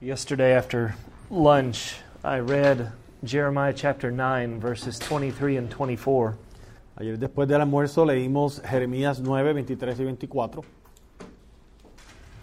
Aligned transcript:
Yesterday 0.00 0.52
after 0.52 0.94
lunch, 1.30 1.96
I 2.22 2.40
read 2.40 2.92
Jeremiah 3.24 3.72
chapter 3.72 4.10
9, 4.10 4.60
verses 4.60 4.98
23 4.98 5.56
and 5.56 5.70
24. 5.70 6.36
Ayer 7.00 7.16
después 7.16 7.48
del 7.48 7.62
almuerzo 7.62 8.04
leímos 8.04 8.62
Jeremías 8.62 9.20
9, 9.20 9.54
23 9.54 9.98
y 9.98 10.04
24. 10.04 10.64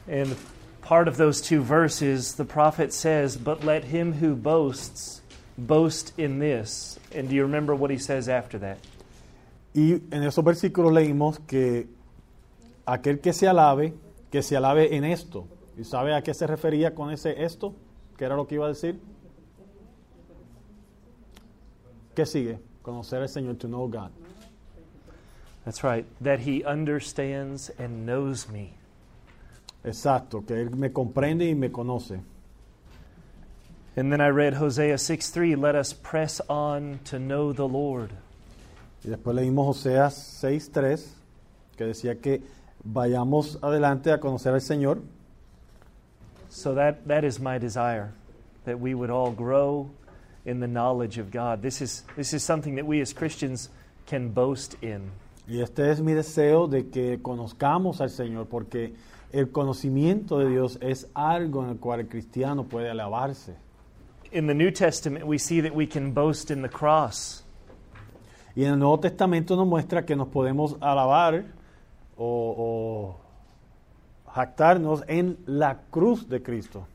And 0.08 0.36
part 0.81 1.08
of 1.08 1.18
those 1.18 1.42
two 1.42 1.62
verses, 1.62 2.34
the 2.34 2.44
prophet 2.44 2.92
says, 2.92 3.37
But 3.37 3.63
let 3.63 3.83
him 3.83 4.13
who 4.13 4.35
boasts 4.35 5.22
boast 5.56 6.12
in 6.17 6.40
this. 6.40 6.99
And 7.13 7.29
do 7.29 7.35
you 7.35 7.44
remember 7.44 7.76
what 7.76 7.92
he 7.92 7.99
says 7.99 8.29
after 8.29 8.58
that? 8.58 8.79
Y 9.76 10.01
en 10.12 10.24
esos 10.24 10.44
versículos 10.44 10.92
leímos 10.92 11.38
que 11.46 11.85
aquel 12.88 13.22
que 13.22 13.31
se 13.31 13.46
alabe, 13.46 13.94
que 14.31 14.42
se 14.42 14.56
alabe 14.56 14.92
en 14.92 15.04
esto. 15.04 15.47
¿Y 15.78 15.83
sabe 15.83 16.13
a 16.13 16.21
qué 16.21 16.34
se 16.34 16.48
refería 16.48 16.94
con 16.94 17.12
ese 17.12 17.44
esto? 17.44 17.73
¿Qué 18.17 18.26
era 18.26 18.35
lo 18.35 18.48
que 18.48 18.55
iba 18.55 18.66
a 18.66 18.70
decir? 18.70 18.99
¿Qué 22.16 22.26
sigue? 22.26 22.59
Conocer 22.82 23.22
al 23.22 23.30
Señor, 23.30 23.55
to 23.58 23.68
know 23.68 23.88
God. 23.88 24.12
That's 25.66 25.84
right, 25.84 26.05
that 26.22 26.40
he 26.40 26.63
understands 26.63 27.72
and 27.80 28.05
knows 28.05 28.49
me. 28.49 28.73
Exacto, 29.84 30.46
que 30.46 30.54
Él 30.54 30.76
me 30.76 30.91
comprende 30.91 31.49
y 31.49 31.55
me 31.55 31.70
conoce. 31.70 32.21
And 33.96 34.12
then 34.12 34.21
I 34.21 34.30
read 34.30 34.55
Hosea 34.55 34.98
6 34.98 35.30
3, 35.30 35.55
let 35.55 35.76
us 35.76 35.94
press 35.94 36.41
on 36.49 36.99
to 37.05 37.20
know 37.20 37.54
the 37.54 37.68
Lord. 37.68 38.12
Y 39.04 39.10
después 39.10 39.35
leímos 39.35 39.68
Oseas 39.68 40.16
6.3, 40.41 41.05
que 41.76 41.85
decía 41.85 42.20
que 42.21 42.41
vayamos 42.84 43.60
adelante 43.62 44.12
a 44.12 44.20
conocer 44.20 44.54
al 44.54 44.62
Señor. 44.62 45.02
So 46.53 46.75
that, 46.75 47.07
that 47.07 47.23
is 47.23 47.39
my 47.39 47.57
desire, 47.57 48.13
that 48.66 48.80
we 48.80 48.93
would 48.93 49.09
all 49.09 49.31
grow 49.31 49.89
in 50.45 50.59
the 50.59 50.67
knowledge 50.67 51.17
of 51.17 51.32
God. 51.32 51.63
This 51.63 51.82
is, 51.82 52.04
this 52.15 52.32
is 52.32 52.43
something 52.43 52.76
that 52.76 52.85
we 52.85 53.01
as 53.01 53.12
Christians 53.12 53.70
can 54.05 54.29
boast 54.29 54.76
in. 54.84 55.12
Y 55.48 55.62
este 55.62 55.79
es 55.79 55.99
mi 55.99 56.13
deseo 56.13 56.70
de 56.70 56.84
que 56.84 57.18
conozcamos 57.18 58.01
al 58.01 58.10
Señor, 58.10 58.49
porque 58.49 58.93
el 59.34 59.48
conocimiento 59.48 60.37
de 60.37 60.49
Dios 60.49 60.77
es 60.79 61.07
algo 61.15 61.63
en 61.63 61.71
el 61.71 61.77
cual 61.77 62.01
el 62.01 62.07
cristiano 62.07 62.65
puede 62.65 62.88
alabarse. 62.88 63.55
In 64.31 64.45
the 64.45 64.53
New 64.53 64.69
Testament, 64.69 65.25
we 65.25 65.39
see 65.39 65.59
that 65.59 65.73
we 65.73 65.88
can 65.88 66.11
boast 66.11 66.51
in 66.51 66.61
the 66.61 66.69
cross. 66.69 67.43
Y 68.55 68.61
en 68.61 68.73
el 68.73 68.77
Nuevo 68.77 68.99
Testamento 68.99 69.55
nos 69.55 69.65
muestra 69.65 70.05
que 70.05 70.15
nos 70.15 70.27
podemos 70.27 70.77
alabar 70.81 71.45
o, 72.15 72.55
o 72.55 73.22
jactarnos 74.35 75.03
en 75.07 75.37
la 75.45 75.75
cruz 75.91 76.25
de 76.27 76.39
Cristo. 76.39 76.85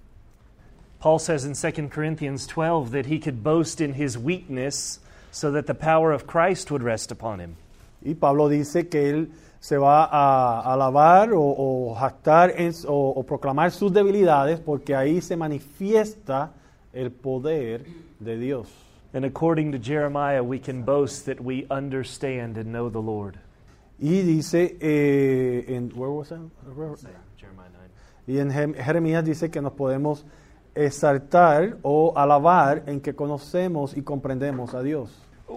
Paul 1.01 1.19
says 1.21 1.45
in 1.45 1.55
2 1.55 1.89
Corinthians 1.89 2.47
12 2.47 2.91
that 2.91 3.07
he 3.07 3.19
could 3.21 3.43
boast 3.45 3.81
in 3.81 3.93
his 3.95 4.19
weakness 4.19 4.99
so 5.31 5.53
that 5.53 5.67
the 5.67 5.75
power 5.75 6.13
of 6.13 6.27
Christ 6.27 6.71
would 6.71 6.83
rest 6.83 7.13
upon 7.13 7.39
him. 7.41 7.57
Y 8.05 8.15
Pablo 8.15 8.49
dice 8.49 8.89
que 8.91 9.01
él 9.13 9.29
se 9.61 9.77
va 9.77 10.09
a 10.11 10.63
alabar 10.73 11.33
o, 11.33 11.41
o 11.41 11.95
jactar 11.95 12.53
en- 12.57 12.73
o, 12.87 13.13
o 13.17 13.23
proclamar 13.23 13.71
sus 13.71 13.93
debilidades 13.93 14.61
porque 14.61 14.95
ahí 14.95 15.21
se 15.21 15.37
manifiesta 15.37 16.51
el 16.93 17.11
poder 17.11 17.85
de 18.19 18.37
Dios. 18.37 18.67
And 19.15 19.25
according 19.25 19.73
to 19.73 19.79
Jeremiah, 19.79 20.43
we 20.43 20.59
can 20.59 20.83
boast 20.83 21.27
that 21.27 21.41
we 21.41 21.67
understand 21.71 22.57
and 22.59 22.73
know 22.73 22.89
the 22.91 23.01
Lord. 23.01 23.39
Y 24.01 24.23
dice 24.23 24.77
eh, 24.81 25.65
en, 25.69 25.91
where 25.97 26.11
was 26.11 26.29
that? 26.29 26.41
Where- 28.29 28.51
Jeremiah 28.51 28.67
9. 28.67 28.75
y 28.75 28.75
en 28.75 28.75
Jeremías 28.75 29.25
dice 29.25 29.51
que 29.51 29.61
nos 29.61 29.73
podemos 29.73 30.25
exaltar 30.75 31.77
o 31.83 32.13
alabar 32.17 32.83
en 32.87 33.01
que 33.01 33.15
conocemos 33.15 33.97
y 33.97 34.03
comprendemos 34.03 34.75
a 34.75 34.83
Dios. 34.83 35.11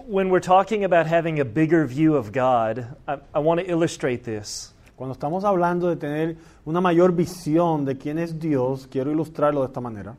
When 0.08 0.30
we're 0.30 0.40
talking 0.40 0.84
about 0.84 1.06
having 1.06 1.38
a 1.40 1.44
bigger 1.44 1.86
view 1.86 2.16
of 2.16 2.32
God, 2.32 2.86
I, 3.06 3.18
I 3.34 3.38
want 3.40 3.60
to 3.60 3.70
illustrate 3.70 4.24
this. 4.24 4.72
Cuando 4.96 5.14
estamos 5.14 5.44
hablando 5.44 5.88
de 5.88 5.96
tener 5.96 6.36
una 6.66 6.80
mayor 6.80 7.12
visión 7.12 7.84
de 7.84 7.96
quién 7.96 8.18
es 8.18 8.38
Dios, 8.38 8.86
quiero 8.90 9.10
ilustrarlo 9.12 9.60
de 9.60 9.66
esta 9.66 9.80
manera. 9.80 10.16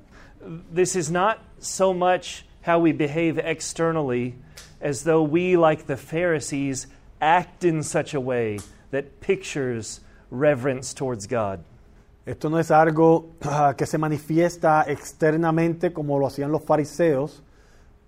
This 0.71 0.95
is 0.95 1.09
not 1.09 1.39
so 1.59 1.93
much 1.93 2.45
how 2.61 2.79
we 2.79 2.91
behave 2.91 3.39
externally 3.39 4.35
as 4.81 5.03
though 5.03 5.23
we, 5.23 5.55
like 5.55 5.85
the 5.87 5.97
Pharisees, 5.97 6.87
act 7.21 7.63
in 7.63 7.81
such 7.81 8.13
a 8.13 8.19
way 8.19 8.59
that 8.91 9.21
pictures 9.21 10.01
reverence 10.29 10.93
towards 10.93 11.25
God. 11.27 11.63
Esto 12.25 12.49
no 12.49 12.57
es 12.57 12.71
algo 12.71 13.31
ah, 13.41 13.73
que 13.77 13.85
se 13.85 13.97
manifiesta 13.97 14.85
externamente 14.87 15.91
como 15.91 16.17
lo 16.17 16.27
hacían 16.27 16.51
los 16.51 16.63
fariseos, 16.63 17.43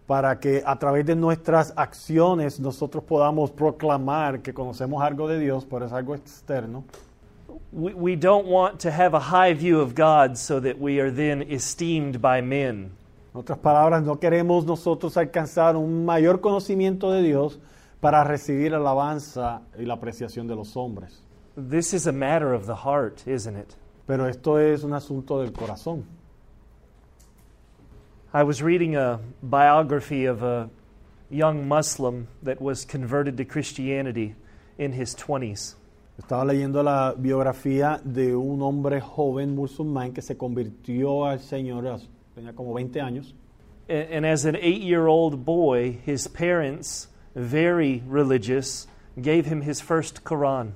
para 0.07 0.39
que 0.39 0.63
a 0.65 0.77
través 0.77 1.05
de 1.05 1.15
nuestras 1.15 1.73
acciones 1.75 2.59
nosotros 2.59 3.03
podamos 3.03 3.51
proclamar 3.51 4.41
que 4.41 4.53
conocemos 4.53 5.03
algo 5.03 5.27
de 5.27 5.39
Dios, 5.39 5.65
pero 5.65 5.85
es 5.85 5.91
algo 5.91 6.15
externo. 6.15 6.85
We, 7.73 7.93
we 7.93 8.15
don't 8.15 8.47
want 8.47 8.79
to 8.83 8.89
have 8.89 9.15
a 9.15 9.19
high 9.19 9.53
view 9.53 9.81
of 9.81 9.95
God 9.95 10.37
so 10.37 10.61
that 10.61 10.77
we 10.79 11.01
are 11.01 11.11
then 11.11 11.41
esteemed 11.51 12.21
by 12.21 12.41
men. 12.41 12.91
En 13.33 13.39
otras 13.39 13.57
palabras, 13.59 14.01
no 14.03 14.17
queremos 14.17 14.65
nosotros 14.65 15.17
alcanzar 15.17 15.75
un 15.75 16.05
mayor 16.05 16.39
conocimiento 16.39 17.11
de 17.11 17.21
Dios 17.21 17.59
para 17.99 18.23
recibir 18.23 18.73
alabanza 18.73 19.61
y 19.77 19.83
la 19.83 19.95
apreciación 19.95 20.47
de 20.47 20.55
los 20.55 20.77
hombres. 20.77 21.21
This 21.57 21.93
is 21.93 22.07
a 22.07 22.13
matter 22.13 22.53
of 22.53 22.65
the 22.65 22.75
heart, 22.75 23.27
isn't 23.27 23.57
it? 23.57 23.75
Pero 24.07 24.27
esto 24.27 24.59
es 24.59 24.83
un 24.83 24.93
asunto 24.93 25.39
del 25.41 25.51
corazón. 25.51 26.03
I 28.33 28.43
was 28.43 28.61
reading 28.61 28.95
a 28.95 29.19
biography 29.41 30.25
of 30.25 30.43
a 30.43 30.69
young 31.29 31.67
Muslim 31.67 32.27
that 32.43 32.61
was 32.61 32.85
converted 32.85 33.37
to 33.37 33.45
Christianity 33.45 34.35
in 34.77 34.91
his 34.93 35.15
20s. 35.15 35.75
Estaba 36.21 36.45
leyendo 36.45 36.83
la 36.83 37.13
biografía 37.13 37.99
de 38.03 38.35
un 38.35 38.61
hombre 38.61 38.99
joven 39.01 39.55
musulmán 39.55 40.13
que 40.13 40.21
se 40.21 40.35
convirtió 40.35 41.25
al 41.25 41.39
Señor, 41.39 41.99
tenía 42.35 42.53
como 42.53 42.73
20 42.73 43.01
años. 43.01 43.33
A- 43.89 43.93
And 44.15 44.25
as 44.25 44.45
an 44.45 44.55
eight 44.55 44.81
year 44.81 45.07
old 45.07 45.45
boy, 45.45 45.99
his 46.05 46.27
parents, 46.27 47.07
very 47.35 48.01
religious, 48.07 48.87
gave 49.21 49.45
him 49.45 49.61
his 49.61 49.81
first 49.81 50.23
Quran. 50.23 50.73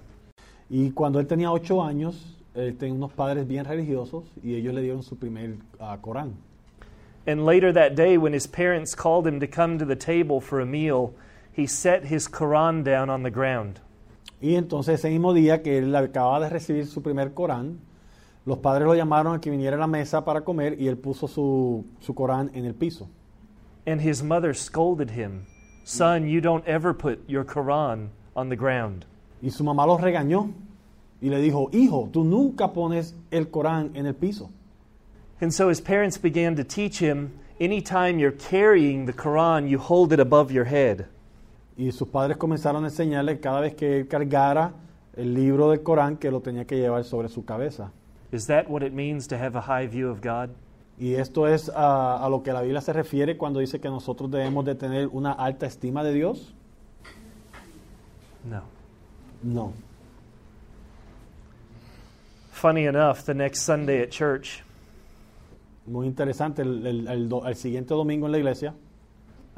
Y 0.70 0.92
cuando 0.92 1.20
él 1.20 1.28
tenía 1.28 1.52
8 1.52 1.82
años, 1.82 2.36
él 2.56 2.78
tenía 2.78 2.96
unos 2.96 3.14
padres 3.14 3.48
bien 3.48 3.66
religiosos 3.66 4.26
y 4.44 4.56
ellos 4.56 4.74
le 4.74 4.82
dieron 4.82 5.04
su 5.04 5.18
primer 5.18 5.58
ah, 5.80 5.98
Corán. 6.02 6.34
And 7.28 7.46
later 7.46 7.72
that 7.74 7.96
day, 7.96 8.18
when 8.18 8.34
his 8.34 8.48
parents 8.48 8.96
called 8.96 9.28
him 9.28 9.40
to 9.40 9.48
come 9.48 9.78
to 9.78 9.86
the 9.86 9.96
table 9.96 10.42
for 10.42 10.60
a 10.60 10.66
meal, 10.66 11.14
he 11.52 11.68
set 11.68 12.06
his 12.06 12.28
Quran 12.28 12.84
down 12.84 13.10
on 13.10 13.24
the 13.24 13.30
ground. 13.30 13.82
Y 14.42 14.56
entonces 14.56 15.00
ese 15.00 15.10
mismo 15.10 15.34
día 15.34 15.62
que 15.62 15.78
él 15.78 15.96
acababa 15.96 16.40
de 16.40 16.50
recibir 16.50 16.88
su 16.88 17.02
primer 17.02 17.34
Corán, 17.34 17.80
los 18.46 18.60
padres 18.60 18.88
lo 18.88 18.96
llamaron 18.96 19.36
a 19.36 19.42
que 19.42 19.52
viniera 19.52 19.76
a 19.76 19.80
la 19.80 19.88
mesa 19.88 20.24
para 20.24 20.42
comer 20.42 20.80
y 20.80 20.88
él 20.88 20.98
puso 20.98 21.28
su, 21.28 21.86
su 22.00 22.16
Corán 22.16 22.50
en 22.54 22.66
el 22.66 22.74
piso. 22.74 23.10
And 23.86 24.02
his 24.02 24.24
mother 24.24 24.54
scolded 24.54 25.12
him, 25.12 25.46
Son, 25.84 26.28
you 26.28 26.42
don't 26.42 26.66
ever 26.68 26.94
put 26.94 27.20
your 27.28 27.44
Quran 27.44 28.10
on 28.36 28.50
the 28.50 28.56
ground. 28.56 29.06
Y 29.42 29.50
su 29.50 29.64
mamá 29.64 29.86
lo 29.86 29.98
regañó 29.98 30.54
y 31.22 31.30
le 31.30 31.40
dijo, 31.42 31.70
hijo, 31.74 32.10
tú 32.12 32.24
nunca 32.24 32.72
pones 32.74 33.16
el 33.32 33.50
Corán 33.50 33.92
en 33.94 34.06
el 34.06 34.16
piso. 34.16 34.50
And 35.42 35.52
so 35.52 35.70
his 35.70 35.82
parents 35.82 36.18
began 36.18 36.56
to 36.56 36.64
teach 36.64 37.02
him 37.02 37.32
anytime 37.60 38.20
you're 38.20 38.32
carrying 38.32 39.06
the 39.06 39.14
Quran, 39.14 39.70
you 39.70 39.78
hold 39.78 40.14
it 40.14 40.20
above 40.20 40.52
your 40.52 40.66
head. 40.66 41.08
Y 41.78 41.92
sus 41.92 42.08
padres 42.10 42.38
comenzaron 42.38 42.84
a 42.84 42.88
enseñarle 42.88 43.40
cada 43.40 43.62
vez 43.62 43.76
que 43.76 44.00
él 44.00 44.08
cargara 44.08 44.74
el 45.16 45.34
libro 45.34 45.70
del 45.70 45.82
Corán 45.82 46.18
que 46.18 46.30
lo 46.30 46.42
tenía 46.42 46.66
que 46.66 46.78
llevar 46.78 47.04
sobre 47.04 47.30
su 47.30 47.46
cabeza. 47.46 47.92
Is 48.32 48.48
that 48.48 48.70
what 48.70 48.84
it 48.84 48.94
means 48.94 49.28
to 49.28 49.38
have 49.38 49.56
a 49.58 49.62
high 49.62 49.88
view 49.88 50.10
of 50.10 50.22
God? 50.22 50.50
Y 50.98 51.16
esto 51.16 51.48
es 51.48 51.70
a, 51.70 52.24
a 52.24 52.30
lo 52.30 52.44
que 52.44 52.52
la 52.52 52.62
Biblia 52.62 52.82
se 52.82 52.92
refiere 52.92 53.38
cuando 53.38 53.62
dice 53.62 53.80
que 53.80 53.88
nosotros 53.88 54.30
debemos 54.30 54.66
de 54.66 54.76
tener 54.76 55.08
una 55.08 55.32
alta 55.32 55.66
estima 55.66 56.04
de 56.04 56.14
Dios. 56.14 56.54
No. 58.44 58.64
No. 59.42 59.74
Funny 62.60 62.88
enough, 62.88 63.24
the 63.26 63.34
next 63.34 63.62
Sunday 63.62 64.02
at 64.02 64.10
church, 64.12 64.64
Muy 65.88 66.06
interesante. 66.08 66.62
El, 66.62 66.86
el- 66.86 67.08
el 67.08 67.30
do- 67.30 67.46
el 67.48 67.56
siguiente 67.56 67.94
domingo 67.94 68.26
en 68.26 68.32
la 68.34 68.38
iglesia 68.38 68.74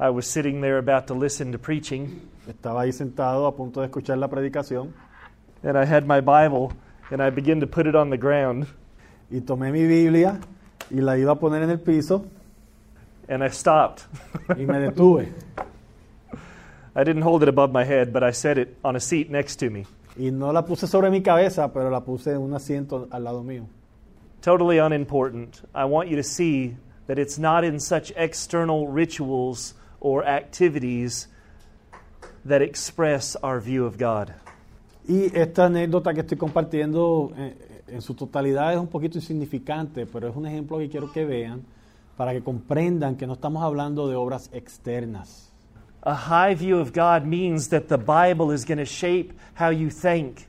I 0.00 0.08
was 0.10 0.26
sitting 0.26 0.60
there 0.60 0.78
about 0.78 1.06
to 1.08 1.14
listen 1.14 1.50
to 1.52 1.58
preaching, 1.58 2.20
estaba 2.48 2.82
ahí 2.82 2.92
sentado 2.92 3.46
a 3.46 3.52
punto 3.56 3.80
de 3.80 3.86
escuchar 3.88 4.18
la 4.18 4.28
predicación 4.28 4.92
and 5.64 5.76
I 5.76 5.84
had 5.84 6.06
my 6.06 6.20
Bible, 6.20 6.72
and 7.10 7.20
I 7.20 7.30
began 7.30 7.60
to 7.60 7.66
put 7.66 7.86
it 7.86 7.94
on 7.96 8.08
the 8.10 8.16
ground, 8.16 8.66
y 9.30 9.40
tomé 9.40 9.72
mi 9.72 9.84
Biblia 9.86 10.40
y 10.90 11.00
la 11.00 11.16
iba 11.18 11.32
a 11.32 11.36
poner 11.38 11.62
en 11.62 11.70
el 11.70 11.78
piso 11.80 12.24
and 13.28 13.42
I 13.42 13.48
stopped. 13.50 14.04
y 14.56 14.64
me 14.64 14.78
detuve. 14.78 15.32
I 16.94 17.04
didn't 17.04 17.22
hold 17.22 17.42
it 17.42 17.48
above 17.48 17.72
my 17.72 17.84
head, 17.84 18.12
but 18.12 18.22
I 18.22 18.30
set 18.32 18.58
it 18.58 18.76
on 18.84 18.94
a 18.96 19.00
seat 19.00 19.28
next 19.30 19.56
to 19.56 19.70
me. 19.70 19.86
Y 20.16 20.30
no 20.30 20.52
la 20.52 20.64
puse 20.64 20.86
sobre 20.86 21.10
mi 21.10 21.22
cabeza, 21.22 21.72
pero 21.72 21.90
la 21.90 22.02
puse 22.02 22.32
en 22.32 22.38
un 22.38 22.54
asiento 22.54 23.08
al 23.10 23.24
lado 23.24 23.42
mío. 23.42 23.66
totally 24.42 24.78
unimportant. 24.78 25.62
I 25.74 25.86
want 25.86 26.10
you 26.10 26.16
to 26.16 26.22
see 26.22 26.76
that 27.06 27.18
it's 27.18 27.38
not 27.38 27.64
in 27.64 27.80
such 27.80 28.12
external 28.16 28.88
rituals 28.88 29.74
or 30.00 30.24
activities 30.26 31.28
that 32.44 32.60
express 32.60 33.36
our 33.42 33.60
view 33.60 33.86
of 33.86 33.96
God. 33.96 34.34
Y 35.08 35.30
esta 35.34 35.66
anécdota 35.66 36.12
que 36.12 36.20
estoy 36.20 36.38
compartiendo 36.38 37.32
eh, 37.36 37.82
en 37.88 38.02
su 38.02 38.14
totalidad 38.14 38.72
es 38.72 38.78
un 38.78 38.86
poquito 38.86 39.18
insignificante, 39.18 40.06
pero 40.06 40.28
es 40.28 40.36
un 40.36 40.46
ejemplo 40.46 40.78
que 40.78 40.88
quiero 40.88 41.10
que 41.10 41.24
vean 41.24 41.62
para 42.16 42.32
que 42.32 42.42
comprendan 42.42 43.16
que 43.16 43.26
no 43.26 43.34
estamos 43.34 43.62
hablando 43.62 44.08
de 44.08 44.14
obras 44.14 44.50
externas. 44.52 45.51
A 46.04 46.14
high 46.14 46.54
view 46.54 46.78
of 46.78 46.92
God 46.92 47.26
means 47.26 47.68
that 47.68 47.88
the 47.88 47.98
Bible 47.98 48.50
is 48.50 48.64
going 48.64 48.78
to 48.78 48.84
shape 48.84 49.32
how 49.54 49.70
you 49.70 49.88
think. 49.88 50.46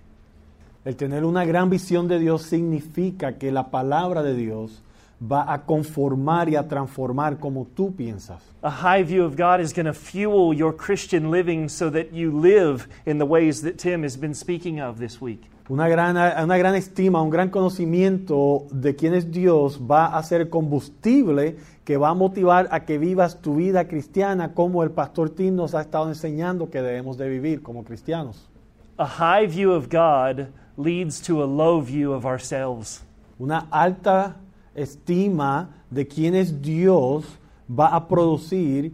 El 0.86 0.96
tener 0.96 1.24
una 1.24 1.46
gran 1.46 1.70
visión 1.70 2.08
de 2.08 2.20
Dios 2.20 2.44
significa 2.44 3.38
que 3.38 3.52
la 3.52 3.70
palabra 3.70 4.24
de 4.24 4.34
Dios 4.34 4.82
va 5.22 5.54
a 5.54 5.60
conformar 5.60 6.50
y 6.50 6.56
a 6.56 6.68
transformar 6.68 7.40
como 7.40 7.66
tú 7.66 7.96
piensas. 7.96 8.42
A 8.64 8.70
high 8.70 9.04
view 9.04 9.24
of 9.24 9.36
God 9.36 9.62
is 9.62 9.74
going 9.74 9.86
to 9.86 9.94
fuel 9.94 10.54
your 10.54 10.74
Christian 10.74 11.30
living 11.30 11.70
so 11.70 11.90
that 11.92 12.12
you 12.12 12.32
live 12.32 12.88
in 13.06 13.20
the 13.20 13.26
ways 13.26 13.62
that 13.62 13.78
Tim 13.78 14.04
has 14.04 14.18
been 14.18 14.34
speaking 14.34 14.82
of 14.82 14.98
this 14.98 15.22
week. 15.22 15.44
Una 15.70 15.88
gran, 15.88 16.18
una 16.44 16.58
gran 16.58 16.76
estima, 16.76 17.22
un 17.22 17.30
gran 17.30 17.50
conocimiento 17.50 18.66
de 18.70 18.98
quién 18.98 19.14
es 19.14 19.32
Dios 19.32 19.80
va 19.90 20.18
a 20.18 20.22
ser 20.24 20.50
combustible 20.50 21.56
que 21.86 21.96
va 21.96 22.10
a 22.10 22.14
motivar 22.14 22.68
a 22.70 22.84
que 22.84 22.98
vivas 22.98 23.42
tu 23.42 23.56
vida 23.56 23.88
cristiana 23.88 24.54
como 24.54 24.84
el 24.84 24.92
pastor 24.92 25.30
Tim 25.30 25.56
nos 25.56 25.74
ha 25.74 25.80
estado 25.80 26.10
enseñando 26.10 26.70
que 26.70 26.82
debemos 26.82 27.18
de 27.18 27.30
vivir 27.30 27.62
como 27.62 27.86
cristianos. 27.86 28.50
A 28.98 29.08
high 29.08 29.48
view 29.48 29.72
of 29.72 29.88
God 29.88 30.48
leads 30.78 31.22
to 31.22 31.42
a 31.42 31.48
low 31.48 31.82
view 31.82 32.12
of 32.12 32.26
ourselves. 32.26 33.02
Una 33.40 33.66
alta 33.72 34.36
estima 34.76 35.70
de 35.90 36.06
quién 36.06 36.36
es 36.36 36.62
Dios 36.62 37.24
va 37.70 37.88
a 37.88 38.06
producir 38.10 38.94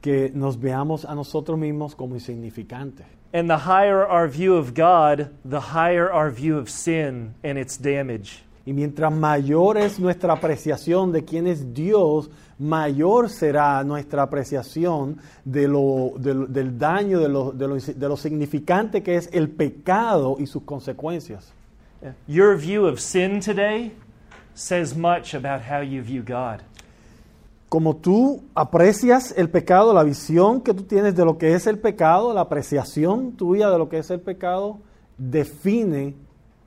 que 0.00 0.32
nos 0.34 0.58
veamos 0.58 1.04
a 1.04 1.14
nosotros 1.14 1.56
mismos 1.56 1.94
como 1.94 2.16
insignificantes. 2.16 3.15
And 3.36 3.50
the 3.50 3.58
higher 3.66 4.02
our 4.06 4.28
view 4.28 4.56
of 4.56 4.72
God, 4.72 5.28
the 5.44 5.60
higher 5.60 6.10
our 6.10 6.30
view 6.30 6.56
of 6.56 6.70
sin 6.70 7.34
and 7.44 7.58
its 7.58 7.76
damage. 7.76 8.42
Y 8.64 8.72
mientras 8.72 9.12
mayor 9.12 9.76
es 9.76 9.98
nuestra 10.00 10.32
apreciación 10.32 11.12
de 11.12 11.22
quién 11.22 11.46
es 11.46 11.74
Dios, 11.74 12.30
mayor 12.58 13.28
será 13.28 13.84
nuestra 13.84 14.22
apreciación 14.22 15.18
de 15.44 15.68
lo, 15.68 16.14
del- 16.16 16.50
del 16.50 16.78
daño, 16.78 17.20
de 17.20 17.28
lo, 17.28 17.52
de, 17.52 17.68
lo, 17.68 17.76
de 17.76 18.08
lo 18.08 18.16
significante 18.16 19.02
que 19.02 19.16
es 19.16 19.28
el 19.34 19.50
pecado 19.50 20.36
y 20.38 20.46
sus 20.46 20.62
consecuencias. 20.62 21.52
Your 22.26 22.56
view 22.56 22.86
of 22.86 23.00
sin 23.00 23.40
today 23.40 23.92
says 24.54 24.96
much 24.96 25.34
about 25.34 25.60
how 25.60 25.80
you 25.82 26.00
view 26.02 26.22
God. 26.22 26.62
Como 27.68 27.96
tú 27.96 28.42
aprecias 28.54 29.34
el 29.36 29.50
pecado, 29.50 29.92
la 29.92 30.04
visión 30.04 30.60
que 30.60 30.72
tú 30.72 30.84
tienes 30.84 31.16
de 31.16 31.24
lo 31.24 31.36
que 31.36 31.54
es 31.54 31.66
el 31.66 31.78
pecado, 31.78 32.32
la 32.32 32.42
apreciación 32.42 33.32
tuya 33.32 33.70
de 33.70 33.78
lo 33.78 33.88
que 33.88 33.98
es 33.98 34.10
el 34.10 34.20
pecado, 34.20 34.78
define 35.18 36.14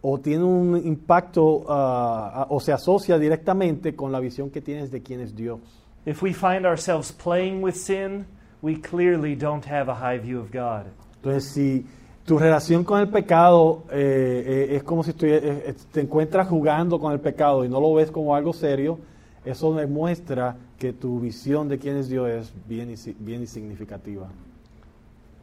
o 0.02 0.20
tiene 0.20 0.44
un 0.44 0.78
impacto 0.86 1.66
ah, 1.70 2.48
o 2.50 2.60
se 2.60 2.74
asocia 2.74 3.18
directamente 3.18 3.96
con 3.96 4.12
la 4.12 4.20
visión 4.20 4.50
que 4.50 4.62
tienes 4.62 4.92
de 4.92 5.02
quién 5.02 5.22
es 5.22 5.36
Dios. 5.36 5.60
If 6.06 6.24
we 6.24 6.34
find 6.34 6.66
ourselves 6.66 7.12
playing 7.12 7.62
with 7.62 7.76
sin, 7.76 8.26
we 8.62 8.76
clearly 8.80 9.36
don't 9.36 9.66
have 9.66 9.90
a 9.90 9.96
high 9.96 10.20
view 10.20 10.40
of 10.40 10.52
God. 10.52 10.88
Entonces, 11.18 11.46
si 11.46 11.86
tu 12.26 12.38
relación 12.38 12.84
con 12.84 13.00
el 13.00 13.10
pecado 13.10 13.84
eh, 13.92 14.68
eh, 14.72 14.76
es 14.76 14.84
como 14.84 15.04
si 15.04 15.12
eh, 15.12 15.16
eh, 15.22 15.76
te 15.92 16.02
encuentras 16.02 16.48
jugando 16.48 17.00
con 17.00 17.12
el 17.12 17.20
pecado 17.20 17.66
y 17.66 17.70
no 17.70 17.82
lo 17.82 17.94
ves 17.94 18.12
como 18.12 18.36
algo 18.36 18.54
serio, 18.54 19.00
eso 19.44 19.74
demuestra 19.74 20.56
que 20.80 20.94
tu 20.94 21.20
visión 21.20 21.68
de 21.68 21.78
quién 21.78 21.98
es 21.98 22.08
Dios 22.10 22.30
es 22.30 22.54
bien, 22.68 22.90
insi- 22.90 23.16
bien 23.20 23.42
insignificativa. 23.42 24.30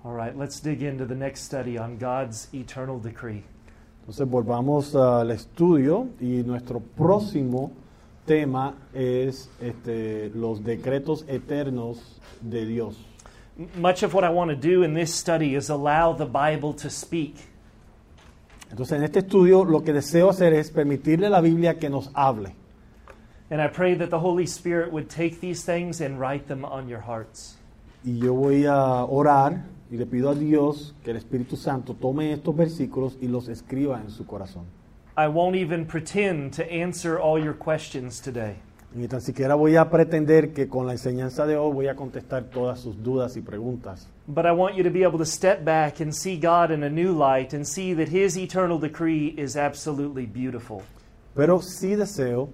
All 0.03 0.15
right, 0.17 0.37
let's 0.37 0.61
dig 0.61 0.83
into 0.83 1.05
the 1.07 1.15
next 1.15 1.45
study 1.45 1.79
on 1.79 1.99
God's 1.99 2.49
eternal 2.53 2.99
decree. 3.01 3.45
Entonces 4.01 4.29
volvamos 4.29 4.95
al 4.95 5.31
estudio 5.33 6.09
y 6.21 6.43
nuestro 6.45 6.81
próximo 6.81 7.73
tema 8.25 8.75
es 8.95 9.51
este, 9.61 10.31
los 10.35 10.63
decretos 10.65 11.25
eternos 11.29 12.21
de 12.41 12.65
Dios. 12.67 12.97
Much 13.77 14.03
of 14.05 14.15
what 14.15 14.23
I 14.25 14.29
want 14.33 14.51
to 14.51 14.57
do 14.57 14.85
in 14.85 14.95
this 14.95 15.13
study 15.15 15.57
is 15.57 15.71
allow 15.71 16.15
the 16.17 16.25
Bible 16.27 16.73
to 16.75 16.89
speak. 16.89 17.35
Entonces 18.71 18.99
en 18.99 19.05
este 19.05 19.21
estudio 19.21 19.65
lo 19.65 19.83
que 19.83 19.93
deseo 19.93 20.31
hacer 20.31 20.53
es 20.53 20.71
permitirle 20.71 21.27
a 21.27 21.31
la 21.31 21.41
Biblia 21.41 21.79
que 21.79 21.89
nos 21.91 22.11
hable. 22.15 22.55
And 23.49 23.61
I 23.61 23.69
pray 23.69 23.95
that 23.95 24.11
the 24.11 24.19
Holy 24.19 24.47
Spirit 24.47 24.91
would 24.93 25.09
take 25.09 25.41
these 25.41 25.65
things 25.65 26.01
and 26.01 26.19
write 26.19 26.49
them 26.49 26.65
on 26.65 26.89
your 26.89 27.01
hearts. 27.01 27.57
Y 28.05 28.19
yo 28.19 28.35
voy 28.35 28.65
a 28.67 29.05
orar 29.05 29.65
y 29.91 29.97
le 29.97 30.07
pido 30.07 30.31
a 30.31 30.35
Dios 30.35 30.95
que 31.05 31.13
el 31.13 31.17
Espíritu 31.17 31.57
Santo 31.57 31.95
tome 31.95 32.33
estos 32.33 32.57
versículos 32.57 33.17
y 33.21 33.29
los 33.29 33.49
escriba 33.49 34.01
en 34.01 34.11
su 34.11 34.27
corazón. 34.27 34.65
I 35.17 35.29
won't 35.29 35.55
even 35.55 35.87
pretend 35.87 36.55
to 36.55 36.65
answer 36.65 37.19
all 37.19 37.39
your 37.39 37.55
questions 37.55 38.21
today. 38.21 38.57
Ni 38.95 39.07
tan 39.07 39.21
siquiera 39.21 39.55
voy 39.55 39.77
a 39.77 39.89
pretender 39.89 40.53
que 40.53 40.69
con 40.69 40.87
la 40.87 40.93
enseñanza 40.93 41.47
de 41.47 41.57
hoy 41.57 41.73
voy 41.73 41.89
a 41.89 41.95
contestar 41.95 42.45
todas 42.51 42.81
sus 42.81 43.01
dudas 43.03 43.37
y 43.37 43.43
preguntas. 43.43 44.09
But 44.27 44.45
I 44.45 44.53
want 44.53 44.75
you 44.75 44.83
to 44.83 44.91
be 44.91 45.05
able 45.05 45.19
to 45.19 45.25
step 45.25 45.65
back 45.65 46.01
and 46.01 46.13
see 46.13 46.37
God 46.37 46.73
in 46.73 46.83
a 46.83 46.91
new 46.91 47.13
light 47.13 47.55
and 47.55 47.65
see 47.65 47.95
that 47.95 48.09
His 48.09 48.37
eternal 48.37 48.79
decree 48.81 49.35
is 49.37 49.57
absolutely 49.57 50.27
beautiful. 50.27 50.83
Pero 51.35 51.61
sí 51.61 51.95
deseo 51.95 52.49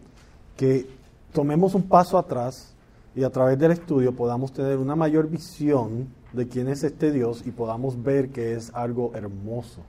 que 0.62 0.86
tomemos 1.32 1.74
un 1.74 1.82
paso 1.82 2.16
atrás 2.16 2.72
y 3.16 3.24
a 3.24 3.30
través 3.30 3.58
del 3.58 3.72
estudio 3.72 4.12
podamos 4.12 4.52
tener 4.52 4.78
una 4.78 4.94
mayor 4.94 5.28
visión 5.28 6.06
de 6.32 6.46
quién 6.46 6.68
es 6.68 6.84
este 6.84 7.10
Dios 7.10 7.42
y 7.44 7.50
podamos 7.50 8.00
ver 8.00 8.28
que 8.28 8.54
es 8.54 8.70
algo 8.72 9.10
hermoso. 9.16 9.80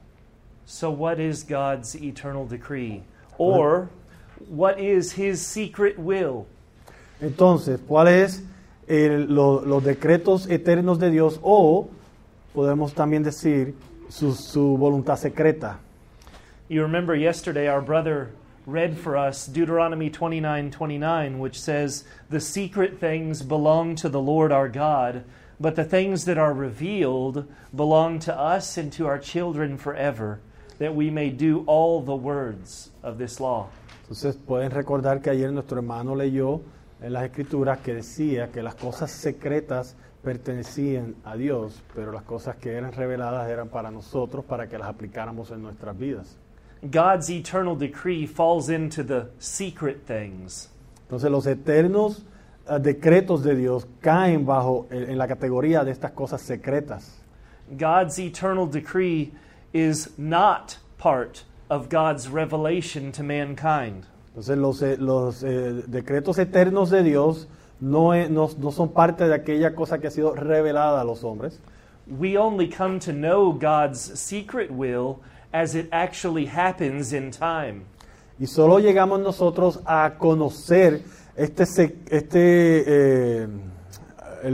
So, 0.65 0.89
what 0.89 1.19
is 1.19 1.45
God's 1.47 1.93
eternal 1.93 2.47
decree? 2.47 3.03
Or, 3.37 3.87
what 4.49 4.79
is 4.79 5.15
His 5.15 5.39
secret 5.39 5.95
will? 5.99 6.45
Entonces, 7.21 7.79
¿cuáles 7.87 8.41
el- 8.87 9.27
lo- 9.31 9.61
los 9.63 9.83
decretos 9.83 10.49
eternos 10.49 10.97
de 10.97 11.11
Dios 11.11 11.39
o 11.43 11.87
podemos 12.55 12.95
también 12.95 13.21
decir 13.21 13.75
su, 14.09 14.33
su 14.33 14.75
voluntad 14.75 15.17
secreta? 15.17 15.77
You 16.67 16.81
remember 16.81 17.15
yesterday 17.15 17.67
our 17.69 17.81
brother 17.85 18.29
read 18.65 18.97
for 18.97 19.17
us 19.17 19.45
Deuteronomy 19.47 20.09
29 20.09 20.71
29, 20.71 21.39
which 21.39 21.59
says, 21.59 22.03
The 22.29 22.39
secret 22.39 22.99
things 22.99 23.41
belong 23.41 23.95
to 23.97 24.09
the 24.09 24.21
Lord 24.21 24.51
our 24.51 24.69
God, 24.69 25.23
but 25.59 25.75
the 25.75 25.83
things 25.83 26.25
that 26.25 26.37
are 26.37 26.53
revealed 26.53 27.45
belong 27.75 28.19
to 28.19 28.37
us 28.37 28.77
and 28.77 28.91
to 28.93 29.07
our 29.07 29.19
children 29.19 29.77
forever, 29.77 30.39
that 30.79 30.95
we 30.95 31.09
may 31.09 31.29
do 31.29 31.63
all 31.67 32.01
the 32.01 32.15
words 32.15 32.91
of 33.01 33.17
this 33.17 33.39
law. 33.39 33.69
Entonces 34.03 34.35
pueden 34.35 34.71
recordar 34.71 35.21
que 35.21 35.31
ayer 35.31 35.51
nuestro 35.51 35.77
hermano 35.77 36.15
leyó 36.15 36.61
en 37.01 37.13
las 37.13 37.23
escrituras 37.23 37.79
que 37.79 37.93
decía 37.93 38.51
que 38.51 38.61
las 38.61 38.75
cosas 38.75 39.11
secretas 39.11 39.95
pertenecían 40.23 41.15
a 41.25 41.35
Dios, 41.35 41.81
pero 41.93 42.11
las 42.11 42.23
cosas 42.23 42.55
que 42.55 42.73
eran 42.73 42.93
reveladas 42.93 43.49
eran 43.49 43.67
para 43.67 43.91
nosotros, 43.91 44.45
para 44.45 44.67
que 44.67 44.77
las 44.77 44.87
aplicáramos 44.87 45.51
en 45.51 45.61
nuestras 45.61 45.97
vidas. 45.97 46.37
God's 46.91 47.29
eternal 47.29 47.75
decree 47.75 48.25
falls 48.27 48.69
into 48.69 49.03
the 49.03 49.27
secret 49.39 50.05
things. 50.05 50.69
Entonces 51.07 51.31
los 51.31 51.45
eternos 51.47 52.23
eh, 52.69 52.79
decretos 52.79 53.43
de 53.43 53.55
Dios 53.55 53.87
caen 54.01 54.45
bajo 54.45 54.87
eh, 54.91 55.05
en 55.09 55.17
la 55.17 55.27
categoría 55.27 55.83
de 55.83 55.91
estas 55.91 56.11
cosas 56.11 56.41
secretas. 56.41 57.19
God's 57.77 58.19
eternal 58.19 58.67
decree 58.67 59.31
is 59.73 60.09
not 60.17 60.77
part 60.97 61.43
of 61.69 61.89
God's 61.89 62.27
revelation 62.29 63.11
to 63.13 63.23
mankind. 63.23 64.05
Entonces 64.29 64.57
los, 64.57 64.81
eh, 64.81 64.97
los 64.97 65.43
eh, 65.43 65.83
decretos 65.87 66.37
eternos 66.39 66.89
de 66.89 67.03
Dios 67.03 67.47
no, 67.79 68.13
no- 68.29 68.49
no 68.57 68.71
son 68.71 68.89
parte 68.89 69.27
de 69.27 69.33
aquella 69.35 69.73
cosa 69.75 69.99
que 69.99 70.07
ha 70.07 70.11
sido 70.11 70.33
revelada 70.35 71.01
a 71.01 71.03
los 71.03 71.23
hombres, 71.23 71.59
We 72.05 72.37
only 72.37 72.67
come 72.69 72.99
to 72.99 73.13
know 73.13 73.53
God's 73.53 73.99
secret 74.19 74.69
will 74.69 75.21
as 75.53 75.75
it 75.75 75.87
actually 75.91 76.45
happens 76.45 77.13
in 77.13 77.31
time. 77.31 77.85
y 78.39 78.47
solo 78.47 78.79
llegamos 78.79 79.19
nosotros 79.19 79.79
a 79.85 80.15
conocer 80.17 81.01
este, 81.35 81.63
este, 81.63 82.83
eh, 83.43 83.47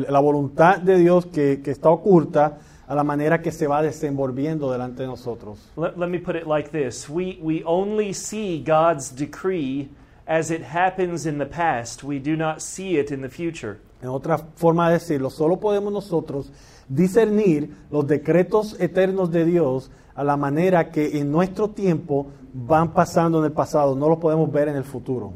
la 0.09 0.19
voluntad 0.19 0.77
de 0.79 0.97
Dios 0.97 1.25
que, 1.25 1.61
que 1.61 1.71
está 1.71 1.89
oculta 1.89 2.59
a 2.87 2.95
la 2.95 3.03
manera 3.03 3.41
que 3.41 3.51
se 3.51 3.67
va 3.67 3.81
desenvolviendo 3.81 4.71
delante 4.71 5.03
de 5.03 5.07
nosotros. 5.07 5.59
Let, 5.77 5.97
let 5.97 6.07
me 6.07 6.19
put 6.19 6.35
it 6.35 6.45
like 6.45 6.69
this 6.71 7.09
we, 7.09 7.37
we 7.41 7.63
only 7.65 8.13
see 8.13 8.63
God's 8.63 9.09
decree 9.09 9.89
as 10.27 10.51
it 10.51 10.61
happens 10.61 11.25
in 11.25 11.39
the 11.39 11.45
past, 11.45 12.03
we 12.03 12.19
do 12.19 12.35
not 12.35 12.61
see 12.61 12.99
it 12.99 13.11
in 13.11 13.21
the 13.21 13.29
future. 13.29 13.79
En 14.01 14.09
otra 14.09 14.37
forma 14.37 14.87
de 14.87 14.93
decirlo, 14.93 15.29
solo 15.29 15.59
podemos 15.59 15.91
nosotros 15.91 16.51
discernir 16.87 17.75
los 17.91 18.07
decretos 18.07 18.79
eternos 18.79 19.31
de 19.31 19.45
Dios 19.45 19.91
a 20.19 20.23
la 20.25 20.35
manera 20.35 20.91
que 20.91 21.17
en 21.17 21.31
nuestro 21.31 21.69
tiempo 21.69 22.27
van 22.53 22.91
pasando 22.91 23.39
en 23.39 23.45
el 23.45 23.53
pasado, 23.53 23.95
no 23.95 24.09
los 24.09 24.17
podemos 24.17 24.51
ver 24.51 24.67
en 24.67 24.75
el 24.75 24.83
futuro. 24.83 25.31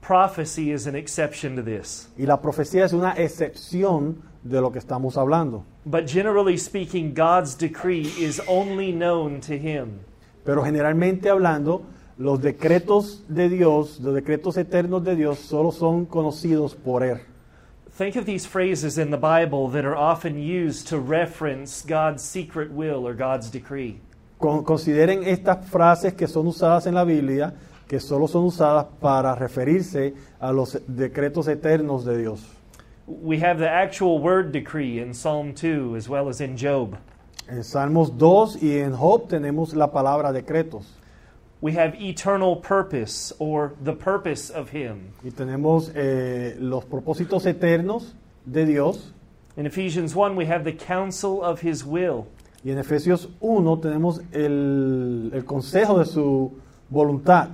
Prophecy 0.00 0.72
is 0.72 0.88
an 0.88 0.96
exception 0.96 1.54
to 1.54 1.62
this. 1.62 2.08
Y 2.18 2.26
la 2.26 2.40
profecía 2.40 2.84
es 2.84 2.92
una 2.92 3.12
excepción 3.12 4.16
de 4.42 4.60
lo 4.60 4.72
que 4.72 4.80
estamos 4.80 5.16
hablando. 5.16 5.64
But 5.84 6.08
generally 6.08 6.58
speaking, 6.58 7.14
God's 7.14 7.56
decree 7.56 8.12
is 8.18 8.42
only 8.48 8.90
known 8.90 9.40
to 9.42 9.52
him. 9.52 10.00
Pero 10.44 10.64
generalmente 10.64 11.30
hablando, 11.30 11.82
los 12.18 12.42
decretos 12.42 13.22
de 13.28 13.48
Dios, 13.48 14.00
los 14.00 14.16
decretos 14.16 14.56
eternos 14.56 15.04
de 15.04 15.14
Dios, 15.14 15.38
solo 15.38 15.70
son 15.70 16.06
conocidos 16.06 16.74
por 16.74 17.04
Él. 17.04 17.20
Think 17.96 18.16
of 18.16 18.26
these 18.26 18.48
phrases 18.48 18.98
in 18.98 19.12
the 19.12 19.16
Bible 19.16 19.68
that 19.68 19.84
are 19.84 19.96
often 19.96 20.36
used 20.36 20.88
to 20.88 20.98
reference 20.98 21.82
God's 21.86 22.24
secret 22.24 22.72
will 22.72 23.06
or 23.06 23.14
God's 23.14 23.48
decree. 23.48 24.00
Con- 24.44 24.62
consideren 24.62 25.22
estas 25.24 25.66
frases 25.70 26.12
que 26.12 26.26
son 26.26 26.46
usadas 26.46 26.86
en 26.86 26.92
la 26.92 27.04
Biblia, 27.04 27.54
que 27.88 27.98
solo 27.98 28.28
son 28.28 28.44
usadas 28.44 28.84
para 29.00 29.34
referirse 29.34 30.12
a 30.38 30.52
los 30.52 30.78
decretos 30.86 31.48
eternos 31.48 32.04
de 32.04 32.18
Dios. 32.18 32.42
We 33.06 33.38
have 33.38 33.58
the 33.58 33.70
actual 33.70 34.18
word 34.18 34.52
decree 34.52 35.00
in 35.00 35.14
Psalm 35.14 35.54
2 35.54 35.96
as 35.96 36.10
well 36.10 36.28
as 36.28 36.42
in 36.42 36.58
Job. 36.58 36.98
En 37.48 37.64
Salmos 37.64 38.18
2 38.18 38.62
y 38.62 38.80
en 38.80 38.92
Job 38.92 39.28
tenemos 39.28 39.74
la 39.74 39.90
palabra 39.90 40.30
decretos. 40.30 40.92
We 41.62 41.72
have 41.78 41.94
eternal 41.98 42.56
purpose 42.56 43.32
or 43.38 43.72
the 43.82 43.94
purpose 43.94 44.50
of 44.50 44.74
Him. 44.74 45.14
Y 45.24 45.30
tenemos 45.30 45.90
eh, 45.94 46.54
los 46.60 46.84
propósitos 46.84 47.46
eternos 47.46 48.14
de 48.44 48.66
Dios. 48.66 49.14
In 49.56 49.64
Ephesians 49.64 50.14
1, 50.14 50.36
we 50.36 50.44
have 50.44 50.64
the 50.64 50.76
counsel 50.76 51.42
of 51.42 51.62
His 51.62 51.82
will. 51.82 52.26
Y 52.64 52.70
en 52.70 52.78
Efesios 52.78 53.28
1 53.40 53.78
tenemos 53.80 54.20
el, 54.32 55.30
el 55.34 55.44
consejo 55.44 55.98
de 55.98 56.06
su 56.06 56.52
voluntad. 56.90 57.48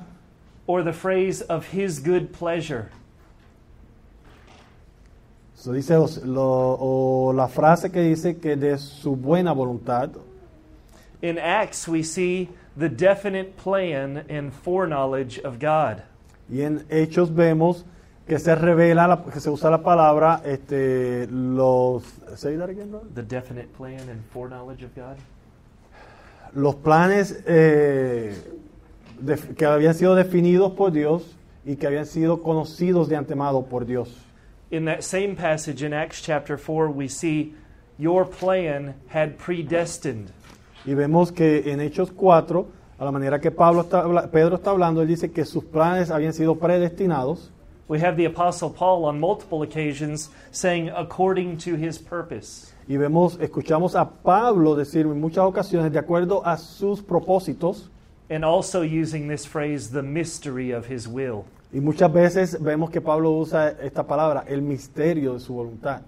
or 0.67 0.85
the 0.85 0.93
phrase 0.93 1.43
of 1.49 1.67
his 1.73 1.99
good 1.99 2.31
pleasure. 2.33 2.91
So 5.57 5.73
dice, 5.73 5.91
os- 5.97 6.23
lo- 6.25 6.77
o 6.81 7.33
la 7.33 7.49
frase 7.49 7.91
que 7.91 8.01
dice 8.03 8.39
que 8.39 8.55
de 8.57 8.79
su 8.79 9.17
buena 9.17 9.53
voluntad. 9.53 10.11
In 11.23 11.39
Acts, 11.39 11.89
we 11.89 12.03
see 12.05 12.49
the 12.77 12.89
definite 12.89 13.57
plan 13.57 14.25
and 14.31 14.53
foreknowledge 14.53 15.39
of 15.41 15.59
God. 15.59 16.03
Y 16.49 16.63
en 16.63 16.85
Hechos 16.89 17.31
vemos 17.35 17.85
que 18.31 18.39
se 18.39 18.55
revela, 18.55 19.09
la- 19.09 19.25
que 19.25 19.41
se 19.41 19.51
usa 19.51 19.69
la 19.71 19.83
palabra, 19.83 20.41
este, 20.45 21.27
los, 21.33 22.05
say 22.37 22.57
that 22.57 22.71
again, 22.71 22.89
brother? 22.89 23.09
The 23.13 23.25
definite 23.25 23.67
plan 23.77 24.09
and 24.09 24.23
foreknowledge 24.33 24.85
of 24.85 24.95
God. 24.95 25.17
los 26.55 26.77
planes 26.77 27.43
eh, 27.45 28.33
de- 29.21 29.37
que 29.57 29.67
habían 29.67 29.95
sido 29.95 30.15
definidos 30.15 30.71
por 30.75 30.93
Dios 30.93 31.37
y 31.65 31.75
que 31.75 31.89
habían 31.89 32.07
sido 32.07 32.41
conocidos 32.41 33.09
de 33.09 33.17
antemano 33.17 33.63
por 33.65 33.85
Dios. 33.85 34.09
In 34.71 34.85
that 34.85 35.01
same 35.01 35.35
passage 35.35 35.85
in 35.85 35.93
Acts 35.93 36.23
chapter 36.23 36.57
4, 36.57 36.89
we 36.89 37.09
see 37.09 37.57
your 37.99 38.25
plan 38.31 38.95
had 39.13 39.31
predestined. 39.45 40.31
Y 40.85 40.95
vemos 40.95 41.33
que 41.33 41.73
en 41.73 41.81
Hechos 41.81 42.13
4, 42.13 42.65
a 42.97 43.05
la 43.05 43.11
manera 43.11 43.41
que 43.41 43.51
Pablo 43.51 43.81
está, 43.81 44.31
Pedro 44.31 44.55
está 44.55 44.71
hablando, 44.71 45.03
él 45.03 45.09
dice 45.09 45.33
que 45.33 45.45
sus 45.45 45.65
planes 45.65 46.13
habían 46.13 46.33
sido 46.33 46.55
predestinados. 46.61 47.51
We 47.91 47.99
have 47.99 48.17
the 48.17 48.27
Apostle 48.27 48.71
Paul 48.71 49.05
on 49.05 49.19
multiple 49.19 49.63
occasions 49.63 50.29
saying, 50.53 50.91
according 50.91 51.59
to 51.65 51.75
his 51.75 51.99
purpose. 51.99 52.73
Y 52.89 52.97
vemos, 52.97 53.37
escuchamos 53.41 53.97
a 53.97 54.05
Pablo 54.05 54.77
decir 54.77 55.07
en 55.07 55.21
muchas 55.21 55.39
ocasiones, 55.39 55.91
de 55.91 55.99
acuerdo 55.99 56.41
a 56.47 56.57
sus 56.57 57.01
propósitos, 57.01 57.89
And 58.31 58.45
also 58.45 58.83
using 58.83 59.27
this 59.27 59.45
phrase, 59.45 59.91
the 59.91 60.05
mystery 60.05 60.71
of 60.71 60.87
his 60.87 61.09
will. 61.09 61.47
y 61.73 61.81
muchas 61.81 62.13
veces 62.13 62.57
vemos 62.63 62.91
que 62.93 63.01
Pablo 63.01 63.33
usa 63.33 63.75
esta 63.83 64.05
palabra, 64.05 64.45
el 64.47 64.63
misterio 64.63 65.33
de 65.33 65.41
su 65.41 65.53
voluntad. 65.53 66.03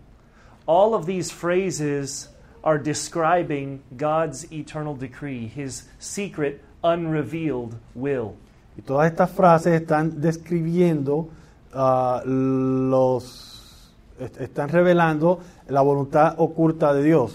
All 0.66 0.94
of 0.94 1.04
these 1.04 1.32
phrases 1.32 2.28
are 2.62 2.78
describing 2.78 3.82
God's 3.96 4.46
eternal 4.52 4.94
decree, 4.94 5.48
his 5.48 5.88
secret, 5.98 6.62
unrevealed 6.84 7.74
will. 7.96 8.36
Y 8.78 8.82
todas 8.82 9.10
estas 9.10 9.32
frases 9.32 9.82
están 9.82 10.20
describiendo 10.20 11.28
ah, 11.74 12.22
los 12.24 13.92
est- 14.20 14.40
están 14.40 14.68
revelando 14.68 15.40
la 15.68 15.80
voluntad 15.82 16.34
oculta 16.38 16.92
de 16.94 17.02
Dios. 17.02 17.32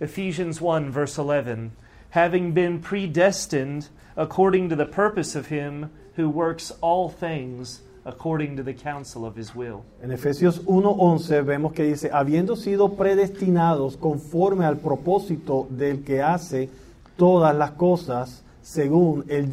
Ephesians 0.00 0.60
1, 0.60 0.90
verse 0.92 1.18
11 1.18 1.70
having 2.10 2.52
been 2.54 2.80
predestined 2.80 3.88
according 4.16 4.68
to 4.70 4.76
the 4.76 4.86
purpose 4.86 5.34
of 5.36 5.48
him 5.48 5.90
who 6.16 6.30
works 6.30 6.72
all 6.80 7.10
things 7.10 7.82
according 8.06 8.56
to 8.56 8.62
the 8.62 8.72
counsel 8.72 9.26
of 9.26 9.36
his 9.36 9.54
will. 9.54 9.82
En 10.02 10.10
Efesios 10.12 10.60
1:11 10.64 11.42
vemos 11.44 11.72
que 11.72 11.82
dice, 11.84 12.10
habiendo 12.12 12.56
sido 12.56 12.94
predestinados 12.96 13.96
conforme 13.96 14.64
al 14.64 14.76
propósito 14.78 15.66
del 15.70 16.04
que 16.04 16.22
hace 16.22 16.70
todas 17.18 17.54
las 17.54 17.72
cosas 17.72 18.42
según 18.62 19.24
el, 19.28 19.50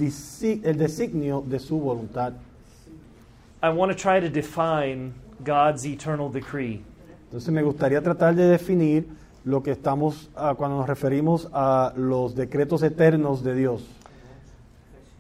el 0.64 0.78
designio 0.78 1.44
de 1.46 1.60
su 1.60 1.80
voluntad. 1.80 2.34
I 3.64 3.70
want 3.70 3.94
to 3.94 3.98
try 3.98 4.20
to 4.20 4.28
define 4.30 5.14
God's 5.42 5.86
eternal 5.86 6.30
decree. 6.30 6.84
Entonces 7.32 7.50
me 7.50 7.62
gustaría 7.62 8.02
tratar 8.02 8.36
de 8.36 8.44
definir 8.50 9.06
lo 9.46 9.62
que 9.64 9.72
estamos 9.72 10.30
ah, 10.36 10.54
cuando 10.54 10.78
nos 10.80 10.88
referimos 10.88 11.48
a 11.54 11.94
los 11.96 12.36
decretos 12.36 12.84
eternos 12.84 13.42
de 13.42 13.56
Dios. 13.56 13.82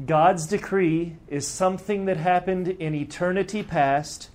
God's 0.05 0.45
decree 0.47 1.15
is 1.29 1.47
something 1.47 2.05
that 2.07 2.17
happened 2.17 2.67
in 2.67 2.93
eternity 2.93 3.63
past 3.63 4.29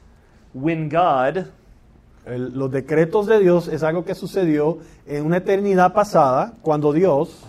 when 0.54 0.88
God, 0.88 1.52
El- 2.24 2.50
los 2.54 2.70
decretos 2.70 3.26
de 3.26 3.40
Dios 3.40 3.68
es 3.68 3.82
algo 3.82 4.06
que 4.06 4.14
sucedió 4.14 4.78
en 5.06 5.26
una 5.26 5.36
eternidad 5.36 5.92
pasada, 5.92 6.54
cuando 6.62 6.94
Dios, 6.94 7.44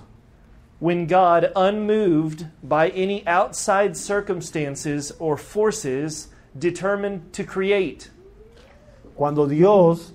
when 0.81 1.07
God, 1.07 1.53
unmoved 1.55 2.47
by 2.61 2.89
any 2.89 3.25
outside 3.25 3.95
circumstances 3.95 5.13
or 5.19 5.37
forces, 5.37 6.27
determined 6.59 7.31
to 7.33 7.43
create. 7.43 8.09
cuando 9.15 9.47
Dios, 9.47 10.13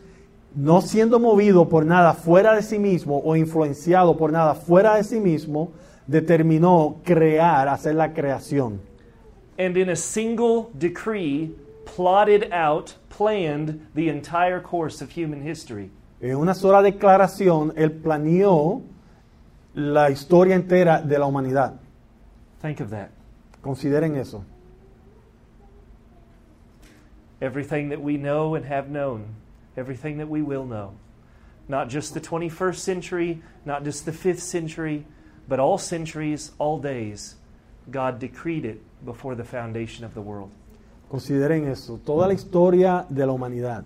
no 0.54 0.80
siendo 0.80 1.18
movido 1.18 1.68
por 1.68 1.84
nada 1.84 2.14
fuera 2.14 2.54
de 2.54 2.62
sí 2.62 2.78
mismo 2.78 3.20
o 3.24 3.36
influenciado 3.36 4.16
por 4.16 4.30
nada 4.32 4.54
fuera 4.54 4.96
de 4.96 5.04
sí 5.04 5.20
mismo, 5.20 5.72
determinó 6.06 6.96
crear, 7.04 7.68
hacer 7.68 7.94
la 7.94 8.12
creación. 8.12 8.80
and 9.58 9.76
in 9.76 9.88
a 9.90 9.96
single 9.96 10.70
decree 10.76 11.54
plotted 11.84 12.50
out, 12.52 12.94
planned 13.08 13.86
the 13.94 14.08
entire 14.08 14.60
course 14.60 15.00
of 15.00 15.10
human 15.12 15.42
history. 15.42 15.90
En 16.20 16.36
una 16.36 16.54
sola 16.54 16.82
declaración, 16.82 17.72
Él 17.76 17.92
planeó 17.92 18.82
la 19.74 20.10
historia 20.10 20.54
entera 20.56 21.02
de 21.02 21.18
la 21.18 21.26
humanidad. 21.26 21.74
Think 22.62 22.80
of 22.80 22.90
that. 22.90 23.10
Consideren 23.62 24.16
eso. 24.16 24.44
Everything 27.44 27.90
that 27.90 28.00
we 28.00 28.16
know 28.16 28.54
and 28.54 28.64
have 28.64 28.88
known, 28.88 29.34
everything 29.76 30.16
that 30.16 30.30
we 30.30 30.40
will 30.40 30.64
know. 30.64 30.94
Not 31.68 31.90
just 31.90 32.14
the 32.14 32.20
21st 32.20 32.76
century, 32.76 33.42
not 33.66 33.84
just 33.84 34.06
the 34.06 34.12
5th 34.12 34.40
century, 34.40 35.04
but 35.46 35.60
all 35.60 35.76
centuries, 35.76 36.52
all 36.58 36.78
days. 36.78 37.36
God 37.90 38.18
decreed 38.18 38.64
it 38.64 38.80
before 39.04 39.34
the 39.34 39.44
foundation 39.44 40.06
of 40.06 40.14
the 40.14 40.22
world. 40.22 40.52
Consideren 41.10 41.68
eso, 41.68 42.00
toda 42.02 42.26
la 42.26 42.32
historia 42.32 43.04
de 43.10 43.26
la 43.26 43.34
humanidad, 43.34 43.84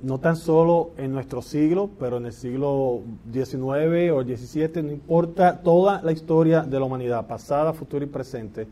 no 0.00 0.16
tan 0.16 0.36
solo 0.36 0.92
en 0.96 1.12
nuestro 1.12 1.42
siglo, 1.42 1.90
pero 2.00 2.16
en 2.16 2.24
el 2.24 2.32
siglo 2.32 3.02
XIX 3.30 4.12
o 4.12 4.22
XVII, 4.24 4.82
no 4.82 4.92
importa, 4.92 5.60
toda 5.62 6.00
la 6.00 6.10
historia 6.10 6.62
de 6.62 6.78
la 6.78 6.86
humanidad, 6.86 7.26
pasada, 7.26 7.74
futura 7.74 8.06
y 8.06 8.08
presente, 8.08 8.66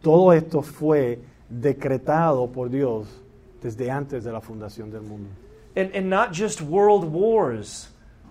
todo 0.00 0.32
esto 0.32 0.62
fue 0.62 1.20
decretado 1.48 2.48
por 2.48 2.68
Dios 2.68 3.21
desde 3.62 3.90
antes 3.90 4.24
de 4.24 4.32
la 4.32 4.40
fundación 4.40 4.90
del 4.90 5.02
mundo. 5.02 5.30
And, 5.76 5.94
and 5.94 6.10
not 6.10 6.32
just 6.32 6.60
world 6.60 7.04
wars, 7.04 7.88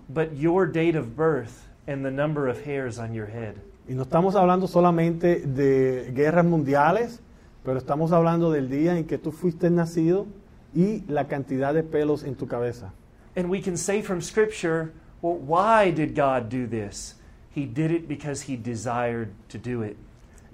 but 0.08 0.36
your 0.36 0.66
date 0.66 0.96
of 0.96 1.16
birth 1.16 1.66
and 1.86 2.04
the 2.04 2.10
number 2.10 2.48
of 2.48 2.64
hairs 2.64 2.98
on 2.98 3.14
your 3.14 3.26
head. 3.26 3.56
Y 3.88 3.94
no 3.94 4.02
estamos 4.04 4.36
hablando 4.36 4.68
solamente 4.68 5.40
de 5.40 6.12
guerras 6.14 6.44
mundiales, 6.44 7.20
pero 7.64 7.78
estamos 7.78 8.12
hablando 8.12 8.52
del 8.52 8.68
día 8.68 8.96
en 8.96 9.04
que 9.04 9.18
tú 9.18 9.32
fuiste 9.32 9.70
nacido 9.70 10.26
y 10.74 11.02
la 11.08 11.26
cantidad 11.26 11.74
de 11.74 11.82
pelos 11.82 12.22
en 12.22 12.36
tu 12.36 12.46
cabeza. 12.46 12.92
And 13.34 13.50
we 13.50 13.60
can 13.60 13.76
say 13.76 14.02
from 14.02 14.20
Scripture, 14.20 14.92
well, 15.20 15.36
why 15.36 15.90
did 15.90 16.14
God 16.14 16.48
do 16.48 16.66
this? 16.66 17.14
He 17.54 17.66
did 17.66 17.90
it 17.90 18.06
because 18.06 18.42
He 18.42 18.56
desired 18.56 19.30
to 19.48 19.58
do 19.58 19.82
it. 19.82 19.96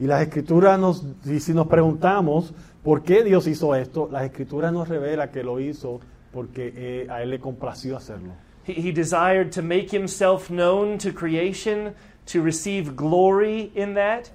Y 0.01 0.07
las 0.07 0.23
escrituras 0.23 0.79
nos, 0.79 1.05
y 1.27 1.41
si 1.41 1.53
nos 1.53 1.67
preguntamos 1.67 2.53
por 2.83 3.03
qué 3.03 3.25
Dios 3.25 3.47
hizo 3.47 3.75
esto, 3.75 4.09
las 4.11 4.25
escrituras 4.25 4.73
nos 4.73 4.89
revela 4.89 5.31
que 5.31 5.43
lo 5.43 5.61
hizo 5.61 6.01
porque 6.33 6.73
eh, 6.77 7.07
a 7.11 7.23
Él 7.23 7.31
le 7.31 7.41
complació 7.41 7.97
hacerlo. 7.97 8.33
He, 8.67 8.75
he 8.75 8.93
desired 8.93 9.51
to 9.53 9.63
make 9.63 9.91
Himself 9.91 10.51
known 10.51 10.99
to 10.99 11.13
creation, 11.13 11.95
to 12.27 12.43
receive 12.43 12.95
glory 12.95 13.73
in 13.75 13.95
that, 13.95 14.31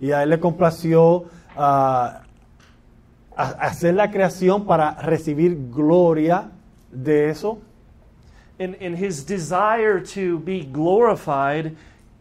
y 0.00 0.10
a 0.12 0.22
él 0.22 0.30
le 0.30 0.38
complació 0.38 1.26
a- 1.56 2.22
hacer 3.36 3.94
la 3.94 4.10
creación 4.10 4.66
para 4.66 4.94
recibir 5.02 5.70
gloria 5.70 6.50
de 6.90 7.30
eso. 7.30 7.58
And, 8.58 8.76
and 8.80 8.96
his 8.96 9.24
desire 9.24 10.00
to 10.14 10.38
be 10.38 10.64
glorified 10.64 11.76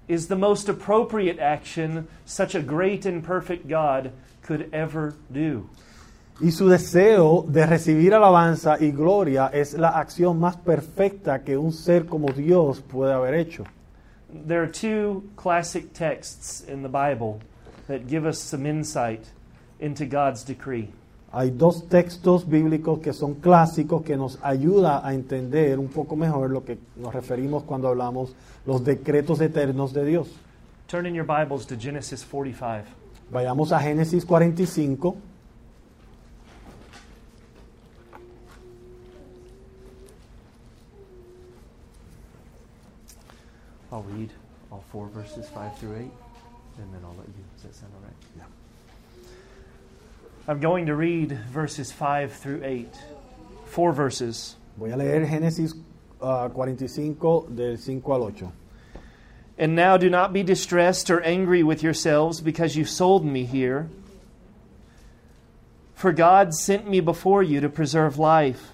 is 0.07 0.27
the 0.27 0.35
most 0.35 0.69
appropriate 0.69 1.39
action 1.39 2.07
such 2.25 2.55
a 2.55 2.61
great 2.61 3.05
and 3.05 3.23
perfect 3.23 3.67
God 3.67 4.11
could 4.41 4.69
ever 4.73 5.13
do. 5.29 5.69
Y 6.39 6.51
su 6.51 6.67
deseo 6.67 7.45
de 7.47 7.65
recibir 7.67 8.13
alabanza 8.15 8.77
y 8.79 8.91
gloria 8.91 9.47
es 9.53 9.73
la 9.73 9.89
acción 9.89 10.39
más 10.39 10.57
perfecta 10.57 11.43
que 11.43 11.55
un 11.55 11.71
ser 11.71 12.05
como 12.07 12.29
Dios 12.29 12.81
puede 12.81 13.13
haber 13.13 13.35
hecho. 13.35 13.63
There 14.47 14.61
are 14.61 14.71
two 14.71 15.23
classic 15.35 15.93
texts 15.93 16.63
in 16.67 16.81
the 16.81 16.89
Bible 16.89 17.39
that 17.87 18.07
give 18.07 18.25
us 18.25 18.39
some 18.39 18.65
insight 18.65 19.25
into 19.79 20.05
God's 20.05 20.43
decree. 20.43 20.89
Hay 21.33 21.51
dos 21.51 21.87
textos 21.87 22.47
bíblicos 22.47 22.99
que 22.99 23.13
son 23.13 23.35
clásicos 23.35 24.03
que 24.03 24.17
nos 24.17 24.39
ayuda 24.41 25.05
a 25.05 25.13
entender 25.13 25.79
un 25.79 25.87
poco 25.87 26.15
mejor 26.15 26.49
lo 26.49 26.65
que 26.65 26.77
nos 26.97 27.13
referimos 27.13 27.63
cuando 27.63 27.87
hablamos 27.87 28.35
los 28.65 28.83
decretos 28.83 29.39
eternos 29.41 29.93
de 29.93 30.05
Dios. 30.05 30.27
Turn 30.87 31.05
in 31.05 31.13
your 31.13 31.25
Bibles 31.25 31.65
to 31.67 31.77
Genesis 31.77 32.23
45. 32.23 33.00
Vayamos 33.31 33.71
a 33.71 33.79
Génesis 33.79 34.25
45. 34.25 35.15
I'll 43.91 44.03
read 44.03 44.31
all 44.71 44.83
four 44.91 45.07
verses, 45.07 45.47
5 45.49 45.77
through 45.77 45.95
8, 45.95 45.97
and 45.97 46.93
then 46.93 47.01
I'll 47.03 47.15
let 47.17 47.27
you. 47.27 47.43
Does 47.55 47.63
that 47.63 47.75
sound 47.75 47.93
all 47.95 48.01
right? 48.03 48.13
Yeah. 48.37 48.43
I'm 50.47 50.59
going 50.59 50.85
to 50.87 50.95
read 50.95 51.37
verses 51.53 51.91
5 51.91 52.33
through 52.33 52.61
8. 52.63 52.89
Four 53.65 53.93
verses. 53.93 54.55
Voy 54.77 54.93
a 54.93 54.97
leer 54.97 55.25
Génesis 55.25 55.73
ah, 56.21 56.49
45 56.49 57.55
del 57.55 57.77
5 57.77 58.11
al 58.11 58.27
8. 58.27 58.60
And 59.61 59.75
now 59.75 59.95
do 59.95 60.09
not 60.09 60.33
be 60.33 60.41
distressed 60.41 61.11
or 61.11 61.21
angry 61.21 61.61
with 61.61 61.83
yourselves 61.83 62.41
because 62.41 62.75
you 62.75 62.83
sold 62.83 63.23
me 63.23 63.45
here. 63.45 63.91
For 65.93 66.11
God 66.11 66.55
sent 66.55 66.89
me 66.89 66.99
before 66.99 67.43
you 67.43 67.61
to 67.61 67.69
preserve 67.69 68.17
life. 68.17 68.71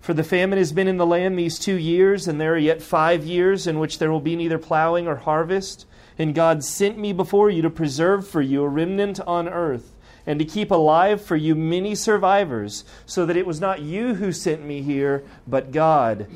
For 0.00 0.14
the 0.14 0.22
famine 0.22 0.58
has 0.58 0.70
been 0.70 0.86
in 0.86 0.98
the 0.98 1.04
land 1.04 1.36
these 1.36 1.58
two 1.58 1.74
years, 1.74 2.28
and 2.28 2.40
there 2.40 2.54
are 2.54 2.58
yet 2.58 2.80
five 2.80 3.24
years 3.24 3.66
in 3.66 3.80
which 3.80 3.98
there 3.98 4.12
will 4.12 4.20
be 4.20 4.36
neither 4.36 4.56
plowing 4.56 5.08
or 5.08 5.16
harvest. 5.16 5.84
And 6.16 6.32
God 6.32 6.62
sent 6.62 6.96
me 6.96 7.12
before 7.12 7.50
you 7.50 7.60
to 7.62 7.68
preserve 7.68 8.24
for 8.28 8.40
you 8.40 8.62
a 8.62 8.68
remnant 8.68 9.18
on 9.22 9.48
earth, 9.48 9.96
and 10.26 10.38
to 10.38 10.44
keep 10.44 10.70
alive 10.70 11.20
for 11.20 11.34
you 11.34 11.56
many 11.56 11.96
survivors, 11.96 12.84
so 13.04 13.26
that 13.26 13.36
it 13.36 13.48
was 13.48 13.60
not 13.60 13.82
you 13.82 14.14
who 14.14 14.30
sent 14.30 14.64
me 14.64 14.80
here, 14.80 15.24
but 15.44 15.72
God. 15.72 16.28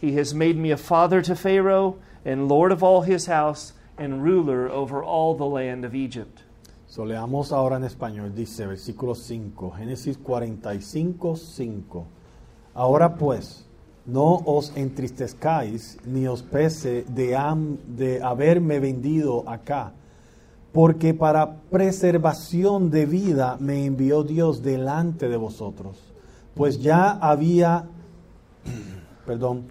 He 0.00 0.12
has 0.12 0.32
made 0.32 0.56
me 0.56 0.70
a 0.70 0.76
father 0.76 1.20
to 1.22 1.34
Pharaoh, 1.34 1.98
and 2.24 2.48
lord 2.48 2.72
of 2.72 2.82
all 2.82 3.02
his 3.02 3.26
house, 3.26 3.72
and 3.98 4.22
ruler 4.22 4.68
over 4.70 5.02
all 5.02 5.34
the 5.36 5.44
land 5.44 5.84
of 5.84 5.94
Egypt. 5.94 6.42
So, 6.86 7.04
leamos 7.04 7.52
ahora 7.52 7.76
en 7.76 7.84
español. 7.84 8.34
Dice, 8.34 8.66
versículo 8.66 9.14
5, 9.14 9.70
Génesis 9.70 10.18
45, 10.18 11.36
5. 11.36 12.06
Ahora 12.74 13.14
pues, 13.16 13.64
no 14.06 14.42
os 14.44 14.72
entristezcáis 14.76 15.98
ni 16.04 16.26
os 16.26 16.42
pese 16.42 17.04
de, 17.04 17.36
ham- 17.36 17.78
de 17.86 18.20
haberme 18.22 18.80
vendido 18.80 19.44
acá, 19.48 19.92
porque 20.72 21.14
para 21.14 21.56
preservación 21.70 22.90
de 22.90 23.06
vida 23.06 23.56
me 23.60 23.84
envió 23.84 24.22
Dios 24.24 24.62
delante 24.62 25.28
de 25.28 25.36
vosotros. 25.36 25.96
Pues 26.54 26.80
ya 26.80 27.10
había, 27.10 27.86
perdón, 29.26 29.66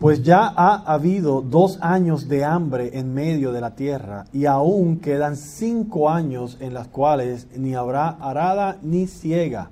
pues 0.00 0.22
ya 0.22 0.46
ha 0.56 0.76
habido 0.90 1.42
dos 1.42 1.78
años 1.82 2.26
de 2.26 2.42
hambre 2.42 2.98
en 2.98 3.12
medio 3.12 3.52
de 3.52 3.60
la 3.60 3.76
tierra, 3.76 4.24
y 4.32 4.46
aún 4.46 4.98
quedan 4.98 5.36
cinco 5.36 6.08
años 6.08 6.56
en 6.60 6.72
las 6.72 6.88
cuales 6.88 7.46
ni 7.54 7.74
habrá 7.74 8.08
arada 8.08 8.78
ni 8.82 9.06
ciega. 9.06 9.68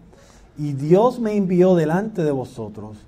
Y 0.58 0.74
Dios 0.74 1.18
me 1.18 1.34
envió 1.34 1.74
delante 1.74 2.22
de 2.22 2.30
vosotros 2.30 2.98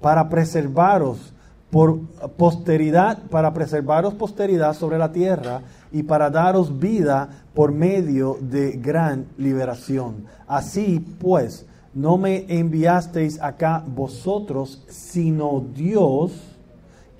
para 0.00 0.30
preservaros 0.30 1.34
por 1.70 2.00
posteridad, 2.38 3.18
para 3.30 3.52
preservaros 3.52 4.14
posteridad 4.14 4.72
sobre 4.72 4.96
la 4.96 5.12
tierra 5.12 5.60
y 5.92 6.02
para 6.02 6.30
daros 6.30 6.78
vida 6.78 7.28
por 7.52 7.72
medio 7.72 8.38
de 8.40 8.72
gran 8.72 9.26
liberación. 9.36 10.24
Así 10.48 10.98
pues, 11.20 11.66
no 11.92 12.16
me 12.16 12.46
enviasteis 12.48 13.38
acá 13.42 13.84
vosotros, 13.86 14.82
sino 14.88 15.62
Dios, 15.74 16.49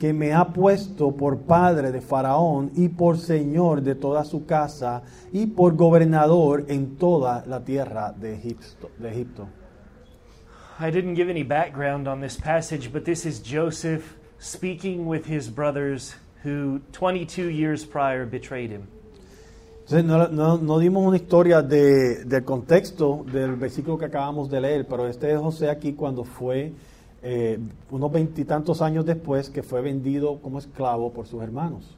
que 0.00 0.12
me 0.14 0.32
ha 0.32 0.46
puesto 0.52 1.12
por 1.12 1.36
padre 1.40 1.92
de 1.92 2.00
Faraón 2.00 2.70
y 2.74 2.88
por 2.88 3.18
señor 3.18 3.82
de 3.82 3.94
toda 3.94 4.24
su 4.24 4.46
casa 4.46 5.02
y 5.30 5.46
por 5.46 5.76
gobernador 5.76 6.64
en 6.68 6.96
toda 6.96 7.44
la 7.46 7.60
tierra 7.62 8.10
de 8.18 8.34
Egipto. 8.34 8.90
De 8.98 9.10
Egipto. 9.10 9.46
I 10.80 10.90
didn't 10.90 11.14
give 11.16 11.28
any 11.30 11.42
background 11.44 12.08
on 12.08 12.20
this 12.22 12.38
passage, 12.38 12.90
but 12.90 13.04
this 13.04 13.26
is 13.26 13.42
Joseph 13.44 14.16
speaking 14.38 15.06
with 15.06 15.26
his 15.26 15.50
brothers 15.50 16.16
who 16.42 16.80
22 16.92 17.50
years 17.50 17.84
prior 17.84 18.24
betrayed 18.24 18.70
him. 18.70 18.88
Entonces, 19.84 20.04
no, 20.04 20.28
no- 20.28 20.56
no 20.56 20.78
dimos 20.78 21.04
una 21.06 21.16
historia 21.18 21.60
de- 21.60 22.24
del 22.24 22.44
contexto 22.44 23.24
del 23.30 23.56
versículo 23.56 23.98
que 23.98 24.06
acabamos 24.06 24.48
de 24.48 24.60
leer, 24.62 24.86
pero 24.88 25.06
este 25.08 25.30
es 25.32 25.38
José 25.38 25.68
aquí 25.68 25.92
cuando 25.92 26.24
fue 26.24 26.72
eh, 27.22 27.58
unos 27.90 28.12
veintitantos 28.12 28.80
años 28.82 29.04
después 29.04 29.50
que 29.50 29.62
fue 29.62 29.82
vendido 29.82 30.40
como 30.40 30.58
esclavo 30.58 31.12
por 31.12 31.26
sus 31.26 31.42
hermanos. 31.42 31.96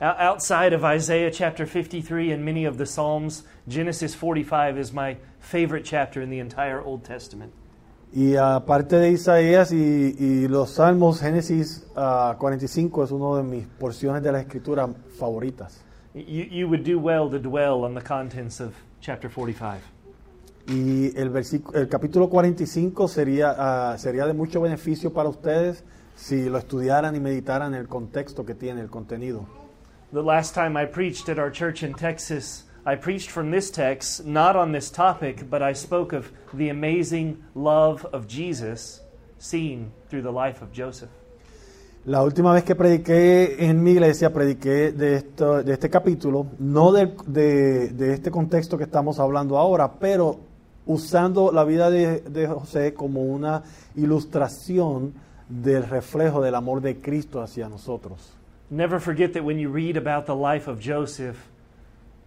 Outside 0.00 0.74
of 0.74 0.82
Isaiah 0.82 1.30
chapter 1.30 1.64
53 1.64 2.32
and 2.32 2.44
many 2.44 2.64
of 2.64 2.76
the 2.76 2.86
Psalms, 2.86 3.44
Genesis 3.68 4.16
45 4.16 4.76
is 4.76 4.92
my 4.92 5.16
favorite 5.38 5.84
chapter 5.84 6.20
in 6.20 6.28
the 6.28 6.40
entire 6.40 6.82
Old 6.82 7.04
Testament. 7.04 7.52
Y 8.12 8.36
aparte 8.36 8.96
de 8.96 9.10
Isaías 9.12 9.72
y, 9.72 10.16
y 10.18 10.48
los 10.48 10.72
Salmos, 10.72 11.20
Génesis 11.20 11.86
ah, 11.96 12.36
45 12.38 13.04
es 13.04 13.10
una 13.10 13.38
de 13.38 13.44
mis 13.44 13.66
porciones 13.66 14.22
de 14.22 14.32
la 14.32 14.40
escritura 14.40 14.88
favoritas. 15.18 15.82
You, 16.14 16.44
you 16.50 16.68
would 16.68 16.82
do 16.84 16.98
well 16.98 17.30
to 17.30 17.38
dwell 17.38 17.84
on 17.84 17.94
the 17.94 18.02
contents 18.02 18.60
of 18.60 18.74
chapter 19.00 19.30
45. 19.30 19.80
Y 20.68 21.16
el, 21.18 21.30
versículo, 21.30 21.78
el 21.78 21.88
capítulo 21.88 22.28
45 22.28 23.08
sería, 23.08 23.54
ah, 23.58 23.98
sería 23.98 24.26
de 24.26 24.32
mucho 24.32 24.60
beneficio 24.60 25.12
para 25.12 25.28
ustedes 25.28 25.84
si 26.14 26.48
lo 26.48 26.58
estudiaran 26.58 27.16
y 27.16 27.20
meditaran 27.20 27.74
el 27.74 27.88
contexto 27.88 28.44
que 28.46 28.54
tiene 28.54 28.80
el 28.80 28.88
contenido. 28.88 29.44
The 30.12 30.22
last 30.22 30.54
time 30.54 30.80
I 30.80 30.86
preached 30.86 31.28
at 31.28 31.38
our 31.38 31.50
church 31.50 31.82
in 31.82 31.94
Texas, 31.94 32.66
I 32.86 32.96
preached 32.96 33.30
from 33.30 33.50
this 33.50 33.70
text, 33.72 34.24
not 34.24 34.54
on 34.56 34.72
this 34.72 34.90
topic, 34.90 35.48
but 35.50 35.62
I 35.62 35.74
spoke 35.74 36.14
of 36.14 36.26
the 36.54 36.70
amazing 36.70 37.38
love 37.54 38.06
of 38.12 38.26
Jesus 38.28 39.00
seen 39.38 39.90
through 40.10 40.22
the 40.22 40.30
life 40.32 40.62
of 40.62 40.70
Joseph. 40.72 41.08
La 42.04 42.22
última 42.22 42.52
vez 42.52 42.64
que 42.64 42.74
prediqué 42.74 43.64
en 43.64 43.82
mi 43.82 43.92
iglesia, 43.92 44.32
prediqué 44.32 44.92
de, 44.92 45.14
esto, 45.16 45.62
de 45.62 45.72
este 45.72 45.88
capítulo, 45.88 46.46
no 46.58 46.90
del- 46.92 47.14
de, 47.26 47.88
de 47.90 48.12
este 48.14 48.30
contexto 48.30 48.76
que 48.76 48.84
estamos 48.84 49.18
hablando 49.20 49.56
ahora, 49.56 49.98
pero 49.98 50.51
usando 50.86 51.52
la 51.52 51.64
vida 51.64 51.90
de, 51.90 52.20
de 52.20 52.46
José 52.46 52.94
como 52.94 53.22
una 53.22 53.62
ilustración 53.94 55.14
del 55.48 55.84
reflejo 55.84 56.40
del 56.40 56.54
amor 56.54 56.80
de 56.80 56.98
Cristo 56.98 57.42
hacia 57.42 57.68
nosotros. 57.68 58.34
Never 58.70 59.00
forget 59.00 59.34
that 59.34 59.44
when 59.44 59.58
you 59.58 59.70
read 59.70 59.96
about 59.96 60.26
the 60.26 60.34
life 60.34 60.66
of 60.66 60.80
Joseph, 60.80 61.36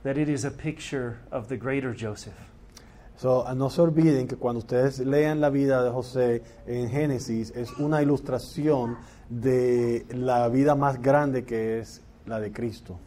that 0.04 0.18
it 0.18 0.30
is 0.30 0.46
a 0.46 0.52
picture 0.52 1.18
of 1.32 1.48
the 1.48 1.58
greater 1.58 1.92
Joseph. 1.92 2.36
So, 3.18 3.46
no 3.56 3.70
se 3.70 3.82
olviden 3.82 4.28
que 4.28 4.36
cuando 4.36 4.60
ustedes 4.60 5.00
lean 5.00 5.40
la 5.40 5.50
vida 5.50 5.84
de 5.84 5.90
José 5.90 6.44
en 6.68 6.90
Génesis, 6.90 7.52
es 7.56 7.72
una 7.80 8.02
ilustración 8.02 8.98
de 9.30 10.06
la 10.12 10.48
vida 10.50 10.76
más 10.76 11.02
grande 11.02 11.46
que 11.46 11.80
es 11.80 12.02
la 12.26 12.40
de 12.40 12.52
Cristo. 12.52 13.00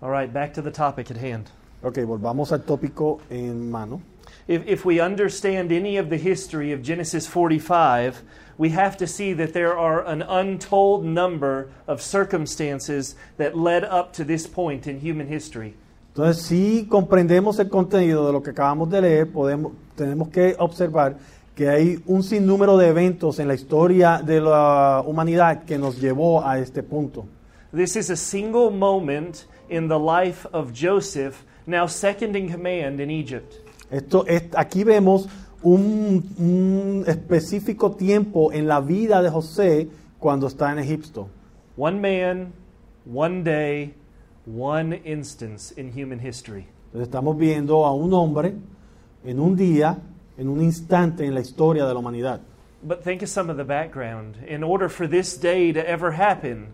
All 0.00 0.10
right, 0.10 0.30
back 0.32 0.52
to 0.52 0.62
the 0.62 0.70
topic 0.70 1.10
at 1.10 1.16
hand. 1.16 1.46
Ok, 1.82 2.04
volvamos 2.06 2.52
al 2.52 2.62
tópico 2.62 3.18
en 3.30 3.70
mano. 3.70 4.00
If, 4.48 4.66
if 4.66 4.84
we 4.84 5.00
understand 5.00 5.72
any 5.72 5.96
of 5.96 6.08
the 6.08 6.16
history 6.16 6.72
of 6.72 6.82
Genesis 6.82 7.26
45, 7.26 8.22
we 8.58 8.70
have 8.70 8.96
to 8.98 9.06
see 9.06 9.32
that 9.34 9.52
there 9.52 9.76
are 9.76 10.06
an 10.06 10.22
untold 10.22 11.04
number 11.04 11.68
of 11.86 12.00
circumstances 12.00 13.16
that 13.38 13.56
led 13.56 13.84
up 13.84 14.12
to 14.14 14.24
this 14.24 14.46
point 14.46 14.86
in 14.86 15.00
human 15.00 15.26
history. 15.26 15.74
Entonces, 16.14 16.46
si 16.46 16.86
comprendemos 16.88 17.58
el 17.58 17.68
contenido 17.68 18.24
de 18.26 18.32
lo 18.32 18.40
que 18.40 18.52
acabamos 18.52 18.88
de 18.88 19.02
leer, 19.02 19.26
podemos, 19.26 19.72
tenemos 19.96 20.28
que 20.28 20.54
observar 20.58 21.16
que 21.54 21.68
hay 21.68 22.02
un 22.06 22.22
sinnúmero 22.22 22.78
de 22.78 22.88
eventos 22.88 23.38
en 23.38 23.48
la 23.48 23.54
historia 23.54 24.22
de 24.24 24.40
la 24.40 25.02
humanidad 25.04 25.64
que 25.64 25.76
nos 25.76 26.00
llevó 26.00 26.46
a 26.46 26.58
este 26.58 26.82
punto. 26.82 27.26
This 27.72 27.96
is 27.96 28.10
a 28.10 28.16
single 28.16 28.70
moment 28.70 29.46
in 29.68 29.88
the 29.88 29.98
life 29.98 30.46
of 30.52 30.72
Joseph 30.72 31.44
now 31.66 31.86
second 31.86 32.36
in 32.36 32.50
command 32.50 33.00
in 33.00 33.10
Egypt. 33.10 33.65
Esto 33.90 34.26
es, 34.26 34.44
aquí 34.56 34.84
vemos 34.84 35.28
un, 35.62 36.24
un 36.38 37.04
específico 37.06 37.92
tiempo 37.92 38.52
en 38.52 38.66
la 38.66 38.80
vida 38.80 39.22
de 39.22 39.30
José 39.30 39.88
cuando 40.18 40.46
está 40.46 40.72
en 40.72 40.78
Egipto. 40.78 41.28
One 41.76 42.00
man, 42.00 42.52
one 43.04 43.42
day, 43.42 43.94
one 44.46 45.00
instance 45.04 45.72
in 45.76 45.92
human 45.92 46.18
history. 46.18 46.66
Entonces 46.86 47.08
estamos 47.08 47.36
viendo 47.36 47.84
a 47.84 47.94
un 47.94 48.12
hombre 48.12 48.54
en 49.24 49.38
un 49.38 49.56
día, 49.56 49.98
en 50.36 50.48
un 50.48 50.62
instante 50.62 51.24
en 51.24 51.34
la 51.34 51.40
historia 51.40 51.86
de 51.86 51.92
la 51.92 52.00
humanidad. 52.00 52.40
But 52.82 53.02
think 53.02 53.22
of 53.22 53.28
some 53.28 53.50
of 53.50 53.56
the 53.56 53.64
background. 53.64 54.36
In 54.46 54.62
order 54.62 54.88
for 54.88 55.08
this 55.08 55.36
day 55.36 55.72
to 55.72 55.80
ever 55.80 56.12
happen, 56.12 56.68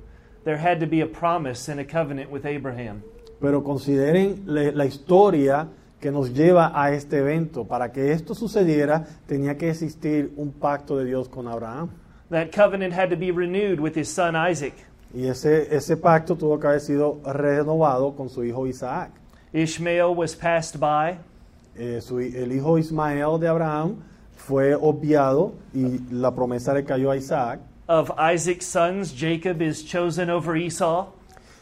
there 0.45 0.59
had 0.59 0.81
to 0.81 0.87
be 0.87 1.01
a 1.01 1.07
promise 1.07 1.69
and 1.69 1.81
a 1.81 1.85
covenant 1.85 2.31
with 2.31 2.45
Abraham. 2.45 3.03
Pero 3.41 3.63
consideren 3.63 4.43
la 4.47 4.85
historia 4.85 5.69
que 6.03 6.11
nos 6.11 6.35
lleva 6.35 6.73
a 6.75 6.93
este 6.93 7.19
evento. 7.19 7.65
Para 7.65 7.93
que 7.93 8.11
esto 8.11 8.35
sucediera, 8.35 9.07
tenía 9.27 9.57
que 9.57 9.71
existir 9.71 10.33
un 10.37 10.51
pacto 10.51 10.99
de 10.99 11.05
Dios 11.05 11.29
con 11.29 11.47
Abraham. 11.47 11.91
That 12.31 12.51
covenant 12.51 12.93
had 12.93 13.09
to 13.11 13.17
be 13.17 13.31
renewed 13.31 13.79
with 13.79 13.97
his 13.97 14.09
son 14.09 14.35
Isaac. 14.35 14.75
Y 15.15 15.29
ese, 15.29 15.75
ese 15.75 15.97
pacto 15.97 16.35
tuvo 16.35 16.59
que 16.59 16.67
haber 16.67 16.81
sido 16.81 17.21
renovado 17.25 18.17
con 18.17 18.29
su 18.29 18.43
hijo 18.43 18.67
Isaac. 18.67 19.13
Ishmael 19.53 20.17
was 20.17 20.35
passed 20.35 20.81
by. 20.81 21.19
Eh, 21.79 22.01
su 22.01 22.19
el 22.19 22.53
hijo 22.53 22.79
Ismael 22.79 23.39
de 23.39 23.47
Abraham 23.47 23.97
fue 24.35 24.75
obviado 24.75 25.53
y 25.73 26.01
la 26.11 26.35
promesa 26.35 26.75
le 26.75 26.85
cayó 26.85 27.13
a 27.13 27.17
Isaac. 27.17 27.61
Of 27.87 28.11
Isaac's 28.19 28.67
sons, 28.67 29.15
Jacob 29.17 29.63
is 29.63 29.85
chosen 29.85 30.31
over 30.31 30.57
Esau. 30.57 31.13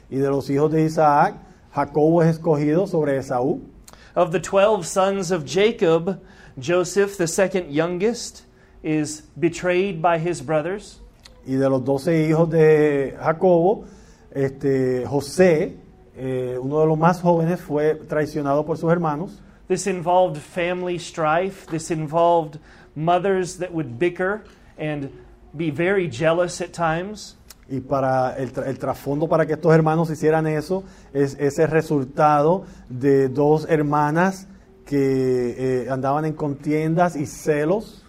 Y 0.09 0.17
de 0.17 0.29
los 0.29 0.49
hijos 0.49 0.73
de 0.73 0.85
Isaac, 0.85 1.35
Jacobo 1.73 2.23
es 2.23 2.31
escogido 2.31 2.87
sobre 2.87 3.19
Esaú. 3.19 3.61
Of 4.15 4.33
the 4.33 4.41
12 4.41 4.87
sons 4.87 5.31
of 5.31 5.45
Jacob, 5.45 6.21
Joseph, 6.59 7.17
the 7.17 7.27
second 7.27 7.71
youngest, 7.71 8.45
is 8.83 9.23
betrayed 9.39 10.03
by 10.03 10.19
his 10.19 10.41
brothers. 10.41 11.01
Y 11.47 11.55
de 11.55 11.69
los 11.69 11.85
doce 11.85 12.29
hijos 12.29 12.51
de 12.51 13.17
Jacobo, 13.19 13.85
este, 14.35 15.05
José, 15.07 15.77
eh, 16.17 16.59
uno 16.59 16.81
de 16.81 16.87
los 16.87 16.99
más 16.99 17.21
jóvenes, 17.21 17.61
fue 17.61 17.95
traicionado 17.95 18.67
por 18.67 18.77
sus 18.77 18.91
hermanos. 18.91 19.41
This 19.69 19.87
involved 19.87 20.37
family 20.39 20.99
strife. 20.99 21.67
This 21.67 21.91
involved 21.91 22.59
mothers 22.97 23.59
that 23.59 23.73
would 23.73 23.99
bicker 23.99 24.43
and 24.77 25.11
be 25.57 25.71
very 25.71 26.09
jealous 26.09 26.61
at 26.61 26.73
times. 26.73 27.37
Y 27.71 27.81
para 27.81 28.37
el, 28.37 28.53
el 28.67 28.79
trasfondo 28.79 29.29
para 29.29 29.47
que 29.47 29.53
estos 29.53 29.73
hermanos 29.73 30.11
hicieran 30.11 30.47
eso 30.47 30.83
es 31.13 31.37
ese 31.39 31.67
resultado 31.67 32.65
de 32.89 33.29
dos 33.29 33.67
hermanas 33.71 34.49
que 34.85 35.85
eh, 35.85 35.89
andaban 35.89 36.25
en 36.25 36.33
contiendas 36.33 37.15
y 37.15 37.25
celos. 37.27 38.05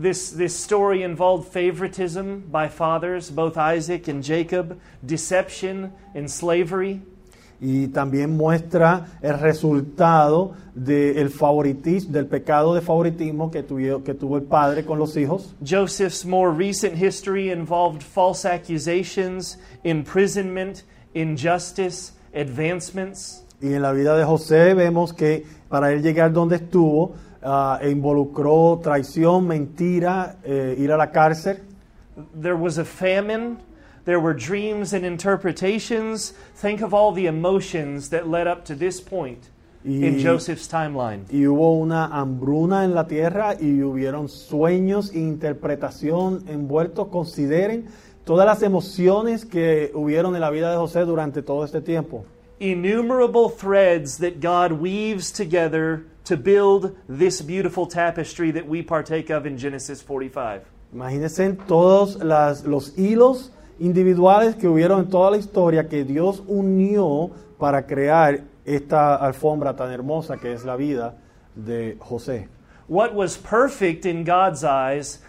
This, 0.00 0.30
this 0.30 0.54
story 0.54 1.02
involved 1.02 1.48
favoritism 1.52 2.44
by 2.50 2.68
fathers, 2.68 3.28
both 3.28 3.58
Isaac 3.58 4.08
and 4.08 4.22
Jacob, 4.22 4.78
deception 5.04 5.92
and 6.14 6.30
slavery. 6.30 7.02
Y 7.64 7.86
también 7.88 8.36
muestra 8.36 9.06
el 9.22 9.38
resultado 9.38 10.52
del 10.74 11.30
favoritismo, 11.30 12.12
del 12.12 12.26
pecado 12.26 12.74
de 12.74 12.80
favoritismo 12.80 13.52
que, 13.52 13.62
tuvo- 13.62 14.02
que 14.02 14.14
tuvo 14.14 14.36
el 14.36 14.42
padre 14.42 14.84
con 14.84 14.98
los 14.98 15.16
hijos. 15.16 15.54
Joseph's 15.64 16.26
more 16.26 16.50
recent 16.52 16.96
history 17.00 17.52
involved 17.52 18.02
false 18.02 18.44
accusations, 18.48 19.60
imprisonment, 19.84 20.82
injustice, 21.14 22.14
advancements. 22.34 23.44
Y 23.60 23.74
en 23.74 23.82
la 23.82 23.92
vida 23.92 24.16
de 24.16 24.24
José 24.24 24.74
vemos 24.74 25.12
que 25.12 25.44
para 25.68 25.92
él 25.92 26.02
llegar 26.02 26.32
donde 26.32 26.56
estuvo, 26.56 27.12
e 27.80 27.90
involucró 27.90 28.80
traición, 28.82 29.46
mentira, 29.46 30.36
eh, 30.42 30.74
ir 30.78 30.90
a 30.90 30.96
la 30.96 31.10
cárcel. 31.12 31.58
There 32.40 32.54
was 32.54 32.78
a 32.78 32.84
famine. 32.84 33.58
There 34.04 34.18
were 34.18 34.34
dreams 34.34 34.92
and 34.92 35.04
interpretations. 35.04 36.32
Think 36.56 36.82
of 36.82 36.92
all 36.92 37.12
the 37.12 37.26
emotions 37.26 38.10
that 38.10 38.28
led 38.28 38.46
up 38.46 38.64
to 38.66 38.74
this 38.74 39.00
point 39.00 39.48
in 39.84 40.18
Joseph's 40.18 40.68
timeline. 40.68 41.24
Y 41.30 41.44
hubo 41.46 41.72
una 41.80 42.06
hambruna 42.06 42.84
en 42.84 42.94
la 42.94 43.06
tierra 43.06 43.54
y 43.60 43.80
hubieron 43.82 44.28
sueños 44.28 45.12
e 45.14 45.18
interpretación 45.18 46.44
envueltos. 46.48 47.08
Consideren 47.08 47.86
todas 48.24 48.46
las 48.46 48.62
emociones 48.62 49.44
que 49.44 49.90
hubieron 49.94 50.34
en 50.34 50.40
la 50.40 50.50
vida 50.50 50.70
de 50.70 50.76
José 50.76 51.04
durante 51.04 51.42
todo 51.42 51.64
este 51.64 51.80
tiempo. 51.80 52.24
Innumerable 52.60 53.48
threads 53.50 54.18
that 54.18 54.40
God 54.40 54.72
weaves 54.72 55.32
together 55.32 56.04
to 56.24 56.36
build 56.36 56.94
this 57.08 57.42
beautiful 57.42 57.86
tapestry 57.88 58.52
that 58.52 58.66
we 58.68 58.82
partake 58.82 59.30
of 59.30 59.46
in 59.46 59.58
Genesis 59.58 60.00
45. 60.00 60.62
Imagínense 60.94 61.56
todos 61.66 62.22
las- 62.22 62.64
los 62.64 62.96
hilos 62.96 63.50
individuales 63.78 64.56
que 64.56 64.68
hubieron 64.68 65.00
en 65.00 65.08
toda 65.08 65.30
la 65.30 65.36
historia 65.36 65.88
que 65.88 66.04
Dios 66.04 66.42
unió 66.46 67.30
para 67.58 67.86
crear 67.86 68.42
esta 68.64 69.16
alfombra 69.16 69.74
tan 69.74 69.90
hermosa 69.90 70.36
que 70.36 70.52
es 70.52 70.64
la 70.64 70.76
vida 70.76 71.16
de 71.54 71.96
José. 71.98 72.48
What 72.88 73.14
was 73.14 73.36
perfect 73.36 74.06
in 74.06 74.24
God's 74.24 74.64
eyes 74.64 75.22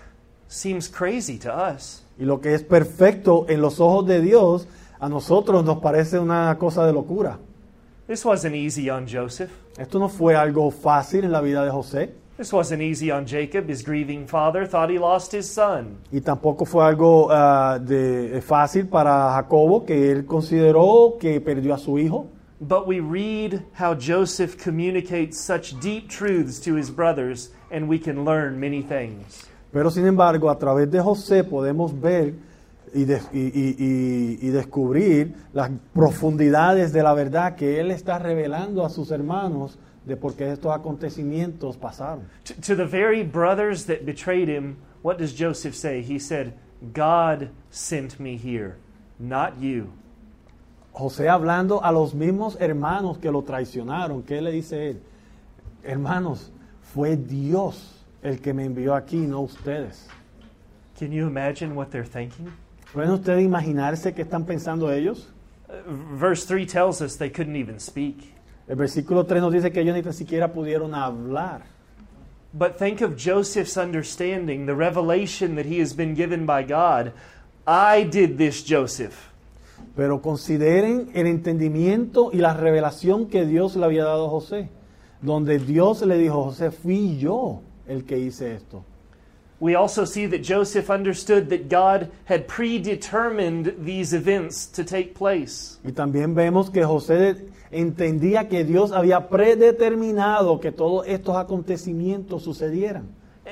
seems 0.47 0.89
crazy 0.89 1.37
to 1.39 1.49
us. 1.53 2.03
Y 2.17 2.25
lo 2.25 2.41
que 2.41 2.53
es 2.53 2.63
perfecto 2.63 3.45
en 3.49 3.61
los 3.61 3.79
ojos 3.79 4.05
de 4.05 4.21
Dios, 4.21 4.67
a 4.99 5.09
nosotros 5.09 5.63
nos 5.63 5.79
parece 5.79 6.19
una 6.19 6.57
cosa 6.57 6.85
de 6.85 6.93
locura. 6.93 7.39
This 8.07 8.25
wasn't 8.25 8.55
easy 8.55 8.89
on 8.89 9.07
Joseph. 9.07 9.51
Esto 9.77 9.97
no 9.97 10.09
fue 10.09 10.35
algo 10.35 10.69
fácil 10.69 11.23
en 11.23 11.31
la 11.31 11.41
vida 11.41 11.63
de 11.63 11.71
José 11.71 12.22
This 12.37 12.51
wasn't 12.51 12.81
easy 12.81 13.11
on 13.11 13.25
Jacob. 13.27 13.69
His 13.69 13.83
grieving 13.83 14.25
father 14.25 14.65
thought 14.65 14.89
he 14.89 14.97
lost 14.97 15.31
his 15.33 15.47
son. 15.47 15.97
y 16.11 16.19
tampoco 16.21 16.65
fue 16.65 16.83
algo 16.83 17.27
ah, 17.31 17.77
de, 17.79 18.41
fácil 18.41 18.87
para 18.87 19.33
Jacobo, 19.35 19.85
que 19.85 20.11
él 20.11 20.25
consideró 20.25 21.17
que 21.19 21.39
perdió 21.41 21.75
a 21.75 21.77
su 21.77 21.99
hijo. 21.99 22.27
But 22.59 22.87
we 22.87 22.99
read 23.01 23.61
how 23.77 23.93
Joseph 23.93 24.57
communicates 24.57 25.37
such 25.39 25.79
deep 25.81 26.07
truths 26.09 26.59
to 26.61 26.75
his 26.75 26.89
brothers, 26.89 27.51
and 27.71 27.87
we 27.87 27.99
can 27.99 28.25
learn 28.25 28.59
many 28.59 28.81
things. 28.81 29.47
Pero 29.71 29.89
sin 29.91 30.05
embargo, 30.07 30.49
a 30.49 30.57
través 30.57 30.89
de 30.89 30.99
José 31.01 31.43
podemos 31.43 31.91
ver 31.99 32.33
y, 32.95 33.03
de- 33.05 33.21
y- 33.33 33.51
y- 33.53 33.75
y- 33.77 34.39
y 34.41 34.49
descubrir 34.49 35.33
las 35.51 35.69
profundidades 35.93 36.93
de 36.93 37.03
la 37.03 37.13
verdad 37.13 37.55
que 37.55 37.79
él 37.79 37.91
está 37.91 38.17
revelando 38.19 38.85
a 38.85 38.89
sus 38.89 39.11
hermanos 39.11 39.77
de 40.05 40.15
por 40.15 40.35
qué 40.35 40.51
estos 40.51 40.73
acontecimientos 40.73 41.77
pasaron. 41.77 42.27
To, 42.45 42.53
to 42.61 42.75
the 42.75 42.85
very 42.85 43.23
brothers 43.23 43.85
that 43.85 44.05
betrayed 44.05 44.47
him, 44.47 44.77
what 45.01 45.17
does 45.17 45.33
Joseph 45.33 45.75
say? 45.75 46.01
He 46.01 46.19
said, 46.19 46.53
God 46.93 47.49
sent 47.69 48.19
me 48.19 48.37
here, 48.37 48.77
not 49.19 49.59
you. 49.59 49.93
José 50.93 51.27
hablando 51.27 51.79
a 51.83 51.91
los 51.91 52.13
mismos 52.13 52.55
hermanos 52.59 53.17
que 53.17 53.31
lo 53.31 53.41
traicionaron, 53.41 54.23
¿qué 54.23 54.41
le 54.41 54.51
dice 54.51 54.89
él? 54.89 55.01
Hermanos, 55.83 56.51
fue 56.93 57.15
Dios 57.15 58.03
el 58.21 58.39
que 58.39 58.53
me 58.53 58.65
envió 58.65 58.93
aquí, 58.95 59.17
no 59.17 59.41
ustedes. 59.41 60.07
Can 60.97 61.11
you 61.11 61.25
imagine 61.27 61.75
what 61.75 61.89
they're 61.89 62.05
thinking? 62.05 62.51
¿Pueden 62.93 63.11
ustedes 63.11 63.43
imaginarse 63.43 64.13
qué 64.13 64.21
están 64.21 64.45
pensando 64.45 64.91
ellos? 64.91 65.27
Uh, 65.67 65.81
verse 66.15 66.45
3 66.45 66.65
tells 66.65 67.01
us 67.01 67.15
they 67.15 67.29
couldn't 67.29 67.55
even 67.55 67.79
speak. 67.79 68.32
El 68.67 68.75
versículo 68.75 69.25
3 69.25 69.41
nos 69.41 69.53
dice 69.53 69.71
que 69.71 69.81
ellos 69.81 69.95
ni 69.95 70.01
tan 70.01 70.13
siquiera 70.13 70.53
pudieron 70.53 70.95
hablar. 70.95 71.63
But 72.53 72.77
think 72.77 73.01
of 73.01 73.17
Joseph's 73.17 73.77
understanding, 73.77 74.65
the 74.65 74.75
revelation 74.75 75.55
that 75.55 75.65
he 75.65 75.81
has 75.81 75.95
been 75.95 76.15
given 76.15 76.45
by 76.45 76.63
God. 76.63 77.11
I 77.65 78.03
did 78.03 78.37
this, 78.37 78.63
Joseph. 78.63 79.31
Pero 79.95 80.21
consideren 80.21 81.09
el 81.13 81.27
entendimiento 81.27 82.29
y 82.31 82.37
la 82.37 82.53
revelación 82.53 83.27
que 83.27 83.45
Dios 83.45 83.75
le 83.75 83.85
había 83.85 84.05
dado 84.05 84.27
a 84.27 84.29
José, 84.29 84.69
donde 85.21 85.59
Dios 85.59 86.01
le 86.03 86.17
dijo, 86.17 86.43
José, 86.43 86.71
fui 86.71 87.17
yo 87.17 87.61
el 87.87 88.05
que 88.05 88.17
hice 88.19 88.55
esto. 88.55 88.85
We 89.63 89.75
also 89.75 90.03
see 90.03 90.25
that 90.25 90.43
Joseph 90.43 90.89
understood 90.89 91.47
that 91.51 91.69
God 91.69 92.11
had 92.25 92.49
predetermined 92.49 93.73
these 93.79 94.13
events 94.13 94.65
to 94.73 94.83
take 94.83 95.15
place. 95.15 95.79
Y 95.85 95.93
también 95.93 96.35
vemos 96.35 96.69
que 96.69 96.83
José 96.83 97.37
entendía 97.71 98.49
que 98.49 98.65
Dios 98.65 98.91
había 98.91 99.29
predeterminado 99.29 100.59
que 100.59 100.73
todos 100.73 101.07
estos 101.07 101.37
acontecimientos 101.37 102.43
sucedieran. 102.43 103.07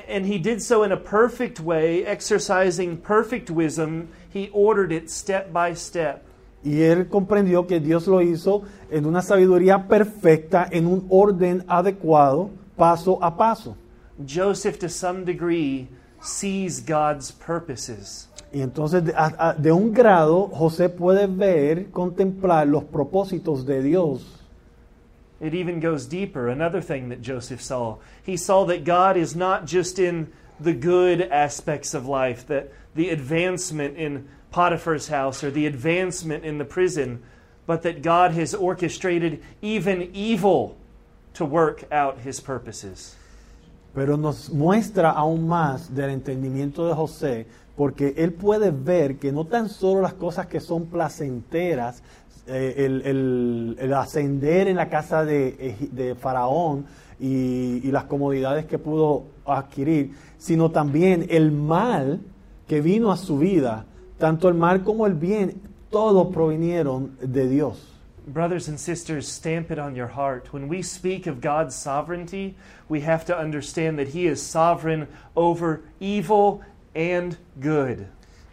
And 0.06 0.26
he 0.26 0.38
did 0.38 0.60
so 0.60 0.82
in 0.84 0.92
a 0.92 0.98
perfect 0.98 1.60
way, 1.60 2.04
exercising 2.04 2.98
perfect 2.98 3.50
wisdom. 3.50 4.08
He 4.34 4.50
ordered 4.52 4.92
it 4.92 5.08
step 5.08 5.50
by 5.50 5.74
step. 5.74 6.22
Y 6.62 6.82
él 6.82 7.08
comprendió 7.08 7.66
que 7.66 7.80
Dios 7.80 8.06
lo 8.06 8.20
hizo 8.20 8.64
en 8.90 9.06
una 9.06 9.22
sabiduría 9.22 9.88
perfecta, 9.88 10.68
en 10.70 10.88
un 10.88 11.06
orden 11.08 11.64
adecuado, 11.68 12.50
paso 12.76 13.18
a 13.22 13.34
paso. 13.34 13.78
Joseph, 14.26 14.78
to 14.78 14.90
some 14.90 15.24
degree, 15.24 15.88
sees 16.22 16.80
God's 16.80 17.30
purposes. 17.30 18.28
Y 18.54 18.60
entonces, 18.60 19.04
de, 19.04 19.12
a- 19.14 19.50
a- 19.50 19.54
de 19.54 19.72
un 19.72 19.92
grado, 19.92 20.48
José 20.48 20.88
puede 20.88 21.26
ver, 21.26 21.90
contemplar 21.90 22.70
los 22.70 22.84
propósitos 22.84 23.64
de 23.64 23.82
Dios. 23.82 24.22
It 25.40 25.54
even 25.54 25.80
goes 25.80 26.06
deeper. 26.06 26.48
Another 26.48 26.80
thing 26.80 27.08
that 27.08 27.20
Joseph 27.22 27.60
saw. 27.60 27.96
He 28.22 28.36
saw 28.36 28.64
that 28.66 28.84
God 28.84 29.16
is 29.16 29.34
not 29.34 29.66
just 29.66 29.98
in 29.98 30.28
the 30.60 30.72
good 30.74 31.20
aspects 31.22 31.94
of 31.94 32.06
life, 32.06 32.46
that 32.46 32.70
the 32.94 33.08
advancement 33.10 33.96
in 33.96 34.28
Potiphar's 34.52 35.08
house 35.08 35.42
or 35.42 35.50
the 35.50 35.66
advancement 35.66 36.44
in 36.44 36.58
the 36.58 36.64
prison, 36.64 37.22
but 37.66 37.82
that 37.82 38.02
God 38.02 38.32
has 38.32 38.54
orchestrated 38.54 39.42
even 39.62 40.10
evil 40.14 40.76
to 41.34 41.44
work 41.44 41.84
out 41.90 42.18
his 42.18 42.38
purposes. 42.38 43.16
Pero 43.94 44.16
nos 44.16 44.50
muestra 44.50 45.10
aún 45.10 45.46
más 45.46 45.94
del 45.94 46.10
entendimiento 46.10 46.86
de 46.86 46.94
José, 46.94 47.46
porque 47.76 48.14
él 48.16 48.32
puede 48.32 48.70
ver 48.70 49.18
que 49.18 49.32
no 49.32 49.46
tan 49.46 49.68
solo 49.68 50.00
las 50.00 50.14
cosas 50.14 50.46
que 50.46 50.60
son 50.60 50.86
placenteras, 50.86 52.02
eh, 52.46 52.74
el, 52.78 53.76
el- 53.78 53.94
ascender 53.94 54.66
en 54.68 54.76
la 54.76 54.88
casa 54.88 55.24
de, 55.24 55.76
de 55.92 56.14
Faraón 56.14 56.86
y 57.20 57.88
las 57.92 58.04
comodidades 58.04 58.66
que 58.66 58.78
pudo 58.78 59.24
adquirir, 59.46 60.12
sino 60.38 60.72
también 60.72 61.26
el 61.30 61.52
mal 61.52 62.20
que 62.66 62.80
vino 62.80 63.12
a 63.12 63.16
su 63.16 63.38
vida, 63.38 63.84
tanto 64.18 64.48
el 64.48 64.54
mal 64.54 64.82
como 64.82 65.06
el 65.06 65.14
bien, 65.14 65.60
todos 65.90 66.32
provinieron 66.34 67.12
de 67.22 67.48
Dios. 67.48 67.91
Brothers 68.26 68.68
and 68.68 68.78
sisters, 68.78 69.26
stamp 69.26 69.72
it 69.72 69.78
on 69.80 69.96
your 69.96 70.06
heart. 70.06 70.52
When 70.52 70.68
we 70.68 70.82
speak 70.82 71.26
of 71.26 71.40
God's 71.40 71.74
sovereignty, 71.74 72.54
we 72.88 73.00
have 73.00 73.24
to 73.26 73.36
understand 73.36 73.98
that 73.98 74.08
He 74.08 74.26
is 74.26 74.40
sovereign 74.40 75.08
over 75.34 75.82
evil 75.98 76.62
and 76.94 77.36
good. 77.58 78.06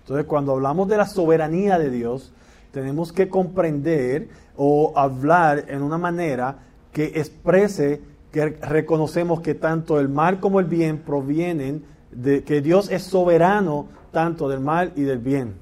Entonces, 0.06 0.26
cuando 0.26 0.54
hablamos 0.54 0.88
de 0.88 0.98
la 0.98 1.06
soberanía 1.06 1.78
de 1.78 1.92
Dios, 1.92 2.32
tenemos 2.72 3.12
que 3.12 3.30
comprender 3.30 4.30
o 4.58 4.92
hablar 4.96 5.66
en 5.68 5.84
una 5.84 6.00
manera 6.00 6.56
que 6.92 7.06
exprese 7.16 8.02
que 8.32 8.58
reconocemos 8.62 9.42
que 9.42 9.54
tanto 9.54 10.00
el 10.00 10.10
mal 10.10 10.40
como 10.40 10.60
el 10.60 10.66
bien 10.66 10.98
provienen 10.98 11.84
de 12.12 12.44
que 12.44 12.62
Dios 12.62 12.90
es 12.90 13.04
soberano 13.04 13.88
tanto 14.12 14.50
del 14.50 14.60
mal 14.62 14.94
y 14.96 15.04
del 15.04 15.20
bien. 15.20 15.56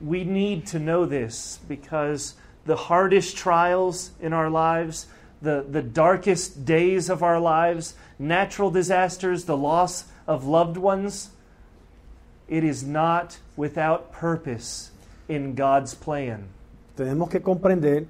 We 0.00 0.24
need 0.24 0.66
to 0.72 0.78
know 0.78 1.06
this 1.06 1.60
because 1.68 2.34
the 2.68 2.76
hardest 2.76 3.34
trials 3.34 4.10
in 4.20 4.34
our 4.34 4.50
lives, 4.50 5.06
the, 5.40 5.64
the 5.70 5.80
darkest 5.80 6.66
days 6.66 7.08
of 7.08 7.22
our 7.22 7.40
lives, 7.40 7.94
natural 8.18 8.70
disasters, 8.70 9.46
the 9.46 9.56
loss 9.56 10.04
of 10.26 10.44
loved 10.44 10.76
ones, 10.76 11.30
it 12.46 12.62
is 12.62 12.84
not 12.84 13.38
without 13.56 14.12
purpose 14.12 14.90
in 15.28 15.54
God's 15.54 15.94
plan. 15.94 16.44
Tenemos 16.94 17.30
que 17.30 17.40
comprender 17.40 18.06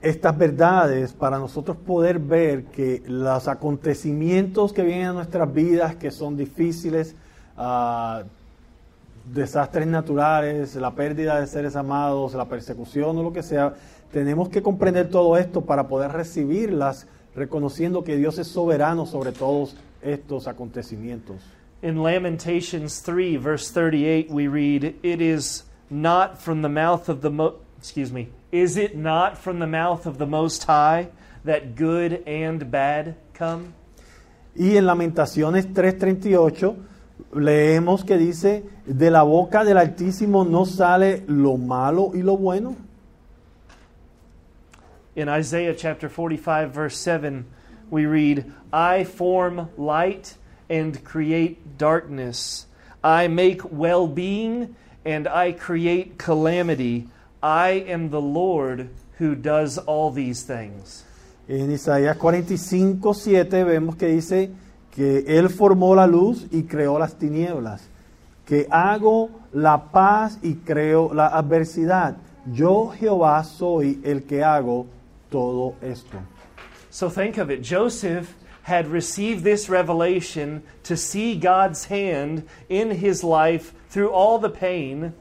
estas 0.00 0.36
verdades 0.36 1.12
para 1.12 1.38
nosotros 1.38 1.76
poder 1.76 2.18
ver 2.18 2.64
que 2.72 3.02
los 3.06 3.48
acontecimientos 3.48 4.72
que 4.72 4.82
vienen 4.82 5.08
a 5.08 5.12
nuestras 5.12 5.52
vidas, 5.52 5.96
que 5.96 6.10
son 6.10 6.38
difíciles, 6.38 7.14
ah, 7.58 8.24
desastres 9.24 9.86
naturales, 9.86 10.74
la 10.76 10.94
pérdida 10.94 11.40
de 11.40 11.46
seres 11.46 11.76
amados, 11.76 12.34
la 12.34 12.46
persecución 12.46 13.16
o 13.18 13.22
lo 13.22 13.32
que 13.32 13.42
sea, 13.42 13.74
tenemos 14.12 14.48
que 14.48 14.62
comprender 14.62 15.08
todo 15.08 15.36
esto 15.36 15.62
para 15.62 15.88
poder 15.88 16.12
recibirlas, 16.12 17.06
reconociendo 17.34 18.04
que 18.04 18.16
Dios 18.16 18.38
es 18.38 18.48
soberano 18.48 19.06
sobre 19.06 19.32
todos 19.32 19.76
estos 20.02 20.46
acontecimientos. 20.48 21.36
In 21.82 22.02
Lamentations 22.02 23.02
3, 23.02 23.38
verse 23.38 23.72
38, 23.72 24.30
we 24.30 24.46
read, 24.46 24.94
It 25.02 25.20
is 25.20 25.64
not 25.90 26.38
from 26.38 26.62
the 26.62 26.68
mouth 26.68 27.08
of 27.08 27.22
the 27.22 27.30
mo- 27.30 27.56
excuse 27.78 28.12
me, 28.12 28.28
is 28.52 28.76
it 28.76 28.94
not 28.94 29.36
from 29.36 29.58
the 29.58 29.66
mouth 29.66 30.06
of 30.06 30.18
the 30.18 30.26
Most 30.26 30.64
High 30.64 31.08
that 31.44 31.74
good 31.74 32.22
and 32.26 32.70
bad 32.70 33.16
come? 33.36 33.72
Y 34.54 34.76
en 34.76 34.86
Lamentaciones 34.86 35.72
3:38 35.72 36.76
leemos 37.32 38.04
que 38.04 38.16
dice, 38.16 38.64
de 38.86 39.10
la 39.10 39.22
boca 39.22 39.64
del 39.64 39.78
Altísimo 39.78 40.44
no 40.44 40.64
sale 40.64 41.24
lo 41.26 41.56
malo 41.56 42.12
y 42.14 42.22
lo 42.22 42.36
bueno. 42.36 42.76
In 45.14 45.28
Isaiah 45.28 45.74
chapter 45.74 46.08
45, 46.08 46.72
verse 46.72 46.96
7, 46.96 47.44
we 47.90 48.06
read, 48.06 48.50
I 48.72 49.04
form 49.04 49.68
light 49.76 50.36
and 50.70 51.04
create 51.04 51.76
darkness. 51.76 52.66
I 53.04 53.28
make 53.28 53.60
well 53.70 54.06
being 54.06 54.74
and 55.04 55.28
I 55.28 55.52
create 55.52 56.16
calamity. 56.16 57.08
I 57.42 57.84
am 57.86 58.10
the 58.10 58.20
Lord 58.20 58.88
who 59.18 59.34
does 59.34 59.76
all 59.78 60.10
these 60.10 60.42
things. 60.42 61.04
En 61.48 61.70
Isaías 61.70 62.16
45:7 62.16 63.64
vemos 63.64 63.96
que 63.96 64.06
dice 64.06 64.50
que 64.92 65.24
Él 65.26 65.48
formó 65.48 65.94
la 65.94 66.06
luz 66.06 66.46
y 66.50 66.64
creó 66.64 66.98
las 66.98 67.16
tinieblas, 67.16 67.82
que 68.44 68.66
hago 68.70 69.30
la 69.52 69.90
paz 69.90 70.38
y 70.42 70.54
creo 70.56 71.12
la 71.12 71.28
adversidad. 71.28 72.16
Yo 72.52 72.92
Jehová 72.98 73.42
soy 73.44 74.00
el 74.04 74.24
que 74.24 74.44
hago 74.44 74.86
todo 75.30 75.74
esto. 75.80 76.18
So 76.90 77.08
think 77.08 77.38
of 77.38 77.50
it. 77.50 77.62
Joseph 77.62 78.34
had 78.64 78.86
received 78.86 79.44
this 79.44 79.68
revelation 79.68 80.62
to 80.84 80.96
see 80.96 81.36
God's 81.36 81.86
hand 81.86 82.44
in 82.68 82.90
his 82.90 83.24
life 83.24 83.72
through 83.88 84.10
all 84.10 84.38
the 84.38 84.50
pain, 84.50 85.14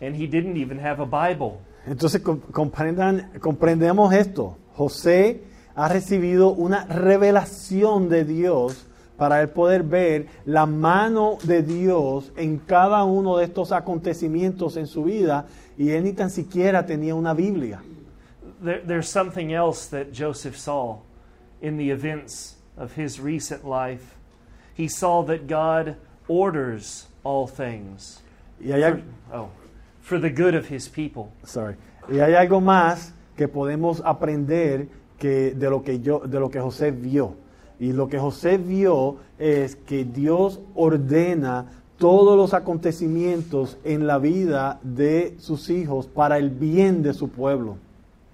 and 0.00 0.14
he 0.14 0.26
didn't 0.26 0.56
even 0.56 0.78
have 0.78 1.00
a 1.00 1.06
Bible. 1.06 1.60
Entonces 1.86 2.20
com- 2.22 2.40
comprendan, 2.52 3.30
comprendemos 3.40 4.12
esto. 4.12 4.56
José 4.76 5.42
ha 5.74 5.88
recibido 5.88 6.50
una 6.50 6.84
revelación 6.84 8.08
de 8.08 8.24
Dios 8.24 8.87
para 9.18 9.42
él 9.42 9.48
poder 9.48 9.82
ver 9.82 10.26
la 10.46 10.64
mano 10.64 11.36
de 11.42 11.62
Dios 11.62 12.32
en 12.36 12.58
cada 12.58 13.02
uno 13.04 13.36
de 13.36 13.44
estos 13.44 13.72
acontecimientos 13.72 14.76
en 14.76 14.86
su 14.86 15.02
vida 15.04 15.44
y 15.76 15.90
él 15.90 16.04
ni 16.04 16.12
tan 16.12 16.30
siquiera 16.30 16.86
tenía 16.86 17.14
una 17.14 17.34
Biblia. 17.34 17.82
There, 18.64 18.80
there's 18.86 19.08
something 19.08 19.50
else 19.52 19.86
that 19.90 20.12
Joseph 20.12 20.56
saw 20.56 20.98
in 21.60 21.76
the 21.76 21.90
events 21.90 22.56
of 22.76 22.96
his 22.96 23.20
recent 23.20 23.64
life. 23.64 24.16
He 24.76 24.88
saw 24.88 25.24
that 25.24 25.48
God 25.48 25.96
orders 26.28 27.08
all 27.24 27.46
things 27.48 28.22
Y 28.60 28.70
hay, 28.72 28.82
al- 28.84 29.02
oh, 29.32 29.48
for 30.00 30.18
the 30.20 30.30
good 30.30 30.54
of 30.54 30.68
his 30.70 30.88
people. 30.88 31.32
sorry. 31.44 31.74
y 32.08 32.20
hay 32.20 32.34
algo 32.34 32.60
más 32.60 33.12
que 33.36 33.48
podemos 33.48 34.00
aprender 34.04 34.88
que 35.18 35.52
de 35.54 35.68
lo 35.70 35.82
que 35.82 36.00
yo 36.00 36.20
de 36.20 36.38
lo 36.40 36.48
que 36.50 36.60
José 36.60 36.90
vio. 36.92 37.34
Y 37.80 37.92
lo 37.92 38.08
que 38.08 38.18
José 38.18 38.58
vio 38.58 39.18
es 39.38 39.76
que 39.76 40.04
Dios 40.04 40.58
ordena 40.74 41.66
todos 41.98 42.36
los 42.36 42.54
acontecimientos 42.54 43.76
en 43.84 44.06
la 44.06 44.18
vida 44.18 44.78
de 44.82 45.36
sus 45.38 45.68
hijos 45.70 46.06
para 46.06 46.38
el 46.38 46.50
bien 46.50 47.02
de 47.02 47.12
su 47.12 47.28
pueblo. 47.28 47.76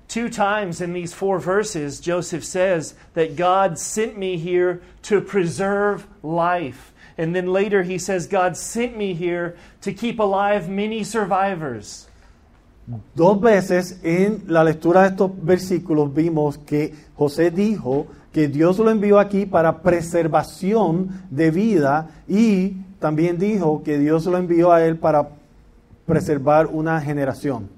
Two 0.06 0.28
times 0.28 0.80
in 0.80 0.92
these 0.92 1.14
four 1.14 1.40
verses, 1.40 2.00
Joseph 2.00 2.44
says 2.44 2.94
that 3.14 3.36
God 3.36 3.78
sent 3.78 4.16
me 4.16 4.36
here 4.36 4.80
to 5.02 5.20
preserve 5.20 6.06
life. 6.22 6.92
And 7.16 7.34
then 7.34 7.46
later 7.52 7.82
he 7.82 7.98
says, 7.98 8.26
God 8.26 8.56
sent 8.56 8.96
me 8.96 9.14
here 9.14 9.56
to 9.80 9.92
keep 9.92 10.18
alive 10.18 10.68
many 10.68 11.04
survivors. 11.04 12.06
Dos 13.16 13.40
veces 13.40 13.98
en 14.04 14.44
la 14.46 14.62
lectura 14.62 15.02
de 15.02 15.08
estos 15.08 15.30
versículos 15.42 16.12
vimos 16.12 16.58
que 16.58 16.94
José 17.16 17.50
dijo 17.50 18.06
que 18.34 18.48
Dios 18.48 18.78
lo 18.80 18.90
envió 18.90 19.20
aquí 19.20 19.46
para 19.46 19.80
preservación 19.80 21.22
de 21.30 21.52
vida 21.52 22.10
y 22.26 22.72
también 22.98 23.38
dijo 23.38 23.82
que 23.84 23.96
Dios 23.96 24.26
lo 24.26 24.36
envió 24.36 24.72
a 24.72 24.84
él 24.84 24.96
para 24.96 25.28
preservar 26.04 26.66
una 26.66 27.00
generación. 27.00 27.68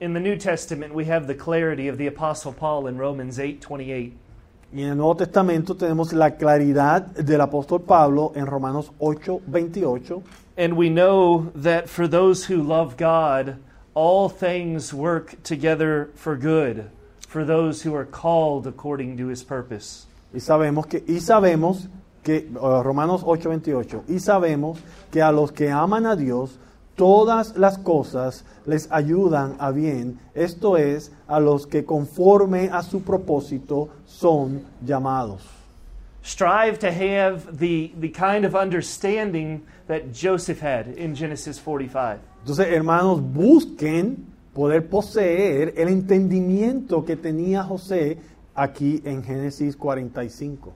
In 0.00 0.12
the 0.12 0.20
New 0.20 0.36
Testament, 0.36 0.94
we 0.94 1.06
have 1.10 1.26
the 1.26 1.34
clarity 1.34 1.88
of 1.88 1.96
the 1.96 2.06
Apostle 2.06 2.52
Paul 2.52 2.86
in 2.86 2.98
Romans 2.98 3.38
8:28. 3.38 4.12
Y 4.74 4.82
en 4.82 4.90
el 4.90 4.96
Nuevo 4.96 5.16
Testamento 5.16 5.74
tenemos 5.74 6.12
la 6.12 6.36
claridad 6.36 7.02
del 7.14 7.40
apóstol 7.40 7.80
Pablo 7.80 8.32
en 8.34 8.44
Romanos 8.44 8.92
8, 8.98 9.40
28. 9.46 10.22
And 10.58 10.76
we 10.76 10.90
know 10.90 11.50
that 11.54 11.88
for 11.88 12.06
those 12.06 12.44
who 12.44 12.62
love 12.62 12.96
God, 12.98 13.56
all 13.94 14.28
things 14.28 14.92
work 14.92 15.42
together 15.44 16.10
for 16.14 16.36
good, 16.36 16.90
for 17.34 17.44
those 17.44 17.82
who 17.82 17.92
are 17.96 18.04
called 18.04 18.64
according 18.64 19.16
to 19.16 19.26
his 19.26 19.42
purpose. 19.42 20.06
Y 20.32 20.38
sabemos 20.38 20.86
que, 20.86 21.02
y 21.08 21.18
sabemos 21.18 21.88
que, 22.22 22.36
eh, 22.36 22.82
Romanos 22.84 23.22
8, 23.26 23.48
28, 23.48 24.04
y 24.08 24.20
sabemos 24.20 24.78
que 25.10 25.20
a 25.20 25.32
los 25.32 25.50
que 25.50 25.68
aman 25.68 26.06
a 26.06 26.14
Dios, 26.14 26.60
todas 26.94 27.56
las 27.56 27.76
cosas 27.78 28.44
les 28.66 28.88
ayudan 28.92 29.56
a 29.58 29.72
bien, 29.72 30.20
esto 30.32 30.76
es, 30.76 31.10
a 31.26 31.40
los 31.40 31.66
que 31.66 31.84
conforme 31.84 32.70
a 32.70 32.84
su 32.84 33.02
propósito 33.02 33.88
son 34.06 34.62
llamados. 34.86 35.42
Strive 36.22 36.78
to 36.78 36.92
have 36.92 37.58
the, 37.58 37.90
the 37.98 38.10
kind 38.10 38.44
of 38.44 38.54
understanding 38.54 39.60
that 39.88 40.12
Joseph 40.12 40.60
had 40.60 40.86
in 40.96 41.16
Genesis 41.16 41.58
45. 41.58 42.20
Entonces, 42.44 42.68
hermanos, 42.68 43.20
busquen 43.20 44.33
poder 44.54 44.88
poseer 44.88 45.74
el 45.76 45.88
entendimiento 45.88 47.04
que 47.04 47.16
tenía 47.16 47.64
José 47.64 48.18
aquí 48.54 49.02
en 49.04 49.22
Génesis 49.22 49.76
45. 49.76 50.72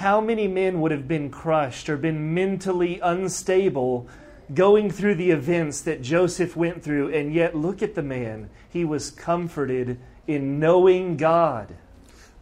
How 0.00 0.20
many 0.20 0.46
men 0.46 0.80
would 0.80 0.92
have 0.92 1.08
been 1.08 1.28
crushed 1.28 1.88
or 1.88 1.96
been 1.96 2.32
mentally 2.32 3.00
unstable 3.02 4.06
going 4.54 4.90
through 4.90 5.16
the 5.16 5.32
events 5.32 5.82
that 5.82 6.00
Joseph 6.00 6.56
went 6.56 6.84
through? 6.84 7.12
And 7.12 7.34
yet, 7.34 7.56
look 7.56 7.82
at 7.82 7.96
the 7.96 8.02
man. 8.02 8.48
He 8.70 8.84
was 8.84 9.10
comforted 9.10 9.98
in 10.28 10.60
knowing 10.60 11.16
God. 11.16 11.74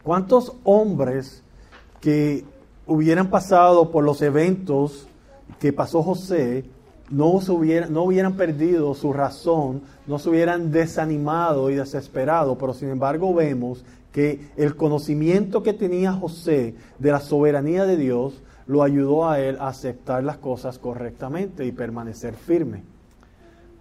¿Cuántos 0.04 0.54
hombres 0.64 1.42
que 2.00 2.44
hubieran 2.86 3.30
pasado 3.30 3.90
por 3.90 4.04
los 4.04 4.20
eventos 4.20 5.08
que 5.58 5.72
pasó 5.72 6.02
José 6.02 6.64
no, 7.10 7.28
hubieran, 7.28 7.92
no 7.92 8.04
hubieran 8.04 8.36
perdido 8.36 8.94
su 8.94 9.12
razón, 9.12 9.82
no 10.06 10.18
se 10.18 10.30
hubieran 10.30 10.70
desanimado 10.70 11.70
y 11.70 11.74
desesperado, 11.74 12.56
pero 12.58 12.74
sin 12.74 12.90
embargo 12.90 13.34
vemos 13.34 13.84
que 14.12 14.40
el 14.56 14.76
conocimiento 14.76 15.62
que 15.62 15.72
tenía 15.72 16.12
José 16.12 16.74
de 16.98 17.12
la 17.12 17.20
soberanía 17.20 17.84
de 17.84 17.96
Dios 17.96 18.42
lo 18.66 18.82
ayudó 18.82 19.28
a 19.28 19.40
él 19.40 19.58
a 19.60 19.68
aceptar 19.68 20.24
las 20.24 20.38
cosas 20.38 20.78
correctamente 20.78 21.64
y 21.64 21.72
permanecer 21.72 22.34
firme. 22.34 22.82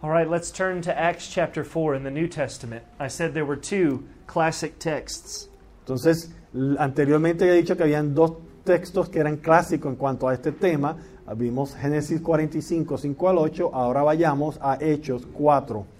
All 0.01 0.11
right, 0.11 0.29
let's 0.29 0.51
turn 0.51 0.81
to 0.81 0.91
Acts 0.91 1.27
chapter 1.29 1.63
4 1.63 1.95
in 1.95 2.03
the 2.03 2.11
New 2.11 2.27
Testament. 2.27 2.83
I 2.99 3.07
said 3.07 3.33
there 3.33 3.45
were 3.45 3.59
two 3.59 4.03
classic 4.27 4.77
texts. 4.77 5.49
Entonces, 5.79 6.31
anteriormente 6.77 7.47
he 7.47 7.53
dicho 7.53 7.75
que 7.75 7.83
habían 7.83 8.13
dos 8.13 8.33
textos 8.63 9.09
que 9.09 9.19
eran 9.19 9.37
clásicos 9.37 9.91
en 9.91 9.95
cuanto 9.95 10.27
a 10.27 10.33
este 10.33 10.51
tema. 10.51 10.97
Vimos 11.35 11.75
Génesis 11.75 12.21
45, 12.21 12.97
5 12.97 13.29
al 13.29 13.37
8. 13.37 13.71
Ahora 13.73 14.03
vayamos 14.03 14.59
a 14.61 14.77
Hechos 14.79 15.25
4. 15.33 15.94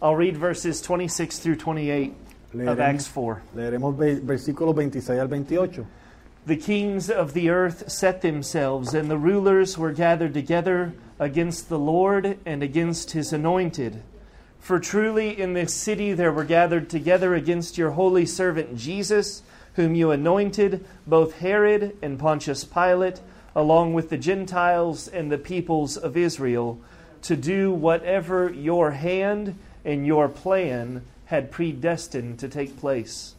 I'll 0.00 0.14
read 0.14 0.36
verses 0.36 0.82
26 0.82 1.38
through 1.38 1.56
28 1.56 2.14
of 2.66 2.80
Acts 2.80 3.06
4. 3.06 3.42
leeremos 3.56 3.96
ve- 3.96 4.20
versículos 4.20 4.74
26 4.74 5.10
al 5.10 5.28
28. 5.28 5.84
The 6.44 6.56
kings 6.56 7.10
of 7.10 7.32
the 7.32 7.48
earth 7.50 7.90
set 7.90 8.20
themselves, 8.22 8.94
and 8.94 9.10
the 9.10 9.18
rulers 9.18 9.76
were 9.76 9.92
gathered 9.92 10.34
together 10.34 10.92
against 11.18 11.68
the 11.68 11.78
Lord 11.78 12.38
and 12.44 12.62
against 12.62 13.12
his 13.12 13.32
anointed. 13.32 14.02
For 14.60 14.78
truly 14.78 15.40
in 15.40 15.54
this 15.54 15.74
city 15.74 16.12
there 16.12 16.32
were 16.32 16.44
gathered 16.44 16.90
together 16.90 17.34
against 17.34 17.78
your 17.78 17.92
holy 17.92 18.26
servant 18.26 18.76
Jesus, 18.76 19.42
whom 19.74 19.94
you 19.94 20.10
anointed, 20.10 20.84
both 21.06 21.38
Herod 21.38 21.96
and 22.02 22.18
Pontius 22.18 22.64
Pilate, 22.64 23.20
along 23.54 23.94
with 23.94 24.10
the 24.10 24.18
Gentiles 24.18 25.08
and 25.08 25.32
the 25.32 25.38
peoples 25.38 25.96
of 25.96 26.16
Israel, 26.16 26.78
to 27.22 27.34
do 27.34 27.72
whatever 27.72 28.52
your 28.52 28.92
hand 28.92 29.58
and 29.86 30.04
your 30.04 30.28
plan 30.28 31.02
had 31.26 31.50
predestined 31.50 32.38
to 32.40 32.48
take 32.48 32.78
place. 32.78 33.34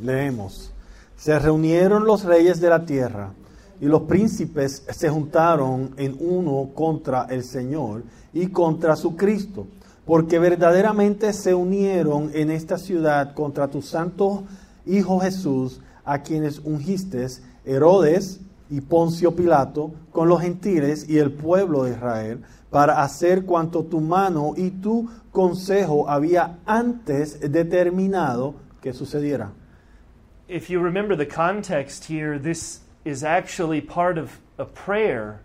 Leemos. 0.00 0.72
Se 1.16 1.38
reunieron 1.38 2.04
los 2.04 2.24
reyes 2.24 2.60
de 2.60 2.68
la 2.68 2.84
tierra 2.84 3.32
y 3.80 3.86
los 3.86 4.02
príncipes 4.02 4.84
se 4.90 5.08
juntaron 5.08 5.94
en 5.96 6.16
uno 6.18 6.70
contra 6.74 7.26
el 7.30 7.44
Señor 7.44 8.02
y 8.32 8.46
contra 8.48 8.96
su 8.96 9.14
Cristo, 9.14 9.66
porque 10.06 10.38
verdaderamente 10.38 11.32
se 11.32 11.54
unieron 11.54 12.30
en 12.34 12.50
esta 12.50 12.78
ciudad 12.78 13.34
contra 13.34 13.68
tu 13.68 13.82
santo 13.82 14.44
Hijo 14.86 15.20
Jesús, 15.20 15.80
a 16.04 16.22
quienes 16.22 16.58
ungiste 16.58 17.24
Herodes 17.64 18.40
y 18.72 18.80
Poncio 18.80 19.36
Pilato 19.36 19.92
con 20.10 20.28
los 20.28 20.40
gentiles 20.40 21.08
y 21.08 21.18
el 21.18 21.30
pueblo 21.30 21.84
de 21.84 21.92
Israel, 21.92 22.42
para 22.70 23.02
hacer 23.02 23.44
cuanto 23.44 23.84
tu 23.84 24.00
mano 24.00 24.54
y 24.56 24.70
tu 24.70 25.08
consejo 25.30 26.08
había 26.08 26.58
antes 26.66 27.38
determinado 27.40 28.54
que 28.80 28.92
sucediera. 28.92 29.52
if 30.52 30.68
you 30.68 30.80
remember 30.80 31.16
the 31.16 31.26
context 31.26 32.04
here, 32.04 32.38
this 32.38 32.80
is 33.04 33.24
actually 33.24 33.80
part 33.80 34.18
of 34.18 34.38
a 34.58 34.66
prayer 34.66 35.40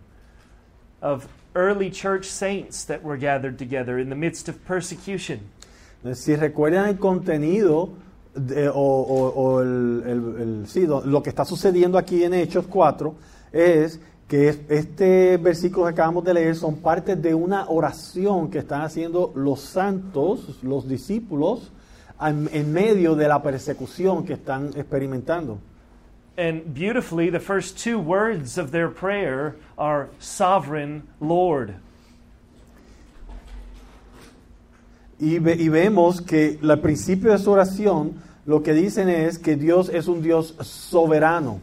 of 1.00 1.26
early 1.54 1.90
church 1.90 2.26
saints 2.26 2.84
that 2.84 3.02
were 3.02 3.16
gathered 3.16 3.58
together 3.58 3.98
in 3.98 4.10
the 4.10 4.14
midst 4.14 4.48
of 4.48 4.64
persecution. 4.66 5.50
Si 6.12 6.36
recuerdan 6.36 6.88
el 6.88 6.94
contenido 6.94 7.96
de- 8.38 8.68
o, 8.68 8.74
o- 8.74 9.28
o 9.34 9.60
el, 9.62 10.02
el- 10.06 10.40
el- 10.60 10.66
sí, 10.68 10.86
lo, 10.86 11.22
que 11.22 11.30
está 11.30 11.44
sucediendo 11.44 11.98
aquí 11.98 12.24
en 12.24 12.34
Hechos 12.34 12.66
4 12.68 13.14
es 13.52 14.00
que 14.26 14.48
es- 14.50 14.60
este 14.68 15.36
versículo 15.38 15.86
que 15.86 15.92
acabamos 15.92 16.24
de 16.24 16.34
leer 16.34 16.54
son 16.56 16.76
parte 16.76 17.16
de 17.16 17.34
una 17.34 17.68
oración 17.68 18.50
que 18.50 18.58
están 18.58 18.82
haciendo 18.82 19.32
los 19.34 19.60
santos, 19.60 20.58
los 20.62 20.86
discípulos, 20.88 21.70
en, 22.20 22.48
en 22.52 22.72
medio 22.72 23.14
de 23.14 23.28
la 23.28 23.42
persecución 23.42 24.24
que 24.24 24.34
están 24.34 24.68
experimentando. 24.76 25.58
And 26.36 26.62
beautifully, 26.72 27.30
the 27.30 27.40
first 27.40 27.82
two 27.82 27.98
words 27.98 28.58
of 28.58 28.70
their 28.70 28.88
prayer 28.88 29.56
are 29.76 30.08
Sovereign 30.20 31.02
Lord. 31.20 31.74
Y, 35.20 35.38
ve- 35.40 35.56
y 35.56 35.68
vemos 35.68 36.20
que 36.20 36.58
al 36.62 36.80
principio 36.80 37.32
de 37.32 37.38
su 37.38 37.50
oración 37.50 38.12
lo 38.48 38.62
que 38.62 38.72
dicen 38.72 39.10
es 39.10 39.36
que 39.36 39.56
Dios 39.56 39.90
es 39.90 40.08
un 40.08 40.22
Dios 40.22 40.54
soberano. 40.62 41.60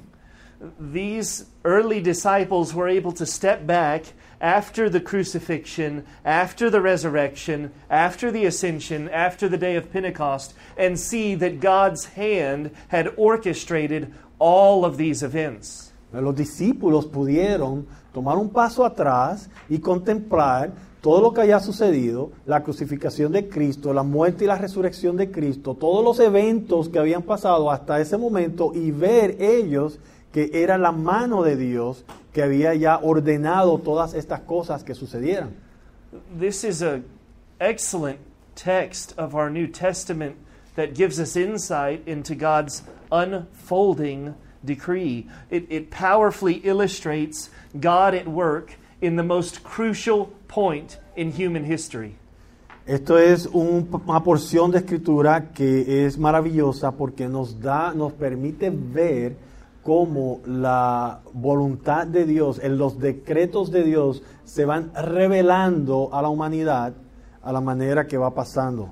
These 0.80 1.46
early 1.64 2.00
disciples 2.00 2.76
were 2.76 2.88
able 2.88 3.12
to 3.14 3.26
step 3.26 3.66
back 3.66 4.14
after 4.40 4.88
the 4.88 5.00
crucifixion, 5.00 6.06
after 6.24 6.70
the 6.70 6.82
resurrection, 6.82 7.72
after 7.90 8.32
the 8.32 8.46
ascension, 8.46 9.10
after 9.10 9.50
the 9.50 9.58
day 9.58 9.76
of 9.76 9.92
Pentecost, 9.92 10.54
and 10.78 11.00
see 11.00 11.34
that 11.34 11.60
God's 11.60 12.06
hand 12.06 12.70
had 12.90 13.12
orchestrated 13.18 14.14
all 14.38 14.86
of 14.86 14.98
these 14.98 15.24
events. 15.24 15.92
Los 16.14 16.36
discípulos 16.36 17.08
pudieron 17.08 17.88
tomar 18.14 18.38
un 18.38 18.50
paso 18.50 18.86
atrás 18.86 19.50
y 19.68 19.80
contemplar 19.80 20.72
todo 21.06 21.22
lo 21.22 21.36
que 21.36 21.42
haya 21.42 21.60
sucedido, 21.60 22.32
la 22.48 22.64
crucificación 22.64 23.32
de 23.32 23.48
Cristo, 23.48 23.94
la 23.94 24.02
muerte 24.02 24.44
y 24.46 24.48
la 24.48 24.58
resurrección 24.58 25.16
de 25.16 25.30
Cristo, 25.30 25.76
todos 25.76 26.04
los 26.04 26.20
eventos 26.20 26.90
que 26.90 26.98
habían 26.98 27.22
pasado 27.22 27.70
hasta 27.70 28.02
ese 28.02 28.18
momento 28.18 28.72
y 28.74 28.90
ver 28.90 29.40
ellos 29.40 30.00
que 30.34 30.50
era 30.52 30.80
la 30.80 30.92
mano 30.92 31.44
de 31.44 31.58
Dios 31.58 32.04
que 32.34 32.42
había 32.42 32.74
ya 32.74 32.98
ordenado 32.98 33.78
todas 33.78 34.16
estas 34.16 34.40
cosas 34.40 34.84
que 34.84 34.96
sucedieran. 34.96 35.52
This 36.40 36.64
is 36.64 36.82
a 36.82 37.02
excellent 37.60 38.18
text 38.56 39.14
of 39.16 39.36
our 39.36 39.52
New 39.52 39.68
Testament 39.68 40.36
that 40.76 40.96
gives 40.96 41.20
us 41.20 41.36
insight 41.36 42.02
into 42.08 42.34
God's 42.34 42.82
unfolding 43.12 44.34
decree. 44.66 45.28
It, 45.52 45.68
it 45.70 45.92
powerfully 45.92 46.62
illustrates 46.64 47.52
God 47.80 48.16
at 48.16 48.28
work 48.28 48.74
in 49.06 49.16
the 49.16 49.24
most 49.24 49.64
crucial 49.64 50.28
point 50.48 51.00
in 51.16 51.32
human 51.32 51.64
history. 51.64 52.16
Esto 52.86 53.18
es 53.18 53.48
un- 53.48 53.88
una 54.08 54.24
porción 54.24 54.70
de 54.72 54.78
escritura 54.80 55.52
que 55.54 56.06
es 56.06 56.18
maravillosa 56.18 56.92
porque 56.92 57.28
nos 57.28 57.60
da, 57.60 57.94
nos 57.94 58.14
permite 58.14 58.70
ver 58.70 59.36
cómo 59.84 60.42
la 60.46 61.20
voluntad 61.34 62.06
de 62.08 62.26
Dios, 62.26 62.60
en 62.62 62.78
los 62.78 63.00
decretos 63.00 63.72
de 63.72 63.84
Dios 63.84 64.22
se 64.44 64.66
van 64.66 64.92
revelando 64.94 66.10
a 66.12 66.22
la 66.22 66.30
humanidad 66.30 66.94
a 67.44 67.52
la 67.52 67.62
manera 67.62 68.06
que 68.08 68.18
va 68.18 68.32
pasando. 68.34 68.90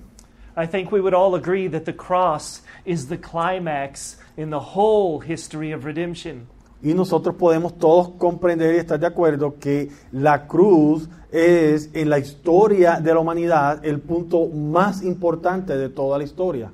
I 0.56 0.67
think 0.67 0.91
we 0.91 0.99
would 1.02 1.15
all 1.15 1.36
agree 1.36 1.67
that 1.69 1.86
the 1.86 1.95
cross 1.95 2.63
is 2.86 3.08
the 3.08 3.17
climax 3.19 4.19
in 4.38 4.52
the 4.52 4.60
whole 4.76 5.19
history 5.19 5.71
of 5.73 5.84
redemption. 5.86 6.47
Y 6.84 6.93
nosotros 6.93 7.36
podemos 7.36 7.78
todos 7.78 8.10
comprender 8.17 8.76
y 8.76 8.80
estar 8.80 9.00
de 9.00 9.08
acuerdo 9.08 9.56
que 9.58 9.89
la 10.12 10.48
cruz 10.48 11.08
es 11.32 11.89
en 11.93 12.10
la 12.10 12.19
historia 12.19 13.00
de 13.00 13.13
la 13.13 13.22
humanidad 13.22 13.86
el 13.86 14.02
punto 14.02 14.48
más 14.48 15.02
importante 15.02 15.78
de 15.78 15.88
toda 15.88 16.17
la 16.17 16.26
historia. 16.26 16.72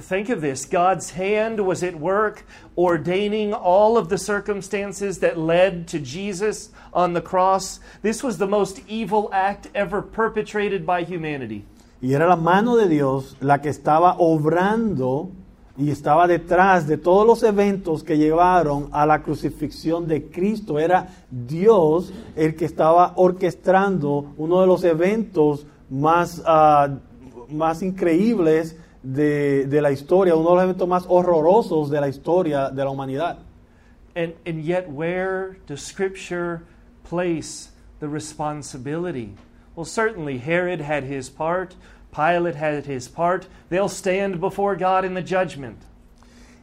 Think 0.00 0.30
of 0.30 0.40
this 0.40 0.66
God's 0.66 1.10
hand 1.10 1.60
was 1.60 1.82
at 1.82 1.94
work 1.94 2.44
ordaining 2.76 3.52
all 3.52 3.96
of 3.96 4.08
the 4.08 4.18
circumstances 4.18 5.20
that 5.20 5.38
led 5.38 5.86
to 5.88 5.98
Jesus 5.98 6.70
on 6.92 7.14
the 7.14 7.22
cross. 7.22 7.80
This 8.02 8.22
was 8.22 8.38
the 8.38 8.46
most 8.46 8.80
evil 8.88 9.30
act 9.32 9.68
ever 9.74 10.02
perpetrated 10.02 10.86
by 10.86 11.02
humanity. 11.04 11.64
Y 12.02 12.14
era 12.14 12.26
la 12.26 12.36
mano 12.36 12.76
de 12.76 12.88
Dios 12.88 13.36
la 13.40 13.58
que 13.58 13.70
estaba 13.70 14.16
obrando 14.18 15.30
y 15.80 15.90
estaba 15.90 16.26
detrás 16.26 16.86
de 16.86 16.98
todos 16.98 17.26
los 17.26 17.42
eventos 17.42 18.04
que 18.04 18.18
llevaron 18.18 18.90
a 18.92 19.06
la 19.06 19.22
crucifixión 19.22 20.06
de 20.06 20.26
Cristo. 20.26 20.78
Era 20.78 21.08
Dios 21.30 22.12
el 22.36 22.54
que 22.54 22.66
estaba 22.66 23.14
orquestando 23.16 24.34
uno 24.36 24.60
de 24.60 24.66
los 24.66 24.84
eventos 24.84 25.66
más, 25.88 26.42
ah, 26.44 26.88
más 27.48 27.82
increíbles 27.82 28.76
de, 29.02 29.66
de 29.66 29.80
la 29.80 29.90
historia, 29.90 30.34
uno 30.34 30.50
de 30.50 30.54
los 30.56 30.64
eventos 30.64 30.86
más 30.86 31.06
horrorosos 31.08 31.88
de 31.88 31.98
la 31.98 32.08
historia 32.08 32.68
de 32.68 32.84
la 32.84 32.90
humanidad. 32.90 33.38
And, 34.14 34.34
and 34.44 34.62
yet, 34.62 34.86
where 34.86 35.56
does 35.66 35.80
Scripture 35.80 36.60
place 37.04 37.70
the 38.00 38.08
responsibility? 38.08 39.34
Well, 39.74 39.86
certainly 39.86 40.36
Herod 40.36 40.82
had 40.82 41.04
his 41.04 41.30
part, 41.30 41.74
Pilate 42.14 42.56
had 42.56 42.84
his 42.86 43.08
part. 43.08 43.46
They'll 43.68 43.88
stand 43.88 44.40
before 44.40 44.76
God 44.76 45.04
in 45.04 45.14
the 45.14 45.22
judgment. 45.22 45.76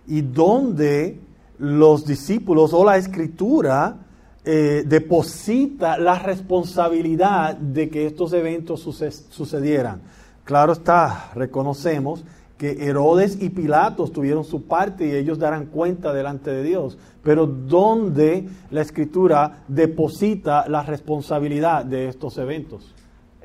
y 0.10 0.22
donde 0.22 1.20
los 1.60 2.06
discípulos 2.06 2.72
o 2.74 2.84
la 2.86 2.96
escritura 2.98 3.98
eh, 4.46 4.84
deposita 4.86 5.98
la 5.98 6.18
responsabilidad 6.20 7.56
de 7.58 7.90
que 7.90 8.06
estos 8.08 8.32
eventos 8.32 8.80
suce- 8.82 9.12
sucedieran. 9.12 10.02
Claro 10.46 10.72
está, 10.74 11.32
reconocemos 11.36 12.24
que 12.58 12.88
Herodes 12.88 13.38
y 13.42 13.50
Pilatos 13.50 14.12
tuvieron 14.14 14.46
su 14.46 14.64
parte 14.64 15.06
y 15.06 15.12
ellos 15.12 15.38
darán 15.38 15.66
cuenta 15.66 16.14
delante 16.14 16.52
de 16.52 16.64
Dios, 16.64 16.98
pero 17.22 17.46
donde 17.46 18.48
la 18.72 18.82
escritura 18.82 19.64
deposita 19.68 20.68
la 20.70 20.84
responsabilidad 20.84 21.84
de 21.86 22.08
estos 22.08 22.38
eventos. 22.38 22.94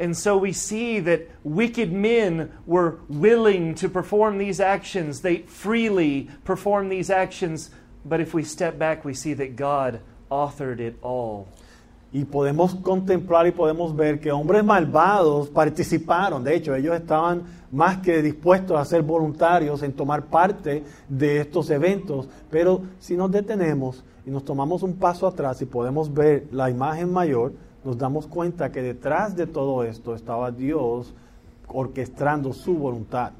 And 0.02 0.16
so 0.16 0.36
we 0.36 0.52
see 0.52 0.98
that 0.98 1.28
wicked 1.44 1.92
men 1.92 2.50
were 2.66 2.98
willing 3.08 3.76
to 3.76 3.88
perform 3.88 4.36
these 4.36 4.58
actions. 4.58 5.20
They 5.20 5.42
freely 5.46 6.28
perform 6.42 6.88
these 6.88 7.08
actions. 7.08 7.70
But 8.04 8.20
if 8.20 8.34
we 8.34 8.42
step 8.42 8.80
back, 8.80 9.04
we 9.04 9.14
see 9.14 9.32
that 9.34 9.54
God 9.54 10.00
authored 10.28 10.80
it 10.80 10.96
all. 11.02 11.46
Y 12.12 12.24
podemos 12.24 12.74
contemplar 12.82 13.46
y 13.46 13.52
podemos 13.52 13.94
ver 13.94 14.18
que 14.18 14.32
hombres 14.32 14.64
malvados 14.64 15.48
participaron. 15.48 16.42
De 16.42 16.56
hecho, 16.56 16.74
ellos 16.74 16.96
estaban 16.96 17.44
más 17.70 17.98
que 17.98 18.20
dispuestos 18.22 18.76
a 18.76 18.84
ser 18.84 19.02
voluntarios 19.02 19.84
en 19.84 19.92
tomar 19.92 20.26
parte 20.26 20.82
de 21.08 21.38
estos 21.42 21.70
eventos. 21.70 22.28
Pero 22.50 22.82
si 22.98 23.16
nos 23.16 23.30
detenemos 23.30 24.02
y 24.26 24.30
nos 24.30 24.44
tomamos 24.44 24.82
un 24.82 24.94
paso 24.94 25.28
atrás 25.28 25.62
y 25.62 25.64
podemos 25.64 26.12
ver 26.12 26.48
la 26.50 26.68
imagen 26.68 27.12
mayor, 27.12 27.52
nos 27.84 27.98
damos 27.98 28.26
cuenta 28.26 28.70
que 28.70 28.82
detrás 28.82 29.34
de 29.36 29.46
todo 29.46 29.82
esto 29.84 30.14
estaba 30.14 30.50
Dios 30.50 31.12
orquestando 31.68 32.52
su 32.52 32.74
voluntad. 32.76 33.32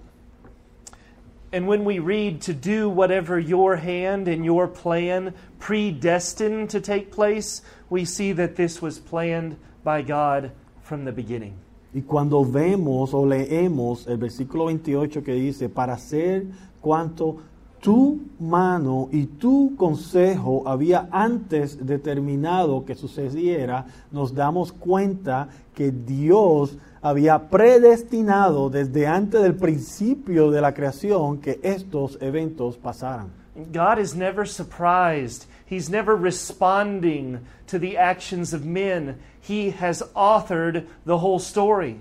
And 1.52 1.68
when 1.68 1.84
we 1.84 1.98
read 1.98 2.40
to 2.42 2.54
do 2.54 2.88
whatever 2.88 3.38
your 3.38 3.76
hand 3.76 4.26
and 4.26 4.42
your 4.42 4.66
plan 4.66 5.34
predestined 5.58 6.70
to 6.70 6.80
take 6.80 7.12
place, 7.12 7.60
we 7.90 8.06
see 8.06 8.32
that 8.32 8.56
this 8.56 8.80
was 8.80 8.98
planned 8.98 9.56
by 9.84 10.00
God 10.00 10.50
from 10.82 11.04
the 11.04 11.12
beginning. 11.12 11.52
Y 11.94 12.00
cuando 12.00 12.42
vemos 12.42 13.12
o 13.12 13.26
leemos 13.26 14.06
el 14.08 14.16
versículo 14.16 14.66
28 14.66 15.22
que 15.22 15.34
dice, 15.34 15.68
para 15.68 15.92
hacer 15.92 16.46
cuanto 16.80 17.42
tu 17.82 18.20
mano 18.38 19.08
y 19.10 19.26
tu 19.26 19.74
consejo 19.76 20.62
había 20.66 21.08
antes 21.10 21.84
determinado 21.84 22.84
que 22.84 22.94
sucediera, 22.94 23.84
nos 24.12 24.32
damos 24.32 24.72
cuenta 24.72 25.48
que 25.74 25.90
Dios 25.90 26.78
había 27.02 27.50
predestinado 27.50 28.70
desde 28.70 29.08
antes 29.08 29.42
del 29.42 29.56
principio 29.56 30.52
de 30.52 30.60
la 30.60 30.72
creación 30.72 31.38
que 31.38 31.58
estos 31.64 32.16
eventos 32.22 32.76
pasaran. 32.76 33.30
God 33.72 33.98
is 33.98 34.14
never 34.14 34.46
surprised. 34.46 35.46
He's 35.68 35.90
never 35.90 36.14
responding 36.14 37.40
to 37.66 37.80
the 37.80 37.98
actions 37.98 38.54
of 38.54 38.64
men. 38.64 39.18
He 39.40 39.70
has 39.70 40.04
authored 40.14 40.86
the 41.04 41.18
whole 41.18 41.40
story. 41.40 42.00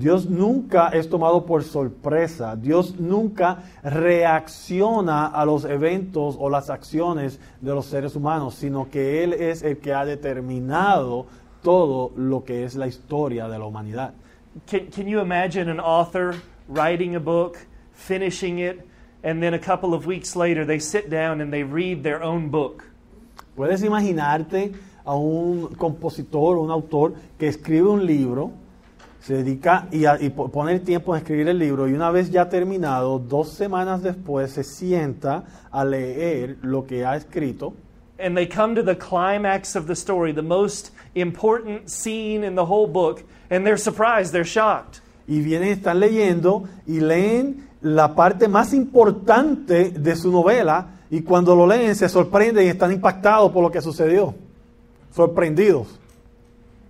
Dios 0.00 0.30
nunca 0.30 0.88
es 0.88 1.10
tomado 1.10 1.44
por 1.44 1.62
sorpresa. 1.62 2.56
Dios 2.56 2.98
nunca 2.98 3.64
reacciona 3.82 5.26
a 5.26 5.44
los 5.44 5.66
eventos 5.66 6.38
o 6.40 6.48
las 6.48 6.70
acciones 6.70 7.38
de 7.60 7.74
los 7.74 7.84
seres 7.84 8.16
humanos, 8.16 8.54
sino 8.54 8.88
que 8.88 9.22
Él 9.22 9.34
es 9.34 9.62
el 9.62 9.76
que 9.76 9.92
ha 9.92 10.06
determinado 10.06 11.26
todo 11.62 12.12
lo 12.16 12.42
que 12.44 12.64
es 12.64 12.76
la 12.76 12.86
historia 12.86 13.46
de 13.46 13.58
la 13.58 13.66
humanidad. 13.66 14.14
Can, 14.66 14.86
can 14.86 15.06
you 15.06 15.20
imagine 15.20 15.68
an 15.68 15.78
author 15.78 16.34
writing 16.66 17.14
a 17.14 17.20
book, 17.20 17.58
finishing 17.92 18.58
it, 18.58 18.80
and 19.22 19.42
then 19.42 19.52
a 19.52 19.58
couple 19.58 19.92
of 19.92 20.06
weeks 20.06 20.34
later 20.34 20.64
they 20.64 20.78
sit 20.78 21.10
down 21.10 21.42
and 21.42 21.52
they 21.52 21.62
read 21.62 22.02
their 22.02 22.22
own 22.22 22.48
book? 22.48 22.84
Puedes 23.54 23.82
imaginarte 23.82 24.72
a 25.04 25.14
un 25.14 25.74
compositor 25.76 26.56
o 26.56 26.62
un 26.62 26.70
autor 26.70 27.12
que 27.38 27.48
escribe 27.48 27.86
un 27.86 28.06
libro, 28.06 28.50
se 29.20 29.34
dedica 29.42 29.86
y, 29.92 30.04
a- 30.06 30.20
y 30.20 30.30
po- 30.30 30.48
pone 30.50 30.72
el 30.72 30.80
tiempo 30.82 31.14
en 31.14 31.20
escribir 31.22 31.48
el 31.48 31.58
libro 31.58 31.86
y 31.88 31.92
una 31.92 32.10
vez 32.10 32.30
ya 32.30 32.48
terminado, 32.48 33.18
dos 33.18 33.50
semanas 33.50 34.02
después 34.02 34.52
se 34.52 34.64
sienta 34.64 35.44
a 35.70 35.84
leer 35.84 36.56
lo 36.62 36.86
que 36.86 37.04
ha 37.04 37.16
escrito 37.16 37.74
And 38.22 38.36
they 38.36 38.46
come 38.46 38.74
to 38.74 38.82
the 38.84 38.96
climax 38.98 39.76
of 39.76 39.86
the 39.86 39.94
story, 39.94 40.32
the 40.34 40.42
most 40.42 40.90
important 41.14 41.88
scene 41.88 42.44
in 42.46 42.54
the 42.54 42.64
whole 42.66 42.86
book, 42.86 43.22
and 43.50 43.64
they're 43.64 43.78
surprised, 43.78 44.32
they're 44.32 44.44
shocked. 44.44 45.00
y 45.26 45.40
vienen, 45.40 45.68
están 45.68 46.00
leyendo 46.00 46.64
y 46.86 47.00
leen 47.00 47.66
la 47.82 48.14
parte 48.14 48.46
más 48.48 48.74
importante 48.74 49.90
de 49.90 50.16
su 50.16 50.30
novela 50.30 50.88
y 51.10 51.22
cuando 51.22 51.54
lo 51.56 51.66
leen 51.66 51.94
se 51.94 52.08
sorprenden 52.10 52.66
y 52.66 52.68
están 52.68 52.92
impactados 52.92 53.50
por 53.52 53.62
lo 53.62 53.70
que 53.70 53.80
sucedió, 53.80 54.34
sorprendidos. 55.14 55.86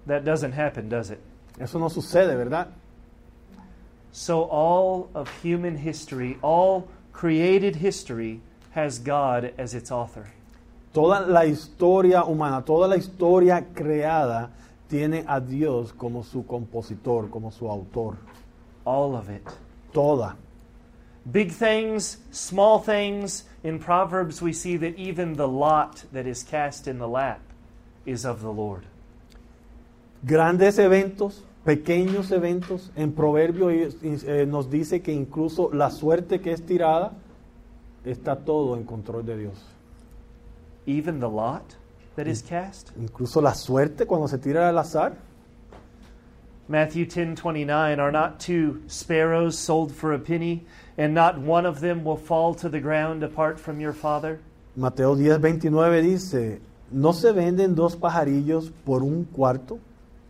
That 0.06 0.22
doesn't 0.24 0.54
happen, 0.58 0.88
does 0.88 1.10
it? 1.10 1.18
Eso 1.60 1.78
no 1.78 1.88
sucede, 1.88 2.34
¿verdad? 2.36 2.68
So, 4.12 4.44
all 4.44 5.08
of 5.14 5.28
human 5.42 5.76
history, 5.76 6.38
all 6.42 6.88
created 7.12 7.76
history, 7.76 8.40
has 8.72 8.98
God 8.98 9.52
as 9.58 9.74
its 9.74 9.92
author. 9.92 10.26
Toda 10.92 11.26
la 11.28 11.44
historia 11.44 12.22
humana, 12.22 12.62
toda 12.64 12.88
la 12.88 12.96
historia 12.96 13.64
creada 13.74 14.50
tiene 14.88 15.24
a 15.28 15.40
Dios 15.40 15.92
como 15.92 16.22
su 16.22 16.44
compositor, 16.44 17.30
como 17.30 17.50
su 17.50 17.68
autor. 17.68 18.16
All 18.84 19.14
of 19.14 19.28
it. 19.28 19.46
Toda. 19.92 20.36
Big 21.30 21.52
things, 21.52 22.16
small 22.32 22.78
things. 22.80 23.44
In 23.62 23.78
Proverbs, 23.78 24.40
we 24.42 24.52
see 24.52 24.76
that 24.78 24.98
even 24.98 25.34
the 25.34 25.46
lot 25.46 26.04
that 26.12 26.26
is 26.26 26.42
cast 26.42 26.88
in 26.88 26.98
the 26.98 27.06
lap 27.06 27.40
is 28.06 28.24
of 28.24 28.40
the 28.40 28.50
Lord. 28.50 28.86
Grandes 30.26 30.78
eventos, 30.78 31.40
pequeños 31.64 32.30
eventos. 32.30 32.90
En 32.96 33.12
Proverbio 33.12 33.70
eh, 33.70 34.46
nos 34.46 34.70
dice 34.70 35.02
que 35.02 35.12
incluso 35.12 35.70
la 35.72 35.90
suerte 35.90 36.40
que 36.40 36.52
es 36.52 36.64
tirada 36.64 37.12
está 38.04 38.36
todo 38.36 38.76
en 38.76 38.84
control 38.84 39.24
de 39.24 39.36
Dios. 39.36 39.66
Even 40.86 41.20
the 41.20 41.28
lot 41.28 41.62
that 42.16 42.26
is 42.26 42.42
cast? 42.42 42.90
Incluso 42.96 43.40
la 43.40 43.54
suerte 43.54 44.06
cuando 44.06 44.28
se 44.28 44.38
tira 44.38 44.68
al 44.68 44.78
azar. 44.78 45.14
Matthew 46.68 47.06
10:29 47.06 47.98
Are 47.98 48.12
not 48.12 48.38
two 48.38 48.80
sparrows 48.86 49.58
sold 49.58 49.92
for 49.92 50.12
a 50.12 50.18
penny 50.18 50.64
and 50.96 51.12
not 51.12 51.38
one 51.38 51.66
of 51.66 51.80
them 51.80 52.04
will 52.04 52.16
fall 52.16 52.54
to 52.54 52.68
the 52.68 52.80
ground 52.80 53.22
apart 53.24 53.58
from 53.58 53.80
your 53.80 53.92
father? 53.92 54.38
Mateo 54.76 55.16
10, 55.16 55.40
29 55.40 56.00
dice, 56.00 56.60
¿no 56.92 57.12
se 57.12 57.32
venden 57.32 57.74
dos 57.74 57.96
pajarillos 57.96 58.70
por 58.84 59.02
un 59.02 59.24
cuarto? 59.24 59.80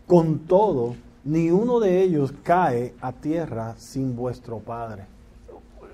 Con 0.06 0.40
todo, 0.40 0.96
ni 1.24 1.50
uno 1.50 1.80
de 1.80 2.02
ellos 2.02 2.32
cae 2.42 2.94
a 3.00 3.12
tierra 3.12 3.74
sin 3.76 4.16
vuestro 4.16 4.58
Padre. 4.58 5.06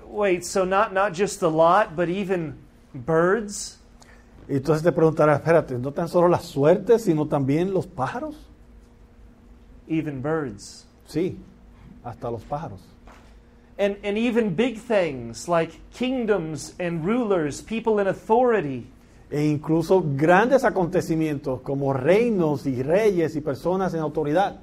Wait, 0.09 0.43
so 0.43 0.65
not 0.65 0.93
not 0.93 1.13
just 1.13 1.39
the 1.39 1.49
lot 1.49 1.95
but 1.95 2.09
even 2.09 2.55
birds? 2.93 3.79
Entonces 4.47 4.81
te 4.81 4.91
preguntarás, 4.91 5.39
espérate, 5.39 5.77
no 5.77 5.91
tan 5.91 6.07
solo 6.07 6.29
la 6.29 6.39
suerte, 6.39 6.99
sino 6.99 7.27
también 7.27 7.73
los 7.73 7.85
pájaros. 7.85 8.35
Even 9.89 10.21
birds. 10.21 10.87
Sí, 11.05 11.37
hasta 12.03 12.31
los 12.31 12.43
pájaros. 12.43 12.79
And 13.77 13.97
and 14.03 14.17
even 14.17 14.55
big 14.55 14.79
things 14.79 15.47
like 15.47 15.73
kingdoms 15.91 16.73
and 16.79 17.05
rulers, 17.05 17.61
people 17.61 18.01
in 18.01 18.07
authority. 18.07 18.87
E 19.29 19.43
incluso 19.43 20.01
grandes 20.15 20.63
acontecimientos 20.63 21.59
como 21.61 21.91
reinos 21.91 22.65
y 22.65 22.81
reyes 22.81 23.35
y 23.35 23.41
personas 23.41 23.93
en 23.93 23.99
autoridad. 23.99 24.61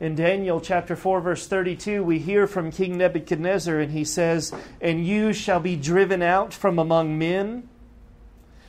In 0.00 0.14
Daniel 0.14 0.60
chapter 0.60 0.94
4 0.94 1.20
verse 1.20 1.48
32 1.48 2.04
we 2.04 2.20
hear 2.20 2.46
from 2.46 2.70
King 2.70 2.96
Nebuchadnezzar 2.98 3.80
and 3.80 3.90
he 3.90 4.04
says, 4.04 4.52
"And 4.80 5.04
you 5.04 5.32
shall 5.32 5.58
be 5.58 5.74
driven 5.74 6.22
out 6.22 6.54
from 6.54 6.78
among 6.78 7.18
men, 7.18 7.68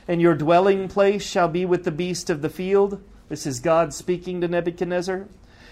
and 0.08 0.20
your 0.20 0.34
dwelling 0.34 0.88
place 0.88 1.22
shall 1.22 1.46
be 1.46 1.64
with 1.64 1.84
the 1.84 1.92
beast 1.92 2.30
of 2.30 2.42
the 2.42 2.48
field." 2.48 3.00
This 3.28 3.46
is 3.46 3.60
God 3.60 3.94
speaking 3.94 4.40
to 4.40 4.48
Nebuchadnezzar. 4.48 5.26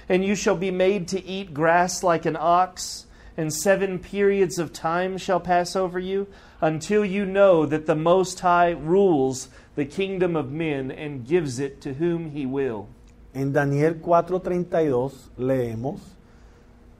"And 0.09 0.25
you 0.25 0.37
shall 0.37 0.55
be 0.55 0.71
made 0.71 1.09
to 1.09 1.27
eat 1.27 1.53
grass 1.53 2.05
like 2.05 2.25
an 2.25 2.37
ox, 2.39 3.07
and 3.37 3.53
seven 3.53 3.99
periods 3.99 4.61
of 4.61 4.73
time 4.73 5.19
shall 5.19 5.41
pass 5.41 5.75
over 5.75 5.99
you 5.99 6.29
until 6.61 7.05
you 7.05 7.27
know 7.27 7.67
that 7.67 7.87
the 7.87 7.97
most 7.97 8.39
high 8.39 8.71
rules 8.71 9.49
the 9.75 9.85
kingdom 9.85 10.37
of 10.37 10.53
men 10.53 10.93
and 10.93 11.27
gives 11.27 11.59
it 11.59 11.81
to 11.81 11.95
whom 11.95 12.31
he 12.31 12.47
will." 12.47 12.87
En 13.35 13.53
Daniel 13.53 14.01
4:32 14.01 15.31
leemos, 15.37 16.01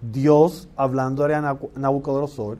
Dios 0.01 0.69
hablando 0.77 1.25
a 1.25 1.29
Nabu- 1.29 1.71
Nabucodonosor, 1.75 2.59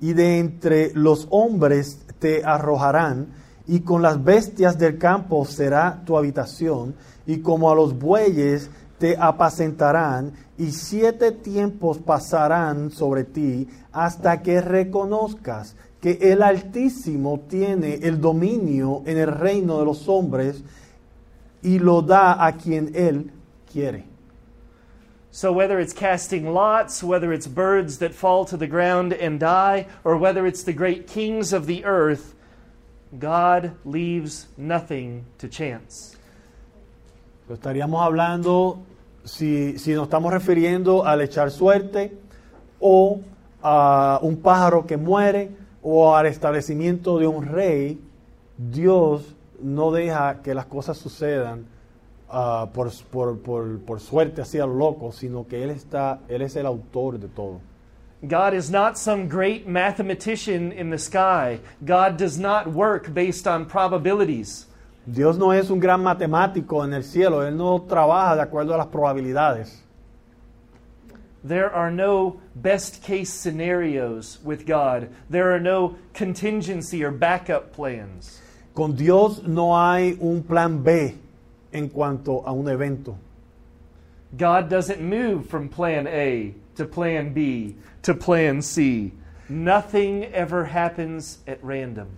y 0.00 0.12
de 0.12 0.38
entre 0.38 0.92
los 0.94 1.26
hombres 1.30 2.00
te 2.18 2.44
arrojarán, 2.44 3.28
y 3.66 3.80
con 3.80 4.02
las 4.02 4.22
bestias 4.22 4.78
del 4.78 4.98
campo 4.98 5.44
será 5.44 6.02
tu 6.04 6.16
habitación, 6.18 6.94
y 7.26 7.38
como 7.38 7.70
a 7.70 7.74
los 7.74 7.98
bueyes 7.98 8.70
te 8.98 9.16
apacentarán, 9.18 10.32
y 10.58 10.72
siete 10.72 11.32
tiempos 11.32 11.98
pasarán 11.98 12.90
sobre 12.90 13.24
ti 13.24 13.68
hasta 13.92 14.42
que 14.42 14.60
reconozcas 14.60 15.76
que 16.00 16.18
el 16.32 16.42
Altísimo 16.42 17.40
tiene 17.48 17.94
el 18.02 18.20
dominio 18.20 19.02
en 19.06 19.18
el 19.18 19.32
reino 19.32 19.78
de 19.78 19.84
los 19.84 20.08
hombres 20.08 20.62
y 21.62 21.78
lo 21.78 22.00
da 22.00 22.36
a 22.38 22.52
quien 22.52 22.94
Él 22.94 23.30
quiere. 23.70 24.04
So, 25.30 25.52
whether 25.52 25.78
it's 25.78 25.92
casting 25.92 26.54
lots, 26.54 27.02
whether 27.02 27.30
it's 27.30 27.46
birds 27.46 27.98
that 27.98 28.14
fall 28.14 28.46
to 28.46 28.56
the 28.56 28.66
ground 28.66 29.12
and 29.12 29.38
die, 29.38 29.86
or 30.02 30.16
whether 30.16 30.46
it's 30.46 30.62
the 30.62 30.72
great 30.72 31.06
kings 31.06 31.52
of 31.52 31.66
the 31.66 31.84
earth, 31.84 32.34
God 33.18 33.72
leaves 33.84 34.46
nothing 34.56 35.26
to 35.36 35.48
chance. 35.48 36.16
Lo 37.48 37.56
estaríamos 37.56 38.02
hablando, 38.02 38.78
si, 39.24 39.76
si 39.78 39.92
nos 39.92 40.08
estamos 40.08 40.32
refiriendo 40.32 41.04
al 41.04 41.20
echar 41.20 41.50
suerte 41.50 42.16
o 42.80 43.20
a 43.62 44.18
un 44.22 44.36
pájaro 44.38 44.86
que 44.86 44.96
muere 44.96 45.50
o 45.82 46.16
al 46.16 46.26
establecimiento 46.26 47.18
de 47.18 47.26
un 47.26 47.44
rey, 47.44 48.00
Dios 48.56 49.35
no 49.62 49.90
deja 49.90 50.42
que 50.42 50.54
las 50.54 50.66
cosas 50.66 50.98
sucedan 50.98 51.66
ah, 52.28 52.68
por, 52.72 52.90
por, 53.10 53.38
por, 53.40 53.78
por 53.80 54.00
suerte 54.00 54.42
así 54.42 54.58
a 54.58 54.66
lo 54.66 54.74
loco, 54.74 55.12
sino 55.12 55.46
que 55.46 55.62
Él, 55.62 55.70
está, 55.70 56.20
él 56.28 56.42
es 56.42 56.56
el 56.56 56.66
autor 56.66 57.18
de 57.18 57.28
todo. 57.28 57.60
God 58.26 58.54
is 58.54 58.70
not 58.70 58.96
some 58.96 59.28
great 59.28 59.68
mathematician 59.68 60.72
in 60.72 60.90
the 60.90 60.98
sky. 60.98 61.60
God 61.84 62.16
does 62.16 62.38
not 62.38 62.66
work 62.72 63.12
based 63.12 63.46
on 63.46 63.66
probabilities. 63.66 64.66
Dios 65.06 65.36
no 65.36 65.52
es 65.52 65.70
un 65.70 65.78
gran 65.78 66.02
matemático 66.02 66.82
en 66.82 66.92
el 66.92 67.04
cielo, 67.04 67.46
Él 67.46 67.56
no 67.56 67.82
trabaja 67.82 68.34
de 68.34 68.42
acuerdo 68.42 68.74
a 68.74 68.78
las 68.78 68.88
probabilidades. 68.88 69.82
There 71.44 71.70
are 71.72 71.92
no 71.92 72.40
best 72.56 73.04
case 73.04 73.32
scenarios 73.32 74.40
with 74.42 74.66
God. 74.66 75.08
There 75.30 75.54
are 75.54 75.60
no 75.60 75.96
contingency 76.12 77.04
or 77.04 77.12
backup 77.12 77.72
plans. 77.72 78.40
Con 78.76 78.94
Dios 78.94 79.42
no 79.42 79.74
hay 79.74 80.18
un 80.20 80.42
plan 80.42 80.82
B 80.82 81.14
en 81.72 81.88
cuanto 81.88 82.42
a 82.44 82.52
un 82.52 82.68
evento. 82.68 83.16
God 84.36 84.68
doesn't 84.68 85.00
move 85.00 85.46
from 85.46 85.70
plan 85.70 86.06
A 86.06 86.52
to 86.74 86.84
plan 86.84 87.32
B 87.32 87.74
to 88.02 88.12
plan 88.12 88.60
C. 88.60 89.12
Nothing 89.48 90.26
ever 90.26 90.66
happens 90.66 91.38
at 91.46 91.58
random. 91.64 92.08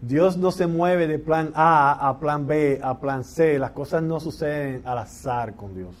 Dios 0.00 0.34
no 0.38 0.48
se 0.48 0.64
mueve 0.64 1.08
de 1.08 1.18
plan 1.18 1.52
A 1.54 1.98
a 2.00 2.14
plan 2.14 2.46
B 2.46 2.78
a 2.82 2.94
plan 2.94 3.22
C. 3.22 3.58
Las 3.58 3.72
cosas 3.72 4.02
no 4.02 4.18
suceden 4.18 4.82
al 4.86 4.96
azar 4.96 5.52
con 5.58 5.74
Dios. 5.74 5.94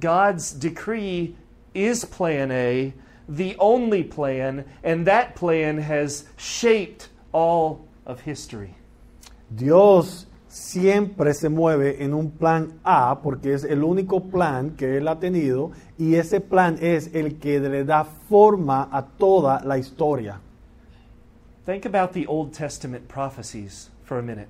God's 0.00 0.50
decree 0.50 1.36
is 1.72 2.04
plan 2.04 2.50
A, 2.50 2.92
the 3.28 3.54
only 3.60 4.02
plan, 4.02 4.64
and 4.82 5.06
that 5.06 5.36
plan 5.36 5.78
has 5.78 6.24
shaped 6.36 7.10
all 7.30 7.86
of 8.04 8.22
history. 8.22 8.74
Dios 9.50 10.28
siempre 10.46 11.34
se 11.34 11.48
mueve 11.48 12.04
en 12.04 12.14
un 12.14 12.30
plan 12.30 12.80
A 12.84 13.20
porque 13.22 13.54
es 13.54 13.64
el 13.64 13.82
único 13.84 14.24
plan 14.24 14.70
que 14.70 14.96
Él 14.96 15.08
ha 15.08 15.18
tenido 15.18 15.70
y 15.98 16.14
ese 16.14 16.40
plan 16.40 16.76
es 16.80 17.14
el 17.14 17.38
que 17.38 17.60
le 17.60 17.84
da 17.84 18.04
forma 18.04 18.88
a 18.92 19.04
toda 19.04 19.60
la 19.64 19.78
historia. 19.78 20.40
Think 21.66 21.84
about 21.84 22.12
the 22.12 22.26
Old 22.26 22.52
Testament 22.52 23.06
prophecies 23.06 23.90
for 24.04 24.18
a 24.18 24.22
minute. 24.22 24.48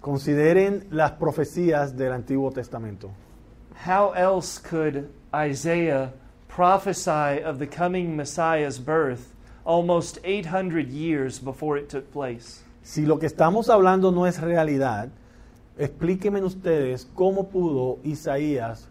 Consideren 0.00 0.86
las 0.90 1.12
profecías 1.12 1.96
del 1.96 2.12
Antiguo 2.12 2.50
Testamento. 2.50 3.10
How 3.86 4.12
else 4.12 4.58
could 4.58 5.08
Isaiah 5.32 6.12
prophesy 6.48 7.42
of 7.42 7.58
the 7.58 7.66
coming 7.66 8.16
Messiah's 8.16 8.78
birth 8.78 9.34
almost 9.64 10.18
800 10.24 10.90
years 10.90 11.38
before 11.38 11.76
it 11.76 11.88
took 11.88 12.12
place? 12.12 12.63
Si 12.84 13.06
lo 13.06 13.18
que 13.18 13.24
estamos 13.24 13.70
hablando 13.70 14.12
no 14.12 14.26
es 14.26 14.42
realidad, 14.42 15.08
explíquenme 15.78 16.42
ustedes 16.42 17.08
cómo 17.14 17.48
pudo 17.48 17.98
Isaías, 18.04 18.88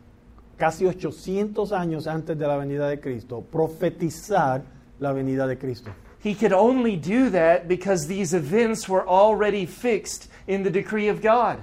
casi 0.57 0.87
800 0.87 1.71
años 1.71 2.07
antes 2.07 2.37
de 2.37 2.47
la 2.47 2.57
venida 2.57 2.87
de 2.87 2.99
Cristo, 2.99 3.41
profetizar 3.41 4.63
la 4.99 5.13
venida 5.13 5.45
de 5.45 5.59
Cristo. 5.59 5.91
He 6.23 6.33
could 6.33 6.53
only 6.53 6.97
do 6.97 7.29
that 7.29 7.67
because 7.67 8.07
these 8.07 8.33
events 8.33 8.89
were 8.89 9.07
already 9.07 9.67
fixed 9.67 10.27
in 10.47 10.63
the 10.63 10.71
decree 10.71 11.07
of 11.07 11.21
God. 11.21 11.59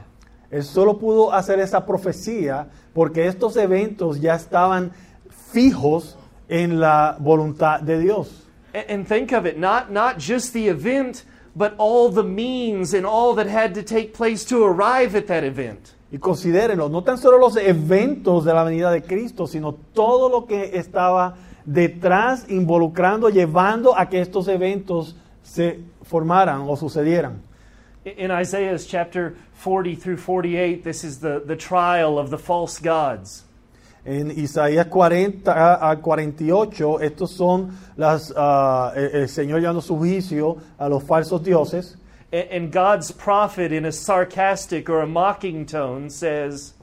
Él 0.52 0.62
solo 0.62 0.98
pudo 0.98 1.32
hacer 1.32 1.58
esa 1.58 1.84
profecía 1.84 2.68
porque 2.94 3.26
estos 3.26 3.56
eventos 3.56 4.20
ya 4.20 4.36
estaban 4.36 4.92
fijos 5.52 6.16
en 6.48 6.78
la 6.78 7.16
voluntad 7.18 7.80
de 7.80 7.98
Dios. 7.98 8.46
And 8.72 9.04
think 9.04 9.32
of 9.32 9.46
it, 9.46 9.58
not, 9.58 9.90
not 9.90 10.18
just 10.20 10.52
the 10.52 10.68
event, 10.68 11.24
but 11.54 11.74
all 11.78 12.10
the 12.10 12.22
means 12.22 12.94
and 12.94 13.06
all 13.06 13.34
that 13.34 13.46
had 13.46 13.74
to 13.74 13.82
take 13.82 14.12
place 14.14 14.44
to 14.44 14.64
arrive 14.64 15.14
at 15.14 15.26
that 15.26 15.44
event. 15.44 15.94
Y 16.12 16.18
considérenlo, 16.18 16.88
no 16.88 17.02
tan 17.02 17.18
solo 17.18 17.38
los 17.38 17.56
eventos 17.56 18.44
de 18.44 18.52
la 18.52 18.64
venida 18.64 18.90
de 18.90 19.02
Cristo, 19.02 19.46
sino 19.46 19.74
todo 19.94 20.28
lo 20.28 20.46
que 20.46 20.76
estaba 20.76 21.36
detrás, 21.64 22.46
involucrando, 22.48 23.28
llevando 23.30 23.96
a 23.96 24.08
que 24.08 24.20
estos 24.20 24.48
eventos 24.48 25.14
se 25.42 25.80
formaran 26.02 26.62
o 26.66 26.76
sucedieran. 26.76 27.42
In 28.04 28.30
Isaiah's 28.30 28.86
chapter 28.86 29.36
40 29.54 29.94
through 29.94 30.16
48, 30.16 30.82
this 30.82 31.04
is 31.04 31.20
the, 31.20 31.42
the 31.44 31.54
trial 31.54 32.18
of 32.18 32.30
the 32.30 32.38
false 32.38 32.78
gods. 32.78 33.44
En 34.04 34.30
Isaías 34.30 34.86
40 34.86 35.74
al 35.74 36.00
48, 36.00 37.00
estos 37.00 37.30
son 37.32 37.70
las, 37.96 38.32
ah, 38.36 38.92
el, 38.96 39.28
Señor 39.28 39.60
llevando 39.60 39.82
su 39.82 39.96
juicio 39.96 40.56
a 40.78 40.88
los 40.88 41.02
falsos 41.04 41.42
dioses. 41.42 41.96
And 42.32 42.72
God's 42.72 43.10
prophet, 43.12 43.72
in 43.72 43.84
a 43.84 43.92
sarcastic 43.92 44.88
or 44.88 45.00
a 45.02 45.06
mocking 45.06 45.66
tone, 45.66 46.08
says, 46.10 46.74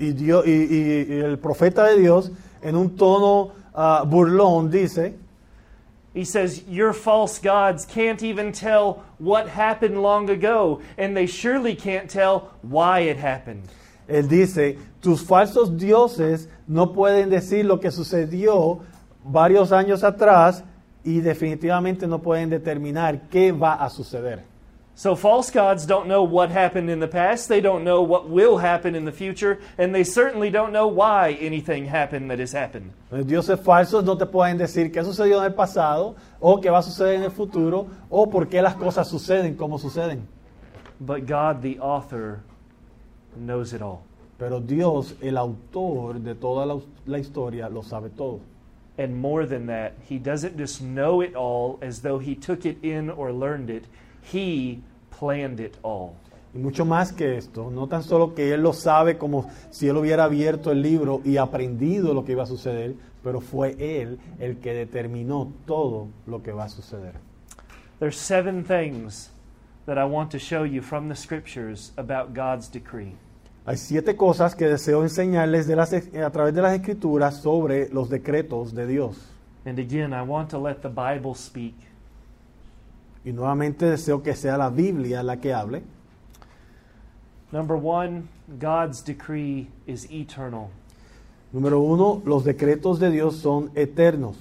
Y, 0.00 0.12
Dios, 0.12 0.46
y, 0.46 0.50
y- 0.50 1.06
y 1.10 1.20
el 1.20 1.36
profeta 1.36 1.84
de 1.88 1.98
Dios, 2.00 2.30
en 2.62 2.74
un 2.74 2.96
tono 2.96 3.52
ah, 3.74 4.04
burlón, 4.04 4.70
dice, 4.70 5.14
He 6.14 6.24
says, 6.24 6.64
Your 6.66 6.92
false 6.92 7.38
gods 7.38 7.84
can't 7.84 8.22
even 8.22 8.50
tell 8.50 9.04
what 9.18 9.48
happened 9.48 10.02
long 10.02 10.28
ago, 10.30 10.80
and 10.96 11.16
they 11.16 11.26
surely 11.26 11.76
can't 11.76 12.10
tell 12.10 12.50
why 12.62 13.00
it 13.00 13.18
happened. 13.18 13.62
Él 14.08 14.26
dice, 14.26 14.78
tus 15.00 15.22
falsos 15.22 15.76
dioses 15.76 16.48
no 16.66 16.92
pueden 16.92 17.28
decir 17.28 17.64
lo 17.64 17.78
que 17.78 17.90
sucedió 17.90 18.80
varios 19.22 19.70
años 19.70 20.02
atrás 20.02 20.64
y 21.04 21.20
definitivamente 21.20 22.06
no 22.06 22.20
pueden 22.20 22.50
determinar 22.50 23.28
qué 23.28 23.52
va 23.52 23.74
a 23.74 23.90
suceder. 23.90 24.44
So, 24.94 25.14
false 25.14 25.48
gods 25.52 25.86
don't 25.86 26.08
know 26.08 26.24
what 26.24 26.50
happened 26.50 26.90
in 26.90 26.98
the 26.98 27.06
past, 27.06 27.48
they 27.48 27.60
don't 27.60 27.84
know 27.84 28.02
what 28.02 28.28
will 28.28 28.58
happen 28.58 28.96
in 28.96 29.04
the 29.04 29.12
future, 29.12 29.60
and 29.78 29.94
they 29.94 30.02
certainly 30.02 30.50
don't 30.50 30.72
know 30.72 30.88
why 30.88 31.38
anything 31.40 31.84
happened 31.84 32.28
that 32.32 32.40
has 32.40 32.52
happened. 32.52 32.90
Los 33.12 33.24
dioses 33.24 33.60
falsos 33.60 34.02
no 34.02 34.16
te 34.16 34.26
pueden 34.26 34.58
decir 34.58 34.90
qué 34.90 35.04
sucedió 35.04 35.38
en 35.38 35.44
el 35.44 35.54
pasado 35.54 36.16
o 36.40 36.60
qué 36.60 36.68
va 36.68 36.78
a 36.78 36.82
suceder 36.82 37.14
en 37.14 37.22
el 37.22 37.30
futuro 37.30 37.86
o 38.10 38.28
por 38.28 38.48
qué 38.48 38.60
las 38.60 38.74
cosas 38.74 39.06
suceden 39.06 39.54
como 39.54 39.78
suceden. 39.78 40.26
But 40.98 41.28
God, 41.28 41.62
the 41.62 41.78
author, 41.80 42.40
knows 43.36 43.72
it 43.72 43.82
all. 43.82 44.02
Pero 44.38 44.60
Dios, 44.60 45.16
el 45.20 45.36
autor 45.36 46.20
de 46.20 46.34
toda 46.34 46.64
la, 46.64 46.78
la 47.06 47.18
historia, 47.18 47.68
lo 47.68 47.82
sabe 47.82 48.10
todo. 48.10 48.40
And 48.96 49.16
more 49.16 49.46
than 49.46 49.66
that, 49.66 49.94
He 50.08 50.18
doesn't 50.18 50.56
just 50.56 50.80
know 50.80 51.22
it 51.22 51.34
all 51.34 51.78
as 51.82 52.02
though 52.02 52.18
He 52.18 52.34
took 52.34 52.64
it 52.64 52.78
in 52.82 53.10
or 53.10 53.32
learned 53.32 53.70
it, 53.70 53.84
He 54.22 54.80
planned 55.10 55.60
it 55.60 55.76
all. 55.82 56.14
Y 56.54 56.58
mucho 56.60 56.84
más 56.84 57.12
que 57.12 57.36
esto, 57.36 57.70
no 57.70 57.88
tan 57.88 58.02
solo 58.02 58.34
que 58.34 58.54
Él 58.54 58.62
lo 58.62 58.72
sabe 58.72 59.18
como 59.18 59.50
si 59.70 59.88
Él 59.88 59.96
hubiera 59.96 60.24
abierto 60.24 60.72
el 60.72 60.82
libro 60.82 61.20
y 61.24 61.36
aprendido 61.36 62.14
lo 62.14 62.24
que 62.24 62.32
iba 62.32 62.44
a 62.44 62.46
suceder, 62.46 62.94
pero 63.22 63.40
fue 63.40 63.76
Él 63.78 64.18
el 64.38 64.58
que 64.58 64.72
determinó 64.72 65.52
todo 65.66 66.08
lo 66.26 66.42
que 66.42 66.52
va 66.52 66.64
a 66.64 66.68
suceder. 66.68 67.14
There's 67.98 68.16
seven 68.16 68.64
things 68.64 69.30
that 69.88 69.96
I 69.96 70.04
want 70.04 70.30
to 70.32 70.38
show 70.38 70.64
you 70.64 70.82
from 70.82 71.08
the 71.08 71.16
scriptures 71.16 71.92
about 71.96 72.34
God's 72.34 72.68
decree. 72.68 73.14
Hay 73.66 73.76
siete 73.76 74.16
cosas 74.16 74.54
que 74.54 74.68
deseo 74.68 75.02
enseñarles 75.02 75.66
de 75.66 75.76
las, 75.76 75.94
a 75.94 76.30
través 76.30 76.54
de 76.54 76.60
las 76.60 76.78
escrituras 76.78 77.40
sobre 77.40 77.88
los 77.88 78.10
decretos 78.10 78.74
de 78.74 78.86
Dios. 78.86 79.16
And 79.64 79.78
again, 79.78 80.12
I 80.12 80.20
want 80.22 80.50
to 80.50 80.58
let 80.58 80.82
the 80.82 80.90
Bible 80.90 81.34
speak. 81.34 81.74
Y 83.24 83.32
nuevamente 83.32 83.86
deseo 83.86 84.22
que 84.22 84.34
sea 84.34 84.58
la 84.58 84.68
Biblia 84.68 85.22
la 85.22 85.36
que 85.36 85.54
hable. 85.54 85.82
Number 87.50 87.76
one, 87.76 88.28
God's 88.58 89.02
decree 89.02 89.68
is 89.86 90.06
eternal. 90.10 90.68
Número 91.50 91.80
uno, 91.80 92.20
los 92.26 92.44
decretos 92.44 92.98
de 92.98 93.10
Dios 93.10 93.36
son 93.36 93.70
eternos. 93.74 94.36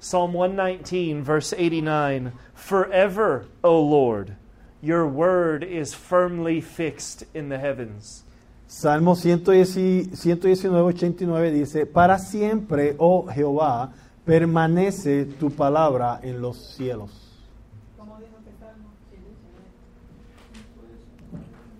Psalm 0.00 0.32
119, 0.32 1.22
verse 1.22 1.52
89 1.52 2.32
Forever, 2.54 3.46
O 3.62 3.80
Lord, 3.80 4.36
Your 4.82 5.06
word 5.06 5.62
is 5.62 5.94
firmly 5.94 6.60
fixed 6.60 7.24
in 7.34 7.48
the 7.48 7.58
heavens. 7.58 8.24
Salmo 8.66 9.14
119, 9.14 10.10
89 10.14 11.50
dice, 11.52 11.86
Para 11.86 12.18
siempre, 12.18 12.94
oh 12.98 13.26
Jehová, 13.26 13.92
permanece 14.24 15.26
tu 15.38 15.50
palabra 15.50 16.20
en 16.22 16.40
los 16.40 16.56
cielos. 16.76 17.10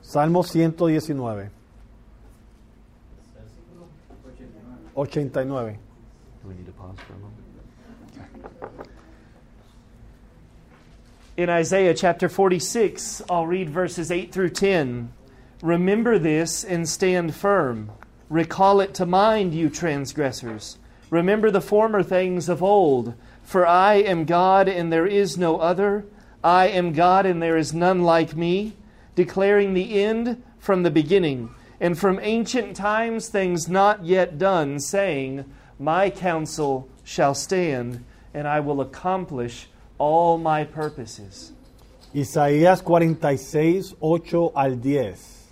Salmo 0.03 0.43
119. 0.43 1.51
89. 4.95 5.79
89. 6.35 7.30
In 11.41 11.49
Isaiah 11.49 11.95
chapter 11.95 12.29
46, 12.29 13.23
I'll 13.31 13.47
read 13.47 13.71
verses 13.71 14.11
8 14.11 14.31
through 14.31 14.51
10. 14.51 15.11
Remember 15.63 16.19
this 16.19 16.63
and 16.63 16.87
stand 16.87 17.35
firm. 17.35 17.93
Recall 18.29 18.83
it 18.83 18.93
to 18.97 19.07
mind, 19.07 19.55
you 19.55 19.71
transgressors. 19.71 20.77
Remember 21.09 21.51
the 21.51 21.63
former 21.63 22.03
things 22.03 22.51
of 22.51 22.63
old. 22.63 23.15
For 23.43 23.67
I 23.67 23.95
am 23.95 24.27
God 24.27 24.69
and 24.69 24.93
there 24.93 25.07
is 25.07 25.39
no 25.39 25.57
other. 25.61 26.05
I 26.45 26.69
am 26.69 26.93
God 26.93 27.25
and 27.25 27.43
there 27.43 27.57
is 27.57 27.73
none 27.73 28.03
like 28.03 28.37
me, 28.37 28.75
declaring 29.15 29.73
the 29.73 29.99
end 29.99 30.43
from 30.59 30.83
the 30.83 30.91
beginning, 30.91 31.55
and 31.81 31.99
from 31.99 32.21
ancient 32.21 32.77
times 32.77 33.31
things 33.31 33.67
not 33.67 34.05
yet 34.05 34.37
done, 34.37 34.79
saying, 34.79 35.47
My 35.79 36.11
counsel 36.11 36.91
shall 37.03 37.35
stand, 37.35 38.05
and 38.35 38.47
I 38.47 38.61
will 38.61 38.83
accomplish 38.83 39.70
all 40.01 40.39
my 40.39 40.65
purposes. 40.65 41.53
Isaías 42.13 42.83
46, 42.83 43.97
8 44.01 44.53
al 44.55 44.81
10. 44.81 45.49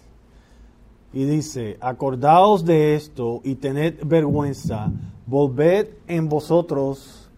Y 1.12 1.24
dice, 1.24 1.76
acordaos 1.80 2.64
de 2.64 2.94
esto 2.94 3.40
y 3.44 3.55
tened 3.55 4.01
vergüenza, 4.05 4.90
volved 5.26 5.88
en 6.07 6.28
vosotros, 6.28 7.28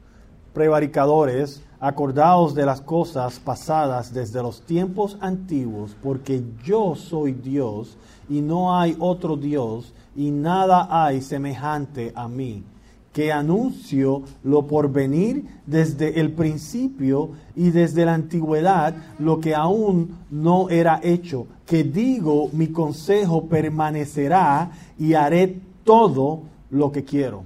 prevaricadores, 0.55 1.63
acordaos 1.81 2.55
de 2.55 2.65
las 2.65 2.81
cosas 2.81 3.39
pasadas 3.39 4.13
desde 4.13 4.43
los 4.43 4.63
tiempos 4.63 5.19
antiguos, 5.21 5.97
porque 6.03 6.43
yo 6.65 6.95
soy 6.95 7.33
Dios 7.33 7.97
y 8.29 8.41
no 8.41 8.77
hay 8.77 8.97
otro 8.99 9.37
Dios 9.37 9.93
y 10.17 10.31
nada 10.31 10.89
hay 10.91 11.21
semejante 11.21 12.13
a 12.15 12.29
mí 12.29 12.65
que 13.13 13.33
anuncio 13.33 14.23
lo 14.45 14.67
por 14.67 14.91
venir 14.91 15.45
desde 15.67 16.21
el 16.21 16.33
principio 16.33 17.31
y 17.57 17.71
desde 17.71 18.05
la 18.05 18.15
antigüedad 18.15 18.95
lo 19.19 19.41
que 19.41 19.55
aún 19.55 20.19
no 20.31 20.69
era 20.71 21.01
hecho, 21.03 21.47
que 21.67 21.83
digo 21.83 22.51
mi 22.53 22.69
consejo 22.69 23.47
permanecerá 23.47 24.71
y 24.99 25.15
haré 25.15 25.57
todo 25.85 26.43
lo 26.71 26.93
que 26.93 27.05
quiero. 27.05 27.45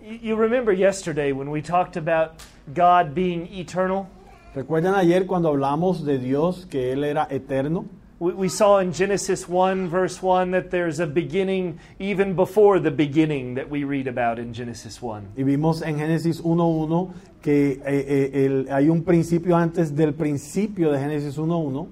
You 0.00 0.16
you 0.22 0.36
remember 0.36 0.74
yesterday 0.74 1.32
when 1.32 1.48
we 1.50 1.62
talked 1.62 1.96
about 1.96 2.32
God 2.74 3.14
being 3.14 3.48
eternal? 3.52 4.06
¿Recuerdan 4.54 4.96
ayer 4.96 5.26
cuando 5.26 5.48
hablamos 5.50 6.04
de 6.04 6.18
Dios 6.18 6.66
que 6.66 6.92
Él 6.92 7.04
era 7.04 7.28
eterno? 7.30 7.84
We, 8.20 8.50
saw 8.50 8.80
in 8.80 8.92
Genesis 8.92 9.48
1, 9.48 9.88
verse 9.88 10.22
1, 10.22 10.50
that 10.50 10.70
there's 10.70 11.00
a 11.00 11.06
beginning 11.06 11.78
even 11.98 12.34
before 12.36 12.78
the 12.78 12.90
beginning 12.90 13.54
that 13.54 13.70
we 13.70 13.82
read 13.84 14.06
about 14.06 14.38
in 14.38 14.52
Genesis 14.52 15.00
1. 15.00 15.28
Y 15.38 15.42
vimos 15.42 15.80
en 15.80 15.96
Génesis 15.98 16.42
1.1 16.42 17.14
que 17.40 17.80
eh, 17.82 17.82
eh, 17.86 18.44
el- 18.44 18.66
hay 18.70 18.90
un 18.90 19.04
principio 19.04 19.56
antes 19.56 19.96
del 19.96 20.12
principio 20.12 20.92
de 20.92 20.98
Génesis 20.98 21.38
1.1. 21.38 21.88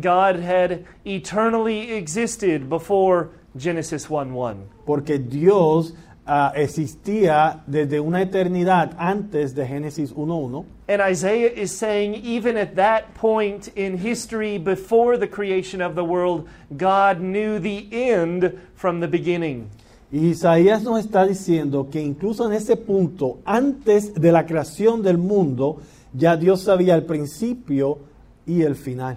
God 0.00 0.36
had 0.38 0.84
eternally 1.04 1.90
existed 1.94 2.68
before 2.68 3.30
Genesis 3.56 4.08
1 4.08 4.32
1. 4.32 4.68
Porque 4.86 5.18
Dios 5.18 5.94
ah, 6.26 6.52
existía 6.54 7.62
desde 7.66 8.00
una 8.00 8.22
eternidad 8.22 8.92
antes 8.98 9.54
de 9.54 9.66
Génesis 9.66 10.12
1.1. 10.12 10.64
And 10.88 11.00
Isaiah 11.00 11.50
is 11.50 11.72
saying, 11.72 12.14
even 12.16 12.56
at 12.56 12.76
that 12.76 13.14
point 13.14 13.68
in 13.76 13.98
history 13.98 14.58
before 14.58 15.16
the 15.16 15.28
creation 15.28 15.80
of 15.80 15.94
the 15.94 16.04
world, 16.04 16.48
God 16.76 17.20
knew 17.20 17.58
the 17.58 17.88
end 17.90 18.58
from 18.74 19.00
the 19.00 19.08
beginning. 19.08 19.68
Y 20.12 20.28
Isaías 20.30 20.82
nos 20.84 21.04
está 21.04 21.26
diciendo 21.26 21.88
que 21.90 22.00
incluso 22.00 22.46
en 22.46 22.52
ese 22.52 22.76
punto, 22.76 23.38
antes 23.44 24.14
de 24.14 24.30
la 24.30 24.46
creación 24.46 25.02
del 25.02 25.18
mundo, 25.18 25.80
ya 26.12 26.36
Dios 26.36 26.62
sabía 26.62 26.94
el 26.94 27.04
principio 27.04 27.98
y 28.46 28.62
el 28.62 28.76
final. 28.76 29.16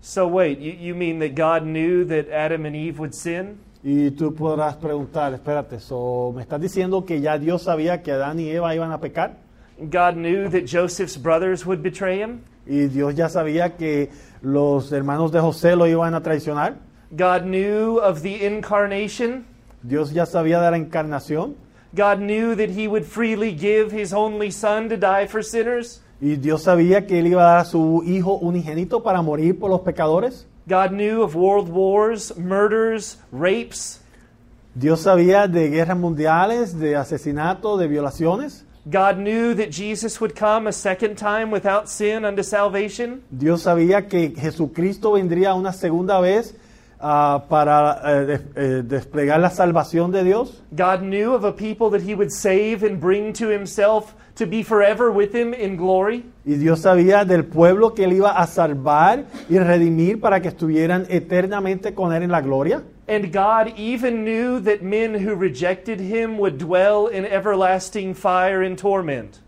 So, 0.00 0.26
wait, 0.26 0.58
you, 0.58 0.72
you 0.72 0.94
mean 0.94 1.20
that 1.20 1.34
God 1.36 1.64
knew 1.64 2.04
that 2.06 2.28
Adam 2.28 2.66
and 2.66 2.74
Eve 2.74 2.98
would 2.98 3.14
sin? 3.14 3.58
Y 3.84 4.12
tú 4.12 4.32
podrás 4.34 4.76
preguntar, 4.76 5.34
espérate, 5.34 5.80
so, 5.80 6.32
¿me 6.34 6.42
estás 6.42 6.60
diciendo 6.60 7.04
que 7.04 7.20
ya 7.20 7.36
Dios 7.36 7.62
sabía 7.62 8.02
que 8.02 8.12
Adán 8.12 8.38
y 8.38 8.48
Eva 8.48 8.74
iban 8.74 8.92
a 8.92 9.00
pecar? 9.00 9.38
God 9.78 10.14
knew 10.14 10.48
that 10.50 10.66
Joseph's 10.66 11.16
brothers 11.16 11.66
would 11.66 11.82
betray 11.82 12.22
him? 12.22 12.42
Y 12.64 12.86
Dios 12.86 13.16
ya 13.16 13.28
sabía 13.28 13.76
que 13.76 14.10
los 14.40 14.92
hermanos 14.92 15.32
de 15.32 15.40
José 15.40 15.74
lo 15.74 15.88
iban 15.88 16.14
a 16.14 16.22
traicionar. 16.22 16.76
God 17.10 17.42
knew 17.42 17.98
of 17.98 18.22
the 18.22 18.46
incarnation? 18.46 19.46
Dios 19.82 20.12
ya 20.12 20.26
sabía 20.26 20.60
de 20.60 20.70
la 20.70 20.76
encarnación. 20.76 21.56
God 21.94 22.20
knew 22.20 22.54
that 22.54 22.70
he 22.70 22.86
would 22.86 23.04
freely 23.04 23.52
give 23.52 23.90
his 23.90 24.14
only 24.14 24.50
son 24.52 24.88
to 24.88 24.96
die 24.96 25.26
for 25.26 25.42
sinners? 25.42 26.00
Y 26.20 26.36
Dios 26.36 26.62
sabía 26.62 27.04
que 27.04 27.18
Él 27.18 27.26
iba 27.26 27.42
a 27.42 27.46
dar 27.46 27.58
a 27.58 27.64
su 27.64 28.04
Hijo 28.06 28.34
unigénito 28.34 29.02
para 29.02 29.22
morir 29.22 29.58
por 29.58 29.68
los 29.70 29.80
pecadores. 29.80 30.46
God 30.68 30.92
knew 30.92 31.22
of 31.22 31.34
world 31.34 31.68
wars, 31.68 32.36
murders, 32.36 33.18
rapes? 33.32 34.00
Dios 34.74 35.00
sabía 35.02 35.48
de 35.48 35.68
guerras 35.68 35.98
mundiales, 35.98 36.78
de 36.78 36.96
asesinatos, 36.96 37.78
de 37.78 37.88
violaciones. 37.88 38.64
God 38.90 39.18
knew 39.18 39.54
that 39.54 39.70
Jesus 39.70 40.20
would 40.20 40.34
come 40.34 40.66
a 40.66 40.72
second 40.72 41.16
time 41.16 41.50
without 41.52 41.88
sin 41.88 42.24
unto 42.24 42.42
salvation? 42.42 43.22
Dios 43.30 43.62
sabía 43.62 44.08
que 44.08 44.30
Jesucristo 44.36 45.12
vendría 45.12 45.54
una 45.54 45.72
segunda 45.72 46.20
vez 46.20 46.54
ah, 47.00 47.44
para 47.48 48.00
eh, 48.04 48.24
des- 48.26 48.40
eh, 48.56 48.82
desplegar 48.82 49.38
la 49.40 49.50
salvación 49.50 50.10
de 50.10 50.24
Dios. 50.24 50.62
God 50.74 51.02
knew 51.02 51.32
of 51.34 51.44
a 51.44 51.52
people 51.52 51.90
that 51.90 52.02
he 52.02 52.14
would 52.14 52.32
save 52.32 52.82
and 52.82 52.98
bring 53.00 53.32
to 53.34 53.48
himself 53.48 54.14
to 54.36 54.46
be 54.46 54.62
forever 54.62 55.10
with 55.10 55.34
him 55.34 55.54
in 55.54 55.76
glory? 55.76 56.24
Y 56.44 56.54
Dios 56.54 56.80
sabía 56.80 57.24
del 57.24 57.44
pueblo 57.44 57.94
que 57.94 58.04
Él 58.04 58.14
iba 58.14 58.30
a 58.30 58.46
salvar 58.46 59.26
y 59.48 59.58
redimir 59.58 60.20
para 60.20 60.40
que 60.40 60.48
estuvieran 60.48 61.06
eternamente 61.08 61.94
con 61.94 62.12
Él 62.12 62.22
en 62.22 62.30
la 62.30 62.40
gloria. 62.40 62.82
And 63.08 63.32
God 63.32 63.74
even 63.76 64.24
knew 64.24 64.60
that 64.60 64.82
men 64.82 65.14
who 65.14 65.34
rejected 65.34 66.00
him 66.00 66.38
would 66.38 66.58
dwell 66.58 67.08
in 67.08 67.24
everlasting 67.24 68.14
fire 68.14 68.62
and 68.62 68.78
torment. 68.78 69.40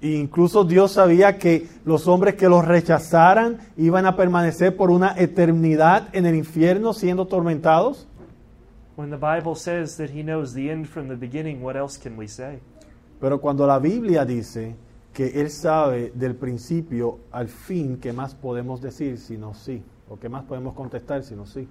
E 0.00 0.16
incluso 0.16 0.64
Dios 0.64 0.92
sabía 0.92 1.38
que 1.38 1.66
los 1.84 2.06
hombres 2.08 2.34
que 2.34 2.48
los 2.48 2.64
rechazaran 2.64 3.58
iban 3.76 4.04
a 4.04 4.16
permanecer 4.16 4.76
por 4.76 4.90
una 4.90 5.14
eternidad 5.16 6.08
en 6.12 6.26
el 6.26 6.34
infierno 6.34 6.92
siendo 6.92 7.26
tormentados. 7.26 8.06
When 8.96 9.10
the 9.10 9.16
Bible 9.16 9.54
says 9.54 9.96
that 9.96 10.10
he 10.10 10.22
knows 10.22 10.52
the 10.52 10.70
end 10.70 10.86
from 10.88 11.08
the 11.08 11.16
beginning, 11.16 11.62
what 11.62 11.76
else 11.76 11.98
can 11.98 12.16
we 12.16 12.26
say? 12.28 12.60
Pero 13.20 13.40
cuando 13.40 13.66
la 13.66 13.78
Biblia 13.78 14.24
dice 14.24 14.74
que 15.12 15.40
Él 15.40 15.50
sabe 15.50 16.12
del 16.14 16.34
principio 16.34 17.20
al 17.30 17.48
fin, 17.48 17.98
¿qué 18.00 18.12
más 18.12 18.34
podemos 18.34 18.80
decir 18.80 19.18
sino 19.18 19.54
sí? 19.54 19.82
¿O 20.08 20.18
qué 20.18 20.28
más 20.28 20.44
podemos 20.44 20.74
contestar 20.74 21.22
sino 21.22 21.46
sí? 21.46 21.66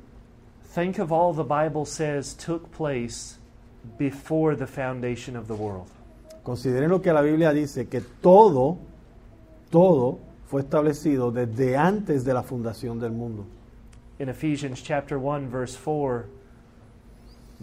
Think 0.74 1.00
of 1.00 1.12
all 1.12 1.36
the 1.36 1.44
Bible 1.44 1.86
says 1.86 2.36
took 2.36 2.72
place 2.76 3.38
before 3.98 4.56
the 4.56 4.66
foundation 4.66 5.36
of 5.36 5.48
the 5.48 5.54
world. 5.54 5.88
Consideren 6.44 6.90
lo 6.90 7.02
que 7.02 7.14
la 7.14 7.22
Biblia 7.22 7.54
dice, 7.54 7.88
que 7.88 8.02
todo, 8.02 8.78
todo 9.70 10.20
fue 10.48 10.62
establecido 10.62 11.32
desde 11.32 11.78
antes 11.78 12.26
de 12.26 12.34
la 12.34 12.44
fundación 12.44 13.00
del 13.00 13.12
mundo. 13.12 13.46
In 14.20 14.30
Ephesians 14.30 14.82
chapter 14.84 15.18
1 15.18 15.50
verse 15.50 15.78
4, 15.78 16.26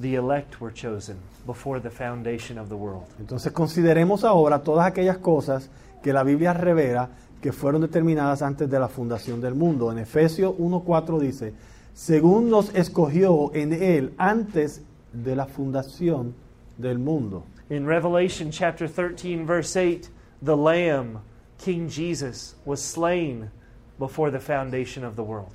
the 0.01 0.14
elect 0.14 0.61
were 0.61 0.72
chosen 0.72 1.16
before 1.46 1.80
the 1.80 1.90
foundation 1.90 2.59
of 2.59 2.68
the 2.68 2.76
world. 2.76 3.07
Entonces 3.18 3.53
consideremos 3.53 4.24
ahora 4.24 4.61
todas 4.61 4.86
aquellas 4.86 5.18
cosas 5.18 5.68
que 6.03 6.12
la 6.12 6.22
Biblia 6.22 6.53
revela 6.53 7.11
que 7.40 7.53
fueron 7.53 7.82
determinadas 7.82 8.42
antes 8.42 8.68
de 8.70 8.78
la 8.78 8.88
fundación 8.88 9.40
del 9.40 9.55
mundo. 9.55 9.90
En 9.90 9.98
Efesios 9.98 10.55
1.4 10.59 11.18
dice, 11.18 11.55
según 11.94 12.51
nos 12.51 12.74
escogió 12.74 13.53
en 13.55 13.72
Él 13.72 14.14
antes 14.18 14.82
de 15.12 15.36
la 15.36 15.46
fundación 15.46 16.34
del 16.78 16.98
mundo. 16.98 17.44
In 17.70 17.86
Revelation 17.86 18.51
chapter 18.51 18.88
13 18.88 19.46
verse 19.46 19.76
8, 19.76 20.09
the 20.42 20.57
lamb 20.57 21.20
King 21.59 21.88
Jesus 21.88 22.55
was 22.64 22.82
slain 22.82 23.51
before 23.98 24.30
the 24.30 24.40
foundation 24.40 25.05
of 25.05 25.14
the 25.14 25.22
world. 25.22 25.53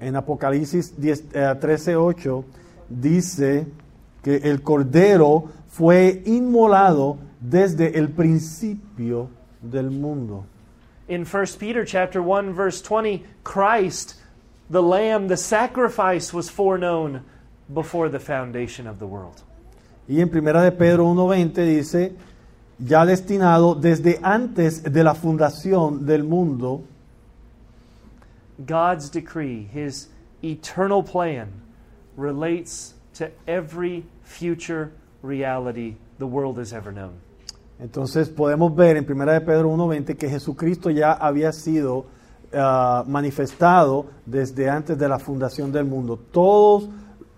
En 0.00 0.14
Apocalipsis 0.14 0.94
10, 0.98 1.34
eh, 1.34 1.54
13.8 1.60 2.44
dice 2.88 3.66
que 4.22 4.36
el 4.36 4.62
Cordero 4.62 5.48
fue 5.68 6.22
inmolado 6.26 7.18
desde 7.40 7.98
el 7.98 8.10
principio 8.10 9.28
del 9.62 9.90
mundo. 9.90 10.44
In 11.08 11.24
1 11.24 11.58
Peter 11.58 11.84
chapter 11.84 12.20
1 12.20 12.52
verse 12.52 12.82
20, 12.82 13.24
Christ, 13.44 14.16
the 14.70 14.82
lamb, 14.82 15.28
the 15.28 15.36
sacrifice 15.36 16.32
was 16.32 16.50
foreknown 16.50 17.22
before 17.72 18.08
the 18.08 18.18
foundation 18.18 18.86
of 18.86 18.98
the 18.98 19.06
world. 19.06 19.42
Y 20.08 20.20
en 20.20 20.28
Primera 20.28 20.62
de 20.62 20.72
Pedro 20.72 21.06
1.20 21.06 21.64
dice 21.64 22.12
ya 22.78 23.04
destinado 23.06 23.74
desde 23.74 24.18
antes 24.22 24.82
de 24.82 25.02
la 25.02 25.14
fundación 25.14 26.06
del 26.06 26.24
mundo, 26.24 26.82
God's 28.58 29.10
decree, 29.10 29.68
his 29.72 30.08
eternal 30.42 31.02
plan, 31.02 31.48
relates 32.16 32.94
to 33.18 33.30
every 33.46 34.04
future 34.22 34.90
reality 35.22 35.96
the 36.18 36.26
world 36.26 36.58
has 36.58 36.72
ever 36.72 36.92
known. 36.92 37.12
Entonces 37.78 38.28
podemos 38.30 38.74
ver 38.74 38.96
en 38.96 39.04
1 39.10 39.32
de 39.32 39.40
Pedro 39.42 39.70
1.20 39.70 40.16
que 40.16 40.28
Jesucristo 40.28 40.90
ya 40.90 41.12
había 41.12 41.52
sido 41.52 42.06
ah, 42.54 43.04
manifestado 43.06 44.06
desde 44.24 44.70
antes 44.70 44.98
de 44.98 45.08
la 45.08 45.18
fundación 45.18 45.72
del 45.72 45.84
mundo. 45.84 46.18
Todos 46.32 46.88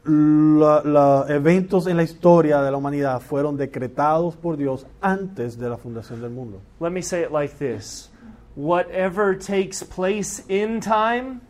los 0.04 1.28
eventos 1.28 1.86
en 1.86 1.96
la 1.96 2.02
historia 2.02 2.62
de 2.62 2.70
la 2.70 2.76
humanidad 2.76 3.20
fueron 3.20 3.56
decretados 3.56 4.36
por 4.36 4.56
Dios 4.56 4.86
antes 5.00 5.58
de 5.58 5.68
la 5.68 5.76
fundación 5.76 6.22
del 6.22 6.30
mundo. 6.30 6.60
Let 6.80 6.90
me 6.90 7.02
say 7.02 7.22
it 7.22 7.30
like 7.30 7.56
this 7.58 8.10
Whatever 8.54 9.36
takes 9.36 9.84
place 9.84 10.42
in 10.48 10.80
time 10.80 11.42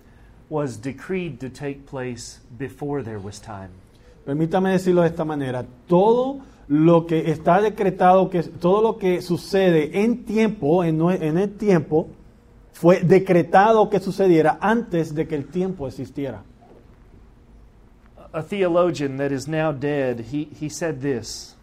was 0.50 0.76
decreed 0.76 1.40
to 1.40 1.48
take 1.48 1.86
place 1.86 2.40
before 2.56 3.02
there 3.02 3.18
was 3.18 3.40
time. 3.40 3.70
Permítame 4.26 4.72
decirlo 4.72 5.02
de 5.02 5.08
esta 5.08 5.24
manera, 5.24 5.64
todo 5.86 6.40
lo 6.68 7.06
que 7.06 7.30
está 7.30 7.60
decretado, 7.60 8.28
que 8.28 8.42
todo 8.42 8.82
lo 8.82 8.98
que 8.98 9.22
sucede 9.22 10.02
en 10.02 10.24
tiempo, 10.24 10.84
en, 10.84 11.00
en 11.00 11.38
el 11.38 11.56
tiempo, 11.56 12.08
fue 12.72 13.00
decretado 13.00 13.88
que 13.88 14.00
sucediera 14.00 14.58
antes 14.60 15.14
de 15.14 15.26
que 15.26 15.34
el 15.34 15.46
tiempo 15.46 15.88
existiera. 15.88 16.42
A 18.32 18.42
theologian 18.42 19.16
that 19.16 19.32
is 19.32 19.48
now 19.48 19.72
dead, 19.72 20.26
he, 20.30 20.48
he 20.60 20.68
said 20.68 21.00
this 21.00 21.56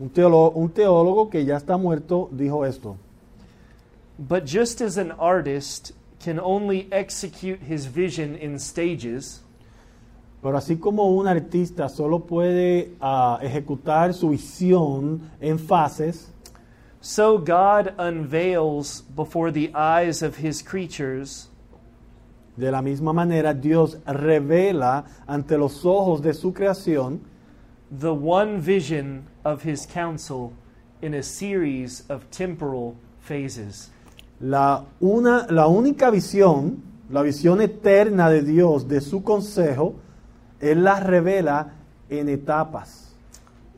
Un 0.00 0.08
teólogo, 0.08 0.52
un 0.56 0.70
teólogo 0.70 1.28
que 1.28 1.44
ya 1.44 1.56
está 1.56 1.76
muerto 1.76 2.28
dijo 2.32 2.64
esto. 2.66 2.96
But 4.18 4.44
just 4.46 4.80
as 4.80 4.96
an 4.96 5.12
artist 5.12 5.92
can 6.22 6.38
only 6.38 6.88
execute 6.92 7.60
his 7.60 7.86
vision 7.86 8.36
in 8.36 8.58
stages, 8.58 9.40
Pero 10.42 10.56
así 10.56 10.76
como 10.76 11.04
un 11.10 11.26
artista 11.26 11.90
solo 11.90 12.20
puede 12.20 12.94
ah, 12.98 13.38
ejecutar 13.42 14.14
su 14.14 14.30
visión 14.30 15.20
en 15.38 15.58
fases, 15.58 16.32
so 17.02 17.36
God 17.36 17.92
unveils 17.98 19.02
before 19.14 19.52
the 19.52 19.70
eyes 19.74 20.22
of 20.22 20.36
his 20.36 20.62
creatures 20.62 21.50
de 22.60 22.70
la 22.70 22.82
misma 22.82 23.12
manera 23.12 23.54
Dios 23.54 23.96
revela 24.06 25.04
ante 25.26 25.56
los 25.56 25.84
ojos 25.84 26.20
de 26.20 26.34
su 26.34 26.52
creación 26.52 27.20
the 27.90 28.12
one 28.12 28.60
vision 28.60 29.26
of 29.44 29.62
his 29.62 29.86
counsel 29.86 30.52
in 31.02 31.14
a 31.14 31.22
series 31.22 32.04
of 32.08 32.30
temporal 32.30 32.96
phases. 33.20 33.90
La, 34.40 34.84
una, 35.00 35.46
la 35.50 35.66
única 35.66 36.10
visión, 36.10 36.82
la 37.10 37.22
visión 37.22 37.60
eterna 37.60 38.30
de 38.30 38.42
Dios, 38.42 38.88
de 38.88 39.00
su 39.00 39.22
consejo, 39.22 39.94
Él 40.60 40.84
la 40.84 41.00
revela 41.00 41.72
en 42.08 42.28
etapas 42.28 43.14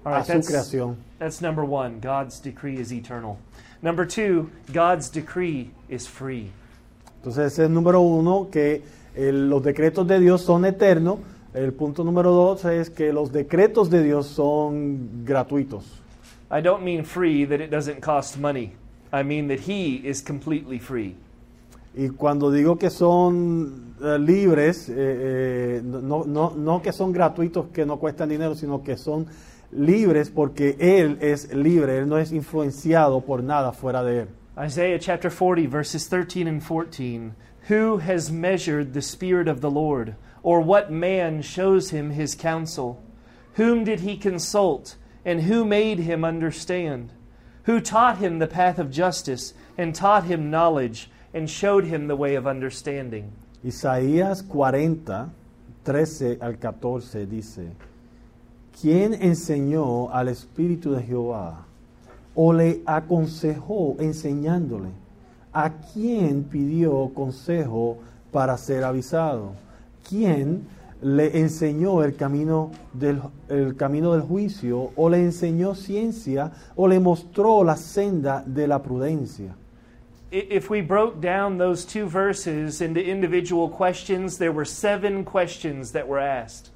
All 0.05 0.15
a 0.15 0.25
su 0.25 0.33
that's, 0.33 0.49
creación. 0.49 0.97
that's 1.19 1.41
number 1.41 1.65
one. 1.65 2.01
God's 2.01 2.41
decree 2.41 2.79
is 2.81 2.93
eternal. 2.93 3.37
Number 3.83 4.07
two, 4.07 4.49
God's 4.73 5.11
decree 5.11 5.71
is 5.89 6.09
free. 6.09 6.51
Entonces 7.19 7.53
ese 7.53 7.63
es 7.63 7.69
el 7.69 7.75
número 7.75 8.01
uno, 8.01 8.49
que 8.51 8.83
el- 9.15 9.49
los 9.49 9.63
decretos 9.63 10.07
de 10.07 10.19
Dios 10.21 10.43
son 10.43 10.65
eternos. 10.65 11.19
El 11.55 11.73
punto 11.73 12.03
número 12.03 12.31
dos 12.33 12.65
es 12.65 12.89
que 12.91 13.13
los 13.13 13.31
decretos 13.31 13.91
de 13.91 14.03
Dios 14.03 14.27
son 14.27 15.25
gratuitos. 15.25 15.85
I 16.51 16.61
don't 16.63 16.83
mean 16.83 17.05
free 17.05 17.45
that 17.47 17.61
it 17.61 17.71
doesn't 17.71 18.01
cost 18.01 18.39
money. 18.39 18.73
I 19.13 19.23
mean 19.23 19.49
that 19.49 19.61
He 19.61 19.97
is 19.97 20.23
completely 20.23 20.79
free. 20.79 21.17
Y 21.95 22.09
cuando 22.09 22.51
digo 22.51 22.79
que 22.79 22.89
son 22.89 23.97
eh, 24.03 24.19
libres, 24.19 24.89
eh, 24.89 24.95
eh, 24.97 25.81
no, 25.85 26.25
no, 26.25 26.55
no 26.57 26.81
que 26.81 26.93
son 26.93 27.13
gratuitos, 27.13 27.67
que 27.73 27.85
no 27.85 27.99
cuestan 27.99 28.31
dinero, 28.31 28.55
sino 28.55 28.83
que 28.83 28.97
son 28.97 29.27
libres 29.73 30.31
porque 30.31 30.77
Él 30.81 31.19
es 31.21 31.53
libre, 31.53 31.99
Él 31.99 32.09
no 32.09 32.17
es 32.17 32.33
influenciado 32.33 33.21
por 33.21 33.43
nada 33.43 33.73
fuera 33.73 34.03
de 34.03 34.21
Él. 34.21 34.29
Isaiah 34.59 34.99
chapter 34.99 35.31
40, 35.31 35.67
verses 35.67 36.09
13 36.09 36.47
and 36.47 36.63
14. 36.63 37.35
Who 37.69 37.99
has 37.99 38.31
measured 38.31 38.93
the 38.93 39.01
Spirit 39.01 39.49
of 39.49 39.61
the 39.61 39.71
Lord? 39.71 40.17
Or 40.43 40.61
what 40.61 40.91
man 40.91 41.43
shows 41.43 41.91
him 41.91 42.11
his 42.11 42.35
counsel? 42.35 43.01
Whom 43.55 43.85
did 43.85 44.01
he 44.01 44.17
consult? 44.17 44.97
And 45.25 45.43
who 45.43 45.65
made 45.65 46.01
him 46.01 46.25
understand? 46.25 47.13
Who 47.65 47.81
taught 47.81 48.19
him 48.19 48.39
the 48.39 48.47
path 48.47 48.79
of 48.79 48.91
justice, 48.91 49.55
and 49.79 49.95
taught 49.95 50.25
him 50.25 50.51
knowledge, 50.51 51.09
and 51.33 51.49
showed 51.49 51.85
him 51.85 52.09
the 52.09 52.17
way 52.17 52.35
of 52.35 52.47
understanding? 52.47 53.33
Isaías 53.65 54.43
40, 54.43 55.31
13 55.85 56.39
al 56.41 56.55
14 56.55 57.27
dice, 57.27 57.73
¿quién 58.81 59.15
enseñó 59.15 60.13
al 60.13 60.29
Espíritu 60.29 60.95
de 60.95 61.03
Jehová 61.03 61.65
o 62.35 62.53
le 62.53 62.83
aconsejó 62.87 63.97
enseñándole? 64.01 64.91
¿A 65.53 65.71
quién 65.71 66.45
pidió 66.45 67.13
consejo 67.15 67.99
para 68.33 68.57
ser 68.57 68.83
avisado? 68.83 69.53
¿Quién 70.09 70.67
le 71.03 71.39
enseñó 71.41 72.03
el 72.05 72.15
camino 72.15 72.71
del, 72.93 73.21
el 73.49 73.77
camino 73.77 74.13
del 74.13 74.23
juicio 74.23 74.91
o 74.97 75.09
le 75.09 75.19
enseñó 75.19 75.75
ciencia 75.75 76.53
o 76.77 76.87
le 76.87 77.01
mostró 77.01 77.65
la 77.65 77.77
senda 77.77 78.43
de 78.47 78.67
la 78.67 78.83
prudencia? 78.83 79.55
If 80.31 80.71
we 80.71 80.81
broke 80.81 81.21
down 81.21 81.59
those 81.59 81.85
two 81.85 82.07
verses 82.07 82.81
into 82.81 83.01
individual 83.01 83.69
questions, 83.69 84.39
there 84.39 84.53
were 84.53 84.65
seven 84.65 85.25
questions 85.25 85.93
that 85.93 86.09
were 86.09 86.23
asked. 86.23 86.71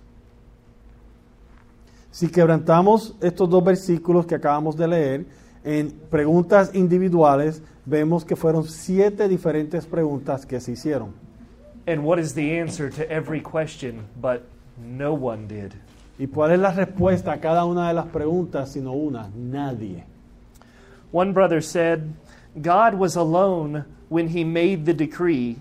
Si 2.11 2.29
quebrantamos 2.29 3.15
estos 3.21 3.49
dos 3.49 3.65
versículos 3.65 4.27
que 4.27 4.35
acabamos 4.35 4.77
de 4.77 4.89
leer 4.89 5.27
en 5.65 5.91
preguntas 6.11 6.75
individuales, 6.75 7.63
vemos 7.87 8.25
que 8.25 8.37
fueron 8.37 8.65
siete 8.65 9.29
diferentes 9.29 9.87
preguntas 9.87 10.45
que 10.45 10.61
se 10.61 10.73
hicieron. 10.73 11.26
And 11.87 12.05
what 12.05 12.19
is 12.19 12.35
the 12.35 12.59
answer 12.59 12.91
to 12.91 13.11
every 13.11 13.41
question? 13.41 14.07
But 14.21 14.43
no 14.79 15.15
one 15.15 15.47
did. 15.47 15.75
¿Y 16.19 16.27
cuál 16.27 16.53
es 16.53 16.59
la 16.59 16.73
respuesta 16.73 17.33
a 17.33 17.39
cada 17.39 17.65
una 17.65 17.89
de 17.89 17.95
las 17.95 18.07
preguntas, 18.07 18.73
sino 18.73 18.93
una? 18.93 19.31
Nadie. 19.35 20.05
One 21.13 21.33
brother 21.33 21.61
said, 21.61 22.15
God 22.61 22.95
was 22.95 23.17
alone 23.17 23.85
when 24.09 24.29
he 24.29 24.43
made 24.45 24.87
the 24.87 24.95
decree, 24.95 25.59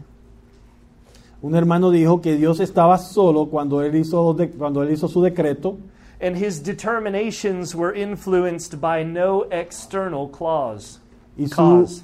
Un 1.42 1.54
hermano 1.54 1.92
dijo 1.92 2.24
que 2.24 2.38
Dios 2.38 2.60
estaba 2.60 2.98
solo 2.98 3.46
cuando 3.46 3.82
él 3.82 3.94
hizo, 3.96 4.36
cuando 4.58 4.82
él 4.82 4.92
hizo 4.92 5.08
su 5.08 5.22
decreto 5.22 5.78
and 6.20 6.38
his 6.38 6.60
determinations 6.60 7.76
were 7.76 7.94
influenced 7.94 8.80
by 8.82 9.04
no 9.04 9.44
external 9.52 10.28
clause. 10.30 11.00
y, 11.38 11.46
su, 11.46 11.56
Cause. 11.56 12.04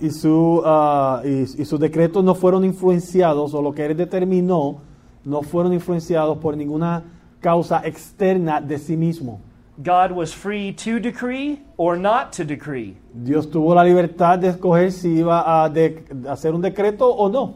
Y, 0.00 0.10
su, 0.10 0.62
ah, 0.64 1.22
y, 1.24 1.40
y 1.42 1.64
sus 1.64 1.78
decretos 1.80 2.22
no 2.24 2.34
fueron 2.34 2.64
influenciados, 2.64 3.54
o 3.54 3.62
lo 3.62 3.72
que 3.72 3.86
él 3.86 3.96
determinó, 3.96 4.80
no 5.24 5.42
fueron 5.42 5.72
influenciados 5.72 6.38
por 6.38 6.56
ninguna 6.56 7.02
causa 7.40 7.82
externa 7.84 8.60
de 8.60 8.78
sí 8.78 8.96
mismo. 8.96 9.40
God 9.80 10.10
was 10.10 10.34
free 10.34 10.72
to 10.72 10.98
decree 10.98 11.60
or 11.76 11.96
not 11.96 12.32
to 12.36 12.44
decree. 12.44 12.96
Dios 13.14 13.48
tuvo 13.48 13.74
la 13.74 13.84
libertad 13.84 14.38
de 14.38 14.48
escoger 14.48 14.90
si 14.90 15.18
iba 15.18 15.62
a 15.64 15.68
de- 15.68 16.04
hacer 16.28 16.52
un 16.52 16.60
decreto 16.62 17.08
o 17.08 17.28
no. 17.28 17.54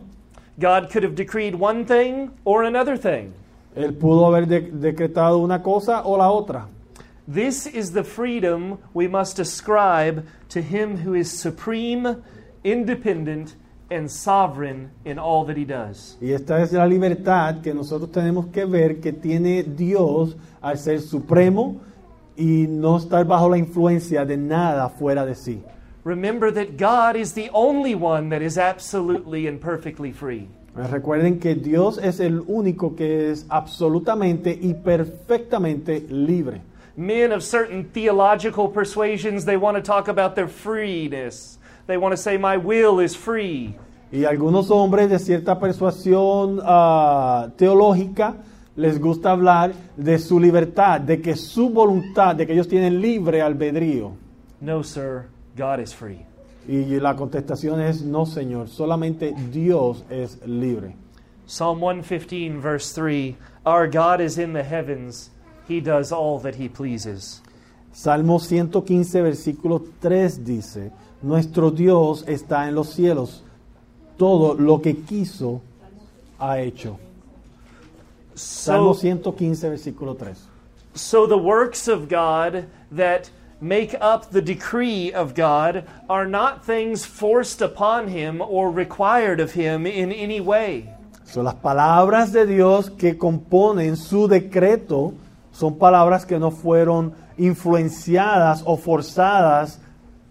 God 0.59 0.89
could 0.93 1.03
have 1.03 1.15
decreed 1.17 1.55
one 1.59 1.85
thing 1.85 2.31
or 2.45 2.65
another 2.65 2.97
thing. 2.97 3.33
Él 3.75 3.95
pudo 3.95 4.27
haber 4.27 4.47
de- 4.47 4.71
decretado 4.71 5.39
una 5.39 5.63
cosa 5.63 6.03
o 6.05 6.17
la 6.17 6.31
otra. 6.31 6.69
This 7.27 7.67
is 7.67 7.93
the 7.93 8.05
freedom 8.05 8.79
we 8.95 9.09
must 9.09 9.39
ascribe 9.41 10.23
to 10.53 10.61
him 10.61 10.97
who 10.97 11.15
is 11.15 11.31
supreme, 11.31 12.23
independent, 12.65 13.57
and 13.91 14.11
sovereign 14.11 14.91
in 15.05 15.19
all 15.19 15.45
that 15.45 15.57
he 15.57 15.65
does. 15.65 16.17
Y 16.21 16.33
esta 16.33 16.63
es 16.63 16.73
la 16.73 16.87
libertad 16.87 17.61
que 17.61 17.75
nosotros 17.75 18.11
tenemos 18.11 18.47
que 18.47 18.65
ver 18.65 19.01
que 19.01 19.13
tiene 19.13 19.63
Dios 19.63 20.37
al 20.61 20.79
ser 20.79 21.01
supremo 21.01 21.81
y 22.37 22.67
no 22.69 22.97
estar 22.97 23.27
bajo 23.27 23.51
la 23.51 23.59
influencia 23.59 24.25
de 24.25 24.37
nada 24.37 24.89
fuera 24.89 25.27
de 25.27 25.35
sí. 25.35 25.63
Remember 26.05 26.51
that 26.53 26.77
God 26.77 27.17
is 27.17 27.35
the 27.35 27.49
only 27.53 27.95
one 27.95 28.31
that 28.31 28.43
is 28.43 28.59
absolutely 28.59 29.47
and 29.47 29.61
perfectly 29.61 30.13
free. 30.13 30.49
Recuerden 30.75 31.39
que 31.39 31.55
Dios 31.55 31.99
es 31.99 32.19
el 32.19 32.41
único 32.47 32.97
que 32.97 33.31
es 33.31 33.45
absolutamente 33.51 34.59
y 34.59 34.73
perfectamente 34.75 36.01
libre. 36.09 36.63
Men 36.97 37.33
of 37.33 37.43
certain 37.43 37.85
theological 37.85 38.69
persuasions, 38.69 39.45
they 39.45 39.57
want 39.57 39.77
to 39.77 39.83
talk 39.83 40.09
about 40.09 40.35
their 40.37 40.49
freeness. 40.49 41.59
They 41.87 41.97
want 41.97 42.13
to 42.13 42.17
say, 42.17 42.37
My 42.37 42.57
will 42.57 43.01
is 43.01 43.17
free. 43.17 43.75
Y 44.13 44.25
algunos 44.25 44.71
hombres 44.71 45.09
de 45.09 45.19
cierta 45.19 45.59
persuasión 45.59 46.61
ah, 46.63 47.49
teológica 47.57 48.37
les 48.77 48.99
gusta 48.99 49.31
hablar 49.31 49.73
de 49.97 50.19
su 50.19 50.39
libertad, 50.39 51.01
de 51.01 51.21
que 51.21 51.35
su 51.35 51.71
voluntad, 51.71 52.37
de 52.37 52.47
que 52.47 52.53
ellos 52.53 52.69
tienen 52.69 53.01
libre 53.01 53.41
albedrío. 53.41 54.13
No, 54.61 54.83
sir, 54.83 55.29
God 55.57 55.81
is 55.81 55.95
free. 55.95 56.27
Y 56.69 57.01
la 57.01 57.17
contestación 57.17 57.81
es 57.81 58.03
no, 58.03 58.25
Señor, 58.25 58.69
solamente 58.69 59.35
Dios 59.51 60.05
es 60.11 60.39
libre. 60.47 60.95
Psalm 61.47 61.81
115, 61.81 62.61
verse 62.61 62.93
3 62.93 63.37
Our 63.67 63.89
God 63.89 64.21
is 64.21 64.39
in 64.39 64.53
the 64.53 64.63
heavens, 64.63 65.31
He 65.69 65.81
does 65.81 66.13
all 66.13 66.39
that 66.41 66.55
He 66.57 66.69
pleases. 66.69 67.41
Salmo 67.93 68.39
115, 68.39 69.23
versículo 69.23 69.83
3 70.01 70.45
dice, 70.45 70.91
Nuestro 71.23 71.71
Dios 71.71 72.25
está 72.27 72.67
en 72.67 72.75
los 72.75 72.89
cielos, 72.95 73.43
todo 74.17 74.55
lo 74.55 74.81
que 74.81 74.95
quiso 74.97 75.61
ha 76.39 76.59
hecho. 76.59 76.99
Salmo 78.35 78.95
So, 78.95 79.01
115, 79.01 79.69
versículo 79.69 80.17
3. 80.17 80.37
so 80.95 81.27
the 81.27 81.39
works 81.39 81.87
of 81.87 82.09
God 82.09 82.67
that 82.91 83.31
make 83.61 83.95
up 84.01 84.31
the 84.31 84.43
decree 84.43 85.13
of 85.13 85.35
God 85.35 85.85
are 86.09 86.27
not 86.27 86.65
things 86.65 87.05
forced 87.05 87.61
upon 87.63 88.09
Him 88.09 88.41
or 88.41 88.71
required 88.71 89.39
of 89.39 89.53
Him 89.53 89.87
in 89.87 90.11
any 90.13 90.41
way. 90.41 90.89
So, 91.25 91.43
las 91.43 91.55
palabras 91.55 92.33
de 92.33 92.47
Dios 92.47 92.91
que 92.91 93.17
componen 93.17 93.97
su 93.97 94.27
decreto 94.29 95.15
son 95.53 95.79
palabras 95.79 96.27
que 96.27 96.39
no 96.39 96.51
fueron 96.51 97.15
influenciadas 97.37 98.63
o 98.67 98.77
forzadas 98.77 99.81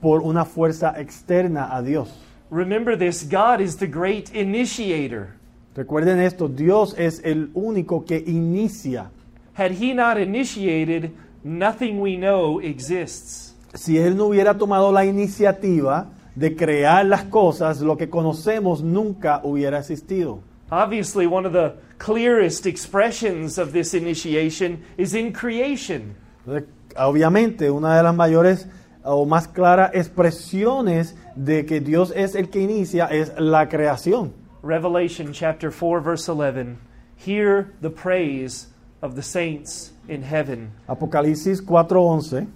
por 0.02 0.22
una 0.22 0.46
fuerza 0.46 1.00
externa 1.00 1.76
a 1.76 1.82
Dios. 1.82 2.10
Remember 2.50 2.98
this 2.98 3.24
God 3.24 3.62
is 3.62 3.78
the 3.78 3.88
great 3.88 4.36
initiator. 4.36 5.36
Recuerden 5.76 6.20
esto, 6.20 6.50
Dios 6.50 6.96
es 6.98 7.22
el 7.24 7.50
único 7.54 8.04
que 8.04 8.18
inicia. 8.28 9.10
Had 9.56 9.72
He 9.72 9.94
not 9.94 10.18
initiated, 10.18 11.12
nothing 11.44 12.02
we 12.02 12.18
know 12.18 12.60
exists. 12.60 13.56
Si 13.74 13.98
Él 13.98 14.18
no 14.18 14.26
hubiera 14.26 14.58
tomado 14.58 14.92
la 14.92 15.06
iniciativa 15.06 16.10
de 16.36 16.56
crear 16.56 17.06
las 17.06 17.24
cosas, 17.26 17.80
lo 17.80 17.96
que 17.96 18.10
conocemos 18.10 18.84
nunca 18.84 19.40
hubiera 19.44 19.80
existido. 19.80 20.40
Obviously, 20.72 21.28
one 21.28 21.46
of 21.46 21.52
the 21.52 21.76
clearest 21.98 22.66
expressions 22.66 23.58
of 23.58 23.74
this 23.74 23.94
initiation 23.94 24.84
is 24.98 25.14
in 25.14 25.34
creation. 25.34 26.16
Obviamente, 26.96 27.70
una 27.70 27.96
de 27.98 28.04
las 28.04 28.16
mayores 28.16 28.68
o 29.04 29.26
más 29.26 29.48
claras 29.48 29.92
expresiones 29.94 31.14
de 31.36 31.66
que 31.66 31.80
Dios 31.80 32.12
es 32.16 32.36
el 32.36 32.48
que 32.48 32.62
inicia 32.62 33.10
es 33.12 33.32
la 33.38 33.68
creación. 33.68 34.34
Revelation 34.62 35.34
chapter 35.34 35.72
4, 35.72 36.02
verse 36.02 36.30
11. 36.30 36.78
Hear 37.18 37.74
the 37.82 37.90
praise 37.90 38.68
of 39.02 39.16
the 39.16 39.24
saints 39.24 39.92
in 40.08 40.24
heaven. 40.24 40.72
Apocalipsis 40.88 41.62
4:11. 41.62 42.48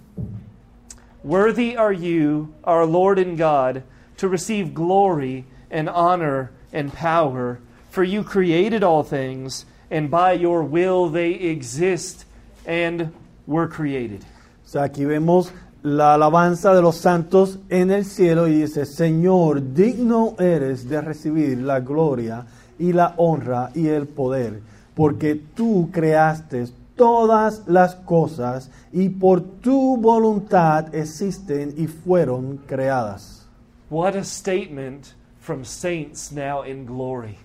Worthy 1.22 1.76
are 1.76 1.92
you, 1.92 2.54
our 2.64 2.86
Lord 2.86 3.18
and 3.18 3.36
God, 3.36 3.82
to 4.16 4.28
receive 4.28 4.72
glory 4.72 5.44
and 5.70 5.88
honor 5.88 6.52
and 6.72 6.92
power, 6.92 7.58
for 7.96 8.04
you 8.04 8.22
created 8.22 8.84
all 8.84 9.02
things, 9.02 9.64
and 9.90 10.10
by 10.10 10.30
your 10.32 10.62
will 10.62 11.08
they 11.08 11.30
exist 11.32 12.26
and 12.66 13.10
were 13.46 13.66
created. 13.66 14.22
O 14.22 14.68
sea, 14.68 14.82
aquí 14.82 15.06
vemos 15.06 15.50
la 15.82 16.12
alabanza 16.12 16.74
de 16.74 16.82
los 16.82 16.98
santos 16.98 17.58
en 17.70 17.90
el 17.90 18.04
cielo 18.04 18.48
y 18.48 18.60
dice, 18.60 18.84
Señor, 18.84 19.72
digno 19.72 20.34
eres 20.38 20.86
de 20.90 21.00
recibir 21.00 21.56
la 21.62 21.80
gloria 21.80 22.44
y 22.78 22.92
la 22.92 23.14
honra 23.16 23.70
y 23.74 23.86
el 23.86 24.06
poder, 24.06 24.60
porque 24.94 25.34
tú 25.34 25.88
creaste 25.90 26.66
todas 26.96 27.62
las 27.66 27.94
cosas 27.94 28.70
y 28.92 29.08
por 29.08 29.40
tu 29.40 29.96
voluntad 29.96 30.94
existen 30.94 31.72
y 31.78 31.86
fueron 31.86 32.58
creadas. 32.58 33.46
What 33.88 34.16
a 34.16 34.24
statement 34.24 35.14
from 35.40 35.64
saints 35.64 36.30
now 36.30 36.60
in 36.60 36.84
glory. 36.84 37.38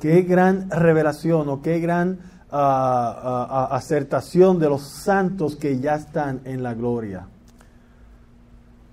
Qué 0.00 0.22
gran 0.22 0.70
revelación 0.70 1.48
o 1.48 1.62
qué 1.62 1.80
gran 1.80 2.18
ah, 2.50 3.68
ah, 3.70 3.76
acertación 3.76 4.58
de 4.58 4.68
los 4.68 4.82
santos 4.82 5.56
que 5.56 5.78
ya 5.78 5.94
están 5.94 6.40
en 6.44 6.62
la 6.62 6.74
gloria. 6.74 7.26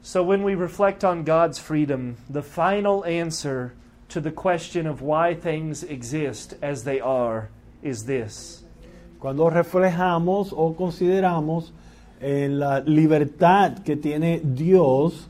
So, 0.01 0.21
when 0.23 0.43
we 0.43 0.55
reflect 0.55 1.03
on 1.03 1.23
God's 1.23 1.59
freedom, 1.59 2.17
the 2.29 2.41
final 2.41 3.05
answer 3.05 3.73
to 4.09 4.19
the 4.19 4.31
question 4.31 4.85
of 4.85 5.01
why 5.01 5.33
things 5.33 5.83
exist 5.83 6.55
as 6.61 6.83
they 6.83 6.99
are 6.99 7.49
is 7.81 8.05
this 8.05 8.63
Cuando 9.23 9.49
reflejamos 9.49 10.53
o 10.53 10.75
consideramos 10.75 11.71
en 12.19 12.59
la 12.59 12.81
libertad 12.81 13.79
que 13.79 13.95
tiene 13.95 14.41
Dios, 14.43 15.29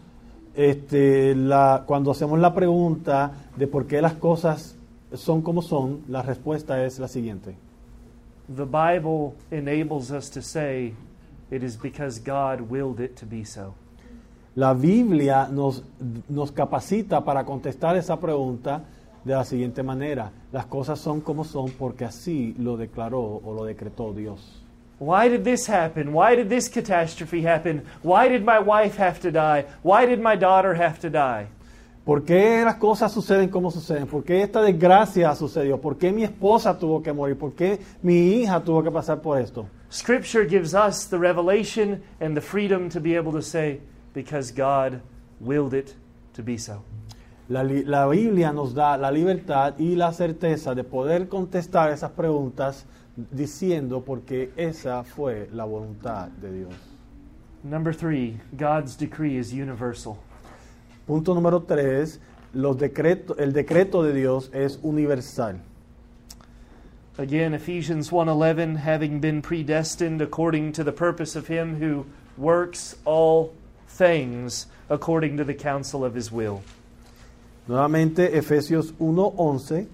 este, 0.55 1.36
la, 1.36 1.84
cuando 1.86 2.09
hacemos 2.09 2.39
la 2.39 2.55
pregunta 2.55 3.32
de 3.55 3.67
por 3.67 3.86
qué 3.86 4.01
las 4.01 4.13
cosas 4.13 4.76
son 5.16 5.41
como 5.41 5.61
son, 5.61 6.03
la 6.07 6.22
respuesta 6.22 6.84
es 6.86 6.99
la 6.99 7.07
siguiente. 7.07 7.55
The 8.53 8.66
Bible 8.66 9.36
enables 9.51 10.11
us 10.11 10.30
to 10.32 10.41
say 10.41 10.93
it 11.49 11.64
is 11.64 11.78
because 11.78 12.20
God 12.20 12.61
willed 12.70 12.99
it 12.99 13.16
to 13.18 13.26
be 13.26 13.43
so. 13.43 13.76
La 14.55 14.74
Biblia 14.74 15.47
nos, 15.49 15.84
nos 16.30 16.51
capacita 16.51 17.24
para 17.24 17.43
contestar 17.43 17.95
esa 17.95 18.20
pregunta 18.20 18.84
de 19.24 19.34
la 19.34 19.43
siguiente 19.43 19.82
manera. 19.82 20.32
Las 20.51 20.66
cosas 20.66 20.99
son 20.99 21.22
como 21.22 21.43
son 21.43 21.72
porque 21.72 22.05
así 22.05 22.53
lo 22.59 22.78
declaró 22.78 23.41
o 23.43 23.53
lo 23.53 23.66
decretó 23.66 24.14
Dios. 24.14 24.61
Why 24.99 25.28
did 25.28 25.43
this 25.43 25.68
happen? 25.68 26.14
Why 26.14 26.36
did 26.36 26.49
this 26.49 26.70
catastrophe 26.70 27.41
happen? 27.41 27.84
Why 28.03 28.30
did 28.30 28.45
my 28.45 28.59
wife 28.59 28.97
have 28.97 29.20
to 29.22 29.32
die? 29.32 29.66
Why 29.82 30.05
did 30.05 30.22
my 30.22 30.36
daughter 30.36 30.76
have 30.76 30.99
to 30.99 31.09
die? 31.09 31.47
¿Por 32.03 32.25
qué 32.25 32.63
las 32.65 32.75
cosas 32.75 33.13
suceden 33.13 33.47
como 33.47 33.71
suceden? 33.71 34.07
¿Por 34.07 34.25
qué 34.25 34.41
esta 34.41 34.61
desgracia 34.61 35.33
sucedió? 35.35 35.79
¿Por 35.79 35.97
qué 35.97 36.11
mi 36.11 36.23
esposa 36.23 36.77
tuvo 36.77 37.01
que 37.01 37.13
morir? 37.13 37.37
¿Por 37.37 37.53
qué 37.53 37.79
mi 38.01 38.33
hija 38.33 38.61
tuvo 38.61 38.83
que 38.83 38.91
pasar 38.91 39.21
por 39.21 39.39
esto? 39.39 39.65
Scripture 39.89 40.45
gives 40.45 40.73
us 40.73 41.07
the 41.07 41.17
revelation 41.17 42.03
and 42.19 42.35
the 42.35 42.41
freedom 42.41 42.89
to 42.89 42.99
be 42.99 43.15
able 43.15 43.31
to 43.31 43.41
say, 43.41 43.79
because 44.13 44.51
God 44.51 45.01
willed 45.39 45.73
it 45.73 45.95
to 46.33 46.43
be 46.43 46.57
so. 46.57 46.83
La, 47.47 47.63
la 47.63 48.07
Biblia 48.07 48.51
nos 48.51 48.73
da 48.73 48.97
la 48.97 49.09
libertad 49.09 49.75
y 49.77 49.95
la 49.95 50.11
certeza 50.11 50.75
de 50.75 50.83
poder 50.83 51.29
contestar 51.29 51.91
esas 51.91 52.11
preguntas 52.11 52.85
diciendo 53.15 54.03
porque 54.03 54.51
esa 54.57 55.03
fue 55.03 55.47
la 55.53 55.63
voluntad 55.63 56.27
de 56.41 56.51
Dios. 56.51 56.73
Number 57.63 57.93
three, 57.93 58.41
God's 58.57 58.97
decree 58.97 59.37
is 59.37 59.53
universal. 59.53 60.17
Punto 61.05 61.35
número 61.35 61.63
tres, 61.63 62.19
los 62.53 62.77
decretos, 62.77 63.37
el 63.37 63.51
decreto 63.51 64.03
de 64.03 64.13
Dios 64.13 64.49
es 64.53 64.79
universal. 64.83 65.59
Again, 67.17 67.53
Ephesians 67.53 68.11
1:11, 68.11 68.77
having 68.77 69.19
been 69.19 69.41
predestined 69.41 70.21
according 70.21 70.71
to 70.71 70.83
the 70.83 70.91
purpose 70.91 71.35
of 71.35 71.47
him 71.47 71.75
who 71.75 72.05
works 72.37 72.95
all 73.05 73.51
things 73.87 74.67
according 74.89 75.37
to 75.37 75.43
the 75.43 75.53
counsel 75.53 76.03
of 76.05 76.15
his 76.15 76.31
will. 76.31 76.61
Nuevamente, 77.67 78.37
Efesios 78.37 78.93
1:11, 78.97 79.87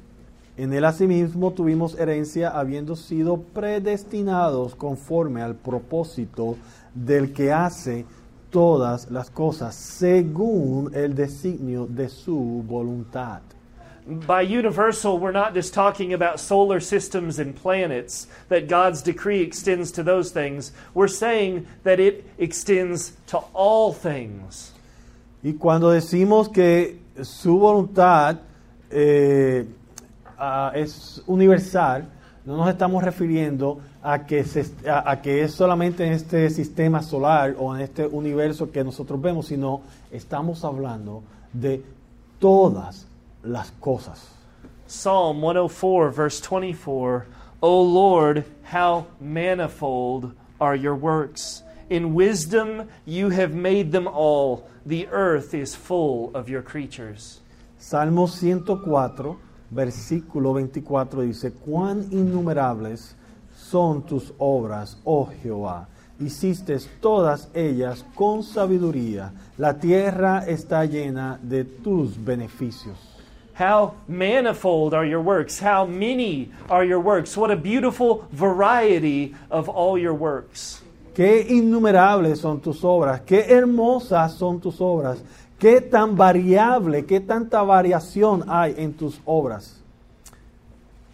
en 0.57 0.73
él 0.73 0.85
asimismo 0.85 1.51
tuvimos 1.51 1.97
herencia 1.99 2.49
habiendo 2.49 2.95
sido 2.95 3.41
predestinados 3.41 4.75
conforme 4.75 5.41
al 5.41 5.55
propósito 5.55 6.55
del 6.93 7.33
que 7.33 7.51
hace 7.51 8.05
todas 8.49 9.09
las 9.09 9.29
cosas 9.29 9.75
según 9.75 10.91
el 10.93 11.15
designio 11.15 11.85
de 11.87 12.09
su 12.09 12.63
voluntad. 12.67 13.41
By 14.25 14.41
universal, 14.41 15.19
we're 15.19 15.31
not 15.31 15.53
just 15.53 15.73
talking 15.73 16.13
about 16.13 16.39
solar 16.39 16.79
systems 16.79 17.37
and 17.37 17.55
planets, 17.55 18.25
that 18.47 18.67
God's 18.67 19.03
decree 19.03 19.41
extends 19.41 19.91
to 19.91 20.03
those 20.03 20.31
things. 20.31 20.71
We're 20.95 21.07
saying 21.07 21.67
that 21.83 21.99
it 21.99 22.25
extends 22.39 23.13
to 23.27 23.37
all 23.53 23.93
things. 23.93 24.73
Y 25.43 25.53
cuando 25.59 25.91
decimos 25.91 26.49
que 26.49 26.99
su 27.21 27.59
voluntad 27.59 28.39
eh, 28.89 29.65
ah, 30.39 30.71
es 30.73 31.21
universal, 31.27 32.09
no 32.45 32.57
nos 32.57 32.69
estamos 32.69 33.03
refiriendo 33.03 33.79
a 34.01 34.25
que, 34.25 34.43
se, 34.43 34.65
a, 34.89 35.11
a 35.11 35.21
que 35.21 35.43
es 35.43 35.53
solamente 35.53 36.05
en 36.05 36.13
este 36.13 36.49
sistema 36.49 37.01
solar 37.01 37.55
o 37.59 37.75
en 37.75 37.81
este 37.81 38.05
universo 38.05 38.71
que 38.71 38.83
nosotros 38.83 39.21
vemos, 39.21 39.47
sino 39.47 39.81
estamos 40.11 40.63
hablando 40.63 41.23
de 41.51 41.83
todas 42.39 43.07
las 43.43 43.71
cosas. 43.79 44.27
Psalm 44.87 45.41
104, 45.41 46.11
verse 46.11 46.41
24 46.41 47.25
O 47.61 47.81
Lord, 47.81 48.45
how 48.63 49.07
manifold 49.19 50.33
are 50.59 50.75
your 50.75 50.95
works! 50.95 51.63
In 51.89 52.13
wisdom 52.13 52.87
you 53.05 53.29
have 53.29 53.53
made 53.53 53.91
them 53.91 54.07
all. 54.07 54.69
The 54.85 55.07
earth 55.11 55.53
is 55.53 55.75
full 55.75 56.31
of 56.33 56.47
your 56.47 56.61
creatures. 56.61 57.41
Salmo 57.77 58.27
104, 58.27 59.37
versículo 59.71 60.53
24 60.53 61.23
dice, 61.23 61.51
cuán 61.51 62.07
innumerables 62.11 63.15
son 63.69 64.01
tus 64.03 64.33
obras, 64.37 64.97
oh 65.03 65.29
Jehová. 65.43 65.87
hiciste 66.19 66.77
todas 66.99 67.49
ellas 67.53 68.05
con 68.15 68.43
sabiduría. 68.43 69.31
La 69.57 69.79
tierra 69.79 70.43
está 70.47 70.85
llena 70.85 71.39
de 71.41 71.63
tus 71.63 72.23
beneficios. 72.23 72.97
How 73.57 73.93
manifold 74.07 74.93
are 74.93 75.05
your 75.05 75.21
works? 75.21 75.59
How 75.59 75.85
many 75.85 76.49
are 76.69 76.85
your 76.85 76.99
works? 76.99 77.35
What 77.35 77.51
a 77.51 77.57
beautiful 77.57 78.25
variety 78.31 79.35
of 79.49 79.67
all 79.67 79.97
your 79.97 80.13
works. 80.13 80.81
Qué 81.13 81.45
innumerables 81.49 82.39
son 82.39 82.61
tus 82.61 82.83
obras, 82.83 83.21
qué 83.21 83.45
hermosas 83.49 84.35
son 84.35 84.61
tus 84.61 84.79
obras, 84.79 85.21
qué 85.57 85.81
tan 85.81 86.15
variable, 86.15 87.05
qué 87.05 87.19
tanta 87.19 87.61
variación 87.61 88.45
hay 88.47 88.75
en 88.77 88.93
tus 88.93 89.19
obras. 89.25 89.78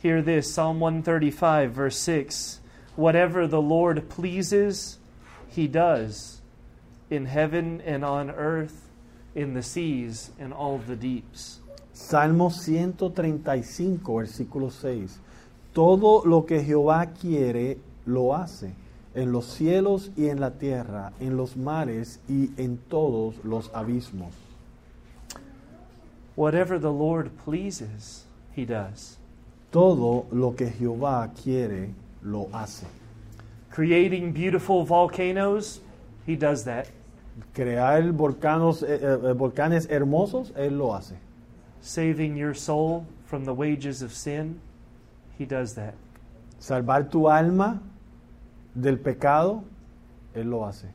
Hear 0.05 0.21
this 0.21 0.53
Psalm 0.53 0.79
135, 0.79 1.71
verse 1.71 1.97
6. 1.97 2.59
Whatever 2.95 3.47
the 3.47 3.59
Lord 3.59 4.07
pleases, 4.07 4.99
he 5.49 5.67
does, 5.67 6.41
in 7.09 7.25
heaven 7.25 7.81
and 7.83 8.05
on 8.05 8.29
earth, 8.29 8.87
in 9.33 9.55
the 9.55 9.63
seas 9.63 10.29
and 10.37 10.53
all 10.53 10.77
the 10.77 10.95
deeps. 10.95 11.59
Salmo 11.91 12.51
135, 12.51 13.63
versículo 14.03 14.71
6. 14.71 15.17
Todo 15.73 16.21
lo 16.23 16.43
que 16.43 16.61
Jehová 16.61 17.11
quiere, 17.19 17.79
lo 18.05 18.35
hace, 18.35 18.75
en 19.15 19.31
los 19.31 19.57
cielos 19.57 20.11
y 20.15 20.29
en 20.29 20.39
la 20.39 20.51
tierra, 20.51 21.13
en 21.19 21.35
los 21.35 21.55
mares 21.55 22.19
y 22.29 22.51
en 22.57 22.77
todos 22.91 23.43
los 23.43 23.71
abismos. 23.73 24.35
Whatever 26.35 26.77
the 26.77 26.91
Lord 26.91 27.31
pleases, 27.43 28.25
he 28.55 28.65
does. 28.65 29.17
Todo 29.75 30.25
lo 30.31 30.55
que 30.55 30.67
Jehová 30.67 31.29
quiere, 31.33 31.93
lo 32.23 32.47
hace. 32.53 32.87
Creating 33.71 34.31
beautiful 34.31 34.85
volcanoes, 34.85 35.81
he 36.25 36.37
does 36.37 36.63
that. 36.63 36.87
Crear 37.53 38.13
volcanos, 38.13 38.83
eh, 38.83 38.99
eh, 39.01 39.33
volcanes 39.33 39.85
hermosos, 39.87 40.53
Él 40.55 40.77
lo 40.77 40.93
hace. 40.93 41.17
Saving 41.81 42.37
your 42.37 42.53
soul 42.53 43.05
from 43.25 43.43
the 43.43 43.53
wages 43.53 44.01
of 44.01 44.13
sin, 44.13 44.61
he 45.37 45.43
does 45.43 45.73
that. 45.73 45.95
Salvar 46.57 47.11
tu 47.11 47.27
alma 47.27 47.81
del 48.73 48.95
pecado, 48.95 49.61
Él 50.33 50.51
lo 50.51 50.63
hace. 50.63 50.87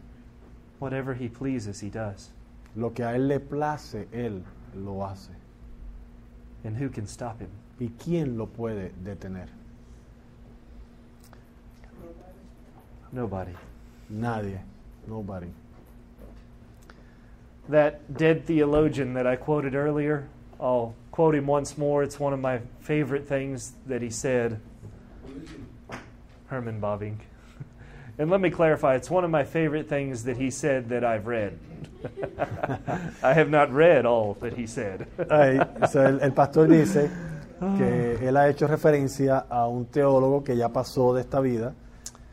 Whatever 0.78 1.12
he 1.12 1.28
pleases, 1.28 1.81
he 1.81 1.91
does. 1.91 2.31
Lo 2.74 2.89
que 2.89 3.05
a 3.05 3.14
Él 3.14 3.28
le 3.28 3.41
place, 3.41 4.07
Él 4.11 4.43
lo 4.74 5.03
hace. 5.03 5.37
And 6.64 6.78
who 6.78 6.89
can 6.89 7.07
stop 7.07 7.41
him? 7.41 7.51
¿Y 7.81 7.91
quién 7.99 8.37
lo 8.37 8.47
puede 8.47 8.93
detener? 9.03 9.49
Nobody. 13.11 13.53
Nadie. 14.11 14.61
Nobody. 15.09 15.47
That 17.70 18.14
dead 18.14 18.45
theologian 18.45 19.14
that 19.14 19.26
I 19.26 19.37
quoted 19.37 19.74
earlier, 19.74 20.28
I'll 20.61 20.95
quote 21.11 21.35
him 21.35 21.47
once 21.47 21.78
more. 21.78 22.03
It's 22.03 22.20
one 22.20 22.35
of 22.35 22.41
my 22.41 22.61
favorite 22.81 23.26
things 23.26 23.72
that 23.87 24.03
he 24.03 24.11
said. 24.11 24.61
Herman 26.49 26.81
Bobbing. 26.81 27.20
And 28.18 28.31
let 28.31 28.43
me 28.43 28.51
clarify, 28.51 28.97
it's 28.97 29.09
one 29.09 29.24
of 29.24 29.31
my 29.31 29.45
favorite 29.45 29.89
things 29.89 30.24
that 30.24 30.37
he 30.37 30.51
said 30.51 30.91
that 30.91 31.03
I've 31.03 31.26
read. 31.26 31.59
I 33.22 33.33
have 33.33 33.49
not 33.49 33.72
read 33.72 34.05
all 34.05 34.35
that 34.43 34.53
he 34.53 34.66
said. 34.66 35.07
Ay, 35.31 35.59
o 35.59 35.99
el, 35.99 36.20
el 36.20 36.33
pastor 36.33 36.66
dice 36.66 37.11
que 37.77 38.27
él 38.27 38.37
ha 38.37 38.49
hecho 38.49 38.67
referencia 38.67 39.39
a 39.39 39.67
un 39.67 39.87
teólogo 39.87 40.43
que 40.43 40.57
ya 40.57 40.71
pasó 40.71 41.15
de 41.15 41.21
esta 41.21 41.41
vida 41.41 41.75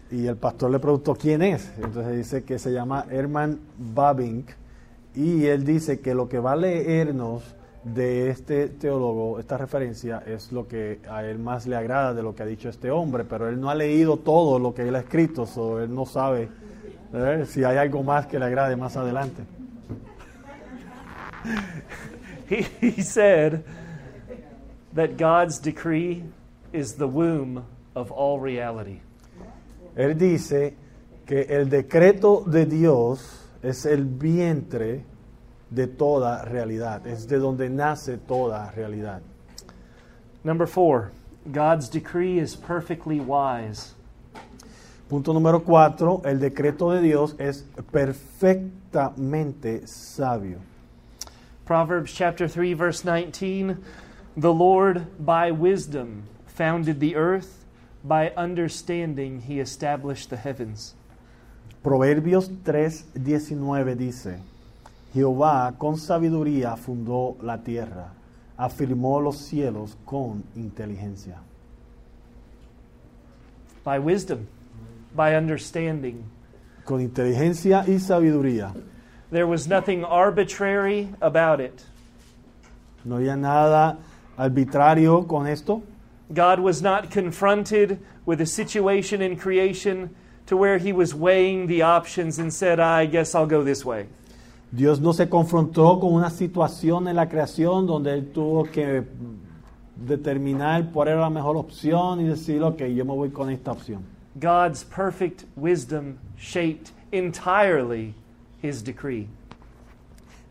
y 0.10 0.26
el 0.28 0.38
pastor 0.38 0.72
le 0.72 0.80
preguntó 0.80 1.16
quién 1.16 1.42
es. 1.42 1.72
Entonces 1.78 2.16
dice 2.16 2.44
que 2.44 2.60
se 2.60 2.72
llama 2.72 3.06
Herman 3.10 3.60
Babink 3.78 4.52
y 5.16 5.46
él 5.46 5.66
dice 5.66 6.00
que 6.00 6.14
lo 6.14 6.30
que 6.30 6.40
va 6.40 6.54
a 6.54 6.56
leernos 6.56 7.44
de 7.84 8.30
este 8.30 8.68
teólogo, 8.68 9.40
esta 9.40 9.58
referencia, 9.58 10.24
es 10.26 10.52
lo 10.52 10.68
que 10.68 11.00
a 11.10 11.24
él 11.24 11.40
más 11.40 11.68
le 11.68 11.76
agrada 11.76 12.14
de 12.14 12.22
lo 12.24 12.36
que 12.36 12.44
ha 12.44 12.46
dicho 12.46 12.70
este 12.70 12.92
hombre, 12.92 13.24
pero 13.24 13.48
él 13.48 13.60
no 13.60 13.70
ha 13.70 13.76
leído 13.76 14.18
todo 14.18 14.60
lo 14.60 14.74
que 14.74 14.88
él 14.88 14.96
ha 14.96 15.00
escrito, 15.00 15.46
so 15.46 15.82
él 15.82 15.94
no 15.94 16.06
sabe 16.06 16.50
¿eh? 17.14 17.46
si 17.48 17.64
hay 17.64 17.78
algo 17.78 18.04
más 18.04 18.28
que 18.28 18.40
le 18.40 18.46
agrade 18.46 18.76
más 18.76 18.98
adelante. 18.98 19.44
he, 22.50 22.66
he 22.82 23.02
said 23.02 23.62
that 24.98 25.16
God's 25.16 25.60
decree 25.60 26.24
is 26.74 26.96
the 26.96 27.08
womb 27.08 27.64
of 27.96 28.12
all 28.12 28.40
reality. 28.40 29.00
Él 29.96 30.18
dice 30.18 30.74
que 31.24 31.46
el 31.48 31.70
decreto 31.70 32.44
de 32.48 32.66
Dios 32.66 33.44
es 33.62 33.86
el 33.86 34.06
vientre 34.06 35.04
de 35.70 35.86
toda 35.86 36.44
realidad, 36.46 37.06
es 37.06 37.28
de 37.28 37.38
donde 37.38 37.70
nace 37.70 38.18
toda 38.18 38.72
realidad. 38.76 39.22
Number 40.44 40.66
four, 40.66 41.12
God's 41.52 41.90
decree 41.90 42.40
is 42.40 42.56
perfectly 42.56 43.20
wise. 43.20 43.94
Punto 45.10 45.32
número 45.32 45.64
cuatro, 45.64 46.24
el 46.26 46.40
decreto 46.40 46.90
de 46.92 47.02
Dios 47.02 47.36
es 47.38 47.64
perfectamente 47.92 49.88
sabio. 49.88 50.58
Proverbs 51.66 52.12
chapter 52.12 52.48
3, 52.48 52.74
verse 52.74 53.04
19 53.04 53.78
The 54.38 54.54
Lord 54.54 55.08
by 55.18 55.50
wisdom 55.50 56.30
founded 56.46 57.00
the 57.00 57.16
earth, 57.16 57.66
by 58.04 58.30
understanding 58.38 59.42
he 59.42 59.60
established 59.60 60.30
the 60.30 60.38
heavens. 60.38 60.94
Proverbios 61.84 62.48
3:19 62.64 63.96
dice, 63.98 64.38
Jehová 65.12 65.76
con 65.80 65.98
sabiduría 65.98 66.78
fundó 66.78 67.36
la 67.42 67.58
tierra, 67.58 68.12
afirmó 68.60 69.24
los 69.24 69.38
cielos 69.38 69.98
con 70.06 70.44
inteligencia. 70.56 71.40
By 73.84 73.98
wisdom, 73.98 74.46
by 75.16 75.36
understanding. 75.36 76.24
Con 76.86 77.02
inteligencia 77.02 77.84
y 77.88 77.98
sabiduría. 77.98 78.72
There 79.32 79.48
was 79.48 79.68
nothing 79.68 80.04
arbitrary 80.04 81.10
about 81.22 81.60
it. 81.60 81.84
No 83.04 83.16
había 83.16 83.36
nada 83.36 83.98
arbitrario 84.38 85.28
con 85.28 85.48
esto. 85.48 85.82
God 86.34 86.60
was 86.60 86.82
not 86.82 87.10
confronted 87.10 88.00
with 88.26 88.42
a 88.42 88.46
situation 88.46 89.22
in 89.22 89.38
creation 89.38 90.10
to 90.46 90.58
where 90.58 90.78
he 90.78 90.92
was 90.92 91.14
weighing 91.14 91.68
the 91.68 91.82
options 91.82 92.40
and 92.40 92.54
said, 92.54 92.80
I 92.80 93.06
guess 93.06 93.34
I'll 93.34 93.48
go 93.48 93.64
this 93.64 93.86
way. 93.86 94.08
Dios 94.72 95.00
no 95.00 95.14
se 95.14 95.28
confrontó 95.28 96.00
con 96.00 96.14
una 96.14 96.30
situación 96.30 97.08
en 97.08 97.16
la 97.16 97.28
creación 97.28 97.88
donde 97.88 98.14
él 98.14 98.32
tuvo 98.34 98.66
que 98.70 99.04
determinar 99.96 100.92
cuál 100.92 101.08
era 101.08 101.22
la 101.22 101.30
mejor 101.30 101.56
opción 101.56 102.20
y 102.20 102.26
decir, 102.26 102.62
ok, 102.62 102.84
yo 102.94 103.06
me 103.06 103.14
voy 103.14 103.30
con 103.30 103.50
esta 103.50 103.72
opción. 103.72 104.04
God's 104.40 104.84
perfect 104.84 105.46
wisdom 105.56 106.20
shaped 106.38 106.92
entirely 107.12 108.14
his 108.62 108.84
decree. 108.84 109.28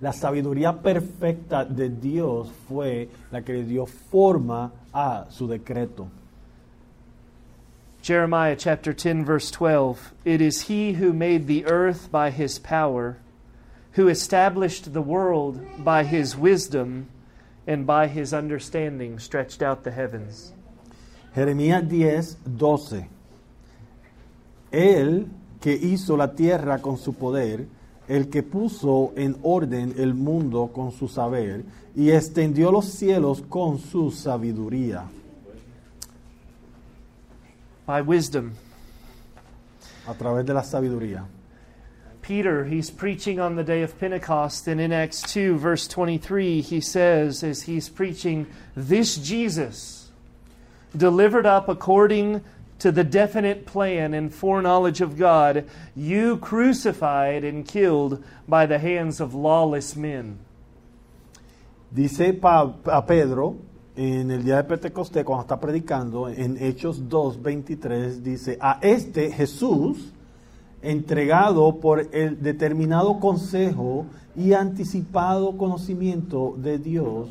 La 0.01 0.13
sabiduría 0.13 0.83
perfecta 0.83 1.65
de 1.65 1.89
Dios 1.89 2.51
fue 2.69 3.09
la 3.31 3.41
que 3.41 3.55
le 3.55 3.63
dio 3.63 3.87
forma 3.87 4.71
a 4.93 5.27
su 5.31 5.47
decreto. 5.47 6.09
Jeremiah 8.03 8.55
chapter 8.57 8.93
10, 8.93 9.25
verse 9.25 9.51
12 9.51 10.13
It 10.25 10.41
is 10.41 10.69
he 10.69 10.93
who 10.93 11.13
made 11.13 11.47
the 11.47 11.67
earth 11.67 12.11
by 12.13 12.31
his 12.31 12.59
power, 12.59 13.17
who 13.93 14.09
established 14.09 14.93
the 14.93 15.03
world 15.03 15.61
by 15.83 16.05
his 16.05 16.37
wisdom, 16.37 17.09
and 17.67 17.87
by 17.87 18.07
his 18.07 18.33
understanding 18.33 19.19
stretched 19.19 19.63
out 19.63 19.83
the 19.83 19.91
heavens. 19.91 20.53
Jeremías 21.35 21.89
10, 21.89 22.37
12. 22.57 23.09
Él 24.73 25.29
que 25.61 25.73
hizo 25.73 26.17
la 26.17 26.35
tierra 26.35 26.79
con 26.81 26.99
su 26.99 27.13
poder, 27.13 27.67
el 28.09 28.29
que 28.29 28.43
puso 28.43 29.13
en 29.17 29.37
orden 29.43 29.95
el 29.99 30.15
mundo 30.15 30.71
con 30.73 30.93
su 30.93 31.09
saber, 31.09 31.65
y 31.95 32.11
extendió 32.11 32.71
los 32.71 32.87
cielos 32.87 33.43
con 33.49 33.79
su 33.79 34.11
sabiduría. 34.11 35.05
By 37.87 38.03
wisdom. 38.03 38.53
A 40.07 40.15
través 40.15 40.45
de 40.45 40.55
la 40.55 40.63
sabiduría. 40.63 41.25
Peter, 42.27 42.65
he's 42.65 42.91
preaching 42.91 43.39
on 43.39 43.55
the 43.55 43.63
day 43.63 43.83
of 43.83 43.97
Pentecost, 44.01 44.67
and 44.67 44.81
in 44.81 44.93
Acts 44.93 45.23
2, 45.33 45.57
verse 45.57 45.87
23, 45.87 46.61
he 46.61 46.81
says, 46.81 47.45
as 47.45 47.63
he's 47.63 47.89
preaching, 47.89 48.49
This 48.75 49.17
Jesus, 49.17 50.11
delivered 50.97 51.47
up 51.47 51.69
according 51.69 52.43
to 52.79 52.93
the 52.93 53.05
definite 53.05 53.65
plan 53.67 54.13
and 54.15 54.33
foreknowledge 54.33 55.01
of 55.01 55.17
God, 55.17 55.65
you 55.95 56.37
crucified 56.39 57.43
and 57.45 57.67
killed 57.67 58.23
by 58.47 58.67
the 58.67 58.79
hands 58.79 59.21
of 59.21 59.35
lawless 59.35 59.97
men. 59.97 60.39
Dice 61.91 62.33
pa- 62.35 62.75
a 62.87 63.07
Pedro 63.07 63.57
en 63.97 64.31
el 64.31 64.43
día 64.45 64.57
de 64.57 64.65
Pentecostés, 64.65 65.25
cuando 65.25 65.43
está 65.43 65.59
predicando, 65.59 66.29
en 66.29 66.59
Hechos 66.59 67.09
2, 67.09 67.41
23, 67.43 68.23
dice, 68.23 68.59
a 68.61 68.79
este 68.83 69.31
Jesús, 69.33 70.13
entregado 70.83 71.81
por 71.81 72.07
el 72.13 72.43
determinado 72.43 73.19
consejo 73.19 74.05
y 74.37 74.53
anticipado 74.53 75.57
conocimiento 75.57 76.55
de 76.59 76.77
Dios, 76.79 77.29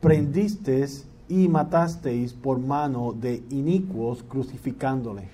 prendisteis 0.00 1.06
y 1.28 1.48
matasteis 1.48 2.32
por 2.32 2.58
mano 2.58 3.12
de 3.12 3.42
inicuos 3.50 4.22
crucificándole. 4.28 5.28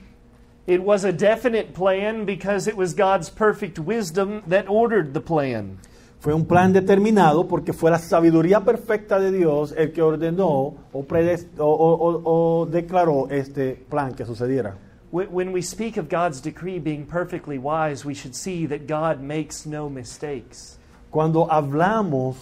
It 0.67 0.81
was 0.85 1.05
a 1.05 1.13
definite 1.13 1.73
plan 1.75 2.25
because 2.25 2.69
it 2.69 2.77
was 2.77 2.95
God's 2.95 3.29
perfect 3.31 3.79
wisdom 3.79 4.43
that 4.49 4.67
ordered 4.69 5.13
the 5.15 5.21
plan. 5.21 5.79
Fue 6.21 6.35
un 6.35 6.45
plan 6.45 6.73
determinado 6.73 7.49
porque 7.49 7.73
fue 7.73 7.91
la 7.91 7.99
sabiduría 7.99 8.61
perfecta 8.63 9.19
de 9.19 9.33
Dios 9.33 9.73
el 9.77 9.91
que 9.93 10.03
ordenó 10.03 10.75
o, 10.93 11.03
predes- 11.03 11.47
o- 11.59 11.65
o- 11.65 12.23
o- 12.61 12.67
declaró 12.67 13.27
este 13.31 13.75
plan 13.89 14.15
que 14.15 14.25
sucediera. 14.27 14.77
Wh- 15.13 15.29
When 15.33 15.53
we 15.53 15.63
speak 15.63 15.97
of 15.97 16.09
God's 16.11 16.41
decree 16.43 16.79
being 16.79 17.05
perfectly 17.07 17.59
wise, 17.59 18.05
we 18.05 18.15
should 18.15 18.35
see 18.35 18.67
that 18.67 18.87
God 18.87 19.21
makes 19.23 19.67
no 19.67 19.89
mistakes. 19.89 20.79
Cuando 21.11 21.49
hablamos 21.51 22.37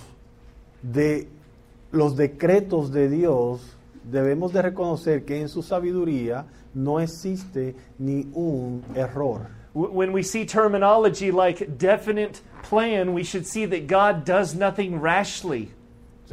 de 0.82 1.28
los 1.90 2.16
decretos 2.16 2.92
de 2.92 3.08
Dios, 3.08 3.76
debemos 4.04 4.52
de 4.52 4.62
reconocer 4.62 5.24
que 5.24 5.40
en 5.40 5.48
su 5.48 5.62
sabiduría 5.62 6.46
no 6.74 7.00
existe 7.00 7.74
ni 7.98 8.26
un 8.34 8.82
error. 8.94 9.48
Wh- 9.74 9.92
When 9.92 10.12
we 10.12 10.22
see 10.22 10.44
terminology 10.46 11.30
like 11.30 11.66
definite 11.78 12.40
plan, 12.68 13.12
we 13.14 13.22
should 13.22 13.46
see 13.46 13.66
that 13.66 13.86
God 13.86 14.24
does 14.24 14.54
nothing 14.54 15.00
rashly. 15.00 15.70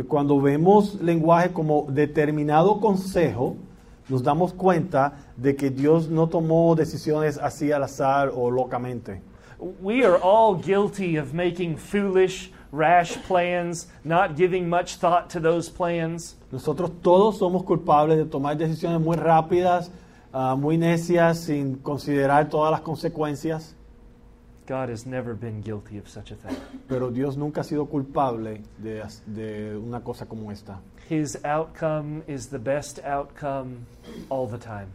Cuando 0.09 0.39
vemos 0.41 0.95
lenguaje 1.01 1.53
como 1.53 1.85
determinado 1.89 2.81
consejo, 2.81 3.55
nos 4.09 4.21
damos 4.21 4.53
cuenta 4.53 5.13
de 5.37 5.55
que 5.55 5.69
Dios 5.69 6.09
no 6.09 6.27
tomó 6.27 6.75
decisiones 6.75 7.37
así 7.37 7.71
al 7.71 7.83
azar 7.83 8.29
o 8.35 8.51
locamente. 8.51 9.21
We 9.81 10.03
are 10.03 10.17
all 10.21 10.55
guilty 10.55 11.17
of 11.17 11.33
making 11.33 11.77
foolish, 11.77 12.51
rash 12.75 13.17
plans, 13.27 13.87
not 14.03 14.35
giving 14.35 14.67
much 14.69 14.97
thought 14.97 15.29
to 15.29 15.39
those 15.39 15.69
plans. 15.69 16.35
Nosotros 16.51 16.91
todos 17.01 17.37
somos 17.37 17.63
culpables 17.63 18.17
de 18.17 18.25
tomar 18.25 18.57
decisiones 18.57 19.01
muy 19.01 19.15
rápidas, 19.15 19.89
ah, 20.33 20.55
muy 20.55 20.77
necias, 20.77 21.39
sin 21.39 21.77
considerar 21.77 22.49
todas 22.49 22.71
las 22.71 22.81
consecuencias, 22.81 23.75
God 24.67 24.89
has 24.89 25.05
never 25.05 25.35
been 25.35 25.61
guilty 25.61 25.99
of 25.99 26.09
such 26.09 26.31
a 26.31 26.35
thing. 26.35 26.57
pero 26.87 27.11
Dios 27.11 27.37
nunca 27.37 27.61
ha 27.61 27.63
sido 27.63 27.85
culpable 27.85 28.63
de, 28.79 29.03
de 29.27 29.77
una 29.77 30.01
cosa 30.03 30.25
como 30.25 30.51
esta. 30.51 30.79
His 31.07 31.37
outcome 31.45 32.23
is 32.27 32.47
the 32.47 32.57
best 32.57 32.99
outcome 33.05 33.85
all 34.29 34.47
the 34.47 34.57
time. 34.57 34.87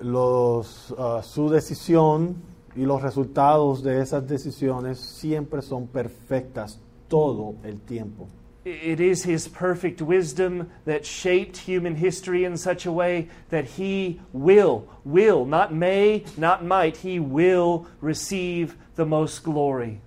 Los, 0.00 0.94
ah, 0.96 1.22
su 1.22 1.48
decisión 1.50 2.36
y 2.76 2.84
los 2.84 3.02
resultados 3.02 3.82
de 3.82 4.00
esas 4.00 4.26
decisiones 4.28 5.00
siempre 5.00 5.60
son 5.60 5.88
perfectas 5.88 6.78
todo 7.10 7.56
el 7.64 7.80
tiempo. 7.80 8.28
It 8.64 9.00
is 9.00 9.24
His 9.24 9.48
perfect 9.48 10.00
wisdom 10.00 10.70
that 10.84 11.04
shaped 11.04 11.56
human 11.56 11.96
history 11.96 12.44
in 12.44 12.56
such 12.56 12.86
a 12.86 12.92
way 12.92 13.28
that 13.48 13.64
He 13.64 14.20
will, 14.32 14.86
will, 15.04 15.44
not 15.44 15.72
may, 15.72 16.24
not 16.36 16.62
might, 16.62 16.98
He 16.98 17.18
will 17.18 17.86
receive 18.00 18.76
the 18.96 19.04
most 19.06 19.42
glory. 19.42 20.00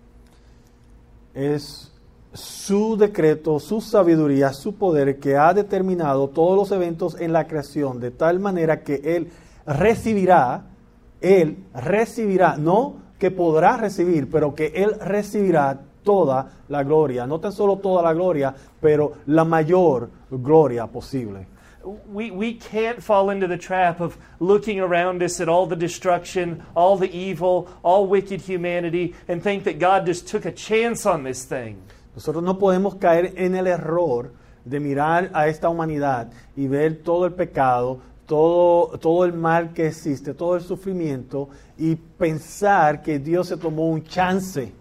Es 1.33 1.91
su 2.31 2.95
decreto, 2.95 3.59
su 3.59 3.81
sabiduría, 3.81 4.53
su 4.53 4.75
poder 4.75 5.19
que 5.19 5.35
ha 5.35 5.53
determinado 5.53 6.29
todos 6.29 6.55
los 6.55 6.71
eventos 6.71 7.19
en 7.19 7.33
la 7.33 7.47
creación 7.47 7.99
de 7.99 8.11
tal 8.11 8.39
manera 8.39 8.83
que 8.83 9.01
Él 9.03 9.31
recibirá, 9.65 10.65
Él 11.21 11.57
recibirá, 11.73 12.57
no 12.57 12.97
que 13.17 13.31
podrá 13.31 13.77
recibir, 13.77 14.29
pero 14.29 14.53
que 14.53 14.67
Él 14.75 14.95
recibirá 14.99 15.81
toda 16.03 16.47
la 16.69 16.83
gloria, 16.83 17.25
no 17.25 17.39
tan 17.39 17.51
solo 17.51 17.77
toda 17.77 18.01
la 18.01 18.13
gloria, 18.13 18.53
pero 18.81 19.13
la 19.27 19.43
mayor 19.43 20.09
gloria 20.29 20.87
posible. 20.87 21.47
We, 21.83 22.31
we 22.31 22.53
can't 22.53 23.03
fall 23.03 23.29
into 23.29 23.45
the 23.45 23.57
trap 23.57 23.99
of 23.99 24.17
looking 24.39 24.79
around 24.79 25.21
us 25.21 25.41
at 25.41 25.49
all 25.49 25.67
the 25.67 25.75
destruction, 25.75 26.63
all 26.75 26.95
the 26.97 27.11
evil, 27.11 27.67
all 27.83 28.07
wicked 28.07 28.39
humanity, 28.39 29.15
and 29.27 29.43
think 29.43 29.65
that 29.65 29.79
God 29.79 30.05
just 30.05 30.27
took 30.27 30.45
a 30.45 30.51
chance 30.51 31.05
on 31.05 31.23
this 31.23 31.43
thing. 31.43 31.81
Nosotros 32.15 32.43
no 32.43 32.53
podemos 32.53 32.95
caer 32.99 33.33
en 33.35 33.55
el 33.55 33.67
error 33.67 34.31
de 34.63 34.79
mirar 34.79 35.29
a 35.33 35.47
esta 35.47 35.67
humanidad 35.67 36.31
y 36.55 36.67
ver 36.67 37.03
todo 37.03 37.25
el 37.25 37.33
pecado, 37.33 37.99
todo, 38.25 38.97
todo 38.97 39.25
el 39.25 39.33
mal 39.33 39.73
que 39.73 39.87
existe, 39.87 40.33
todo 40.33 40.55
el 40.55 40.61
sufrimiento 40.61 41.49
y 41.77 41.95
pensar 41.95 43.01
que 43.01 43.19
Dios 43.19 43.47
se 43.47 43.57
tomó 43.57 43.89
un 43.89 44.03
chance 44.03 44.71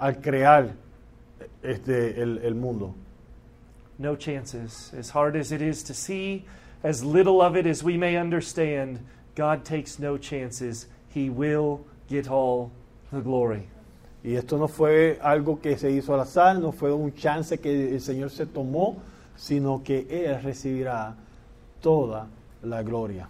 al 0.00 0.14
crear 0.14 0.74
este, 1.62 2.20
el, 2.20 2.38
el 2.38 2.54
mundo. 2.54 2.94
No 3.98 4.16
chances. 4.16 4.92
As 4.96 5.10
hard 5.10 5.36
as 5.36 5.52
it 5.52 5.62
is 5.62 5.82
to 5.84 5.94
see, 5.94 6.44
as 6.82 7.04
little 7.04 7.40
of 7.40 7.56
it 7.56 7.66
as 7.66 7.82
we 7.82 7.96
may 7.96 8.16
understand, 8.16 9.00
God 9.34 9.64
takes 9.64 9.98
no 9.98 10.18
chances. 10.18 10.86
He 11.08 11.30
will 11.30 11.84
get 12.08 12.28
all 12.28 12.72
the 13.12 13.20
glory. 13.20 13.68
Y 14.24 14.36
esto 14.36 14.56
no 14.56 14.68
fue 14.68 15.18
algo 15.22 15.60
que 15.60 15.76
se 15.76 15.90
hizo 15.90 16.14
al 16.14 16.20
azar, 16.20 16.58
no 16.58 16.72
fue 16.72 16.92
un 16.92 17.12
chance 17.12 17.58
que 17.58 17.92
el 17.92 18.00
Señor 18.00 18.30
se 18.30 18.46
tomó, 18.46 18.96
sino 19.36 19.82
que 19.84 20.06
Él 20.08 20.42
recibirá 20.42 21.14
toda 21.82 22.26
la 22.62 22.82
gloria. 22.82 23.28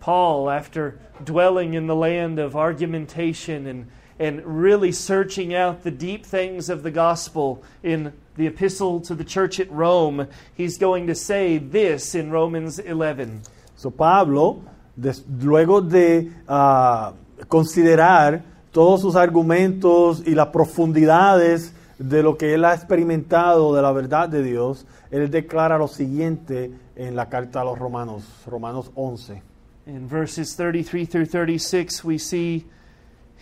Paul, 0.00 0.50
after 0.50 0.98
dwelling 1.22 1.74
in 1.74 1.86
the 1.86 1.94
land 1.94 2.38
of 2.38 2.56
argumentation 2.56 3.66
and, 3.66 3.86
and 4.22 4.40
really 4.46 4.92
searching 4.92 5.52
out 5.52 5.82
the 5.82 5.90
deep 5.90 6.24
things 6.24 6.70
of 6.70 6.84
the 6.84 6.92
gospel 6.92 7.60
in 7.82 8.12
the 8.36 8.46
epistle 8.46 9.00
to 9.00 9.16
the 9.16 9.24
church 9.24 9.58
at 9.58 9.68
Rome, 9.72 10.28
he's 10.54 10.78
going 10.78 11.08
to 11.08 11.14
say 11.14 11.58
this 11.58 12.14
in 12.14 12.30
Romans 12.30 12.78
11. 12.78 13.42
So 13.74 13.90
Pablo, 13.90 14.62
des- 14.96 15.24
luego 15.40 15.80
de 15.80 16.30
ah, 16.48 17.14
considerar 17.48 18.44
todos 18.70 19.00
sus 19.00 19.16
argumentos 19.16 20.22
y 20.24 20.34
las 20.36 20.48
profundidades 20.48 21.72
de 21.98 22.22
lo 22.22 22.36
que 22.36 22.54
él 22.54 22.64
ha 22.64 22.74
experimentado 22.74 23.74
de 23.74 23.82
la 23.82 23.90
verdad 23.90 24.28
de 24.28 24.44
Dios, 24.44 24.86
él 25.10 25.28
declara 25.32 25.78
lo 25.78 25.88
siguiente 25.88 26.70
en 26.94 27.16
la 27.16 27.28
carta 27.28 27.62
a 27.62 27.64
los 27.64 27.76
Romanos, 27.76 28.22
Romanos 28.46 28.92
11. 28.94 29.42
In 29.86 30.06
verses 30.08 30.54
33 30.54 31.06
through 31.06 31.26
36, 31.26 32.04
we 32.04 32.18
see 32.18 32.64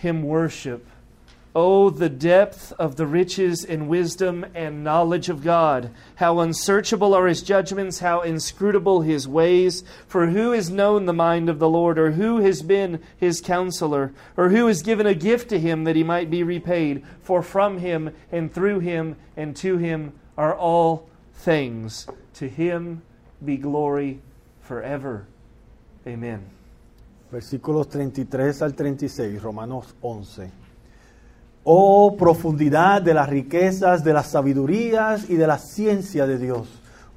him 0.00 0.22
worship. 0.22 0.86
Oh, 1.54 1.90
the 1.90 2.08
depth 2.08 2.72
of 2.78 2.94
the 2.94 3.06
riches 3.06 3.64
and 3.64 3.88
wisdom 3.88 4.46
and 4.54 4.84
knowledge 4.84 5.28
of 5.28 5.42
God! 5.42 5.90
How 6.14 6.38
unsearchable 6.38 7.12
are 7.12 7.26
his 7.26 7.42
judgments, 7.42 7.98
how 7.98 8.20
inscrutable 8.20 9.02
his 9.02 9.26
ways! 9.26 9.82
For 10.06 10.28
who 10.28 10.52
has 10.52 10.70
known 10.70 11.06
the 11.06 11.12
mind 11.12 11.48
of 11.48 11.58
the 11.58 11.68
Lord, 11.68 11.98
or 11.98 12.12
who 12.12 12.38
has 12.38 12.62
been 12.62 13.02
his 13.16 13.40
counselor, 13.40 14.12
or 14.36 14.50
who 14.50 14.68
has 14.68 14.82
given 14.82 15.06
a 15.06 15.14
gift 15.14 15.48
to 15.50 15.58
him 15.58 15.84
that 15.84 15.96
he 15.96 16.04
might 16.04 16.30
be 16.30 16.44
repaid? 16.44 17.04
For 17.22 17.42
from 17.42 17.78
him, 17.78 18.14
and 18.30 18.52
through 18.52 18.78
him, 18.78 19.16
and 19.36 19.56
to 19.56 19.76
him 19.76 20.12
are 20.38 20.54
all 20.54 21.08
things. 21.34 22.06
To 22.34 22.48
him 22.48 23.02
be 23.44 23.56
glory 23.56 24.20
forever. 24.62 25.26
Amen. 26.06 26.48
Versículos 27.32 27.88
33 27.88 28.62
al 28.62 28.74
36, 28.74 29.40
Romanos 29.40 29.94
11. 30.00 30.50
Oh 31.62 32.16
profundidad 32.16 33.02
de 33.02 33.14
las 33.14 33.28
riquezas, 33.28 34.02
de 34.02 34.12
las 34.12 34.28
sabidurías 34.28 35.28
y 35.30 35.36
de 35.36 35.46
la 35.46 35.58
ciencia 35.58 36.26
de 36.26 36.38
Dios. 36.38 36.68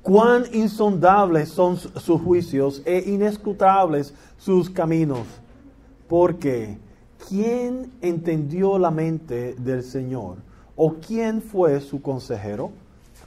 Cuán 0.04 0.44
insondables 0.54 1.50
son 1.50 1.78
su- 1.78 1.90
sus 2.00 2.22
juicios 2.22 2.82
e 2.86 3.04
inescrutables 3.08 4.14
sus 4.38 4.70
caminos. 4.70 5.26
Porque, 6.08 6.78
¿quién 7.30 7.90
entendió 8.02 8.78
la 8.78 8.92
mente 8.92 9.56
del 9.58 9.82
Señor? 9.82 10.36
¿O 10.76 10.96
quién 10.96 11.42
fue 11.42 11.80
su 11.80 12.02
consejero? 12.02 12.72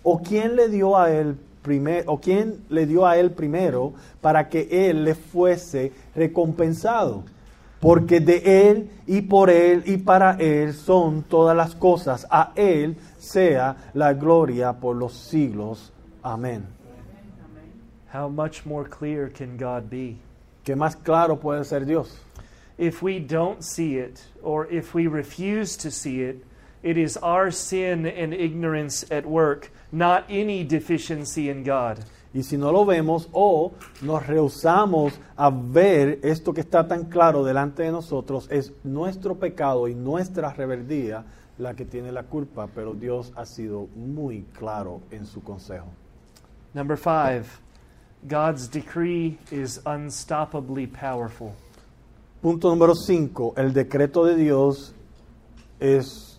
¿O 0.02 0.20
quién 0.20 0.54
le 0.54 0.68
dio 0.68 0.96
a 0.96 1.10
él 1.10 1.36
primero, 1.62 2.12
o 2.12 2.20
quién 2.20 2.60
le 2.68 2.86
dio 2.86 3.06
a 3.06 3.16
él 3.16 3.32
primero 3.32 3.92
para 4.20 4.48
que 4.48 4.88
él 4.88 5.02
le 5.02 5.16
fuese 5.16 5.90
recompensado? 6.16 7.24
Porque 7.80 8.20
de 8.20 8.68
él 8.70 8.90
y 9.06 9.20
por 9.20 9.50
él 9.50 9.82
y 9.86 9.98
para 9.98 10.32
él 10.40 10.72
son 10.74 11.22
todas 11.22 11.56
las 11.56 11.74
cosas. 11.74 12.26
A 12.30 12.52
él 12.56 12.96
sea 13.18 13.76
la 13.92 14.14
gloria 14.14 14.72
por 14.72 14.96
los 14.96 15.12
siglos. 15.12 15.92
Amén. 16.22 16.66
How 18.12 18.28
much 18.28 18.64
more 18.64 18.88
clear 18.88 19.28
can 19.28 19.58
God 19.58 19.90
be? 19.90 20.16
¿Qué 20.64 20.74
más 20.74 20.96
claro 20.96 21.36
puede 21.36 21.64
ser 21.64 21.84
Dios? 21.84 22.18
If 22.78 23.02
we 23.02 23.20
don't 23.20 23.62
see 23.62 23.96
it, 23.98 24.22
or 24.42 24.66
if 24.70 24.94
we 24.94 25.06
refuse 25.06 25.76
to 25.78 25.90
see 25.90 26.22
it, 26.22 26.44
it 26.82 26.96
is 26.96 27.16
our 27.18 27.50
sin 27.50 28.06
and 28.06 28.34
ignorance 28.34 29.04
at 29.10 29.26
work, 29.26 29.70
not 29.92 30.24
any 30.28 30.64
deficiency 30.64 31.48
in 31.48 31.62
God. 31.62 32.04
Y 32.36 32.42
si 32.42 32.58
no 32.58 32.70
lo 32.70 32.84
vemos 32.84 33.30
o 33.32 33.72
nos 34.02 34.26
rehusamos 34.26 35.14
a 35.36 35.48
ver 35.48 36.20
esto 36.22 36.52
que 36.52 36.60
está 36.60 36.86
tan 36.86 37.06
claro 37.06 37.42
delante 37.42 37.84
de 37.84 37.90
nosotros, 37.90 38.46
es 38.50 38.74
nuestro 38.84 39.36
pecado 39.36 39.88
y 39.88 39.94
nuestra 39.94 40.52
rebeldía 40.52 41.24
la 41.56 41.72
que 41.72 41.86
tiene 41.86 42.12
la 42.12 42.24
culpa, 42.24 42.68
pero 42.74 42.92
Dios 42.92 43.32
ha 43.36 43.46
sido 43.46 43.88
muy 43.96 44.42
claro 44.52 45.00
en 45.10 45.24
su 45.24 45.42
consejo. 45.42 45.86
Number 46.74 46.98
five, 46.98 47.46
God's 48.28 48.70
decree 48.70 49.38
is 49.50 49.80
unstoppably 49.86 50.88
powerful. 50.88 51.52
Punto 52.42 52.68
número 52.68 52.94
5, 52.94 53.54
el 53.56 53.72
decreto 53.72 54.26
de 54.26 54.36
Dios 54.36 54.94
es, 55.80 56.38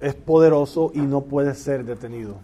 es 0.00 0.14
poderoso 0.14 0.92
y 0.94 1.00
no 1.00 1.20
puede 1.20 1.54
ser 1.54 1.84
detenido. 1.84 2.36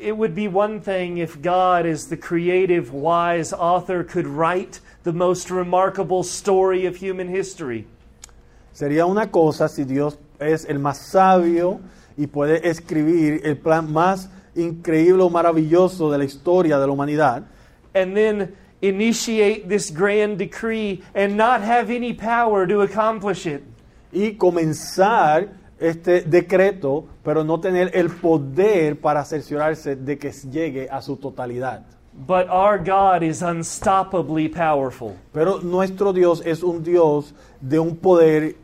It 0.00 0.16
would 0.16 0.34
be 0.34 0.48
one 0.48 0.80
thing 0.80 1.18
if 1.18 1.40
God, 1.42 1.84
as 1.84 2.06
the 2.06 2.16
creative, 2.16 2.92
wise 2.92 3.52
author, 3.52 4.04
could 4.04 4.26
write 4.26 4.80
the 5.02 5.12
most 5.12 5.50
remarkable 5.50 6.22
story 6.22 6.86
of 6.86 6.96
human 6.96 7.28
history. 7.28 7.86
Sería 8.72 9.06
una 9.06 9.26
cosa 9.26 9.68
si 9.68 9.84
Dios 9.84 10.16
es 10.38 10.64
el 10.66 10.78
más 10.78 10.98
sabio 10.98 11.80
y 12.16 12.26
puede 12.26 12.64
escribir 12.68 13.40
el 13.44 13.56
plan 13.56 13.92
más 13.92 14.28
increíble 14.54 15.22
o 15.22 15.30
maravilloso 15.30 16.10
de 16.10 16.18
la 16.18 16.24
historia 16.24 16.78
de 16.78 16.86
la 16.86 16.92
humanidad 16.92 17.44
and 17.94 18.16
then 18.16 18.56
initiate 18.80 19.68
this 19.68 19.90
grand 19.90 20.38
decree 20.38 21.02
and 21.14 21.36
not 21.36 21.62
have 21.62 21.90
any 21.90 22.12
power 22.12 22.66
to 22.66 22.82
accomplish 22.82 23.46
it. 23.46 23.62
y 24.12 24.36
comenzar 24.38 25.48
este 25.80 26.22
decreto, 26.22 27.06
pero 27.22 27.44
no 27.44 27.60
tener 27.60 27.90
el 27.94 28.10
poder 28.10 29.00
para 29.00 29.24
cerciorarse 29.24 29.96
de 29.96 30.18
que 30.18 30.30
llegue 30.32 30.88
a 30.90 31.00
su 31.02 31.16
totalidad. 31.16 31.82
But 32.12 32.48
our 32.50 32.78
God 32.78 33.22
is 33.22 33.42
unstoppably 33.42 34.48
powerful. 34.48 35.14
Pero 35.32 35.60
nuestro 35.60 36.12
Dios 36.12 36.42
es 36.44 36.62
un 36.64 36.82
Dios 36.82 37.32
de 37.60 37.78
un 37.78 37.96
poder 37.96 38.56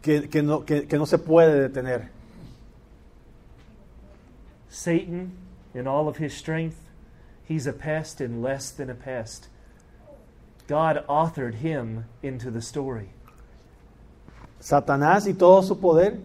que, 0.00 0.28
que 0.30 0.42
no, 0.42 0.64
que- 0.64 0.86
que 0.86 0.96
no 0.96 1.04
se 1.04 1.18
puede 1.18 1.68
detener. 1.68 2.08
Satan, 4.70 5.32
in 5.74 5.86
all 5.86 6.08
of 6.08 6.16
his 6.18 6.32
strength, 6.32 6.78
he's 7.44 7.66
a 7.66 7.72
pest 7.72 8.20
and 8.20 8.40
less 8.42 8.70
than 8.70 8.88
a 8.88 8.94
pest. 8.94 9.48
God 10.68 11.04
authored 11.08 11.56
him 11.56 12.04
into 12.22 12.50
the 12.50 12.62
story. 12.62 13.10
Satanás 14.60 15.26
y 15.26 15.34
todo 15.34 15.62
su 15.62 15.78
poder, 15.78 16.20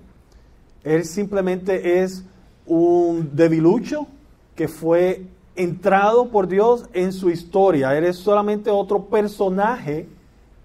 él 0.84 1.06
simplemente 1.06 2.04
es 2.04 2.24
un 2.66 3.32
debilucho 3.34 4.08
que 4.56 4.68
fue 4.68 5.24
entrado 5.56 6.30
por 6.30 6.48
Dios 6.48 6.86
en 6.94 7.12
su 7.12 7.30
historia. 7.30 7.98
Él 7.98 8.04
es 8.04 8.18
solamente 8.18 8.70
otro 8.70 9.06
personaje 9.06 10.08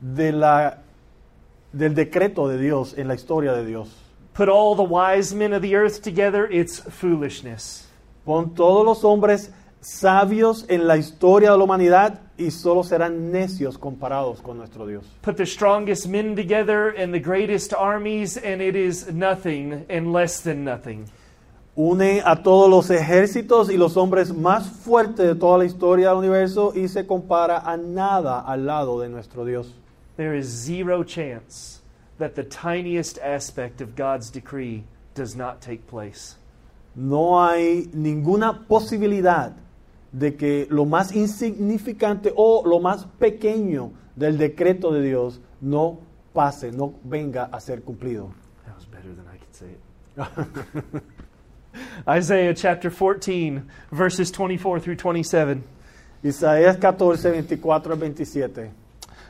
de 0.00 0.32
la, 0.32 0.82
del 1.72 1.94
decreto 1.94 2.48
de 2.48 2.58
Dios 2.58 2.94
en 2.98 3.08
la 3.08 3.14
historia 3.14 3.52
de 3.52 3.64
Dios. 3.64 3.96
Put 4.34 4.48
all 4.48 4.76
the 4.76 4.82
wise 4.82 5.34
men 5.34 5.52
of 5.52 5.62
the 5.62 5.74
earth 5.74 6.02
together, 6.02 6.48
it's 6.50 6.80
foolishness. 6.80 7.88
Pon 8.24 8.54
todos 8.54 8.84
los 8.84 9.04
hombres 9.04 9.52
sabios 9.80 10.64
en 10.68 10.86
la 10.86 10.96
historia 10.96 11.52
de 11.52 11.58
la 11.58 11.64
humanidad 11.64 12.20
y 12.36 12.50
solo 12.50 12.82
serán 12.82 13.30
necios 13.32 13.78
comparados 13.78 14.40
con 14.40 14.58
nuestro 14.58 14.86
Dios. 14.86 15.04
Put 15.22 15.36
the 15.36 15.46
strongest 15.46 16.06
men 16.08 16.34
together 16.34 16.94
and 16.96 17.12
the 17.12 17.20
greatest 17.20 17.72
armies, 17.72 18.36
and 18.36 18.60
it 18.60 18.76
is 18.76 19.12
nothing 19.12 19.84
and 19.88 20.12
less 20.12 20.40
than 20.42 20.64
nothing. 20.64 21.06
Une 21.76 22.20
a 22.24 22.42
todos 22.42 22.68
los 22.68 22.90
ejércitos 22.90 23.70
y 23.70 23.76
los 23.76 23.96
hombres 23.96 24.34
más 24.34 24.68
fuertes 24.68 25.26
de 25.26 25.34
toda 25.34 25.58
la 25.58 25.64
historia 25.64 26.08
del 26.08 26.18
universo 26.18 26.72
y 26.74 26.88
se 26.88 27.06
compara 27.06 27.58
a 27.58 27.76
nada 27.76 28.40
al 28.40 28.66
lado 28.66 29.00
de 29.00 29.08
nuestro 29.08 29.44
Dios. 29.44 29.72
There 30.16 30.36
is 30.36 30.46
zero 30.46 31.04
chance 31.04 31.80
that 32.18 32.34
the 32.34 32.44
tiniest 32.44 33.18
aspect 33.18 33.80
of 33.80 33.94
God's 33.96 34.30
decree 34.30 34.84
does 35.14 35.36
not 35.36 35.60
take 35.60 35.86
place. 35.86 36.36
No 36.94 37.40
hay 37.40 37.88
ninguna 37.94 38.66
posibilidad 38.66 39.54
de 40.12 40.36
que 40.36 40.66
lo 40.70 40.84
más 40.84 41.12
insignificante 41.14 42.32
o 42.34 42.62
lo 42.66 42.80
más 42.80 43.06
pequeño 43.18 43.92
del 44.16 44.38
decreto 44.38 44.92
de 44.92 45.02
Dios 45.02 45.40
no 45.60 46.00
pase, 46.32 46.72
no 46.72 46.94
venga 47.04 47.44
a 47.44 47.60
ser 47.60 47.82
cumplido. 47.82 48.32
That 48.66 48.76
was 48.76 48.86
better 48.86 49.14
than 49.14 49.26
I 49.26 49.38
could 49.38 49.54
say 49.54 49.68
it. 49.70 51.02
Isaiah 52.08 52.54
chapter 52.54 52.90
14, 52.90 53.68
verses 53.92 54.30
24 54.30 54.80
through 54.80 54.96
27. 54.96 55.62
Isaías 56.22 56.76
14, 56.80 57.42
24 57.42 57.92
al 57.92 57.96
27. 57.96 58.74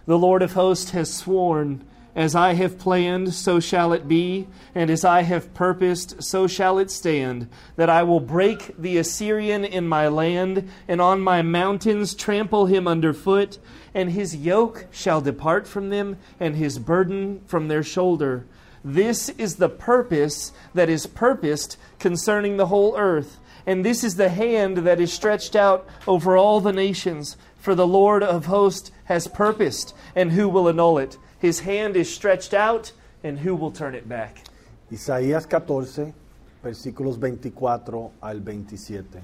The 0.06 0.18
Lord 0.18 0.42
of 0.42 0.54
hosts 0.54 0.90
has 0.92 1.12
sworn, 1.12 1.84
As 2.16 2.34
I 2.34 2.54
have 2.54 2.78
planned, 2.78 3.34
so 3.34 3.60
shall 3.60 3.92
it 3.92 4.08
be, 4.08 4.48
and 4.74 4.90
as 4.90 5.04
I 5.04 5.22
have 5.22 5.54
purposed, 5.54 6.22
so 6.22 6.46
shall 6.48 6.78
it 6.78 6.90
stand, 6.90 7.48
that 7.76 7.88
I 7.88 8.02
will 8.02 8.20
break 8.20 8.74
the 8.76 8.98
Assyrian 8.98 9.64
in 9.64 9.86
my 9.86 10.08
land, 10.08 10.68
and 10.88 11.00
on 11.00 11.20
my 11.20 11.42
mountains 11.42 12.14
trample 12.14 12.66
him 12.66 12.88
under 12.88 13.12
foot, 13.12 13.58
and 13.94 14.10
his 14.10 14.34
yoke 14.34 14.86
shall 14.90 15.20
depart 15.20 15.68
from 15.68 15.90
them, 15.90 16.16
and 16.40 16.56
his 16.56 16.80
burden 16.80 17.42
from 17.46 17.68
their 17.68 17.84
shoulder. 17.84 18.44
This 18.84 19.28
is 19.30 19.56
the 19.56 19.68
purpose 19.68 20.52
that 20.74 20.88
is 20.88 21.06
purposed 21.06 21.76
concerning 21.98 22.56
the 22.56 22.66
whole 22.66 22.96
earth. 22.96 23.38
And 23.66 23.84
this 23.84 24.02
is 24.02 24.16
the 24.16 24.30
hand 24.30 24.78
that 24.78 25.00
is 25.00 25.12
stretched 25.12 25.54
out 25.54 25.86
over 26.06 26.36
all 26.36 26.60
the 26.60 26.72
nations. 26.72 27.36
For 27.58 27.74
the 27.74 27.86
Lord 27.86 28.22
of 28.22 28.46
hosts 28.46 28.90
has 29.04 29.28
purposed, 29.28 29.94
and 30.16 30.32
who 30.32 30.48
will 30.48 30.66
annul 30.66 30.98
it? 30.98 31.18
His 31.40 31.60
hand 31.60 31.96
is 31.96 32.12
stretched 32.12 32.52
out, 32.52 32.92
and 33.24 33.38
who 33.38 33.54
will 33.54 33.72
turn 33.72 33.94
it 33.94 34.06
back? 34.06 34.42
Isaías 34.90 35.46
14, 35.46 36.12
versículos 36.62 37.18
24 37.18 38.10
al 38.20 38.40
27. 38.40 39.20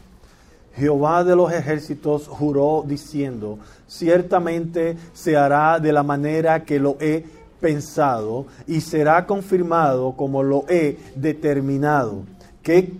Jehová 0.77 1.25
de 1.25 1.37
los 1.37 1.53
ejércitos 1.53 2.27
juró 2.27 2.85
diciendo, 2.87 3.59
ciertamente 3.87 4.97
se 5.13 5.37
hará 5.37 5.79
de 5.79 5.93
la 5.93 6.03
manera 6.03 6.65
que 6.65 6.79
lo 6.79 6.97
he 7.01 7.25
pensado 7.61 8.47
y 8.67 8.81
será 8.81 9.27
confirmado 9.27 10.13
como 10.13 10.43
lo 10.43 10.65
he 10.69 10.99
determinado, 11.15 12.25
que, 12.63 12.93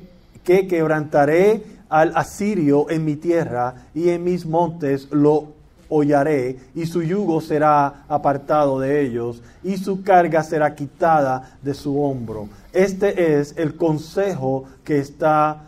que 0.43 0.67
quebrantaré 0.67 1.63
al 1.89 2.17
asirio 2.17 2.91
en 2.91 3.05
mi 3.05 3.17
tierra 3.17 3.87
y 3.95 4.09
en 4.09 4.25
mis 4.25 4.47
montes 4.47 5.09
lo 5.11 5.56
hollaré 5.89 6.59
y 6.75 6.87
su 6.87 7.03
yugo 7.03 7.41
será 7.41 8.05
apartado 8.09 8.81
de 8.81 9.03
ellos 9.03 9.43
y 9.63 9.77
su 9.77 10.03
carga 10.03 10.43
será 10.43 10.75
quitada 10.75 11.59
de 11.63 11.75
su 11.75 12.01
hombro. 12.03 12.49
Este 12.73 13.39
es 13.39 13.55
el 13.57 13.77
consejo 13.77 14.65
que 14.85 14.99
está 14.99 15.63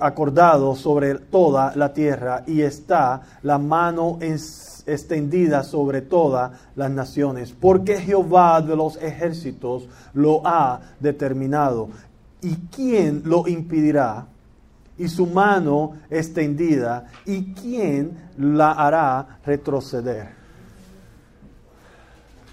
acordado 0.00 0.76
sobre 0.76 1.16
toda 1.16 1.74
la 1.74 1.92
tierra 1.92 2.44
y 2.46 2.62
está 2.62 3.22
la 3.42 3.58
mano 3.58 4.18
extendida 4.20 5.64
sobre 5.64 6.00
todas 6.00 6.52
las 6.76 6.90
naciones, 6.90 7.52
porque 7.52 8.00
Jehová 8.00 8.62
de 8.62 8.76
los 8.76 8.96
ejércitos 9.02 9.88
lo 10.14 10.46
ha 10.46 10.80
determinado. 11.00 11.88
¿Y 12.40 12.54
quién 12.74 13.22
lo 13.24 13.48
impedirá? 13.48 14.26
Y 14.98 15.06
su 15.06 15.26
mano 15.26 15.96
extendida, 16.10 17.06
¿y 17.24 17.54
quién 17.54 18.18
la 18.36 18.74
hará 18.74 19.38
retroceder? 19.44 20.34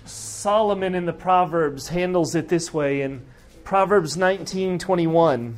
Solomon 0.05 0.93
in 0.93 1.05
the 1.05 1.13
Proverbs 1.13 1.87
handles 1.87 2.35
it 2.35 2.49
this 2.49 2.71
way 2.71 3.01
in 3.01 3.21
Proverbs 3.63 4.15
19:21. 4.15 5.55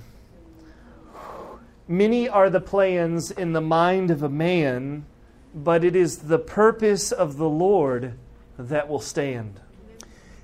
Many 1.90 2.30
are 2.30 2.50
the 2.50 2.62
plans 2.62 3.32
in 3.32 3.52
the 3.52 3.62
mind 3.62 4.12
of 4.12 4.24
a 4.24 4.30
man, 4.30 5.06
but 5.54 5.84
it 5.84 5.96
is 5.96 6.20
the 6.20 6.40
purpose 6.40 7.12
of 7.12 7.38
the 7.38 7.50
Lord 7.50 8.14
that 8.58 8.88
will 8.88 9.02
stand. 9.02 9.60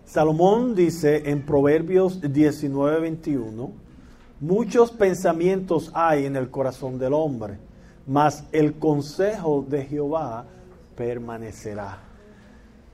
Salomón 0.06 0.76
dice 0.76 1.24
en 1.26 1.44
Proverbios 1.44 2.20
19:21, 2.20 3.74
muchos 4.44 4.92
pensamientos 4.92 5.90
hay 5.94 6.26
en 6.26 6.36
el 6.36 6.50
corazón 6.50 7.00
del 7.00 7.14
hombre, 7.14 7.58
mas 8.06 8.44
el 8.52 8.74
consejo 8.74 9.66
de 9.66 9.86
Jehová 9.86 10.46
permanecerá. 10.98 12.00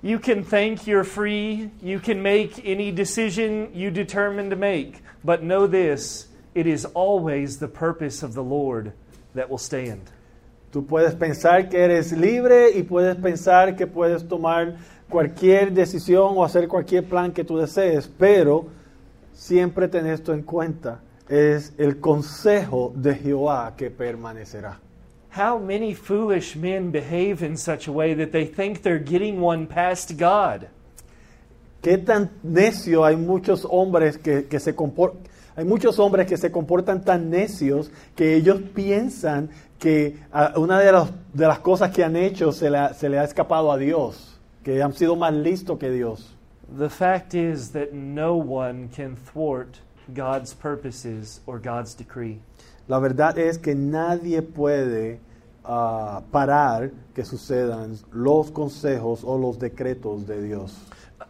You 0.03 0.19
can 0.19 0.43
think 0.43 0.85
you're 0.85 1.03
free, 1.03 1.71
you 1.81 1.99
can 1.99 2.21
make 2.21 2.61
any 2.63 2.91
decision 2.91 3.69
you 3.73 3.89
determine 3.89 4.49
to 4.51 4.55
make, 4.55 5.01
but 5.23 5.41
know 5.41 5.67
this, 5.67 6.27
it 6.53 6.67
is 6.67 6.85
always 6.93 7.57
the 7.57 7.67
purpose 7.67 8.23
of 8.23 8.33
the 8.33 8.43
Lord 8.43 8.93
that 9.33 9.49
will 9.49 9.57
stand. 9.57 10.11
Tú 10.71 10.85
puedes 10.85 11.15
pensar 11.15 11.67
que 11.67 11.79
eres 11.79 12.13
libre 12.13 12.77
y 12.77 12.83
puedes 12.83 13.15
pensar 13.15 13.75
que 13.75 13.87
puedes 13.87 14.27
tomar 14.27 14.77
cualquier 15.09 15.73
decisión 15.73 16.37
o 16.37 16.43
hacer 16.43 16.67
cualquier 16.67 17.05
plan 17.05 17.31
que 17.31 17.43
tú 17.43 17.57
desees, 17.57 18.07
pero 18.07 18.67
siempre 19.33 19.87
ten 19.87 20.05
esto 20.05 20.31
en 20.31 20.43
cuenta, 20.43 20.99
es 21.29 21.73
el 21.77 21.99
consejo 21.99 22.91
de 22.95 23.15
Jehová 23.15 23.73
que 23.77 23.89
permanecerá. 23.91 24.79
how 25.31 25.59
many 25.59 25.93
foolish 25.93 26.55
men 26.55 26.91
behave 26.91 27.43
in 27.45 27.55
such 27.55 27.87
a 27.87 27.91
way 27.91 28.15
that 28.15 28.31
they 28.31 28.45
think 28.45 28.81
they're 28.81 28.97
getting 29.03 29.39
one 29.39 29.67
past 29.67 30.17
God? 30.17 30.67
¿Qué 31.81 31.97
tan 31.97 32.29
necio 32.43 33.05
hay 33.05 33.15
muchos 33.15 33.65
hombres 33.69 34.17
que, 34.17 34.47
que 34.47 34.59
se 34.59 34.73
comportan? 34.75 35.21
Hay 35.55 35.65
muchos 35.65 35.99
hombres 35.99 36.25
que 36.27 36.37
se 36.37 36.51
comportan 36.51 37.03
tan 37.03 37.29
necios 37.29 37.91
que 38.15 38.35
ellos 38.35 38.61
piensan 38.73 39.49
que 39.77 40.17
una 40.55 40.79
de, 40.79 40.91
las- 40.91 41.11
de 41.33 41.47
las 41.47 41.59
cosas 41.59 41.91
que 41.91 42.03
han 42.03 42.15
hecho 42.15 42.51
se 42.51 42.69
le, 42.69 42.77
ha- 42.77 42.93
se 42.93 43.07
le 43.09 43.19
ha 43.19 43.23
escapado 43.23 43.71
a 43.71 43.77
Dios, 43.77 44.39
que 44.63 44.81
han 44.81 44.93
sido 44.93 45.15
más 45.15 45.33
listos 45.33 45.77
que 45.77 45.89
Dios. 45.91 46.33
The 46.77 46.89
fact 46.89 47.33
is 47.33 47.71
that 47.71 47.91
no 47.93 48.35
one 48.35 48.89
can 48.95 49.15
thwart 49.15 49.77
God's 50.13 50.53
purposes 50.53 51.41
or 51.45 51.59
God's 51.59 51.95
decree. 51.95 52.39
La 52.87 52.99
verdad 52.99 53.37
es 53.37 53.57
que 53.57 53.75
nadie 53.75 54.41
puede 54.41 55.19
ah, 55.63 56.21
parar 56.31 56.91
que 57.13 57.23
sucedan 57.23 57.97
los 58.11 58.51
consejos 58.51 59.21
o 59.23 59.37
los 59.37 59.59
decretos 59.59 60.25
de 60.25 60.41
Dios. 60.41 60.75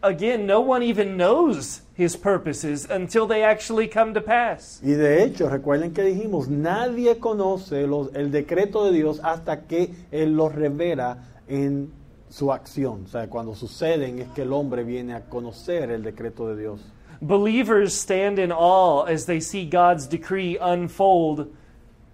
Again, 0.01 0.45
no 0.45 0.61
one 0.61 0.81
even 0.81 1.17
knows 1.17 1.81
his 1.97 2.15
purposes 2.15 2.87
until 2.89 3.27
they 3.27 3.43
actually 3.43 3.89
come 3.89 4.13
to 4.13 4.21
pass. 4.21 4.79
Y 4.81 4.91
de 4.91 5.23
hecho, 5.23 5.49
recuerden 5.49 5.91
que 5.93 6.03
dijimos, 6.03 6.47
nadie 6.47 7.17
conoce 7.19 7.85
los- 7.85 8.13
el 8.13 8.31
decreto 8.31 8.85
de 8.85 8.93
Dios 8.93 9.19
hasta 9.23 9.63
que 9.67 9.93
Él 10.11 10.37
los 10.37 10.55
revela 10.55 11.17
en 11.49 11.91
su 12.29 12.53
acción. 12.53 13.03
O 13.05 13.07
sea, 13.09 13.27
cuando 13.27 13.55
suceden 13.55 14.19
es 14.19 14.29
que 14.29 14.43
el 14.43 14.53
hombre 14.53 14.83
viene 14.85 15.15
a 15.15 15.25
conocer 15.25 15.91
el 15.91 16.03
decreto 16.03 16.47
de 16.47 16.61
Dios. 16.61 16.79
Believers 17.21 17.93
stand 17.93 18.39
in 18.39 18.51
awe 18.51 19.03
as 19.03 19.25
they 19.25 19.39
see 19.39 19.65
God's 19.65 20.07
decree 20.07 20.57
unfold. 20.57 21.53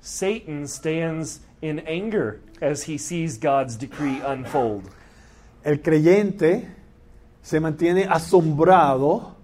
Satan 0.02 0.68
stands 0.68 1.41
in 1.61 1.80
anger 1.80 2.41
as 2.61 2.84
he 2.84 2.98
sees 2.98 3.38
God's 3.38 3.76
decree 3.76 4.19
unfold. 4.22 4.90
El 5.64 5.77
creyente 5.77 6.68
se 7.41 7.60
mantiene 7.60 8.07
asombrado 8.07 9.36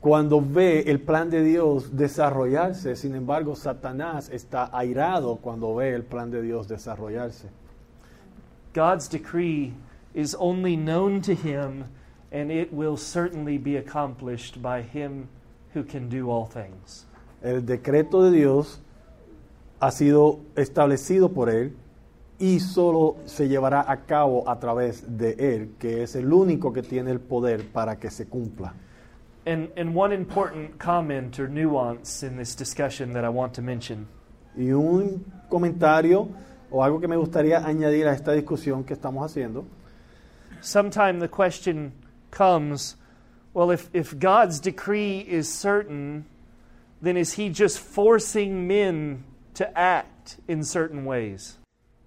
cuando 0.00 0.40
ve 0.40 0.84
el 0.86 1.00
plan 1.00 1.30
de 1.30 1.42
Dios 1.42 1.90
desarrollarse. 1.90 2.96
Sin 2.96 3.14
embargo, 3.14 3.56
Satanás 3.56 4.28
está 4.30 4.70
airado 4.72 5.36
cuando 5.36 5.74
ve 5.74 5.94
el 5.94 6.04
plan 6.04 6.30
de 6.30 6.42
Dios 6.42 6.68
desarrollarse. 6.68 7.48
God's 8.72 9.08
decree 9.08 9.72
is 10.14 10.34
only 10.38 10.76
known 10.76 11.20
to 11.22 11.34
him, 11.34 11.86
and 12.32 12.50
it 12.50 12.72
will 12.72 12.96
certainly 12.96 13.58
be 13.58 13.76
accomplished 13.76 14.60
by 14.60 14.82
him 14.82 15.28
who 15.74 15.84
can 15.84 16.08
do 16.08 16.30
all 16.30 16.46
things. 16.46 17.06
El 17.42 17.60
decreto 17.64 18.22
de 18.22 18.30
Dios 18.30 18.80
ha 19.80 19.90
sido 19.90 20.40
establecido 20.56 21.32
por 21.32 21.50
Él 21.50 21.76
y 22.38 22.60
solo 22.60 23.16
se 23.26 23.48
llevará 23.48 23.84
a 23.90 24.04
cabo 24.06 24.48
a 24.48 24.58
través 24.58 25.04
de 25.06 25.36
Él, 25.38 25.74
que 25.78 26.02
es 26.02 26.16
el 26.16 26.32
único 26.32 26.72
que 26.72 26.82
tiene 26.82 27.10
el 27.10 27.20
poder 27.20 27.70
para 27.72 27.98
que 27.98 28.10
se 28.10 28.26
cumpla. 28.26 28.74
And, 29.46 29.70
and 29.76 29.94
one 29.94 30.12
important 30.12 30.76
comment 30.78 31.38
or 31.38 31.48
nuance 31.48 32.26
in 32.26 32.36
this 32.36 32.56
discussion 32.56 33.12
that 33.12 33.24
I 33.24 33.28
want 33.28 33.54
to 33.54 33.62
mention. 33.62 34.08
Y 34.56 34.72
un 34.72 35.24
comentario 35.48 36.28
o 36.70 36.82
algo 36.82 36.98
que 36.98 37.06
me 37.06 37.16
gustaría 37.16 37.64
añadir 37.64 38.08
a 38.08 38.12
esta 38.12 38.32
discusión 38.32 38.82
que 38.82 38.94
estamos 38.94 39.24
haciendo 39.24 39.64
Sometime 40.60 41.20
the 41.20 41.28
question 41.28 41.92
comes 42.36 42.96
well, 43.56 43.70
if, 43.70 43.88
if 43.94 44.18
God's 44.18 44.60
decree 44.60 45.20
is 45.20 45.50
certain, 45.50 46.26
then 47.00 47.16
is 47.16 47.32
he 47.32 47.48
just 47.48 47.78
forcing 47.78 48.68
men 48.68 49.24
to 49.54 49.66
act 49.78 50.36
in 50.46 50.62
certain 50.62 51.06
ways? 51.06 51.56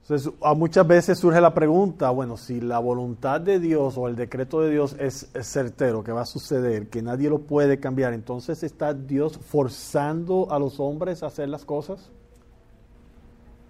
Entonces, 0.04 0.32
a 0.44 0.54
muchas 0.54 0.86
veces 0.86 1.18
surge 1.18 1.42
la 1.42 1.52
pregunta, 1.52 2.12
bueno, 2.12 2.38
si 2.38 2.62
la 2.62 2.78
voluntad 2.78 3.42
de 3.42 3.60
Dios 3.60 3.98
o 3.98 4.08
el 4.08 4.16
decreto 4.16 4.62
de 4.62 4.70
Dios 4.70 4.96
es, 5.00 5.28
es 5.34 5.48
certero, 5.48 6.04
que 6.04 6.12
va 6.12 6.22
a 6.22 6.26
suceder, 6.26 6.88
que 6.88 7.02
nadie 7.02 7.32
lo 7.32 7.40
puede 7.40 7.80
cambiar, 7.80 8.14
entonces 8.14 8.62
está 8.62 8.94
Dios 8.94 9.40
forzando 9.40 10.52
a 10.52 10.60
los 10.60 10.80
hombres 10.80 11.24
a 11.24 11.28
hacer 11.28 11.50
las 11.50 11.66
cosas? 11.66 12.12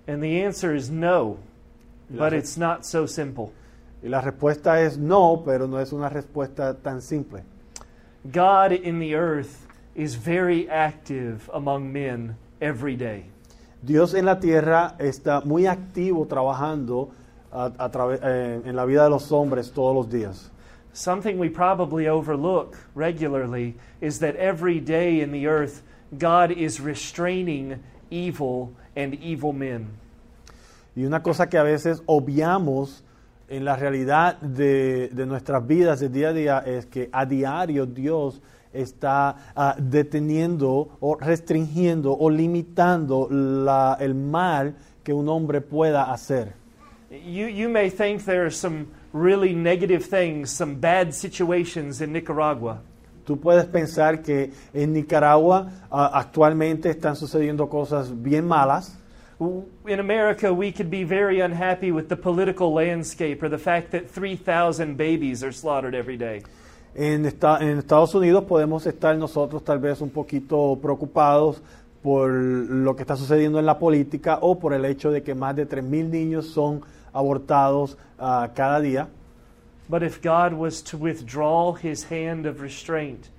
And 0.05 0.21
the 0.21 0.45
answer 0.45 0.75
is 0.75 0.89
no, 0.89 1.37
but 2.09 2.33
it's 2.33 2.57
not 2.57 2.83
so 2.83 3.05
simple. 3.05 3.53
Y 4.01 4.07
la 4.07 4.21
respuesta 4.21 4.81
es 4.81 4.97
no, 4.97 5.43
pero 5.45 5.67
no 5.67 5.79
es 5.79 5.91
una 5.91 6.09
respuesta 6.09 6.73
tan 6.73 7.01
simple. 7.01 7.43
God 8.31 8.71
in 8.71 8.99
the 8.99 9.15
earth 9.15 9.67
is 9.95 10.15
very 10.15 10.69
active 10.69 11.49
among 11.53 11.91
men 11.91 12.37
every 12.61 12.95
day. 12.95 13.25
Dios 13.81 14.13
en 14.13 14.25
la 14.25 14.39
tierra 14.39 14.95
está 14.99 15.41
muy 15.45 15.65
activo 15.65 16.25
trabajando 16.27 17.11
a, 17.51 17.71
a 17.77 17.89
eh, 18.21 18.61
en 18.65 18.75
la 18.75 18.85
vida 18.85 19.03
de 19.03 19.09
los 19.09 19.31
hombres 19.31 19.71
todos 19.71 19.95
los 19.95 20.09
días. 20.09 20.51
Something 20.93 21.37
we 21.37 21.49
probably 21.49 22.07
overlook 22.07 22.77
regularly 22.95 23.75
is 24.01 24.19
that 24.19 24.35
every 24.35 24.79
day 24.79 25.21
in 25.21 25.31
the 25.31 25.47
earth, 25.47 25.83
God 26.17 26.51
is 26.51 26.81
restraining 26.81 27.79
evil 28.09 28.73
and 28.95 29.13
evil 29.15 29.53
men. 29.53 29.87
Y 30.95 31.05
una 31.05 31.21
cosa 31.21 31.47
que 31.47 31.57
a 31.57 31.63
veces 31.63 32.01
obviamos 32.05 33.03
en 33.49 33.65
la 33.65 33.75
realidad 33.75 34.37
de, 34.41 35.09
de 35.11 35.25
nuestras 35.25 35.65
vidas 35.65 35.99
de 35.99 36.09
día 36.09 36.29
a 36.29 36.33
día 36.33 36.59
es 36.65 36.85
que 36.85 37.09
a 37.11 37.25
diario 37.25 37.85
Dios 37.85 38.41
está 38.71 39.35
ah, 39.55 39.75
deteniendo 39.79 40.97
o 40.99 41.15
restringiendo 41.15 42.15
o 42.15 42.29
limitando 42.29 43.27
la- 43.29 43.97
el 43.99 44.13
mal 44.13 44.75
que 45.03 45.11
un 45.13 45.27
hombre 45.27 45.61
pueda 45.61 46.11
hacer. 46.11 46.53
You, 47.09 47.47
you 47.47 47.69
may 47.69 47.89
think 47.89 48.23
there 48.25 48.41
are 48.41 48.51
some 48.51 48.85
really 49.13 49.55
negative 49.55 50.05
things, 50.05 50.51
some 50.51 50.75
bad 50.75 51.11
situations 51.13 52.01
in 52.01 52.13
Nicaragua. 52.13 52.81
Tú 53.25 53.39
puedes 53.39 53.65
pensar 53.65 54.21
que 54.21 54.51
en 54.73 54.93
Nicaragua 54.93 55.67
ah, 55.89 56.11
actualmente 56.13 56.89
están 56.91 57.15
sucediendo 57.15 57.67
cosas 57.67 58.11
bien 58.21 58.47
malas. 58.47 58.95
In 59.39 59.99
America, 59.99 60.53
we 60.53 60.71
could 60.71 60.89
be 60.89 61.05
very 61.05 61.39
unhappy 61.39 61.91
with 61.93 62.09
the 62.09 62.17
political 62.17 62.73
landscape 62.73 63.41
or 63.41 63.47
the 63.47 63.57
fact 63.57 63.91
that 63.91 64.09
3,000 64.09 64.97
babies 64.97 65.43
are 65.43 65.53
slaughtered 65.53 65.95
every 65.95 66.17
day. 66.17 66.41
En, 66.93 67.25
esta- 67.25 67.59
en 67.61 67.77
Estados 67.77 68.13
Unidos 68.15 68.43
podemos 68.45 68.85
estar 68.85 69.15
nosotros 69.17 69.63
tal 69.63 69.79
vez 69.79 70.01
un 70.01 70.09
poquito 70.09 70.77
preocupados 70.81 71.61
por 72.03 72.29
lo 72.31 72.95
que 72.95 73.03
está 73.03 73.15
sucediendo 73.15 73.59
en 73.59 73.65
la 73.65 73.77
política 73.79 74.39
o 74.41 74.59
por 74.59 74.73
el 74.73 74.83
hecho 74.85 75.09
de 75.11 75.21
que 75.21 75.33
más 75.35 75.55
de 75.55 75.67
3.000 75.67 76.09
niños 76.09 76.47
son 76.47 76.81
abortados 77.13 77.97
ah, 78.17 78.49
cada 78.53 78.81
día. 78.81 79.07
But 79.87 80.03
if 80.03 80.21
God 80.21 80.53
was 80.53 80.83
to 80.83 80.97
withdraw 80.97 81.73
his 81.73 82.11
hand 82.11 82.45
of 82.45 82.61
restraint 82.61 83.29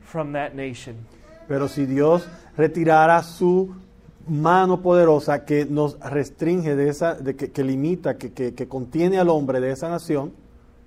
from 0.00 0.32
that 0.32 0.54
nation, 0.54 1.06
Pero 1.46 1.68
si 1.68 1.84
Dios 1.86 2.26
retirara 2.56 3.22
su 3.22 3.74
mano 4.28 4.80
poderosa 4.82 5.44
que 5.44 5.64
nos 5.64 5.98
restringe 6.00 6.74
de 6.76 6.88
esa, 6.88 7.14
de 7.14 7.34
que, 7.34 7.50
que 7.50 7.62
limita, 7.64 8.16
que, 8.16 8.32
que- 8.32 8.52
que 8.54 8.66
contiene 8.68 9.18
al 9.18 9.28
hombre 9.28 9.60
de 9.60 9.70
esa 9.72 9.88
nación, 9.88 10.32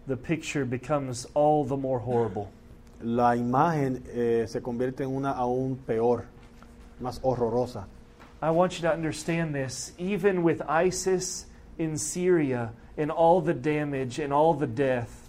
the 0.07 0.15
picture 0.17 0.63
becomes 0.65 1.27
all 1.33 1.65
the 1.65 1.75
more 1.77 1.99
horrible. 1.99 2.47
la 3.01 3.35
imagen 3.35 4.01
eh, 4.13 4.45
se 4.47 4.61
convierte 4.61 5.03
en 5.03 5.09
una 5.15 5.31
aún 5.31 5.77
peor, 5.85 6.23
más 6.99 7.19
horrorosa. 7.23 7.87
I 8.41 8.49
want 8.51 8.73
you 8.79 8.87
to 8.87 8.93
understand 8.93 9.53
this. 9.53 9.93
Even 9.97 10.43
with 10.43 10.61
ISIS 10.69 11.45
in 11.77 11.97
Syria 11.97 12.71
and 12.97 13.11
all 13.11 13.41
the 13.41 13.53
damage 13.53 14.19
and 14.19 14.31
all 14.31 14.53
the 14.53 14.67
death, 14.67 15.24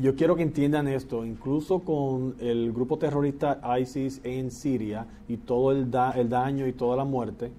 Yo 0.00 0.14
quiero 0.14 0.36
que 0.36 0.42
entiendan 0.42 0.86
esto, 0.86 1.24
incluso 1.24 1.80
con 1.80 2.36
el 2.38 2.72
grupo 2.72 2.98
terrorista 2.98 3.60
ISIS 3.80 4.20
en 4.22 4.50
Siria 4.52 5.04
y 5.28 5.38
todo 5.38 5.72
el, 5.72 5.90
da- 5.90 6.12
el 6.12 6.28
daño 6.28 6.66
y 6.68 6.72
toda 6.72 6.96
la 6.96 7.04
muerte, 7.04 7.50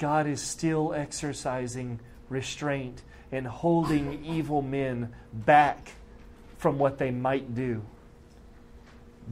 God 0.00 0.26
is 0.26 0.40
still 0.40 0.92
exercising 0.94 1.98
restraint 2.30 2.98
and 3.32 3.46
holding 3.46 4.24
evil 4.24 4.60
men 4.60 5.08
back 5.46 5.92
from 6.58 6.80
what 6.80 6.96
they 6.98 7.12
might 7.12 7.46
do. 7.54 7.80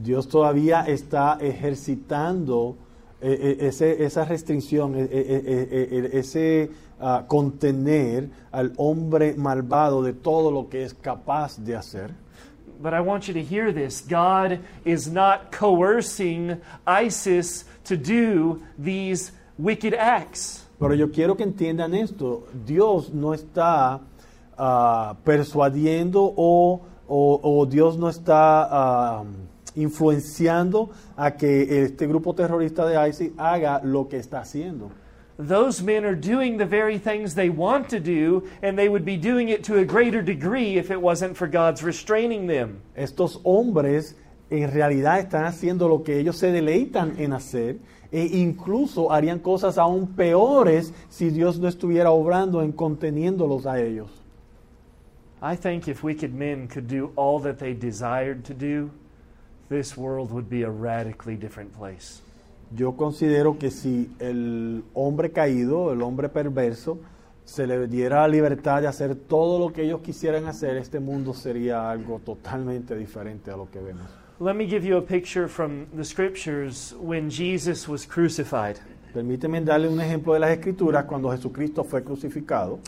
Dios 0.01 0.27
todavía 0.29 0.85
está 0.87 1.37
ejercitando 1.41 2.75
eh, 3.19 3.57
eh, 3.59 3.67
ese- 3.67 4.03
esa 4.05 4.23
restricción, 4.25 4.93
eh, 4.95 6.09
ese 6.13 6.69
ah, 6.99 7.25
contener 7.27 8.29
al 8.51 8.73
hombre 8.77 9.33
malvado 9.35 10.01
de 10.01 10.13
todo 10.13 10.49
lo 10.51 10.69
que 10.69 10.83
es 10.83 10.93
capaz 10.93 11.57
de 11.59 11.75
hacer. 11.75 12.11
But 12.79 12.93
I 12.93 12.99
want 13.01 13.27
you 13.27 13.33
to 13.33 13.41
hear 13.43 13.71
this 13.71 14.01
God 14.01 14.59
is 14.85 15.07
not 15.09 15.51
coercing 15.51 16.61
ISIS 16.85 17.65
to 17.85 17.97
do 17.97 18.61
these 18.77 19.31
wicked 19.57 19.93
acts. 19.95 20.63
Pero 20.79 20.93
yo 20.93 21.07
quiero 21.11 21.35
que 21.35 21.43
entiendan 21.43 21.95
esto. 21.95 22.43
Dios 22.53 23.11
no 23.11 23.33
está 23.33 23.99
ah, 24.57 25.15
persuadiendo 25.23 26.33
o, 26.35 26.81
o- 27.07 27.39
o 27.43 27.65
Dios 27.65 27.97
no 27.97 28.09
está 28.09 28.67
ah, 28.69 29.23
influenciando 29.75 30.91
a 31.15 31.31
que 31.31 31.83
este 31.83 32.05
grupo 32.07 32.33
terrorista 32.35 32.85
de 32.85 33.09
ISIS 33.09 33.31
haga 33.37 33.81
lo 33.83 34.07
que 34.07 34.17
está 34.17 34.39
haciendo. 34.41 34.91
Those 35.37 35.83
men 35.83 36.03
are 36.03 36.15
doing 36.15 36.57
the 36.57 36.65
very 36.65 36.97
things 36.97 37.35
they 37.35 37.49
want 37.49 37.89
to 37.89 37.99
do, 37.99 38.49
and 38.61 38.77
they 38.77 38.89
would 38.89 39.05
be 39.05 39.17
doing 39.17 39.49
it 39.49 39.63
to 39.65 39.77
a 39.77 39.85
greater 39.85 40.21
degree 40.21 40.77
if 40.77 40.89
it 40.89 40.99
wasn't 40.99 41.37
for 41.37 41.47
God's 41.47 41.83
restraining 41.83 42.47
them. 42.47 42.81
Estos 42.95 43.39
hombres 43.43 44.15
en 44.49 44.71
realidad 44.71 45.19
están 45.19 45.45
haciendo 45.45 45.87
lo 45.87 45.99
que 46.03 46.17
ellos 46.17 46.37
se 46.37 46.51
deleitan 46.51 47.19
en 47.19 47.33
hacer 47.33 47.79
e 48.11 48.25
incluso 48.39 49.11
harían 49.11 49.39
cosas 49.39 49.77
aún 49.77 50.15
peores 50.15 50.93
si 51.09 51.29
Dios 51.29 51.59
no 51.59 51.67
estuviera 51.67 52.11
obrando 52.11 52.61
en 52.61 52.71
conteniéndolos 52.71 53.65
a 53.65 53.79
ellos. 53.79 54.09
I 55.41 55.55
think 55.55 55.87
if 55.87 56.03
wicked 56.03 56.33
men 56.33 56.67
could 56.67 56.87
do 56.87 57.11
all 57.15 57.39
that 57.41 57.59
they 57.59 57.73
desired 57.73 58.43
to 58.45 58.53
do, 58.55 58.89
this 59.69 59.95
world 59.95 60.31
would 60.31 60.49
be 60.49 60.63
a 60.63 60.69
radically 60.69 61.35
different 61.35 61.73
place. 61.73 62.21
Yo 62.71 62.95
considero 62.95 63.57
que 63.57 63.71
si 63.71 64.09
el 64.19 64.83
hombre 64.93 65.31
caído, 65.31 65.93
el 65.93 66.01
hombre 66.01 66.29
perverso, 66.29 66.99
se 67.45 67.65
le 67.65 67.87
diera 67.87 68.21
la 68.21 68.27
libertad 68.27 68.81
de 68.81 68.87
hacer 68.87 69.15
todo 69.15 69.57
lo 69.57 69.71
que 69.71 69.83
ellos 69.83 70.01
quisieran 70.01 70.47
hacer, 70.47 70.75
este 70.75 70.99
mundo 70.99 71.33
sería 71.33 71.89
algo 71.89 72.19
totalmente 72.19 72.95
diferente 72.95 73.51
a 73.51 73.55
lo 73.55 73.71
que 73.71 73.79
vemos. 73.79 74.05
Let 74.39 74.55
me 74.55 74.67
give 74.67 74.85
you 74.85 74.97
a 74.97 75.01
picture 75.01 75.47
from 75.47 75.87
the 75.95 76.03
scriptures 76.03 76.93
when 76.99 77.29
Jesus 77.29 77.87
was 77.87 78.05
crucified. 78.05 78.77
Permíteme 79.13 79.61
darle 79.61 79.87
un 79.87 79.99
ejemplo 79.99 80.33
de 80.33 80.39
las 80.39 80.51
escrituras 80.51 81.05
cuando 81.05 81.31
Jesucristo 81.31 81.83
fue 81.83 82.03
crucificado. 82.03 82.79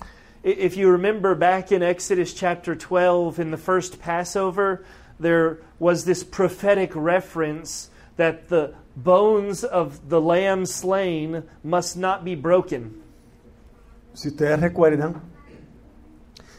If 0.43 0.77
you 0.77 0.91
remember 0.91 1.35
back 1.35 1.71
in 1.71 1.81
Exodus 1.81 2.33
chapter 2.33 2.75
12, 2.75 3.39
in 3.39 3.51
the 3.51 3.57
first 3.57 3.99
Passover, 3.99 4.83
there 5.19 5.57
was 5.79 6.05
this 6.05 6.23
prophetic 6.23 6.91
reference 6.95 7.89
that 8.17 8.49
the 8.49 8.73
bones 9.03 9.63
of 9.63 9.99
the 10.09 10.19
lamb 10.19 10.65
slain 10.65 11.43
must 11.63 11.97
not 11.97 12.23
be 12.23 12.35
broken. 12.35 13.01
Si 14.13 14.29
ustedes 14.29 14.59
recuerdan, 14.59 15.21